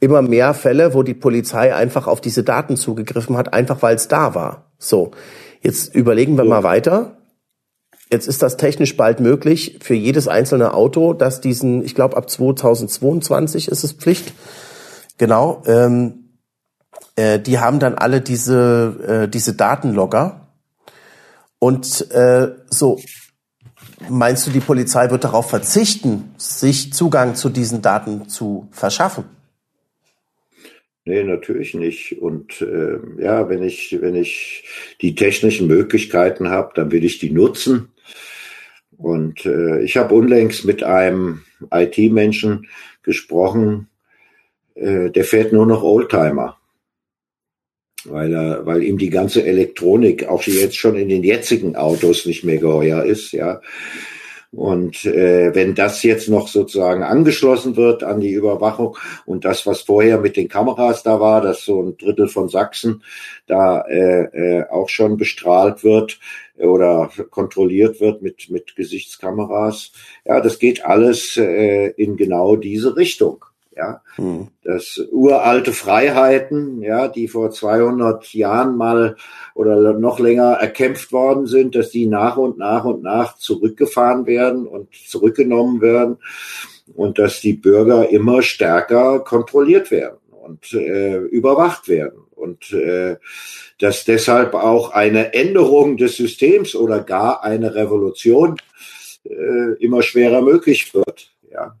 immer 0.00 0.20
mehr 0.20 0.52
Fälle, 0.52 0.94
wo 0.94 1.04
die 1.04 1.14
Polizei 1.14 1.72
einfach 1.72 2.08
auf 2.08 2.20
diese 2.20 2.42
Daten 2.42 2.76
zugegriffen 2.76 3.36
hat, 3.36 3.54
einfach 3.54 3.82
weil 3.82 3.94
es 3.94 4.08
da 4.08 4.34
war. 4.34 4.72
So, 4.76 5.12
jetzt 5.60 5.94
überlegen 5.94 6.36
wir 6.36 6.44
ja. 6.44 6.50
mal 6.50 6.64
weiter. 6.64 7.18
Jetzt 8.10 8.26
ist 8.26 8.42
das 8.42 8.56
technisch 8.56 8.96
bald 8.96 9.20
möglich 9.20 9.78
für 9.80 9.94
jedes 9.94 10.26
einzelne 10.26 10.74
Auto, 10.74 11.14
dass 11.14 11.40
diesen, 11.40 11.84
ich 11.84 11.94
glaube 11.94 12.16
ab 12.16 12.28
2022 12.28 13.68
ist 13.68 13.84
es 13.84 13.92
Pflicht, 13.92 14.34
genau, 15.18 15.62
ähm, 15.66 16.21
äh, 17.16 17.38
die 17.38 17.58
haben 17.58 17.78
dann 17.78 17.94
alle 17.94 18.20
diese, 18.20 19.24
äh, 19.24 19.28
diese 19.28 19.54
Datenlogger. 19.54 20.48
Und 21.58 22.10
äh, 22.10 22.48
so, 22.70 23.00
meinst 24.08 24.46
du, 24.46 24.50
die 24.50 24.60
Polizei 24.60 25.10
wird 25.10 25.24
darauf 25.24 25.48
verzichten, 25.48 26.34
sich 26.36 26.92
Zugang 26.92 27.34
zu 27.34 27.48
diesen 27.48 27.82
Daten 27.82 28.28
zu 28.28 28.68
verschaffen? 28.72 29.24
Nee, 31.04 31.24
natürlich 31.24 31.74
nicht. 31.74 32.20
Und 32.20 32.60
äh, 32.60 32.98
ja, 33.18 33.48
wenn 33.48 33.62
ich, 33.62 33.98
wenn 34.00 34.14
ich 34.14 34.64
die 35.00 35.14
technischen 35.14 35.66
Möglichkeiten 35.66 36.48
habe, 36.48 36.72
dann 36.74 36.92
will 36.92 37.04
ich 37.04 37.18
die 37.18 37.30
nutzen. 37.30 37.88
Und 38.98 39.44
äh, 39.46 39.80
ich 39.82 39.96
habe 39.96 40.14
unlängst 40.14 40.64
mit 40.64 40.84
einem 40.84 41.42
IT-Menschen 41.72 42.68
gesprochen, 43.02 43.88
äh, 44.74 45.10
der 45.10 45.24
fährt 45.24 45.52
nur 45.52 45.66
noch 45.66 45.82
Oldtimer. 45.82 46.58
Weil, 48.04 48.32
er, 48.34 48.66
weil 48.66 48.82
ihm 48.82 48.98
die 48.98 49.10
ganze 49.10 49.44
Elektronik 49.44 50.28
auch 50.28 50.42
jetzt 50.42 50.76
schon 50.76 50.96
in 50.96 51.08
den 51.08 51.22
jetzigen 51.22 51.76
Autos 51.76 52.26
nicht 52.26 52.42
mehr 52.42 52.58
geheuer 52.58 53.04
ist, 53.04 53.32
ja. 53.32 53.60
Und 54.54 55.06
äh, 55.06 55.54
wenn 55.54 55.74
das 55.74 56.02
jetzt 56.02 56.28
noch 56.28 56.46
sozusagen 56.46 57.02
angeschlossen 57.02 57.74
wird 57.76 58.04
an 58.04 58.20
die 58.20 58.32
Überwachung 58.32 58.98
und 59.24 59.46
das, 59.46 59.66
was 59.66 59.80
vorher 59.80 60.18
mit 60.18 60.36
den 60.36 60.48
Kameras 60.48 61.02
da 61.02 61.20
war, 61.20 61.40
dass 61.40 61.64
so 61.64 61.82
ein 61.82 61.96
Drittel 61.96 62.28
von 62.28 62.50
Sachsen 62.50 63.02
da 63.46 63.80
äh, 63.80 64.24
äh, 64.24 64.68
auch 64.68 64.90
schon 64.90 65.16
bestrahlt 65.16 65.84
wird 65.84 66.20
oder 66.58 67.10
kontrolliert 67.30 67.98
wird 68.00 68.20
mit, 68.20 68.50
mit 68.50 68.76
Gesichtskameras, 68.76 69.92
ja, 70.26 70.42
das 70.42 70.58
geht 70.58 70.84
alles 70.84 71.38
äh, 71.38 71.88
in 71.96 72.18
genau 72.18 72.56
diese 72.56 72.94
Richtung. 72.94 73.46
Ja, 73.74 74.02
hm. 74.16 74.48
das 74.64 75.00
uralte 75.10 75.72
Freiheiten, 75.72 76.82
ja, 76.82 77.08
die 77.08 77.26
vor 77.26 77.50
200 77.50 78.34
Jahren 78.34 78.76
mal 78.76 79.16
oder 79.54 79.94
noch 79.94 80.18
länger 80.18 80.52
erkämpft 80.52 81.10
worden 81.10 81.46
sind, 81.46 81.74
dass 81.74 81.90
die 81.90 82.06
nach 82.06 82.36
und 82.36 82.58
nach 82.58 82.84
und 82.84 83.02
nach 83.02 83.38
zurückgefahren 83.38 84.26
werden 84.26 84.66
und 84.66 84.94
zurückgenommen 84.94 85.80
werden 85.80 86.18
und 86.94 87.18
dass 87.18 87.40
die 87.40 87.54
Bürger 87.54 88.10
immer 88.10 88.42
stärker 88.42 89.20
kontrolliert 89.20 89.90
werden 89.90 90.18
und 90.30 90.74
äh, 90.74 91.16
überwacht 91.16 91.88
werden 91.88 92.24
und 92.34 92.72
äh, 92.72 93.16
dass 93.78 94.04
deshalb 94.04 94.54
auch 94.54 94.90
eine 94.90 95.32
Änderung 95.32 95.96
des 95.96 96.16
Systems 96.16 96.74
oder 96.74 97.00
gar 97.00 97.42
eine 97.42 97.74
Revolution 97.74 98.56
äh, 99.24 99.74
immer 99.78 100.02
schwerer 100.02 100.42
möglich 100.42 100.92
wird. 100.92 101.32
Ja. 101.50 101.76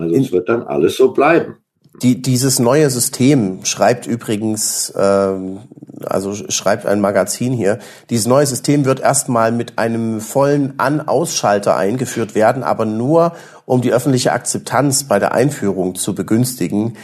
Also 0.00 0.14
es 0.14 0.32
wird 0.32 0.48
dann 0.48 0.62
alles 0.62 0.96
so 0.96 1.12
bleiben. 1.12 1.56
Die, 2.02 2.22
dieses 2.22 2.58
neue 2.58 2.90
System 2.90 3.64
schreibt 3.64 4.06
übrigens, 4.06 4.92
ähm, 4.96 5.60
also 6.04 6.32
schreibt 6.34 6.86
ein 6.86 7.00
Magazin 7.00 7.52
hier, 7.52 7.78
dieses 8.08 8.26
neue 8.26 8.46
System 8.46 8.84
wird 8.84 9.00
erstmal 9.00 9.50
mit 9.50 9.78
einem 9.78 10.20
vollen 10.20 10.74
An-Ausschalter 10.78 11.76
eingeführt 11.76 12.34
werden, 12.34 12.62
aber 12.62 12.84
nur 12.84 13.32
um 13.66 13.82
die 13.82 13.92
öffentliche 13.92 14.32
Akzeptanz 14.32 15.04
bei 15.04 15.18
der 15.18 15.32
Einführung 15.32 15.96
zu 15.96 16.14
begünstigen. 16.14 16.96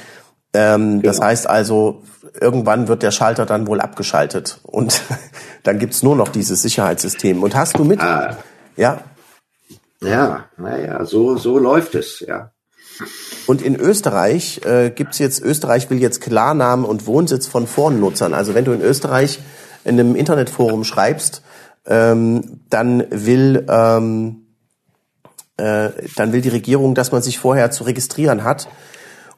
Ähm, 0.52 1.00
genau. 1.00 1.12
Das 1.12 1.20
heißt 1.20 1.48
also, 1.48 2.02
irgendwann 2.40 2.86
wird 2.86 3.02
der 3.02 3.10
Schalter 3.10 3.46
dann 3.46 3.66
wohl 3.66 3.80
abgeschaltet 3.80 4.60
und 4.62 5.02
dann 5.64 5.78
gibt's 5.78 6.02
nur 6.02 6.14
noch 6.14 6.28
dieses 6.28 6.62
Sicherheitssystem. 6.62 7.42
Und 7.42 7.56
hast 7.56 7.78
du 7.78 7.84
mit? 7.84 8.00
Ah. 8.00 8.36
Ja. 8.76 9.00
Ja, 10.00 10.44
naja, 10.56 11.04
so, 11.04 11.36
so 11.36 11.58
läuft 11.58 11.94
es, 11.94 12.20
ja. 12.20 12.53
Und 13.46 13.62
in 13.62 13.76
Österreich 13.76 14.60
äh, 14.64 14.90
gibt's 14.90 15.18
jetzt, 15.18 15.42
Österreich 15.42 15.90
will 15.90 16.00
jetzt 16.00 16.20
Klarnamen 16.20 16.84
und 16.84 17.06
Wohnsitz 17.06 17.46
von 17.46 17.66
Vornutzern. 17.66 18.34
Also 18.34 18.54
wenn 18.54 18.64
du 18.64 18.72
in 18.72 18.80
Österreich 18.80 19.40
in 19.84 19.98
einem 19.98 20.14
Internetforum 20.14 20.84
schreibst, 20.84 21.42
ähm, 21.86 22.60
dann 22.70 23.04
will 23.10 23.66
ähm, 23.68 24.44
äh, 25.56 25.90
dann 26.16 26.32
will 26.32 26.40
die 26.40 26.48
Regierung, 26.48 26.94
dass 26.94 27.12
man 27.12 27.22
sich 27.22 27.38
vorher 27.38 27.70
zu 27.70 27.84
registrieren 27.84 28.44
hat. 28.44 28.68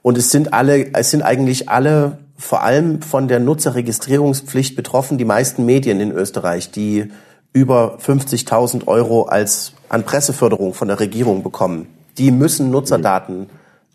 Und 0.03 0.17
es 0.17 0.31
sind 0.31 0.53
alle, 0.53 0.95
es 0.95 1.11
sind 1.11 1.23
eigentlich 1.23 1.69
alle 1.69 2.19
vor 2.39 2.63
allem 2.63 3.03
von 3.03 3.29
der 3.29 3.41
Nutzerregistrierungspflicht 3.41 4.77
betroffen, 4.77 5.19
die 5.19 5.25
meisten 5.25 5.65
Medien 5.65 6.01
in 6.01 6.13
Österreich, 6.13 6.71
die 6.71 7.11
über 7.53 7.99
50.000 7.99 8.87
Euro 8.87 9.23
als 9.25 9.73
an 9.89 10.05
Presseförderung 10.05 10.75
von 10.75 10.89
der 10.89 11.01
Regierung 11.01 11.43
bekommen 11.43 11.96
die 12.19 12.31
müssen 12.31 12.71
Nutzerdaten 12.71 13.49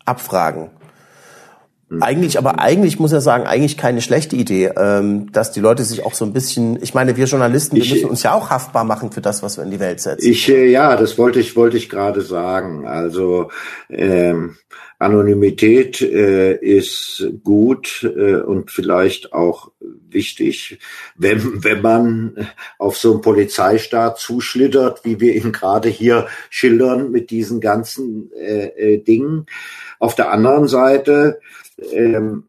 abfragen. 0.04 0.70
Eigentlich, 2.00 2.38
aber 2.38 2.58
eigentlich 2.58 2.98
muss 2.98 3.12
er 3.12 3.20
sagen, 3.20 3.44
eigentlich 3.44 3.76
keine 3.76 4.00
schlechte 4.00 4.34
Idee, 4.34 4.72
ähm, 4.76 5.30
dass 5.32 5.52
die 5.52 5.60
Leute 5.60 5.84
sich 5.84 6.06
auch 6.06 6.14
so 6.14 6.24
ein 6.24 6.32
bisschen, 6.32 6.82
ich 6.82 6.94
meine, 6.94 7.16
wir 7.18 7.26
Journalisten, 7.26 7.76
wir 7.76 7.82
ich, 7.82 7.92
müssen 7.92 8.08
uns 8.08 8.22
ja 8.22 8.32
auch 8.32 8.48
haftbar 8.48 8.84
machen 8.84 9.12
für 9.12 9.20
das, 9.20 9.42
was 9.42 9.58
wir 9.58 9.64
in 9.64 9.70
die 9.70 9.80
Welt 9.80 10.00
setzen. 10.00 10.26
Ich, 10.26 10.48
äh, 10.48 10.70
ja, 10.70 10.96
das 10.96 11.18
wollte 11.18 11.38
ich, 11.40 11.54
wollte 11.54 11.76
ich 11.76 11.90
gerade 11.90 12.22
sagen. 12.22 12.86
Also 12.86 13.50
ähm, 13.90 14.56
Anonymität 15.02 16.00
äh, 16.00 16.54
ist 16.56 17.26
gut 17.42 18.02
äh, 18.04 18.36
und 18.36 18.70
vielleicht 18.70 19.32
auch 19.32 19.72
wichtig, 20.08 20.78
wenn, 21.16 21.64
wenn 21.64 21.82
man 21.82 22.48
auf 22.78 22.96
so 22.96 23.12
einen 23.12 23.20
Polizeistaat 23.20 24.18
zuschlittert, 24.18 25.04
wie 25.04 25.20
wir 25.20 25.34
ihn 25.34 25.52
gerade 25.52 25.88
hier 25.88 26.26
schildern 26.50 27.10
mit 27.10 27.30
diesen 27.30 27.60
ganzen 27.60 28.32
äh, 28.32 28.94
äh, 28.94 28.98
Dingen. 28.98 29.46
Auf 29.98 30.14
der 30.14 30.30
anderen 30.30 30.68
Seite 30.68 31.40
ähm, 31.92 32.44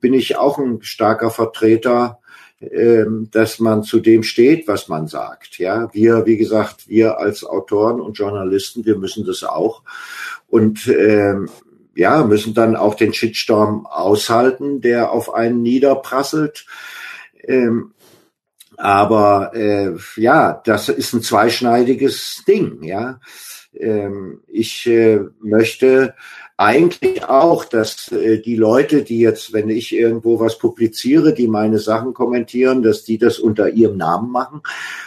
bin 0.00 0.14
ich 0.14 0.36
auch 0.36 0.58
ein 0.58 0.82
starker 0.82 1.30
Vertreter, 1.30 2.20
ähm, 2.60 3.28
dass 3.30 3.60
man 3.60 3.84
zu 3.84 4.00
dem 4.00 4.22
steht, 4.22 4.66
was 4.66 4.88
man 4.88 5.06
sagt. 5.06 5.58
Ja, 5.58 5.92
wir, 5.94 6.26
wie 6.26 6.36
gesagt, 6.36 6.88
wir 6.88 7.18
als 7.18 7.44
Autoren 7.44 8.00
und 8.00 8.18
Journalisten, 8.18 8.84
wir 8.84 8.98
müssen 8.98 9.24
das 9.24 9.44
auch 9.44 9.82
und 10.48 10.88
ähm, 10.88 11.48
ja, 11.98 12.22
müssen 12.22 12.54
dann 12.54 12.76
auch 12.76 12.94
den 12.94 13.12
Shitstorm 13.12 13.84
aushalten, 13.84 14.80
der 14.80 15.10
auf 15.10 15.34
einen 15.34 15.62
niederprasselt. 15.62 16.64
Ähm, 17.42 17.92
aber 18.76 19.50
äh, 19.54 19.96
ja, 20.14 20.62
das 20.64 20.88
ist 20.88 21.12
ein 21.12 21.22
zweischneidiges 21.22 22.44
Ding. 22.46 22.84
Ja, 22.84 23.18
ähm, 23.76 24.42
ich 24.46 24.86
äh, 24.86 25.18
möchte 25.40 26.14
eigentlich 26.56 27.24
auch, 27.24 27.64
dass 27.64 28.12
äh, 28.12 28.40
die 28.40 28.54
Leute, 28.54 29.02
die 29.02 29.18
jetzt, 29.18 29.52
wenn 29.52 29.68
ich 29.68 29.92
irgendwo 29.92 30.38
was 30.38 30.56
publiziere, 30.56 31.34
die 31.34 31.48
meine 31.48 31.80
Sachen 31.80 32.14
kommentieren, 32.14 32.84
dass 32.84 33.02
die 33.02 33.18
das 33.18 33.40
unter 33.40 33.70
ihrem 33.70 33.96
Namen 33.96 34.30
machen 34.30 34.62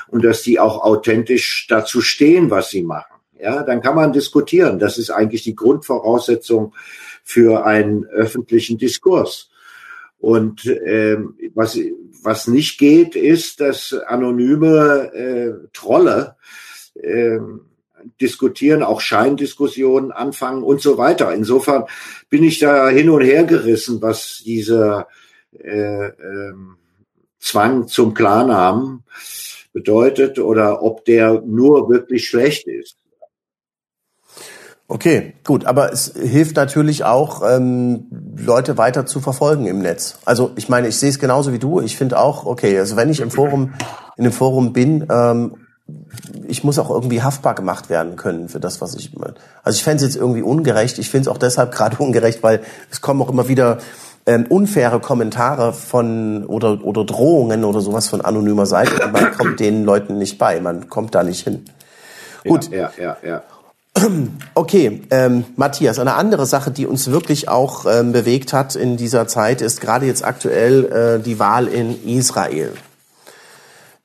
und 0.09 0.25
dass 0.25 0.41
die 0.41 0.59
auch 0.59 0.83
authentisch 0.83 1.67
dazu 1.69 2.01
stehen, 2.01 2.49
was 2.49 2.69
sie 2.69 2.83
machen. 2.83 3.10
Ja, 3.41 3.63
dann 3.63 3.81
kann 3.81 3.95
man 3.95 4.13
diskutieren. 4.13 4.77
Das 4.77 4.99
ist 4.99 5.09
eigentlich 5.09 5.41
die 5.43 5.55
Grundvoraussetzung 5.55 6.75
für 7.23 7.65
einen 7.65 8.05
öffentlichen 8.05 8.77
Diskurs. 8.77 9.49
Und 10.19 10.65
ähm, 10.85 11.35
was, 11.55 11.79
was 12.21 12.47
nicht 12.47 12.77
geht, 12.77 13.15
ist, 13.15 13.59
dass 13.59 13.93
anonyme 13.93 15.11
äh, 15.13 15.67
Trolle 15.73 16.35
ähm, 17.01 17.61
diskutieren, 18.19 18.83
auch 18.83 19.01
Scheindiskussionen 19.01 20.11
anfangen 20.11 20.61
und 20.61 20.81
so 20.81 20.99
weiter. 20.99 21.33
Insofern 21.33 21.85
bin 22.29 22.43
ich 22.43 22.59
da 22.59 22.89
hin 22.89 23.09
und 23.09 23.21
her 23.21 23.43
gerissen, 23.43 24.01
was 24.03 24.43
dieser 24.45 25.07
äh, 25.57 26.07
äh, 26.07 26.53
Zwang 27.39 27.87
zum 27.87 28.13
Klarnamen 28.13 29.03
bedeutet 29.73 30.37
oder 30.37 30.83
ob 30.83 31.05
der 31.05 31.41
nur 31.41 31.89
wirklich 31.89 32.27
schlecht 32.27 32.67
ist. 32.67 33.00
Okay, 34.91 35.35
gut, 35.45 35.63
aber 35.63 35.93
es 35.93 36.11
hilft 36.21 36.57
natürlich 36.57 37.05
auch, 37.05 37.49
ähm, 37.49 38.07
Leute 38.35 38.77
weiter 38.77 39.05
zu 39.05 39.21
verfolgen 39.21 39.65
im 39.65 39.79
Netz. 39.79 40.17
Also 40.25 40.51
ich 40.57 40.67
meine, 40.67 40.89
ich 40.89 40.97
sehe 40.97 41.09
es 41.09 41.17
genauso 41.17 41.53
wie 41.53 41.59
du. 41.59 41.79
Ich 41.79 41.95
finde 41.95 42.19
auch, 42.19 42.45
okay, 42.45 42.77
also 42.77 42.97
wenn 42.97 43.09
ich 43.09 43.21
im 43.21 43.31
Forum, 43.31 43.73
in 44.17 44.25
dem 44.25 44.33
Forum 44.33 44.73
bin, 44.73 45.07
ähm, 45.09 45.55
ich 46.45 46.65
muss 46.65 46.77
auch 46.77 46.89
irgendwie 46.89 47.21
haftbar 47.21 47.55
gemacht 47.55 47.89
werden 47.89 48.17
können 48.17 48.49
für 48.49 48.59
das, 48.59 48.81
was 48.81 48.95
ich. 48.95 49.13
Also 49.63 49.77
ich 49.77 49.83
fände 49.85 50.03
es 50.03 50.13
jetzt 50.13 50.21
irgendwie 50.21 50.41
ungerecht. 50.41 50.99
Ich 50.99 51.09
finde 51.09 51.29
es 51.29 51.33
auch 51.33 51.37
deshalb 51.37 51.71
gerade 51.73 51.95
ungerecht, 51.95 52.43
weil 52.43 52.59
es 52.91 52.99
kommen 52.99 53.21
auch 53.21 53.29
immer 53.29 53.47
wieder 53.47 53.77
ähm, 54.25 54.45
unfaire 54.49 54.99
Kommentare 54.99 55.71
von 55.71 56.45
oder 56.47 56.83
oder 56.83 57.05
Drohungen 57.05 57.63
oder 57.63 57.79
sowas 57.79 58.09
von 58.09 58.19
anonymer 58.19 58.65
Seite 58.65 59.05
und 59.05 59.13
man 59.13 59.31
kommt 59.31 59.61
den 59.61 59.85
Leuten 59.85 60.17
nicht 60.17 60.37
bei, 60.37 60.59
man 60.59 60.89
kommt 60.89 61.15
da 61.15 61.23
nicht 61.23 61.45
hin. 61.45 61.63
Gut. 62.43 62.69
Ja, 62.71 62.91
ja, 62.97 63.15
ja. 63.23 63.29
ja. 63.29 63.43
Okay, 64.53 65.01
ähm, 65.11 65.45
Matthias, 65.55 65.99
eine 65.99 66.15
andere 66.15 66.45
Sache, 66.45 66.71
die 66.71 66.85
uns 66.85 67.09
wirklich 67.09 67.49
auch 67.49 67.85
ähm, 67.85 68.11
bewegt 68.11 68.53
hat 68.53 68.75
in 68.75 68.97
dieser 68.97 69.27
Zeit, 69.27 69.61
ist 69.61 69.81
gerade 69.81 70.05
jetzt 70.05 70.23
aktuell 70.23 70.85
äh, 71.19 71.23
die 71.23 71.39
Wahl 71.39 71.67
in 71.67 72.05
Israel. 72.05 72.73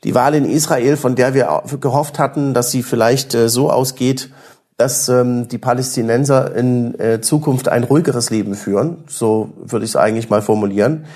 Die 0.05 0.15
Wahl 0.15 0.35
in 0.35 0.45
Israel, 0.45 0.97
von 0.97 1.17
der 1.17 1.35
wir 1.35 1.63
gehofft 1.81 2.19
hatten, 2.19 2.55
dass 2.55 2.71
sie 2.71 2.83
vielleicht 2.83 3.35
äh, 3.35 3.49
so 3.49 3.71
ausgeht, 3.71 4.31
dass 4.77 5.09
ähm, 5.09 5.49
die 5.49 5.59
Palästinenser 5.59 6.55
in 6.55 6.99
äh, 6.99 7.21
Zukunft 7.21 7.69
ein 7.69 7.85
ruhigeres 7.85 8.31
Leben 8.31 8.55
führen. 8.55 9.05
So 9.09 9.53
würde 9.57 9.85
ich 9.85 9.93
es 9.93 9.97
eigentlich 9.97 10.29
mal 10.29 10.43
formulieren. 10.43 11.07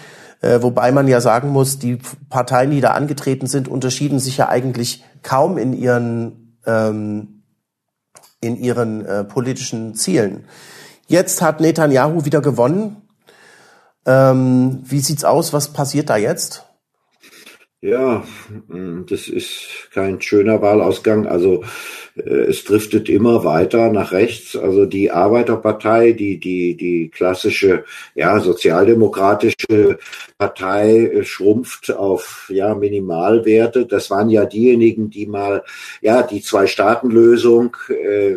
Äh, 0.40 0.62
wobei 0.62 0.92
man 0.92 1.06
ja 1.08 1.20
sagen 1.20 1.50
muss, 1.50 1.78
die 1.78 1.98
Parteien, 2.30 2.70
die 2.70 2.80
da 2.80 2.92
angetreten 2.92 3.46
sind, 3.46 3.68
unterschieden 3.68 4.18
sich 4.18 4.38
ja 4.38 4.48
eigentlich 4.48 5.04
kaum 5.22 5.58
in 5.58 5.74
ihren 5.74 6.56
ähm, 6.66 7.39
in 8.40 8.56
ihren 8.56 9.04
äh, 9.04 9.24
politischen 9.24 9.94
Zielen. 9.94 10.44
Jetzt 11.06 11.42
hat 11.42 11.60
Netanyahu 11.60 12.24
wieder 12.24 12.40
gewonnen. 12.40 12.96
Ähm, 14.06 14.82
wie 14.84 15.00
sieht's 15.00 15.24
aus? 15.24 15.52
Was 15.52 15.72
passiert 15.72 16.08
da 16.08 16.16
jetzt? 16.16 16.64
Ja, 17.82 18.24
das 19.08 19.28
ist 19.28 19.88
kein 19.92 20.20
schöner 20.20 20.60
Wahlausgang. 20.60 21.26
Also 21.26 21.64
es 22.16 22.64
driftet 22.64 23.08
immer 23.08 23.44
weiter 23.44 23.90
nach 23.90 24.12
rechts. 24.12 24.56
Also 24.56 24.86
die 24.86 25.10
Arbeiterpartei, 25.10 26.12
die 26.12 26.38
die 26.38 26.76
die 26.76 27.08
klassische 27.08 27.84
ja 28.14 28.40
sozialdemokratische 28.40 29.98
Partei 30.38 31.06
äh, 31.06 31.24
schrumpft 31.24 31.92
auf 31.92 32.50
ja 32.52 32.74
Minimalwerte. 32.74 33.86
Das 33.86 34.10
waren 34.10 34.30
ja 34.30 34.44
diejenigen, 34.44 35.10
die 35.10 35.26
mal 35.26 35.62
ja 36.00 36.22
die 36.22 36.42
Zwei-Staaten-Lösung 36.42 37.76
äh, 37.88 38.36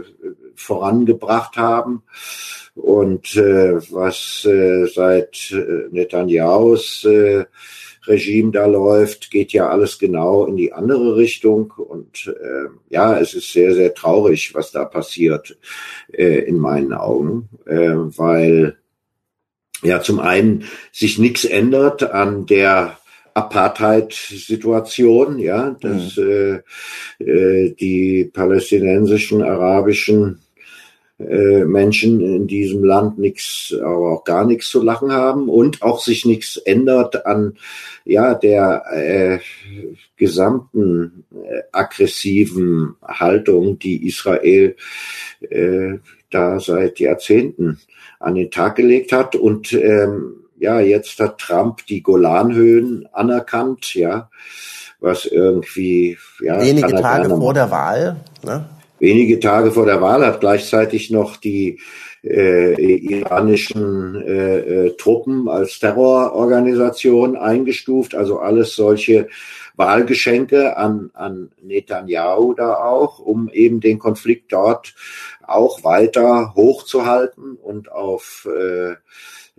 vorangebracht 0.56 1.58
haben. 1.58 2.04
Und 2.76 3.36
äh, 3.36 3.76
was 3.92 4.46
äh, 4.46 4.88
seit 4.88 5.52
äh, 5.52 5.88
Netanyahus 5.92 7.06
äh, 7.06 7.46
Regime 8.06 8.52
da 8.52 8.66
läuft, 8.66 9.32
geht 9.32 9.54
ja 9.54 9.70
alles 9.70 10.00
genau 10.00 10.46
in 10.46 10.58
die 10.58 10.74
andere 10.74 11.16
Richtung. 11.16 11.72
Und 11.72 12.28
äh, 12.28 12.68
ja, 12.90 13.18
es 13.20 13.34
ist 13.34 13.54
sehr, 13.54 13.74
sehr 13.74 13.94
traurig, 13.94 14.54
was 14.54 14.72
da 14.72 14.84
passiert 14.86 15.58
äh, 16.12 16.40
in 16.40 16.58
meinen 16.58 16.94
Augen, 16.94 17.50
äh, 17.66 17.96
weil 17.96 18.78
ja 19.82 20.02
zum 20.02 20.20
einen 20.20 20.66
sich 20.92 21.20
nichts 21.20 21.46
ändert 21.46 22.04
an 22.04 22.46
der 22.46 22.98
Apartheid-Situation, 23.34 25.40
ja, 25.40 25.76
dass 25.82 26.18
mhm. 26.18 26.62
äh, 27.20 27.24
äh, 27.24 27.74
die 27.74 28.26
palästinensischen, 28.26 29.42
arabischen 29.42 30.43
äh, 31.30 31.66
Menschen 31.66 32.22
in 32.22 32.48
diesem 32.48 32.84
Land 32.84 33.20
nichts, 33.20 33.74
aber 33.80 34.14
auch 34.14 34.24
gar 34.24 34.46
nichts 34.46 34.70
zu 34.70 34.82
lachen 34.82 35.12
haben 35.12 35.50
und 35.50 35.82
auch 35.82 36.00
sich 36.00 36.26
nichts 36.26 36.58
ändert 36.58 37.26
an 37.26 37.58
ja 38.06 38.34
der 38.34 38.84
äh, 38.92 39.40
gesamten 40.18 41.26
äh, 41.32 41.62
aggressiven 41.72 42.96
Haltung, 43.02 43.80
die 43.80 44.08
Israel 44.08 44.76
äh, 45.50 46.00
da 46.30 46.60
seit 46.60 47.00
Jahrzehnten 47.00 47.80
an 48.20 48.36
den 48.36 48.52
Tag 48.52 48.76
gelegt 48.76 49.12
hat 49.12 49.36
und 49.36 49.74
ähm, 49.74 50.36
ja 50.58 50.80
jetzt 50.80 51.20
hat 51.20 51.40
Trump 51.40 51.86
die 51.88 52.02
Golanhöhen 52.02 53.08
anerkannt, 53.12 53.94
ja 53.94 54.30
was 55.04 55.26
irgendwie 55.26 56.18
ja 56.42 56.62
wenige 56.62 56.96
Tage 56.96 57.30
vor 57.30 57.54
der 57.54 57.70
Wahl, 57.70 58.16
ne? 58.44 58.66
Wenige 59.04 59.42
Tage 59.42 59.72
vor 59.72 59.86
der 59.86 60.00
Wahl 60.00 60.26
hat 60.26 60.40
gleichzeitig 60.40 61.12
noch 61.12 61.36
die 61.36 61.80
äh, 62.24 62.74
iranischen 62.96 64.16
äh, 64.16 64.60
äh, 64.60 64.96
Truppen 64.96 65.50
als 65.50 65.78
Terrororganisation 65.80 67.36
eingestuft. 67.36 68.16
Also 68.16 68.40
alles 68.40 68.78
solche 68.78 69.28
Wahlgeschenke 69.76 70.78
an, 70.78 71.12
an 71.14 71.52
Netanyahu 71.62 72.54
da 72.54 72.76
auch, 72.76 73.20
um 73.20 73.50
eben 73.52 73.82
den 73.82 74.00
Konflikt 74.00 74.54
dort 74.54 74.96
auch 75.46 75.84
weiter 75.84 76.54
hochzuhalten 76.56 77.58
und 77.58 77.92
auf 77.92 78.48
äh, 78.50 78.96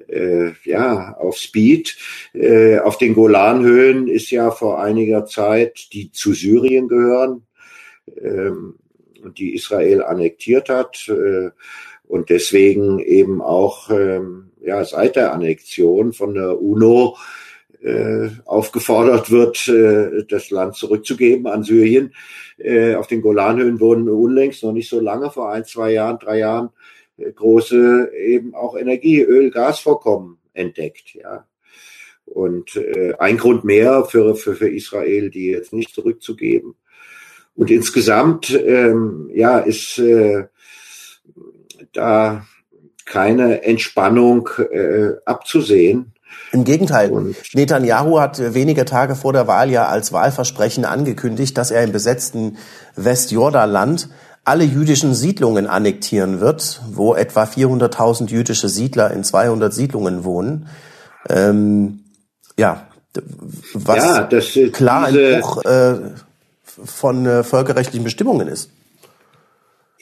äh, 0.09 0.53
ja, 0.65 1.17
auf 1.19 1.37
Speed. 1.37 1.99
Äh, 2.33 2.79
auf 2.79 2.97
den 2.97 3.13
Golanhöhen 3.13 4.09
ist 4.09 4.31
ja 4.31 4.51
vor 4.51 4.81
einiger 4.81 5.27
Zeit, 5.27 5.93
die 5.93 6.11
zu 6.13 6.33
Syrien 6.33 6.89
gehören, 6.89 7.43
ähm, 8.23 8.77
und 9.25 9.39
die 9.39 9.55
Israel 9.55 10.03
annektiert 10.03 10.69
hat 10.69 11.09
äh, 11.09 11.51
und 12.07 12.31
deswegen 12.31 12.99
eben 12.99 13.41
auch 13.41 13.91
ähm, 13.91 14.51
ja 14.61 14.85
seit 14.85 15.17
der 15.17 15.33
Annexion 15.33 16.13
von 16.13 16.35
der 16.35 16.61
UNO 16.61 17.17
äh, 17.85 18.31
aufgefordert 18.47 19.31
wird, 19.31 19.69
äh, 19.69 20.25
das 20.27 20.51
Land 20.51 20.75
zurückzugeben 20.75 21.47
an 21.47 21.63
Syrien. 21.63 22.15
Äh, 22.57 22.95
auf 22.95 23.07
den 23.07 23.21
Golanhöhen 23.21 23.79
wurden 23.79 24.09
unlängst 24.09 24.63
noch 24.63 24.73
nicht 24.73 24.89
so 24.89 25.01
lange, 25.01 25.31
vor 25.31 25.53
ein, 25.53 25.65
zwei 25.65 25.93
Jahren, 25.93 26.19
drei 26.19 26.39
Jahren, 26.39 26.71
äh, 27.19 27.31
große 27.31 28.11
eben 28.17 28.55
auch 28.55 28.77
Energie, 28.77 29.21
Öl, 29.21 29.51
Gasvorkommen 29.51 30.39
entdeckt. 30.55 31.15
Ja. 31.15 31.47
Und 32.25 32.77
äh, 32.77 33.15
ein 33.19 33.37
Grund 33.37 33.65
mehr 33.65 34.07
für, 34.07 34.35
für, 34.35 34.55
für 34.55 34.69
Israel, 34.69 35.29
die 35.29 35.49
jetzt 35.49 35.73
nicht 35.73 35.95
zurückzugeben. 35.95 36.75
Und 37.57 37.71
insgesamt 37.71 38.51
ähm, 38.51 39.31
ja 39.35 39.59
ist 39.59 39.99
äh, 39.99 40.45
da 41.93 42.45
keine 43.05 43.63
Entspannung 43.63 44.49
äh, 44.73 45.13
abzusehen. 45.25 46.13
Im 46.53 46.65
Gegenteil. 46.65 47.35
Netanyahu 47.53 48.21
hat 48.21 48.55
wenige 48.55 48.85
Tage 48.85 49.15
vor 49.15 49.33
der 49.33 49.47
Wahl 49.47 49.71
ja 49.71 49.87
als 49.87 50.13
Wahlversprechen 50.13 50.85
angekündigt, 50.85 51.57
dass 51.59 51.71
er 51.71 51.85
im 51.85 51.93
besetzten 51.93 52.59
Westjordanland 52.97 54.09
alle 54.45 54.65
jüdischen 54.65 55.15
Siedlungen 55.15 55.67
annektieren 55.67 56.41
wird, 56.41 56.83
wo 56.91 57.15
etwa 57.15 57.45
400.000 57.45 58.29
jüdische 58.29 58.69
Siedler 58.69 59.11
in 59.11 59.25
200 59.25 59.73
Siedlungen 59.73 60.25
wohnen. 60.25 60.69
Ähm, 61.29 62.05
ja, 62.59 62.87
was 63.73 63.97
ja, 63.97 64.23
das, 64.25 64.59
klar 64.73 65.07
ein 65.07 65.41
Bruch 65.41 65.65
äh, 65.65 65.95
von 66.85 67.27
äh, 67.27 67.43
völkerrechtlichen 67.43 68.05
Bestimmungen 68.05 68.49
ist. 68.49 68.71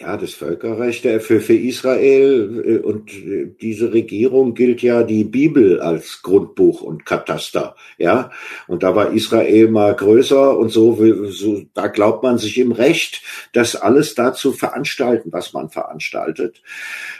Ja, 0.03 0.17
das 0.17 0.33
Völkerrecht 0.33 1.05
äh, 1.05 1.21
für, 1.21 1.41
für 1.41 1.55
Israel 1.55 2.65
äh, 2.67 2.79
und 2.79 3.13
äh, 3.13 3.55
diese 3.61 3.93
Regierung 3.93 4.55
gilt 4.55 4.83
ja 4.83 5.05
die 5.05 5.23
Bibel 5.23 5.81
als 5.81 6.23
Grundbuch 6.23 6.81
und 6.81 7.07
Kataster, 7.07 7.77
ja. 7.99 8.33
Und 8.67 8.83
da 8.83 8.97
war 8.97 9.13
Israel 9.13 9.69
mal 9.69 9.95
größer 9.95 10.59
und 10.59 10.71
so, 10.71 10.99
so 11.31 11.63
da 11.75 11.87
glaubt 11.87 12.25
man 12.25 12.39
sich 12.39 12.59
im 12.59 12.73
Recht, 12.73 13.23
das 13.53 13.77
alles 13.77 14.17
dazu 14.17 14.51
veranstalten, 14.53 15.31
was 15.31 15.53
man 15.53 15.71
veranstaltet. 15.71 16.63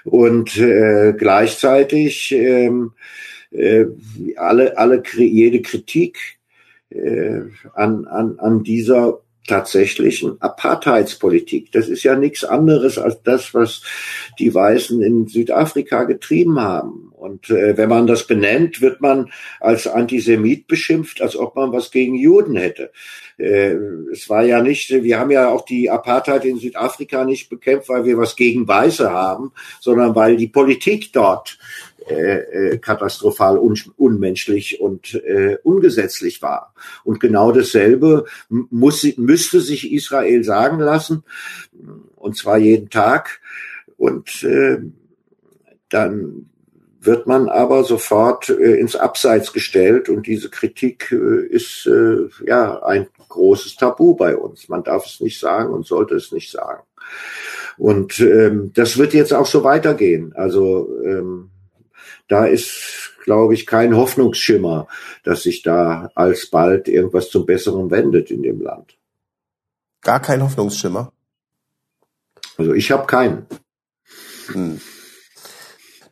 Und 0.05 0.57
äh, 0.57 1.15
gleichzeitig 1.17 2.33
ähm, 2.33 2.95
äh, 3.53 3.85
alle, 4.37 4.77
alle 4.77 5.03
jede 5.15 5.63
Kritik 5.63 6.19
äh, 6.89 7.43
an, 7.75 8.07
an, 8.07 8.41
an 8.41 8.65
dieser 8.65 9.21
tatsächlichen 9.47 10.41
Apartheidspolitik. 10.41 11.73
Das 11.73 11.89
ist 11.89 12.03
ja 12.05 12.17
nichts 12.17 12.45
anderes 12.45 12.99
als 12.99 13.23
das, 13.23 13.55
was 13.55 13.83
die 14.39 14.55
Weißen 14.55 15.03
in 15.03 15.27
Südafrika 15.27 16.05
getrieben 16.05 16.61
haben. 16.61 17.13
Und 17.23 17.51
äh, 17.51 17.77
wenn 17.77 17.89
man 17.89 18.07
das 18.07 18.27
benennt, 18.27 18.81
wird 18.81 19.01
man 19.01 19.31
als 19.61 19.87
Antisemit 19.87 20.67
beschimpft, 20.67 21.23
als 21.23 21.37
ob 21.37 21.55
man 21.55 21.73
was 21.73 21.91
gegen 21.93 22.17
Juden 22.17 22.57
hätte. 22.57 22.91
Äh, 23.39 23.75
es 24.13 24.29
war 24.29 24.45
ja 24.45 24.61
nicht, 24.61 24.91
wir 24.91 25.19
haben 25.19 25.31
ja 25.31 25.49
auch 25.49 25.65
die 25.65 25.89
Apartheid 25.89 26.45
in 26.45 26.59
Südafrika 26.59 27.25
nicht 27.25 27.49
bekämpft, 27.49 27.89
weil 27.89 28.05
wir 28.05 28.19
was 28.19 28.35
gegen 28.35 28.67
Weiße 28.67 29.11
haben, 29.11 29.53
sondern 29.81 30.15
weil 30.17 30.37
die 30.37 30.49
Politik 30.49 31.13
dort 31.13 31.59
äh, 32.09 32.73
äh, 32.73 32.79
katastrophal 32.79 33.59
un 33.59 33.77
unmenschlich 33.97 34.81
und 34.81 35.15
äh, 35.15 35.59
ungesetzlich 35.63 36.43
war. 36.43 36.75
Und 37.05 37.21
genau 37.21 37.53
dasselbe 37.53 38.27
muss, 38.49 39.07
müsste 39.17 39.61
sich 39.61 39.93
Israel 39.93 40.45
sagen 40.45 40.79
lassen, 40.79 41.25
und 42.17 42.37
zwar 42.37 42.59
jeden 42.59 42.91
Tag. 42.91 43.41
Und 43.97 44.43
äh, 44.45 44.79
dann 45.89 46.51
wird 47.01 47.27
man 47.27 47.49
aber 47.49 47.85
sofort 47.85 48.49
äh, 48.49 48.77
ins 48.77 48.97
Abseits 48.97 49.53
gestellt 49.53 50.09
und 50.09 50.27
diese 50.27 50.51
Kritik 50.51 51.11
äh, 51.13 51.47
ist 51.47 51.87
äh, 51.87 52.29
ja 52.47 52.83
ein 52.83 53.09
großes 53.29 53.77
Tabu 53.77 54.15
bei 54.15 54.37
uns. 54.37 54.69
Man 54.69 54.85
darf 54.85 55.07
es 55.07 55.21
nicht 55.21 55.41
sagen 55.41 55.73
und 55.73 55.87
sollte 55.87 56.15
es 56.15 56.33
nicht 56.33 56.51
sagen. 56.51 56.83
Und 57.79 58.21
ähm, 58.21 58.71
das 58.75 58.99
wird 58.99 59.15
jetzt 59.15 59.33
auch 59.33 59.47
so 59.47 59.65
weitergehen. 59.65 60.33
Also 60.35 60.89
ähm, 61.05 61.51
da 62.33 62.47
ist, 62.47 63.13
glaube 63.25 63.53
ich, 63.53 63.67
kein 63.67 63.95
Hoffnungsschimmer, 63.95 64.89
dass 65.23 65.43
sich 65.43 65.63
da 65.63 66.11
alsbald 66.15 66.89
irgendwas 66.89 67.29
zum 67.29 67.45
Besseren 67.45 67.91
wendet 67.91 68.31
in 68.31 68.43
dem 68.43 68.63
Land. 68.63 68.97
Gar 70.01 70.21
kein 70.21 70.43
Hoffnungsschimmer. 70.43 71.13
Also 72.57 72.73
ich 72.73 72.91
habe 72.91 73.07
keinen. 73.07 73.47
Hm. 74.47 74.81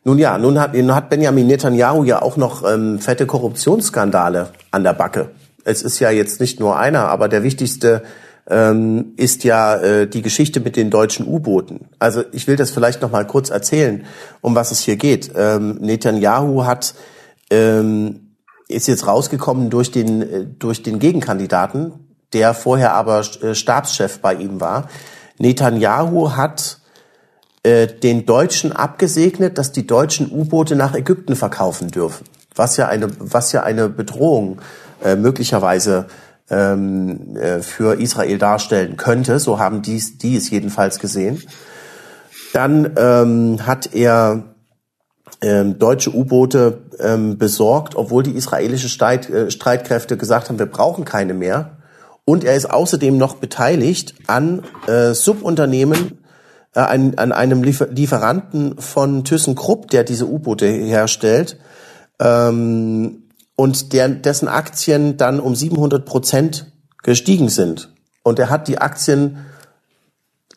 Nun 0.03 0.17
ja, 0.19 0.37
nun 0.37 0.59
hat, 0.59 0.75
nun 0.75 0.93
hat 0.93 1.09
Benjamin 1.09 1.47
Netanyahu 1.47 2.03
ja 2.03 2.21
auch 2.21 2.37
noch 2.37 2.63
ähm, 2.71 2.99
fette 2.99 3.25
Korruptionsskandale 3.25 4.53
an 4.69 4.83
der 4.83 4.93
Backe. 4.93 5.31
Es 5.63 5.81
ist 5.81 5.99
ja 5.99 6.11
jetzt 6.11 6.39
nicht 6.39 6.59
nur 6.59 6.77
einer, 6.77 7.07
aber 7.09 7.29
der 7.29 7.41
wichtigste 7.41 8.03
ähm, 8.51 9.13
ist 9.15 9.45
ja 9.45 9.77
äh, 9.77 10.07
die 10.07 10.21
Geschichte 10.21 10.59
mit 10.59 10.75
den 10.75 10.89
deutschen 10.89 11.25
U-Booten. 11.25 11.87
Also 11.99 12.23
ich 12.33 12.47
will 12.47 12.57
das 12.57 12.71
vielleicht 12.71 13.01
noch 13.01 13.09
mal 13.09 13.25
kurz 13.25 13.49
erzählen, 13.49 14.05
um 14.41 14.53
was 14.55 14.71
es 14.71 14.81
hier 14.81 14.97
geht. 14.97 15.31
Ähm, 15.35 15.77
Netanyahu 15.79 16.65
hat 16.65 16.93
ähm, 17.49 18.33
ist 18.67 18.87
jetzt 18.87 19.07
rausgekommen 19.07 19.69
durch 19.69 19.91
den 19.91 20.21
äh, 20.21 20.45
durch 20.45 20.83
den 20.83 20.99
Gegenkandidaten, 20.99 21.93
der 22.33 22.53
vorher 22.53 22.93
aber 22.93 23.23
äh, 23.41 23.55
Stabschef 23.55 24.19
bei 24.19 24.35
ihm 24.35 24.59
war. 24.59 24.89
Netanyahu 25.39 26.35
hat 26.35 26.79
äh, 27.63 27.87
den 27.87 28.25
Deutschen 28.25 28.73
abgesegnet, 28.73 29.57
dass 29.57 29.71
die 29.71 29.87
deutschen 29.87 30.29
U-Boote 30.29 30.75
nach 30.75 30.93
Ägypten 30.93 31.37
verkaufen 31.37 31.87
dürfen, 31.87 32.25
was 32.53 32.75
ja 32.75 32.89
eine 32.89 33.07
was 33.17 33.53
ja 33.53 33.63
eine 33.63 33.87
Bedrohung 33.87 34.59
äh, 35.01 35.15
möglicherweise 35.15 36.07
ähm, 36.51 37.35
äh, 37.37 37.61
für 37.61 37.99
Israel 37.99 38.37
darstellen 38.37 38.97
könnte. 38.97 39.39
So 39.39 39.57
haben 39.57 39.81
dies, 39.81 40.17
die 40.17 40.35
es 40.35 40.49
jedenfalls 40.49 40.99
gesehen. 40.99 41.41
Dann 42.53 42.91
ähm, 42.97 43.65
hat 43.65 43.95
er 43.95 44.43
ähm, 45.41 45.79
deutsche 45.79 46.13
U-Boote 46.13 46.81
ähm, 46.99 47.37
besorgt, 47.37 47.95
obwohl 47.95 48.23
die 48.23 48.35
israelische 48.35 48.89
Streit, 48.89 49.29
äh, 49.29 49.49
Streitkräfte 49.49 50.17
gesagt 50.17 50.49
haben, 50.49 50.59
wir 50.59 50.65
brauchen 50.67 51.05
keine 51.05 51.33
mehr. 51.33 51.77
Und 52.25 52.43
er 52.43 52.55
ist 52.55 52.69
außerdem 52.69 53.17
noch 53.17 53.37
beteiligt 53.37 54.13
an 54.27 54.63
äh, 54.87 55.13
Subunternehmen, 55.13 56.19
äh, 56.75 56.81
an, 56.81 57.15
an 57.15 57.31
einem 57.31 57.63
Liefer 57.63 57.87
Lieferanten 57.87 58.77
von 58.77 59.23
ThyssenKrupp, 59.23 59.89
der 59.89 60.03
diese 60.03 60.27
U-Boote 60.27 60.67
herstellt. 60.67 61.57
Ähm, 62.19 63.20
und 63.61 63.93
der, 63.93 64.09
dessen 64.09 64.47
Aktien 64.47 65.17
dann 65.17 65.39
um 65.39 65.53
700 65.53 66.03
Prozent 66.03 66.65
gestiegen 67.03 67.47
sind. 67.47 67.93
Und 68.23 68.39
er 68.39 68.49
hat 68.49 68.67
die 68.67 68.79
Aktien 68.79 69.45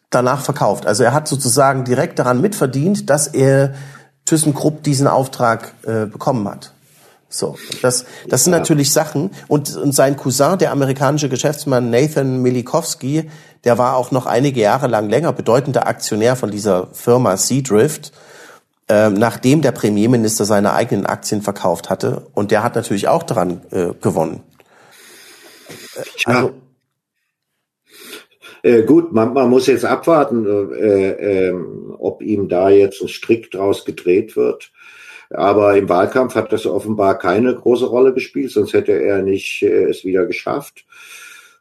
danach 0.09 0.41
verkauft. 0.41 0.87
Also 0.87 1.05
er 1.05 1.13
hat 1.13 1.29
sozusagen 1.29 1.85
direkt 1.85 2.19
daran 2.19 2.41
mitverdient, 2.41 3.11
dass 3.11 3.27
er 3.27 3.75
ThyssenKrupp 4.25 4.83
diesen 4.83 5.07
Auftrag 5.07 5.75
äh, 5.83 6.07
bekommen 6.07 6.49
hat. 6.49 6.73
So, 7.29 7.59
das, 7.83 8.07
das 8.27 8.45
sind 8.45 8.55
ja. 8.55 8.61
natürlich 8.61 8.91
Sachen. 8.91 9.33
Und, 9.49 9.77
und 9.77 9.95
sein 9.95 10.17
Cousin, 10.17 10.57
der 10.57 10.73
amerikanische 10.73 11.29
Geschäftsmann 11.29 11.91
Nathan 11.91 12.41
Milikowski, 12.41 13.31
der 13.65 13.77
war 13.77 13.97
auch 13.97 14.13
noch 14.13 14.25
einige 14.25 14.63
Jahre 14.63 14.87
lang 14.87 15.11
länger 15.11 15.35
bedeutender 15.35 15.87
Aktionär 15.89 16.37
von 16.37 16.51
dieser 16.51 16.87
Firma 16.95 17.37
Seadrift 17.37 18.13
äh, 18.89 19.11
nachdem 19.11 19.63
der 19.63 19.73
Premierminister 19.73 20.45
seine 20.45 20.75
eigenen 20.75 21.07
Aktien 21.07 21.43
verkauft 21.43 21.91
hatte. 21.91 22.27
Und 22.35 22.51
der 22.51 22.63
hat 22.63 22.75
natürlich 22.75 23.09
auch 23.09 23.23
daran 23.23 23.63
äh, 23.71 23.91
gewonnen. 24.01 24.43
Äh, 25.97 26.31
also, 26.31 26.53
äh, 28.63 28.83
gut, 28.83 29.13
man, 29.13 29.35
man, 29.35 29.51
muss 29.51 29.67
jetzt 29.67 29.85
abwarten, 29.85 30.47
äh, 30.73 31.49
äh, 31.49 31.55
ob 31.99 32.23
ihm 32.23 32.49
da 32.49 32.71
jetzt 32.71 33.03
ein 33.03 33.09
Strick 33.09 33.51
draus 33.51 33.85
gedreht 33.85 34.37
wird. 34.37 34.73
Aber 35.31 35.77
im 35.77 35.89
Wahlkampf 35.89 36.35
hat 36.35 36.53
das 36.53 36.67
offenbar 36.67 37.19
keine 37.19 37.55
große 37.55 37.87
Rolle 37.87 38.15
gespielt, 38.15 38.51
sonst 38.51 38.73
hätte 38.73 38.93
er 38.93 39.23
nicht 39.23 39.63
äh, 39.63 39.85
es 39.85 40.05
wieder 40.05 40.27
geschafft. 40.27 40.85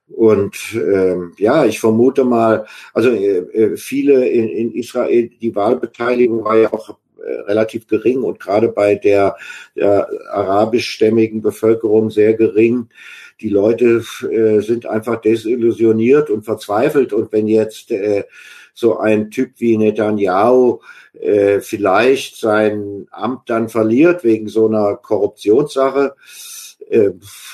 Und 0.08 0.58
ähm, 0.76 1.34
ja, 1.38 1.66
ich 1.66 1.80
vermute 1.80 2.24
mal, 2.24 2.66
also 2.94 3.10
äh, 3.10 3.38
äh 3.38 3.78
viele 3.78 4.28
in, 4.28 4.48
in 4.50 4.72
Israel, 4.74 5.30
die 5.42 5.56
Wahlbeteiligung 5.56 6.44
war 6.44 6.58
ja 6.58 6.72
auch 6.72 6.98
relativ 7.24 7.88
gering 7.88 8.24
und 8.24 8.40
gerade 8.40 8.70
bei 8.70 8.96
der, 8.96 9.38
der 9.76 10.10
arabischstämmigen 10.32 11.42
Bevölkerung 11.42 12.10
sehr 12.10 12.34
gering. 12.34 12.90
Die 13.42 13.50
Leute 13.50 14.04
äh, 14.30 14.60
sind 14.62 14.86
einfach 14.86 15.20
desillusioniert 15.20 16.30
und 16.30 16.46
verzweifelt. 16.46 17.14
Und 17.14 17.32
wenn 17.32 17.48
jetzt 17.48 17.92
äh, 17.92 18.24
so 18.74 18.98
ein 18.98 19.32
Typ 19.32 19.54
wie 19.58 19.78
Netanyahu 19.78 20.80
äh, 21.20 21.60
vielleicht 21.60 22.38
sein 22.38 23.08
Amt 23.12 23.50
dann 23.50 23.70
verliert 23.70 24.24
wegen 24.24 24.48
so 24.48 24.68
einer 24.68 24.96
Korruptionssache, 24.96 26.16
äh, 26.90 27.12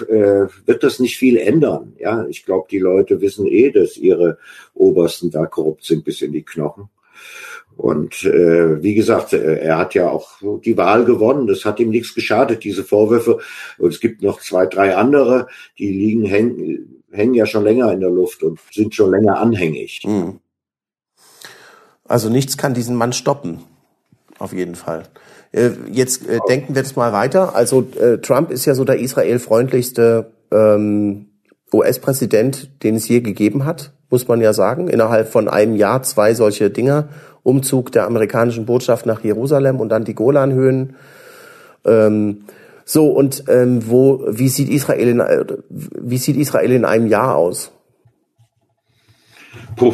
äh, 0.08 0.48
wird 0.66 0.84
das 0.84 1.00
nicht 1.00 1.18
viel 1.18 1.38
ändern. 1.38 1.94
Ja, 2.00 2.26
ich 2.28 2.46
glaube, 2.46 2.68
die 2.70 2.80
Leute 2.80 3.22
wissen 3.22 3.48
eh, 3.48 3.72
dass 3.72 3.98
ihre 3.98 4.38
Obersten 4.74 5.32
da 5.32 5.46
korrupt 5.46 5.84
sind 5.86 6.04
bis 6.04 6.22
in 6.22 6.32
die 6.32 6.44
Knochen. 6.44 6.90
Und 7.80 8.26
äh, 8.26 8.84
wie 8.84 8.93
gesagt, 8.93 9.31
äh, 9.31 9.60
er 9.60 9.77
hat 9.77 9.93
ja 9.93 10.10
auch 10.10 10.41
die 10.65 10.76
Wahl 10.76 11.06
gewonnen. 11.06 11.47
Das 11.47 11.64
hat 11.64 11.80
ihm 11.80 11.91
nichts 11.91 12.14
geschadet, 12.14 12.65
diese 12.65 12.84
Vorwürfe. 12.84 13.39
Und 13.77 13.93
es 13.93 14.01
gibt 14.01 14.22
noch 14.22 14.41
zwei, 14.41 14.65
drei 14.65 14.97
andere, 14.97 15.47
die 15.77 15.89
liegen 15.89 16.26
hängen, 16.26 17.01
hängen 17.10 17.35
ja 17.35 17.45
schon 17.45 17.64
länger 17.64 17.89
in 17.93 18.01
der 18.01 18.10
Luft 18.10 18.43
und 18.43 18.60
sind 18.69 18.93
schon 18.93 19.11
länger 19.11 19.39
anhängig. 19.39 20.01
Mhm. 20.06 20.39
Also 22.03 22.27
nichts 22.30 22.57
kann 22.57 22.73
diesen 22.73 22.97
Mann 22.97 23.14
stoppen. 23.14 23.60
Auf 24.39 24.51
jeden 24.51 24.76
Fall. 24.76 25.03
Äh, 25.53 25.69
jetzt 25.89 26.27
äh, 26.27 26.39
denken 26.49 26.76
wir 26.76 26.84
das 26.84 26.97
mal 26.97 27.14
weiter. 27.14 27.56
Also 27.56 27.88
äh, 27.97 28.18
Trump 28.18 28.51
ist 28.51 28.65
ja 28.65 28.76
so 28.76 28.84
der 28.84 28.99
israelfreundlichste 28.99 30.34
ähm, 30.51 31.27
US-Präsident, 31.72 32.84
den 32.84 32.95
es 32.95 33.07
je 33.07 33.22
gegeben 33.22 33.64
hat, 33.64 33.93
muss 34.10 34.27
man 34.27 34.41
ja 34.41 34.51
sagen. 34.51 34.89
Innerhalb 34.89 35.30
von 35.30 35.47
einem 35.47 35.77
Jahr 35.77 36.03
zwei 36.03 36.34
solche 36.34 36.69
Dinger 36.69 37.07
Umzug 37.44 37.91
der 37.91 38.06
amerikanischen 38.06 38.66
Botschaft 38.66 39.06
nach 39.06 39.24
Jerusalem 39.24 39.80
und 39.80 39.90
dann 39.90 40.06
die 40.06 40.16
Golanhöhen. 40.16 40.95
Ähm, 41.86 42.44
so 42.86 43.10
und 43.11 43.44
ähm, 43.48 43.90
wo 43.90 44.26
wie 44.28 44.49
sieht 44.49 44.70
Israel 44.70 45.07
in, 45.07 45.24
wie 45.70 46.18
sieht 46.18 46.38
Israel 46.38 46.72
in 46.72 46.86
einem 46.86 47.07
Jahr 47.07 47.36
aus? 47.36 47.72
Puh, 49.76 49.94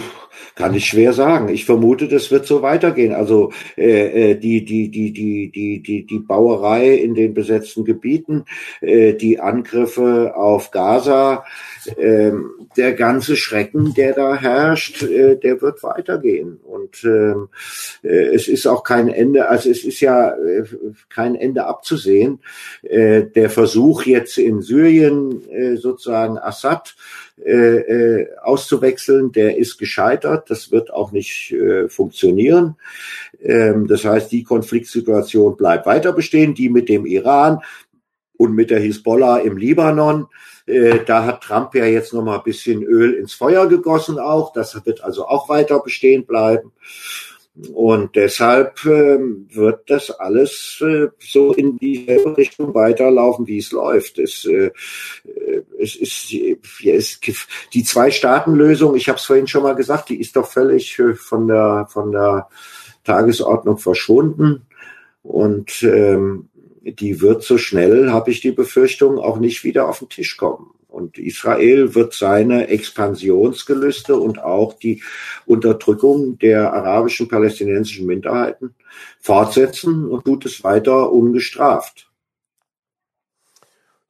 kann 0.56 0.74
ich 0.74 0.86
schwer 0.86 1.14
sagen. 1.14 1.50
Ich 1.50 1.66
vermute, 1.66 2.08
das 2.08 2.32
wird 2.32 2.46
so 2.46 2.62
weitergehen. 2.62 3.14
Also 3.14 3.52
äh, 3.78 4.32
äh, 4.32 4.36
die, 4.36 4.64
die, 4.64 4.90
die, 4.90 5.12
die, 5.12 5.52
die, 5.52 5.82
die, 5.82 6.06
die 6.06 6.20
Bauerei 6.20 6.94
in 6.96 7.14
den 7.14 7.34
besetzten 7.34 7.84
Gebieten, 7.84 8.46
äh, 8.82 9.14
die 9.14 9.40
Angriffe 9.40 10.36
auf 10.36 10.72
Gaza, 10.72 11.46
äh, 11.98 12.32
der 12.78 12.94
ganze 12.94 13.36
Schrecken, 13.36 13.94
der 13.94 14.14
da 14.14 14.36
herrscht, 14.36 15.04
äh, 15.04 15.38
der 15.38 15.62
wird 15.62 15.84
weitergehen. 15.84 16.60
Und 16.64 17.04
ähm, 17.04 17.50
äh, 18.02 18.34
es 18.34 18.48
ist 18.48 18.66
auch 18.66 18.84
kein 18.84 19.10
Ende, 19.10 19.50
also 19.50 19.70
es 19.70 19.84
ist 19.84 20.00
ja 20.00 20.30
äh, 20.30 20.64
kein 21.10 21.36
Ende 21.36 21.66
abzusehen. 21.66 22.40
Äh, 22.82 23.24
der 23.24 23.50
Versuch 23.50 24.04
jetzt 24.04 24.38
in 24.38 24.62
Syrien 24.62 25.48
äh, 25.50 25.76
sozusagen 25.76 26.38
Assad 26.38 26.96
äh, 27.44 27.52
äh, 27.52 28.38
auszuwechseln, 28.42 29.32
der 29.32 29.58
ist 29.58 29.78
gescheitert. 29.78 30.50
Das 30.50 30.72
wird 30.72 30.94
auch 30.94 31.12
nicht 31.12 31.52
äh, 31.52 31.90
funktionieren. 31.90 32.78
Ähm, 33.42 33.88
das 33.88 34.06
heißt, 34.06 34.32
die 34.32 34.44
Konfliktsituation 34.44 35.58
bleibt 35.58 35.86
weiter 35.86 36.14
bestehen, 36.14 36.54
die 36.54 36.70
mit 36.70 36.88
dem 36.88 37.06
Iran 37.06 37.60
und 38.38 38.54
mit 38.54 38.70
der 38.70 38.80
Hisbollah 38.80 39.40
im 39.40 39.58
Libanon. 39.58 40.28
Äh, 40.66 41.00
da 41.06 41.26
hat 41.26 41.42
Trump 41.42 41.76
ja 41.76 41.86
jetzt 41.86 42.14
noch 42.14 42.24
mal 42.24 42.38
ein 42.38 42.44
bisschen 42.44 42.84
Öl 42.84 43.14
ins 43.14 43.34
Feuer 43.34 43.68
gegossen 43.68 44.18
auch. 44.18 44.54
Das 44.54 44.86
wird 44.86 45.04
also 45.04 45.28
auch 45.28 45.50
weiter 45.50 45.80
bestehen 45.80 46.26
bleiben. 46.26 46.72
Und 47.74 48.18
deshalb 48.18 48.86
ähm, 48.86 49.48
wird 49.54 49.90
das 49.90 50.12
alles 50.12 50.84
äh, 50.86 51.08
so 51.20 51.54
in 51.54 51.78
dieselbe 51.78 52.36
Richtung 52.36 52.74
weiterlaufen, 52.74 53.48
wie 53.48 53.60
es 53.60 53.72
läuft. 53.72 54.20
Es, 54.20 54.44
äh, 54.44 54.72
äh 55.24 55.62
es 55.80 55.96
ist 55.96 56.34
es, 56.84 57.20
die 57.74 57.84
Zwei-Staaten-Lösung. 57.84 58.96
Ich 58.96 59.08
habe 59.08 59.20
es 59.20 59.26
vorhin 59.26 59.48
schon 59.48 59.64
mal 59.64 59.76
gesagt, 59.76 60.10
die 60.10 60.20
ist 60.20 60.36
doch 60.36 60.48
völlig 60.48 61.00
äh, 61.00 61.14
von 61.14 61.48
der 61.48 61.88
von 61.90 62.12
der 62.12 62.50
Tagesordnung 63.06 63.78
verschwunden 63.78 64.64
und 65.24 65.82
ähm, 65.84 66.50
die 66.82 67.22
wird 67.22 67.44
so 67.44 67.58
schnell, 67.58 68.12
habe 68.12 68.32
ich 68.32 68.42
die 68.42 68.52
Befürchtung, 68.52 69.18
auch 69.18 69.38
nicht 69.38 69.64
wieder 69.64 69.88
auf 69.88 70.00
den 70.00 70.10
Tisch 70.10 70.38
kommen. 70.38 70.72
Und 70.96 71.18
Israel 71.18 71.94
wird 71.94 72.14
seine 72.14 72.70
Expansionsgelüste 72.70 74.16
und 74.16 74.42
auch 74.42 74.72
die 74.72 75.04
Unterdrückung 75.46 76.40
der 76.40 76.72
arabischen 76.72 77.28
palästinensischen 77.28 78.06
Minderheiten 78.08 78.76
fortsetzen 79.20 80.08
und 80.08 80.24
tut 80.24 80.46
es 80.46 80.64
weiter 80.64 81.12
ungestraft. 81.12 82.10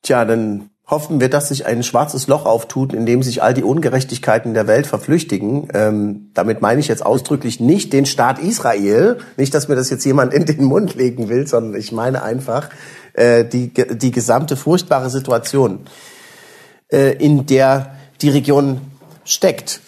Tja, 0.03 0.25
dann 0.25 0.69
hoffen 0.85 1.19
wir, 1.19 1.27
dass 1.27 1.49
sich 1.49 1.65
ein 1.65 1.81
schwarzes 1.81 2.27
Loch 2.27 2.45
auftut, 2.45 2.93
in 2.93 3.07
dem 3.07 3.23
sich 3.23 3.41
all 3.41 3.55
die 3.55 3.63
Ungerechtigkeiten 3.63 4.53
der 4.53 4.67
Welt 4.67 4.85
verflüchtigen. 4.85 5.69
Ähm, 5.73 6.29
damit 6.35 6.61
meine 6.61 6.81
ich 6.81 6.87
jetzt 6.87 7.03
ausdrücklich 7.03 7.59
nicht 7.59 7.93
den 7.93 8.05
Staat 8.05 8.37
Israel, 8.37 9.17
nicht, 9.37 9.55
dass 9.55 9.67
mir 9.67 9.75
das 9.75 9.89
jetzt 9.89 10.05
jemand 10.05 10.35
in 10.35 10.45
den 10.45 10.63
Mund 10.63 10.93
legen 10.93 11.29
will, 11.29 11.47
sondern 11.47 11.79
ich 11.79 11.91
meine 11.91 12.21
einfach 12.21 12.69
äh, 13.13 13.43
die, 13.43 13.73
die 13.73 14.11
gesamte 14.11 14.55
furchtbare 14.55 15.09
Situation 15.09 15.87
äh, 16.91 17.13
in 17.13 17.45
der 17.45 17.95
die 18.21 18.29
Region 18.29 18.81
steckt. 19.23 19.81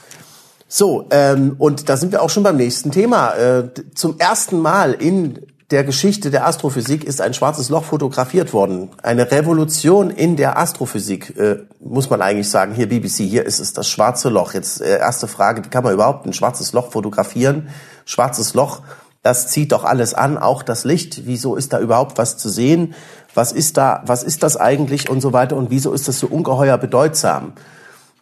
So, 0.68 1.06
ähm, 1.11 1.56
und 1.60 1.88
da 1.88 1.95
sind 1.95 2.11
wir 2.11 2.22
auch 2.22 2.30
schon 2.30 2.44
beim 2.44 2.57
nächsten 2.57 2.91
Thema. 2.91 3.34
Äh, 3.36 3.69
zum 3.95 4.19
ersten 4.19 4.60
Mal 4.60 4.94
in 4.94 5.40
der 5.72 5.84
Geschichte 5.84 6.32
der 6.32 6.48
Astrophysik 6.48 7.03
ist 7.03 7.19
ein 7.19 7.34
schwarzes 7.34 7.69
Loch 7.69 7.84
fotografiert 7.84 8.53
worden. 8.53 8.90
Eine 9.03 9.30
Revolution 9.32 10.10
in 10.10 10.38
der 10.38 10.57
Astrophysik, 10.57 11.38
äh, 11.38 11.57
muss 11.80 12.10
man 12.10 12.22
eigentlich 12.22 12.49
sagen. 12.49 12.74
Hier 12.74 12.88
BBC, 12.88 13.24
hier 13.24 13.45
ist 13.45 13.60
es 13.60 13.74
das 13.74 13.90
schwarze 13.90 14.30
Loch. 14.30 14.53
Jetzt 14.53 14.82
äh, 14.82 14.98
erste 14.98 15.28
Frage, 15.28 15.61
kann 15.64 15.84
man 15.84 15.94
überhaupt 15.94 16.26
ein 16.26 16.34
schwarzes 16.34 16.74
Loch 16.74 16.91
fotografieren? 16.91 17.69
Schwarzes 18.06 18.53
Loch, 18.53 18.82
das 19.24 19.48
zieht 19.48 19.74
doch 19.74 19.84
alles 19.84 20.14
an, 20.14 20.38
auch 20.38 20.64
das 20.64 20.86
Licht. 20.86 21.26
Wieso 21.26 21.57
ist 21.57 21.74
da 21.74 21.80
überhaupt 21.80 22.18
was 22.18 22.38
zu 22.38 22.48
sehen? 22.48 22.94
Was 23.38 23.51
ist 23.51 23.77
da, 23.77 24.01
was 24.03 24.23
ist 24.23 24.41
das 24.41 24.57
eigentlich 24.57 25.11
und 25.11 25.22
so 25.22 25.31
weiter 25.31 25.55
und 25.55 25.69
wieso 25.69 25.93
ist 25.93 26.07
das 26.07 26.19
so 26.19 26.26
ungeheuer 26.26 26.80
bedeutsam? 26.80 27.53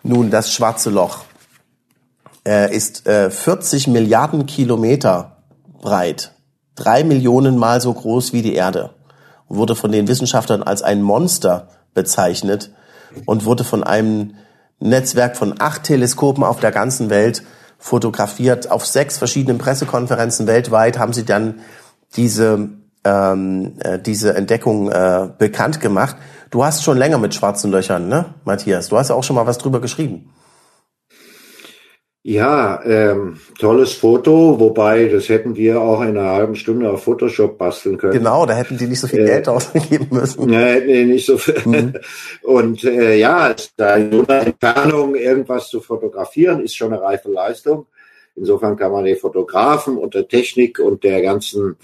Nun, 0.03 0.29
das 0.29 0.51
schwarze 0.51 0.89
Loch 0.89 1.23
äh, 2.45 2.75
ist 2.75 3.07
äh, 3.07 3.31
40 3.31 3.87
Milliarden 3.87 4.45
Kilometer 4.45 5.37
breit, 5.81 6.33
drei 6.75 7.05
Millionen 7.05 7.57
Mal 7.57 7.79
so 7.79 7.93
groß 7.93 8.33
wie 8.33 8.41
die 8.41 8.55
Erde 8.55 8.89
und 9.47 9.57
wurde 9.57 9.77
von 9.77 9.93
den 9.93 10.09
Wissenschaftlern 10.09 10.61
als 10.61 10.81
ein 10.83 11.01
Monster 11.01 11.69
bezeichnet 11.93 12.71
und 13.25 13.45
wurde 13.45 13.63
von 13.63 13.85
einem 13.85 14.35
Netzwerk 14.81 15.37
von 15.37 15.55
acht 15.59 15.83
Teleskopen 15.83 16.43
auf 16.43 16.59
der 16.59 16.71
ganzen 16.71 17.09
Welt 17.09 17.41
fotografiert. 17.79 18.69
Auf 18.69 18.85
sechs 18.85 19.17
verschiedenen 19.17 19.59
Pressekonferenzen 19.59 20.45
weltweit 20.45 20.99
haben 20.99 21.13
sie 21.13 21.23
dann 21.23 21.61
diese 22.17 22.67
ähm, 23.05 23.73
äh, 23.79 23.99
diese 23.99 24.35
Entdeckung 24.35 24.89
äh, 24.91 25.29
bekannt 25.37 25.79
gemacht. 25.79 26.17
Du 26.51 26.65
hast 26.65 26.83
schon 26.83 26.97
länger 26.97 27.17
mit 27.17 27.33
schwarzen 27.33 27.71
Löchern, 27.71 28.07
ne, 28.07 28.33
Matthias? 28.43 28.89
Du 28.89 28.97
hast 28.97 29.09
ja 29.09 29.15
auch 29.15 29.23
schon 29.23 29.35
mal 29.35 29.47
was 29.47 29.57
drüber 29.57 29.79
geschrieben. 29.79 30.31
Ja, 32.27 32.83
ähm, 32.83 33.37
tolles 33.59 33.93
Foto, 33.93 34.59
wobei 34.59 35.05
das 35.09 35.29
hätten 35.29 35.55
wir 35.55 35.79
auch 35.79 36.01
in 36.01 36.17
einer 36.17 36.31
halben 36.31 36.55
Stunde 36.55 36.89
auf 36.89 37.03
Photoshop 37.03 37.59
basteln 37.59 37.99
können. 37.99 38.13
Genau, 38.13 38.47
da 38.47 38.55
hätten 38.55 38.79
die 38.79 38.87
nicht 38.87 38.99
so 38.99 39.05
viel 39.05 39.19
äh, 39.19 39.25
Geld 39.25 39.47
ausgeben 39.47 40.07
müssen. 40.09 40.45
Nee, 40.49 40.79
nee 40.79 41.05
nicht 41.05 41.27
so 41.27 41.37
viel. 41.37 41.61
Mhm. 41.63 41.93
Und 42.41 42.83
äh, 42.83 43.15
ja, 43.19 43.53
da 43.77 43.97
in 43.97 44.11
so 44.11 44.25
einer 44.25 44.47
Entfernung 44.47 45.13
irgendwas 45.13 45.69
zu 45.69 45.81
fotografieren, 45.81 46.61
ist 46.61 46.75
schon 46.75 46.93
eine 46.93 47.01
reife 47.03 47.29
Leistung. 47.29 47.85
Insofern 48.35 48.75
kann 48.75 48.91
man 48.91 49.05
den 49.05 49.17
Fotografen 49.17 49.97
und 49.97 50.13
der 50.13 50.27
Technik 50.27 50.79
und 50.79 51.03
der 51.03 51.21
ganzen 51.21 51.77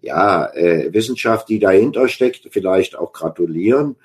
ja, 0.00 0.46
äh, 0.54 0.92
Wissenschaft, 0.92 1.48
die 1.48 1.58
dahinter 1.58 2.08
steckt, 2.08 2.48
vielleicht 2.50 2.96
auch 2.96 3.12
gratulieren. 3.12 3.96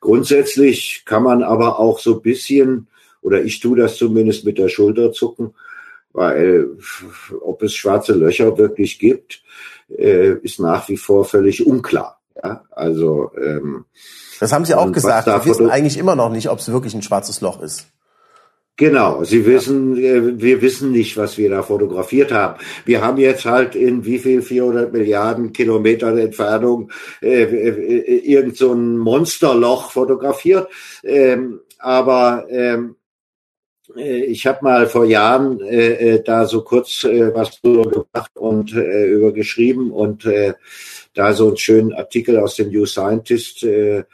Grundsätzlich 0.00 1.02
kann 1.04 1.22
man 1.22 1.42
aber 1.42 1.78
auch 1.78 1.98
so 1.98 2.20
bisschen, 2.20 2.86
oder 3.22 3.42
ich 3.42 3.60
tue 3.60 3.76
das 3.76 3.96
zumindest 3.96 4.44
mit 4.44 4.58
der 4.58 4.68
Schulter 4.68 5.12
zucken, 5.12 5.54
weil 6.12 6.68
ob 7.42 7.62
es 7.62 7.74
schwarze 7.74 8.14
Löcher 8.14 8.56
wirklich 8.56 8.98
gibt, 8.98 9.42
äh, 9.96 10.32
ist 10.42 10.58
nach 10.58 10.88
wie 10.88 10.96
vor 10.96 11.24
völlig 11.24 11.66
unklar. 11.66 12.20
Ja, 12.42 12.64
also 12.70 13.30
ähm, 13.42 13.84
das 14.40 14.52
haben 14.52 14.64
Sie 14.64 14.74
auch 14.74 14.92
gesagt. 14.92 15.26
Wir 15.26 15.44
wissen 15.44 15.70
eigentlich 15.70 15.98
immer 15.98 16.14
noch 16.14 16.28
nicht, 16.28 16.50
ob 16.50 16.58
es 16.58 16.70
wirklich 16.70 16.94
ein 16.94 17.02
schwarzes 17.02 17.40
Loch 17.40 17.62
ist. 17.62 17.86
Genau, 18.78 19.24
Sie 19.24 19.46
wissen, 19.46 19.96
äh, 19.96 20.38
wir 20.38 20.60
wissen 20.60 20.92
nicht, 20.92 21.16
was 21.16 21.38
wir 21.38 21.48
da 21.48 21.62
fotografiert 21.62 22.30
haben. 22.30 22.60
Wir 22.84 23.02
haben 23.02 23.16
jetzt 23.16 23.46
halt 23.46 23.74
in 23.74 24.04
wie 24.04 24.18
viel 24.18 24.42
400 24.42 24.92
Milliarden 24.92 25.54
Kilometern 25.54 26.18
Entfernung 26.18 26.90
äh, 27.22 27.44
äh, 27.44 28.18
irgend 28.18 28.58
so 28.58 28.74
ein 28.74 28.98
Monsterloch 28.98 29.90
fotografiert. 29.92 30.68
Ähm, 31.02 31.60
aber 31.78 32.46
ähm, 32.50 32.96
äh, 33.96 34.24
ich 34.24 34.46
habe 34.46 34.58
mal 34.62 34.86
vor 34.86 35.06
Jahren 35.06 35.58
äh, 35.62 36.22
da 36.22 36.44
so 36.44 36.62
kurz 36.62 37.04
äh, 37.04 37.34
was 37.34 37.58
drüber 37.62 37.88
gemacht 37.90 38.32
und 38.34 38.74
äh, 38.74 39.06
über 39.06 39.32
geschrieben 39.32 39.90
und 39.90 40.26
äh, 40.26 40.52
da 41.14 41.32
so 41.32 41.48
einen 41.48 41.56
schönen 41.56 41.94
Artikel 41.94 42.38
aus 42.38 42.56
dem 42.56 42.70
New 42.70 42.84
Scientist 42.84 43.62
äh, 43.62 44.04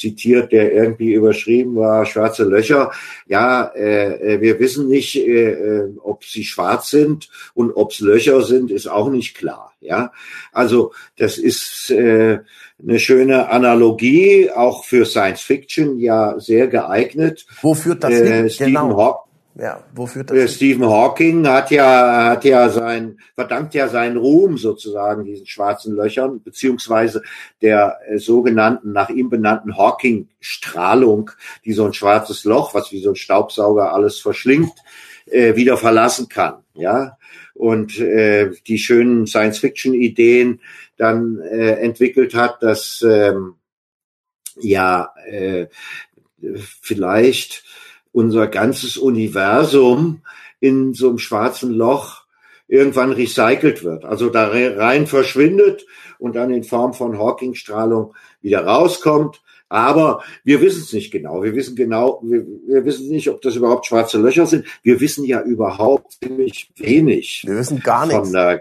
zitiert, 0.00 0.52
der 0.52 0.72
irgendwie 0.72 1.12
überschrieben 1.12 1.76
war, 1.76 2.06
schwarze 2.06 2.44
Löcher. 2.44 2.90
Ja, 3.26 3.70
äh, 3.74 4.34
äh 4.34 4.40
wir 4.40 4.58
wissen 4.58 4.88
nicht, 4.88 5.16
äh, 5.16 5.50
äh, 5.50 5.92
ob 6.02 6.24
sie 6.24 6.44
schwarz 6.44 6.90
sind 6.90 7.28
und 7.54 7.72
ob 7.72 7.92
es 7.92 8.00
Löcher 8.00 8.42
sind, 8.42 8.70
ist 8.70 8.88
auch 8.88 9.10
nicht 9.10 9.36
klar. 9.36 9.74
Ja, 9.80 10.12
also 10.52 10.92
das 11.16 11.38
ist 11.38 11.90
äh, 11.90 12.40
eine 12.82 12.98
schöne 12.98 13.48
Analogie, 13.50 14.50
auch 14.50 14.84
für 14.84 15.06
Science 15.06 15.40
Fiction 15.40 15.98
ja 15.98 16.38
sehr 16.38 16.66
geeignet. 16.68 17.46
Wo 17.62 17.74
führt 17.74 18.04
das 18.04 18.12
äh, 18.12 18.26
hin? 18.26 18.50
Stephen 18.50 18.74
genau. 18.74 18.96
Hawking 18.96 19.29
ja, 19.60 19.84
wo 19.94 20.06
führt 20.06 20.30
das? 20.30 20.36
Äh, 20.38 20.48
Stephen 20.48 20.86
Hawking 20.86 21.46
hat 21.46 21.70
ja, 21.70 22.30
hat 22.30 22.44
ja 22.44 22.70
sein, 22.70 23.18
verdankt 23.34 23.74
ja 23.74 23.88
seinen 23.88 24.16
Ruhm 24.16 24.56
sozusagen 24.56 25.24
diesen 25.24 25.46
schwarzen 25.46 25.94
Löchern, 25.94 26.42
beziehungsweise 26.42 27.22
der 27.60 27.98
äh, 28.08 28.16
sogenannten, 28.16 28.92
nach 28.92 29.10
ihm 29.10 29.28
benannten 29.28 29.76
Hawking-Strahlung, 29.76 31.30
die 31.66 31.74
so 31.74 31.84
ein 31.84 31.92
schwarzes 31.92 32.44
Loch, 32.44 32.72
was 32.72 32.90
wie 32.90 33.02
so 33.02 33.10
ein 33.10 33.16
Staubsauger 33.16 33.92
alles 33.92 34.18
verschlingt, 34.18 34.72
äh, 35.26 35.54
wieder 35.56 35.76
verlassen 35.76 36.28
kann, 36.28 36.64
ja. 36.74 37.18
Und 37.52 37.98
äh, 37.98 38.52
die 38.66 38.78
schönen 38.78 39.26
Science-Fiction-Ideen 39.26 40.60
dann 40.96 41.38
äh, 41.40 41.72
entwickelt 41.72 42.34
hat, 42.34 42.62
dass 42.62 43.04
ähm, 43.06 43.56
ja 44.58 45.12
äh, 45.26 45.66
vielleicht 46.80 47.64
unser 48.12 48.46
ganzes 48.48 48.96
Universum 48.96 50.22
in 50.60 50.94
so 50.94 51.08
einem 51.08 51.18
schwarzen 51.18 51.72
Loch 51.72 52.24
irgendwann 52.68 53.12
recycelt 53.12 53.82
wird. 53.82 54.04
Also 54.04 54.30
da 54.30 54.48
rein 54.48 55.06
verschwindet 55.06 55.86
und 56.18 56.36
dann 56.36 56.50
in 56.50 56.64
Form 56.64 56.94
von 56.94 57.18
Hawking-Strahlung 57.18 58.14
wieder 58.42 58.64
rauskommt 58.64 59.42
aber 59.70 60.24
wir 60.42 60.60
wissen 60.60 60.82
es 60.82 60.92
nicht 60.92 61.12
genau. 61.12 61.44
Wir 61.44 61.54
wissen 61.54 61.76
genau, 61.76 62.20
wir, 62.24 62.44
wir, 62.66 62.84
wissen 62.84 63.08
nicht, 63.08 63.30
ob 63.30 63.40
das 63.40 63.54
überhaupt 63.54 63.86
schwarze 63.86 64.18
Löcher 64.18 64.44
sind. 64.44 64.66
Wir 64.82 65.00
wissen 65.00 65.24
ja 65.24 65.40
überhaupt 65.42 66.18
ziemlich 66.20 66.70
wenig. 66.76 67.44
Wir 67.46 67.56
wissen 67.56 67.78
gar 67.78 68.04
nichts. 68.04 68.32
Der, 68.32 68.60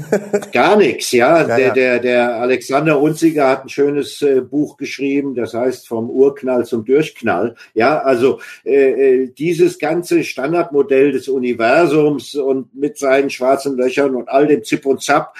gar 0.52 0.76
nichts, 0.76 1.12
ja. 1.12 1.46
ja, 1.46 1.56
der, 1.56 1.72
Der, 1.72 1.98
der 2.00 2.34
Alexander 2.40 3.00
Unziger 3.00 3.48
hat 3.48 3.64
ein 3.64 3.68
schönes 3.68 4.20
äh, 4.20 4.40
Buch 4.40 4.76
geschrieben, 4.76 5.36
das 5.36 5.54
heißt 5.54 5.86
vom 5.86 6.10
Urknall 6.10 6.66
zum 6.66 6.84
Durchknall. 6.84 7.54
Ja, 7.74 8.00
also 8.00 8.40
äh, 8.64 9.22
äh 9.22 9.28
dieses 9.38 9.78
ganze 9.78 10.24
Standardmodell 10.24 11.12
des 11.12 11.28
Universums 11.28 12.34
und 12.34 12.74
mit 12.74 12.98
seinen 12.98 13.30
schwarzen 13.30 13.76
Löchern 13.76 14.16
und 14.16 14.28
all 14.28 14.48
dem 14.48 14.64
Zip 14.64 14.86
und 14.86 15.04
Zap, 15.04 15.36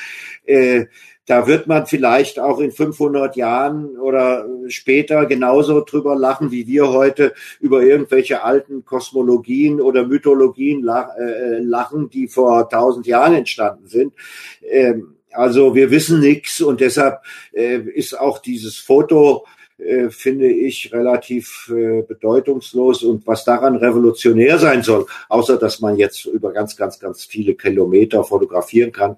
äh, 0.47 0.86
da 1.28 1.46
wird 1.46 1.66
man 1.66 1.86
vielleicht 1.86 2.40
auch 2.40 2.59
in 2.59 2.72
500 2.72 3.36
Jahren 3.36 3.98
oder 3.98 4.46
später 4.68 5.26
genauso 5.26 5.84
drüber 5.84 6.16
lachen, 6.16 6.50
wie 6.50 6.66
wir 6.66 6.88
heute 6.88 7.34
über 7.60 7.82
irgendwelche 7.82 8.42
alten 8.42 8.86
Kosmologien 8.86 9.82
oder 9.82 10.06
Mythologien 10.06 10.88
äh, 10.88 11.59
lachen, 11.59 12.09
die 12.09 12.28
vor 12.28 12.62
1000 12.62 13.06
Jahren 13.06 13.34
entstanden 13.34 13.88
sind. 13.88 14.14
Ähm, 14.62 15.16
also 15.30 15.74
wir 15.74 15.90
wissen 15.90 16.20
nichts 16.20 16.62
und 16.62 16.80
deshalb 16.80 17.20
äh, 17.52 17.76
ist 17.76 18.18
auch 18.18 18.38
dieses 18.38 18.78
Foto 18.78 19.44
äh, 19.78 20.10
finde 20.10 20.48
ich 20.48 20.92
relativ 20.92 21.72
äh, 21.74 22.02
bedeutungslos 22.02 23.05
und 23.05 23.26
was 23.26 23.44
daran 23.44 23.76
revolutionär 23.76 24.59
sein 24.59 24.82
soll, 24.82 25.06
außer 25.28 25.56
dass 25.56 25.80
man 25.80 25.96
jetzt 25.96 26.26
über 26.26 26.52
ganz, 26.52 26.76
ganz, 26.76 26.98
ganz 26.98 27.24
viele 27.24 27.55
Kilometer 27.55 28.24
fotografieren 28.24 28.90
kann, 28.90 29.16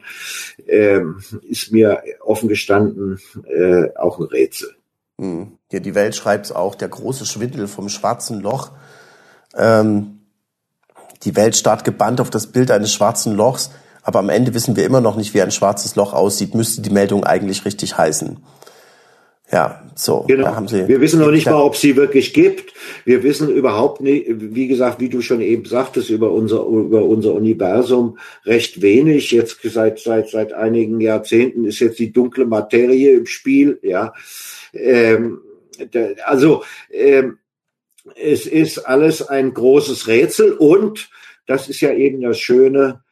ähm, 0.66 1.22
ist 1.48 1.72
mir 1.72 2.02
offen 2.20 2.48
gestanden 2.48 3.18
äh, 3.46 3.88
auch 3.96 4.18
ein 4.18 4.26
Rätsel. 4.26 4.74
Hm. 5.18 5.52
Ja, 5.72 5.80
die 5.80 5.94
Welt 5.94 6.14
schreibt 6.14 6.46
es 6.46 6.52
auch, 6.52 6.74
der 6.74 6.88
große 6.88 7.24
Schwindel 7.24 7.66
vom 7.66 7.88
schwarzen 7.88 8.40
Loch. 8.40 8.70
Ähm, 9.56 10.20
die 11.22 11.36
Welt 11.36 11.56
starrt 11.56 11.84
gebannt 11.84 12.20
auf 12.20 12.30
das 12.30 12.48
Bild 12.48 12.70
eines 12.70 12.92
schwarzen 12.92 13.34
Lochs, 13.34 13.70
aber 14.02 14.18
am 14.18 14.28
Ende 14.28 14.54
wissen 14.54 14.76
wir 14.76 14.84
immer 14.84 15.00
noch 15.00 15.16
nicht, 15.16 15.34
wie 15.34 15.42
ein 15.42 15.50
schwarzes 15.50 15.96
Loch 15.96 16.12
aussieht, 16.12 16.54
müsste 16.54 16.82
die 16.82 16.90
Meldung 16.90 17.24
eigentlich 17.24 17.64
richtig 17.64 17.96
heißen. 17.96 18.38
Ja, 19.52 19.82
so. 19.97 20.24
Genau. 20.28 20.55
Haben 20.55 20.68
Sie 20.68 20.86
wir 20.86 21.01
wissen 21.01 21.20
noch 21.20 21.32
nicht 21.32 21.47
mal, 21.47 21.60
ob 21.60 21.77
sie 21.77 21.97
wirklich 21.97 22.32
gibt. 22.32 22.72
Wir 23.05 23.22
wissen 23.24 23.48
überhaupt 23.48 24.01
nicht, 24.01 24.27
wie 24.28 24.68
gesagt, 24.68 25.01
wie 25.01 25.09
du 25.09 25.22
schon 25.22 25.40
eben 25.40 25.64
sagtest, 25.64 26.09
über 26.09 26.31
unser, 26.31 26.64
über 26.64 27.02
unser 27.02 27.35
Universum 27.35 28.18
recht 28.44 28.81
wenig. 28.81 29.32
Jetzt 29.32 29.60
seit, 29.64 29.98
seit, 29.98 30.28
seit 30.28 30.52
einigen 30.52 31.01
Jahrzehnten 31.01 31.64
ist 31.64 31.81
jetzt 31.81 31.98
die 31.98 32.12
dunkle 32.12 32.47
Materie 32.47 33.12
im 33.16 33.27
Spiel, 33.27 33.81
ja. 33.82 34.14
Ähm, 34.72 35.40
also, 36.24 36.62
ähm, 36.93 37.39
es 38.16 38.47
ist 38.47 38.78
alles 38.78 39.22
ein 39.22 39.52
großes 39.52 40.06
Rätsel 40.06 40.52
und 40.52 41.10
das 41.47 41.68
ist 41.68 41.81
ja 41.81 41.93
eben 41.93 42.20
das 42.20 42.39
Schöne, 42.39 43.02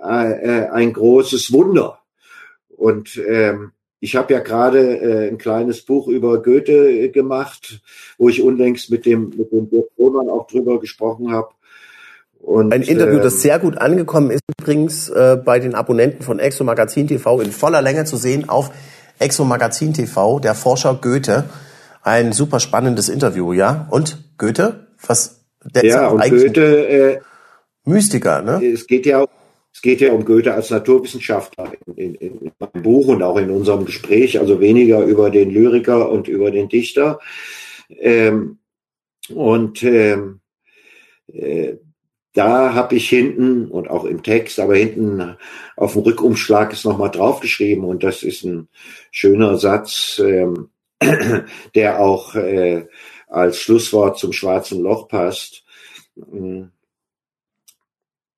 äh, 0.00 0.32
äh 0.32 0.68
ein 0.68 0.92
großes 0.92 1.52
Wunder. 1.52 2.00
Und 2.68 3.20
ähm, 3.28 3.72
ich 4.00 4.16
habe 4.16 4.32
ja 4.32 4.40
gerade 4.40 4.98
äh, 4.98 5.28
ein 5.28 5.38
kleines 5.38 5.82
Buch 5.82 6.08
über 6.08 6.42
Goethe 6.42 6.90
äh, 6.90 7.08
gemacht, 7.08 7.80
wo 8.16 8.28
ich 8.28 8.42
unlängst 8.42 8.90
mit 8.90 9.06
dem 9.06 9.30
mit 9.36 9.50
dem 9.52 9.68
Dirk 9.70 9.88
Roman 9.98 10.28
auch 10.28 10.46
drüber 10.46 10.80
gesprochen 10.80 11.32
habe. 11.32 11.48
Und, 12.40 12.72
ein 12.72 12.82
Interview, 12.82 13.18
das 13.18 13.34
ähm, 13.34 13.40
sehr 13.40 13.58
gut 13.58 13.78
angekommen 13.78 14.30
ist, 14.30 14.42
übrigens 14.60 15.08
äh, 15.08 15.36
bei 15.44 15.58
den 15.58 15.74
Abonnenten 15.74 16.22
von 16.22 16.38
Exo 16.38 16.62
Magazin 16.64 17.08
TV 17.08 17.40
in 17.40 17.50
voller 17.50 17.82
Länge 17.82 18.04
zu 18.04 18.16
sehen 18.16 18.48
auf 18.48 18.70
Exo 19.18 19.44
Magazin 19.44 19.92
TV, 19.92 20.38
der 20.38 20.54
Forscher 20.54 20.98
Goethe. 21.00 21.44
Ein 22.02 22.32
super 22.32 22.60
spannendes 22.60 23.08
Interview, 23.08 23.52
ja. 23.52 23.88
Und 23.90 24.18
Goethe, 24.38 24.86
was 25.04 25.44
der 25.64 25.84
ja, 25.84 26.06
ist 26.06 26.12
und 26.12 26.30
Goethe, 26.30 26.88
äh, 26.88 27.20
Mystiker, 27.84 28.42
ne? 28.42 28.64
Es 28.64 28.86
geht 28.86 29.04
ja 29.04 29.22
auch 29.22 29.28
es 29.72 29.82
geht 29.82 30.00
ja 30.00 30.12
um 30.12 30.24
Goethe 30.24 30.54
als 30.54 30.70
Naturwissenschaftler 30.70 31.72
in, 31.96 32.14
in, 32.14 32.40
in, 32.40 32.52
meinem 32.58 32.82
Buch 32.82 33.08
und 33.08 33.22
auch 33.22 33.36
in 33.36 33.50
unserem 33.50 33.84
Gespräch, 33.84 34.38
also 34.40 34.60
weniger 34.60 35.02
über 35.04 35.30
den 35.30 35.50
Lyriker 35.50 36.10
und 36.10 36.28
über 36.28 36.50
den 36.50 36.68
Dichter. 36.68 37.20
Ähm, 37.88 38.58
und 39.28 39.82
ähm, 39.82 40.40
äh, 41.32 41.74
da 42.32 42.74
habe 42.74 42.96
ich 42.96 43.08
hinten 43.08 43.66
und 43.66 43.88
auch 43.90 44.04
im 44.04 44.22
Text, 44.22 44.60
aber 44.60 44.76
hinten 44.76 45.36
auf 45.76 45.94
dem 45.94 46.02
Rückumschlag 46.02 46.72
ist 46.72 46.84
nochmal 46.84 47.10
draufgeschrieben 47.10 47.84
und 47.84 48.04
das 48.04 48.22
ist 48.22 48.44
ein 48.44 48.68
schöner 49.10 49.56
Satz, 49.58 50.20
ähm, 50.24 50.70
der 51.74 52.00
auch 52.00 52.34
äh, 52.34 52.86
als 53.28 53.60
Schlusswort 53.60 54.18
zum 54.18 54.32
schwarzen 54.32 54.82
Loch 54.82 55.08
passt 55.08 55.64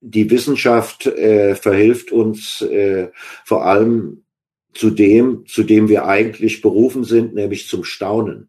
die 0.01 0.31
Wissenschaft 0.31 1.07
äh, 1.07 1.55
verhilft 1.55 2.13
uns 2.13 2.63
äh, 2.63 3.09
vor 3.45 3.67
allem 3.67 4.25
zu 4.73 4.91
dem, 4.91 5.45
zu 5.47 5.63
dem 5.63 5.89
wir 5.89 6.07
eigentlich 6.07 6.63
berufen 6.63 7.05
sind, 7.05 7.35
nämlich 7.35 7.69
zum 7.69 7.85
Staunen. 7.85 8.49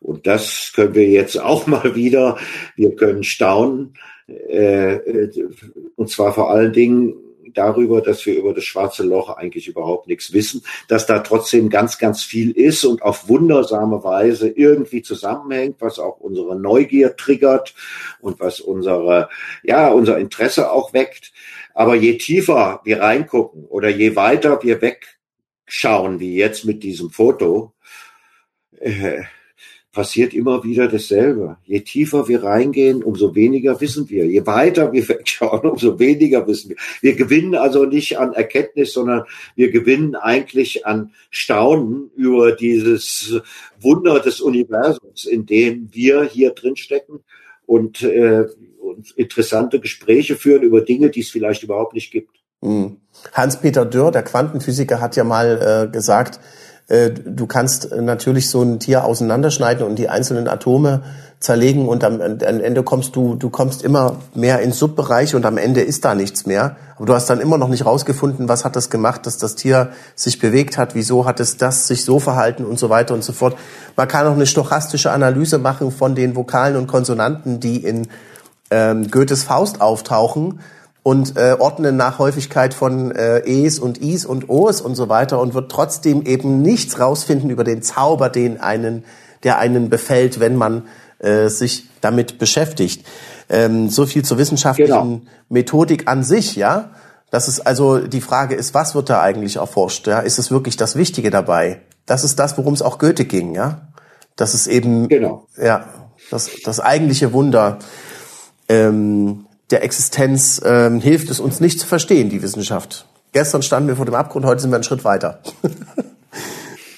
Und 0.00 0.26
das 0.26 0.72
können 0.74 0.94
wir 0.94 1.08
jetzt 1.08 1.40
auch 1.40 1.66
mal 1.66 1.94
wieder. 1.94 2.38
Wir 2.76 2.94
können 2.96 3.22
staunen, 3.22 3.94
äh, 4.26 4.94
äh 4.94 5.48
und 5.96 6.10
zwar 6.10 6.32
vor 6.34 6.50
allen 6.50 6.72
Dingen 6.72 7.14
darüber, 7.58 8.00
dass 8.00 8.24
wir 8.24 8.38
über 8.38 8.54
das 8.54 8.64
schwarze 8.64 9.02
Loch 9.02 9.30
eigentlich 9.36 9.66
überhaupt 9.66 10.06
nichts 10.06 10.32
wissen, 10.32 10.62
dass 10.86 11.06
da 11.06 11.18
trotzdem 11.18 11.68
ganz, 11.68 11.98
ganz 11.98 12.22
viel 12.22 12.52
ist 12.52 12.84
und 12.84 13.02
auf 13.02 13.28
wundersame 13.28 14.04
Weise 14.04 14.48
irgendwie 14.48 15.02
zusammenhängt, 15.02 15.76
was 15.80 15.98
auch 15.98 16.20
unsere 16.20 16.58
Neugier 16.58 17.16
triggert 17.16 17.74
und 18.20 18.38
was 18.38 18.60
unsere, 18.60 19.28
ja, 19.64 19.88
unser 19.90 20.18
Interesse 20.18 20.70
auch 20.70 20.92
weckt. 20.92 21.32
Aber 21.74 21.96
je 21.96 22.16
tiefer 22.16 22.80
wir 22.84 23.00
reingucken 23.00 23.64
oder 23.64 23.88
je 23.88 24.14
weiter 24.14 24.62
wir 24.62 24.80
wegschauen, 24.80 26.20
wie 26.20 26.36
jetzt 26.36 26.64
mit 26.64 26.84
diesem 26.84 27.10
Foto, 27.10 27.74
äh, 28.78 29.22
passiert 29.98 30.32
immer 30.32 30.62
wieder 30.62 30.86
dasselbe. 30.86 31.56
Je 31.64 31.80
tiefer 31.80 32.28
wir 32.28 32.44
reingehen, 32.44 33.02
umso 33.02 33.34
weniger 33.34 33.80
wissen 33.80 34.08
wir. 34.08 34.26
Je 34.26 34.46
weiter 34.46 34.92
wir 34.92 35.08
wegschauen, 35.08 35.68
umso 35.68 35.98
weniger 35.98 36.46
wissen 36.46 36.70
wir. 36.70 36.76
Wir 37.00 37.16
gewinnen 37.16 37.56
also 37.56 37.84
nicht 37.84 38.16
an 38.16 38.32
Erkenntnis, 38.32 38.92
sondern 38.92 39.24
wir 39.56 39.72
gewinnen 39.72 40.14
eigentlich 40.14 40.86
an 40.86 41.10
Staunen 41.30 42.12
über 42.14 42.52
dieses 42.52 43.40
Wunder 43.80 44.20
des 44.20 44.40
Universums, 44.40 45.24
in 45.24 45.46
dem 45.46 45.88
wir 45.90 46.22
hier 46.22 46.50
drin 46.52 46.76
stecken 46.76 47.24
und, 47.66 48.00
äh, 48.02 48.44
und 48.80 49.10
interessante 49.16 49.80
Gespräche 49.80 50.36
führen 50.36 50.62
über 50.62 50.82
Dinge, 50.82 51.10
die 51.10 51.22
es 51.22 51.30
vielleicht 51.30 51.64
überhaupt 51.64 51.94
nicht 51.94 52.12
gibt. 52.12 52.36
Hm. 52.62 52.98
Hans-Peter 53.32 53.84
Dürr, 53.84 54.12
der 54.12 54.22
Quantenphysiker, 54.22 55.00
hat 55.00 55.16
ja 55.16 55.24
mal 55.24 55.88
äh, 55.88 55.90
gesagt, 55.90 56.38
du 56.88 57.46
kannst 57.46 57.94
natürlich 57.94 58.48
so 58.48 58.62
ein 58.62 58.80
Tier 58.80 59.04
auseinanderschneiden 59.04 59.86
und 59.86 59.96
die 59.96 60.08
einzelnen 60.08 60.48
Atome 60.48 61.02
zerlegen 61.38 61.86
und 61.86 62.02
am, 62.02 62.20
Ende 62.20 62.82
kommst 62.82 63.14
du, 63.14 63.36
du 63.36 63.50
kommst 63.50 63.82
immer 63.82 64.16
mehr 64.34 64.60
in 64.60 64.72
Subbereiche 64.72 65.36
und 65.36 65.46
am 65.46 65.56
Ende 65.58 65.82
ist 65.82 66.04
da 66.04 66.14
nichts 66.14 66.46
mehr. 66.46 66.76
Aber 66.96 67.06
du 67.06 67.14
hast 67.14 67.30
dann 67.30 67.40
immer 67.40 67.58
noch 67.58 67.68
nicht 67.68 67.84
rausgefunden, 67.84 68.48
was 68.48 68.64
hat 68.64 68.74
das 68.74 68.90
gemacht, 68.90 69.26
dass 69.26 69.38
das 69.38 69.54
Tier 69.54 69.90
sich 70.16 70.38
bewegt 70.38 70.78
hat, 70.78 70.94
wieso 70.94 71.26
hat 71.26 71.40
es 71.40 71.58
das 71.58 71.86
sich 71.86 72.04
so 72.04 72.18
verhalten 72.18 72.64
und 72.64 72.78
so 72.78 72.88
weiter 72.90 73.14
und 73.14 73.22
so 73.22 73.32
fort. 73.32 73.56
Man 73.94 74.08
kann 74.08 74.26
auch 74.26 74.32
eine 74.32 74.46
stochastische 74.46 75.12
Analyse 75.12 75.58
machen 75.58 75.92
von 75.92 76.14
den 76.14 76.34
Vokalen 76.34 76.76
und 76.76 76.86
Konsonanten, 76.88 77.60
die 77.60 77.84
in 77.84 78.08
ähm, 78.70 79.10
Goethes 79.10 79.44
Faust 79.44 79.80
auftauchen 79.80 80.60
und 81.08 81.38
äh, 81.38 81.56
ordnen 81.58 81.96
nach 81.96 82.18
Häufigkeit 82.18 82.74
von 82.74 83.12
äh, 83.12 83.38
E's 83.46 83.78
und 83.78 84.02
I's 84.02 84.26
und 84.26 84.50
O's 84.50 84.82
und 84.82 84.94
so 84.94 85.08
weiter 85.08 85.40
und 85.40 85.54
wird 85.54 85.70
trotzdem 85.72 86.20
eben 86.26 86.60
nichts 86.60 87.00
rausfinden 87.00 87.48
über 87.48 87.64
den 87.64 87.80
Zauber, 87.80 88.28
den 88.28 88.60
einen, 88.60 89.06
der 89.42 89.56
einen 89.58 89.88
befällt, 89.88 90.38
wenn 90.38 90.54
man 90.54 90.82
äh, 91.18 91.48
sich 91.48 91.88
damit 92.02 92.38
beschäftigt. 92.38 93.06
Ähm, 93.48 93.88
so 93.88 94.04
viel 94.04 94.22
zur 94.22 94.36
wissenschaftlichen 94.36 94.90
genau. 94.92 95.20
Methodik 95.48 96.08
an 96.08 96.24
sich, 96.24 96.56
ja. 96.56 96.90
Das 97.30 97.48
ist 97.48 97.60
also 97.60 98.00
die 98.00 98.20
Frage 98.20 98.54
ist, 98.54 98.74
was 98.74 98.94
wird 98.94 99.08
da 99.08 99.22
eigentlich 99.22 99.56
erforscht? 99.56 100.06
Ja? 100.08 100.20
Ist 100.20 100.38
es 100.38 100.50
wirklich 100.50 100.76
das 100.76 100.94
Wichtige 100.94 101.30
dabei? 101.30 101.80
Das 102.04 102.22
ist 102.22 102.38
das, 102.38 102.58
worum 102.58 102.74
es 102.74 102.82
auch 102.82 102.98
Goethe 102.98 103.24
ging, 103.24 103.54
ja. 103.54 103.80
Das 104.36 104.52
ist 104.52 104.66
eben 104.66 105.08
genau. 105.08 105.46
ja 105.56 105.86
das, 106.30 106.50
das 106.66 106.80
eigentliche 106.80 107.32
Wunder. 107.32 107.78
Ähm, 108.68 109.46
der 109.70 109.82
Existenz 109.82 110.60
ähm, 110.64 111.00
hilft 111.00 111.30
es 111.30 111.40
uns 111.40 111.60
nicht 111.60 111.80
zu 111.80 111.86
verstehen, 111.86 112.30
die 112.30 112.42
Wissenschaft. 112.42 113.06
Gestern 113.32 113.62
standen 113.62 113.88
wir 113.88 113.96
vor 113.96 114.06
dem 114.06 114.14
Abgrund, 114.14 114.46
heute 114.46 114.62
sind 114.62 114.70
wir 114.70 114.76
einen 114.76 114.84
Schritt 114.84 115.04
weiter. 115.04 115.40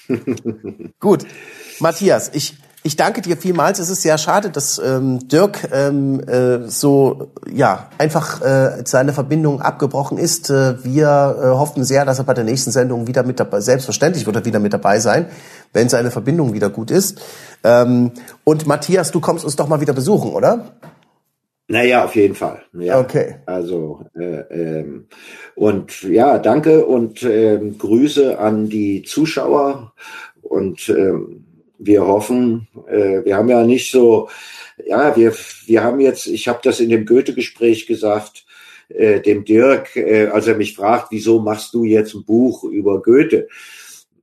Gut, 0.99 1.25
Matthias, 1.79 2.31
ich, 2.33 2.57
ich 2.83 2.95
danke 2.95 3.21
dir 3.21 3.37
vielmals. 3.37 3.79
Es 3.79 3.89
ist 3.89 4.01
sehr 4.01 4.17
schade, 4.17 4.49
dass 4.49 4.79
ähm, 4.79 5.27
Dirk 5.27 5.69
ähm, 5.73 6.21
äh, 6.21 6.69
so 6.69 7.31
ja 7.51 7.89
einfach 7.97 8.41
äh, 8.41 8.83
seine 8.85 9.13
Verbindung 9.13 9.61
abgebrochen 9.61 10.17
ist. 10.17 10.49
Äh, 10.49 10.83
wir 10.83 11.37
äh, 11.39 11.45
hoffen 11.47 11.83
sehr, 11.83 12.05
dass 12.05 12.19
er 12.19 12.23
bei 12.23 12.33
der 12.33 12.43
nächsten 12.45 12.71
Sendung 12.71 13.07
wieder 13.07 13.23
mit 13.23 13.39
dabei. 13.39 13.59
Selbstverständlich 13.59 14.25
wird 14.25 14.37
er 14.37 14.45
wieder 14.45 14.59
mit 14.59 14.73
dabei 14.73 14.99
sein, 14.99 15.27
wenn 15.73 15.89
seine 15.89 16.11
Verbindung 16.11 16.53
wieder 16.53 16.69
gut 16.69 16.91
ist. 16.91 17.21
Ähm, 17.63 18.11
und 18.45 18.65
Matthias, 18.67 19.11
du 19.11 19.19
kommst 19.19 19.43
uns 19.43 19.57
doch 19.57 19.67
mal 19.67 19.81
wieder 19.81 19.93
besuchen, 19.93 20.31
oder? 20.31 20.71
Naja, 21.71 22.03
auf 22.03 22.17
jeden 22.17 22.35
Fall. 22.35 22.63
Ja. 22.73 22.99
Okay. 22.99 23.35
Also 23.45 24.05
äh, 24.13 24.41
ähm, 24.51 25.07
und 25.55 26.03
ja, 26.03 26.37
danke 26.37 26.85
und 26.85 27.23
ähm, 27.23 27.77
Grüße 27.77 28.37
an 28.37 28.67
die 28.67 29.03
Zuschauer 29.03 29.93
und 30.41 30.89
ähm, 30.89 31.45
wir 31.79 32.05
hoffen, 32.05 32.67
äh, 32.87 33.23
wir 33.23 33.37
haben 33.37 33.47
ja 33.47 33.63
nicht 33.63 33.89
so, 33.89 34.27
ja, 34.85 35.15
wir 35.15 35.33
wir 35.65 35.81
haben 35.81 36.01
jetzt, 36.01 36.27
ich 36.27 36.49
habe 36.49 36.59
das 36.61 36.81
in 36.81 36.89
dem 36.89 37.05
Goethe-Gespräch 37.05 37.87
gesagt, 37.87 38.45
äh, 38.89 39.21
dem 39.21 39.45
Dirk, 39.45 39.95
äh, 39.95 40.27
als 40.27 40.47
er 40.47 40.57
mich 40.57 40.75
fragt, 40.75 41.07
wieso 41.11 41.39
machst 41.39 41.73
du 41.73 41.85
jetzt 41.85 42.13
ein 42.13 42.25
Buch 42.25 42.65
über 42.65 43.01
Goethe? 43.01 43.47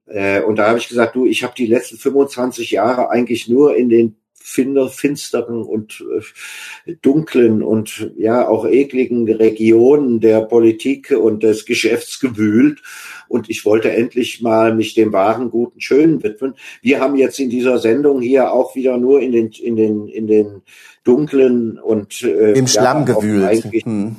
Äh, 0.07 0.43
und 0.43 0.57
da 0.57 0.69
habe 0.69 0.79
ich 0.79 0.89
gesagt, 0.89 1.17
du, 1.17 1.25
ich 1.25 1.43
habe 1.45 1.55
die 1.57 1.67
letzten 1.67 1.97
25 1.97 2.73
Jahre 2.73 3.09
eigentlich 3.09 3.49
nur 3.49 3.75
in 3.75 3.89
den 3.89 4.17
finsteren 4.49 5.63
und 5.63 6.05
äh, 6.87 6.95
dunklen 7.03 7.63
und 7.63 8.11
ja 8.17 8.49
auch 8.49 8.67
ekligen 8.67 9.31
Regionen 9.31 10.21
der 10.21 10.41
Politik 10.41 11.11
und 11.11 11.43
des 11.43 11.67
Geschäfts 11.67 12.21
gewühlt. 12.21 12.83
Und 13.29 13.51
ich 13.51 13.65
wollte 13.65 13.93
endlich 13.93 14.41
mal 14.41 14.75
mich 14.75 14.95
dem 14.95 15.13
wahren, 15.13 15.51
guten, 15.51 15.81
schönen 15.81 16.23
widmen. 16.23 16.55
Wir 16.81 17.01
haben 17.01 17.17
jetzt 17.17 17.39
in 17.39 17.51
dieser 17.51 17.79
Sendung 17.79 18.21
hier 18.21 18.53
auch 18.53 18.75
wieder 18.75 18.97
nur 18.97 19.21
in 19.21 19.33
den, 19.33 19.51
in 19.51 19.77
den, 19.77 20.09
in 20.09 20.27
den 20.27 20.63
dunklen 21.05 21.79
und 21.79 22.23
äh, 22.23 22.53
im 22.53 22.67
Schlamm 22.67 23.07
ja, 23.07 23.15
gewühlt. 23.15 23.65
Hm. 23.85 24.17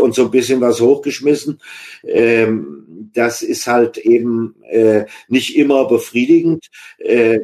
Und 0.00 0.14
so 0.14 0.24
ein 0.24 0.30
bisschen 0.30 0.60
was 0.60 0.80
hochgeschmissen. 0.80 1.60
Ähm, 2.04 3.10
das 3.12 3.42
ist 3.42 3.66
halt 3.66 3.98
eben 3.98 4.54
äh, 4.70 5.04
nicht 5.28 5.56
immer 5.56 5.86
befriedigend. 5.86 6.66
Äh, 6.98 7.40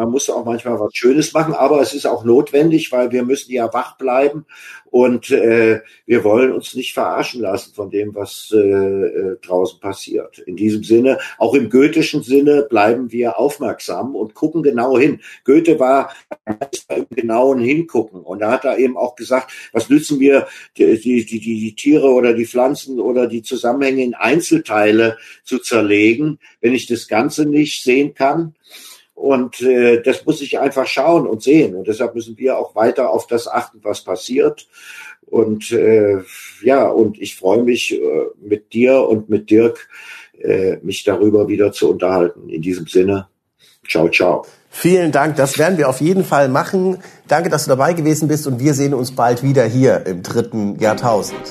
man 0.00 0.10
muss 0.10 0.30
auch 0.30 0.46
manchmal 0.46 0.80
was 0.80 0.94
Schönes 0.94 1.34
machen, 1.34 1.52
aber 1.52 1.82
es 1.82 1.92
ist 1.92 2.06
auch 2.06 2.24
notwendig, 2.24 2.90
weil 2.90 3.12
wir 3.12 3.22
müssen 3.22 3.52
ja 3.52 3.70
wach 3.74 3.98
bleiben 3.98 4.46
und 4.86 5.30
äh, 5.30 5.82
wir 6.06 6.24
wollen 6.24 6.52
uns 6.52 6.74
nicht 6.74 6.94
verarschen 6.94 7.42
lassen 7.42 7.74
von 7.74 7.90
dem, 7.90 8.14
was 8.14 8.50
äh, 8.50 8.56
äh, 8.56 9.36
draußen 9.42 9.78
passiert. 9.78 10.38
In 10.38 10.56
diesem 10.56 10.84
Sinne, 10.84 11.18
auch 11.36 11.52
im 11.52 11.68
goethischen 11.68 12.22
Sinne, 12.22 12.66
bleiben 12.70 13.12
wir 13.12 13.38
aufmerksam 13.38 14.16
und 14.16 14.32
gucken 14.32 14.62
genau 14.62 14.98
hin. 14.98 15.20
Goethe 15.44 15.78
war 15.78 16.14
im 16.88 17.06
genauen 17.10 17.60
Hingucken 17.60 18.22
und 18.22 18.38
da 18.38 18.52
hat 18.52 18.64
er 18.64 18.78
eben 18.78 18.96
auch 18.96 19.16
gesagt, 19.16 19.52
was 19.74 19.90
nützen 19.90 20.18
wir 20.18 20.46
die, 20.78 20.98
die, 20.98 21.26
die, 21.26 21.40
die 21.40 21.74
Tiere 21.74 22.08
oder 22.08 22.32
die 22.32 22.46
Pflanzen 22.46 23.00
oder 23.00 23.26
die 23.26 23.42
Zusammenhänge 23.42 24.02
in 24.02 24.14
Einzelteile 24.14 25.18
zu 25.44 25.58
zerlegen, 25.58 26.38
wenn 26.62 26.72
ich 26.72 26.86
das 26.86 27.06
Ganze 27.06 27.44
nicht 27.44 27.82
sehen 27.82 28.14
kann. 28.14 28.54
Und 29.20 29.60
äh, 29.60 30.00
das 30.00 30.24
muss 30.24 30.40
ich 30.40 30.58
einfach 30.58 30.86
schauen 30.86 31.26
und 31.26 31.42
sehen. 31.42 31.74
Und 31.74 31.86
deshalb 31.86 32.14
müssen 32.14 32.38
wir 32.38 32.56
auch 32.56 32.74
weiter 32.74 33.10
auf 33.10 33.26
das 33.26 33.46
achten, 33.46 33.80
was 33.82 34.02
passiert. 34.02 34.66
Und 35.26 35.70
äh, 35.72 36.20
ja, 36.62 36.88
und 36.88 37.20
ich 37.20 37.36
freue 37.36 37.62
mich 37.62 37.92
äh, 37.92 38.00
mit 38.40 38.72
dir 38.72 39.06
und 39.06 39.28
mit 39.28 39.50
Dirk, 39.50 39.88
äh, 40.40 40.78
mich 40.82 41.04
darüber 41.04 41.48
wieder 41.48 41.70
zu 41.70 41.90
unterhalten. 41.90 42.48
In 42.48 42.62
diesem 42.62 42.86
Sinne, 42.86 43.28
ciao, 43.86 44.08
ciao. 44.08 44.46
Vielen 44.70 45.12
Dank, 45.12 45.36
das 45.36 45.58
werden 45.58 45.76
wir 45.76 45.90
auf 45.90 46.00
jeden 46.00 46.24
Fall 46.24 46.48
machen. 46.48 46.96
Danke, 47.28 47.50
dass 47.50 47.64
du 47.64 47.68
dabei 47.68 47.92
gewesen 47.92 48.26
bist 48.26 48.46
und 48.46 48.58
wir 48.58 48.72
sehen 48.72 48.94
uns 48.94 49.12
bald 49.12 49.42
wieder 49.42 49.66
hier 49.66 50.06
im 50.06 50.22
dritten 50.22 50.78
Jahrtausend. 50.78 51.42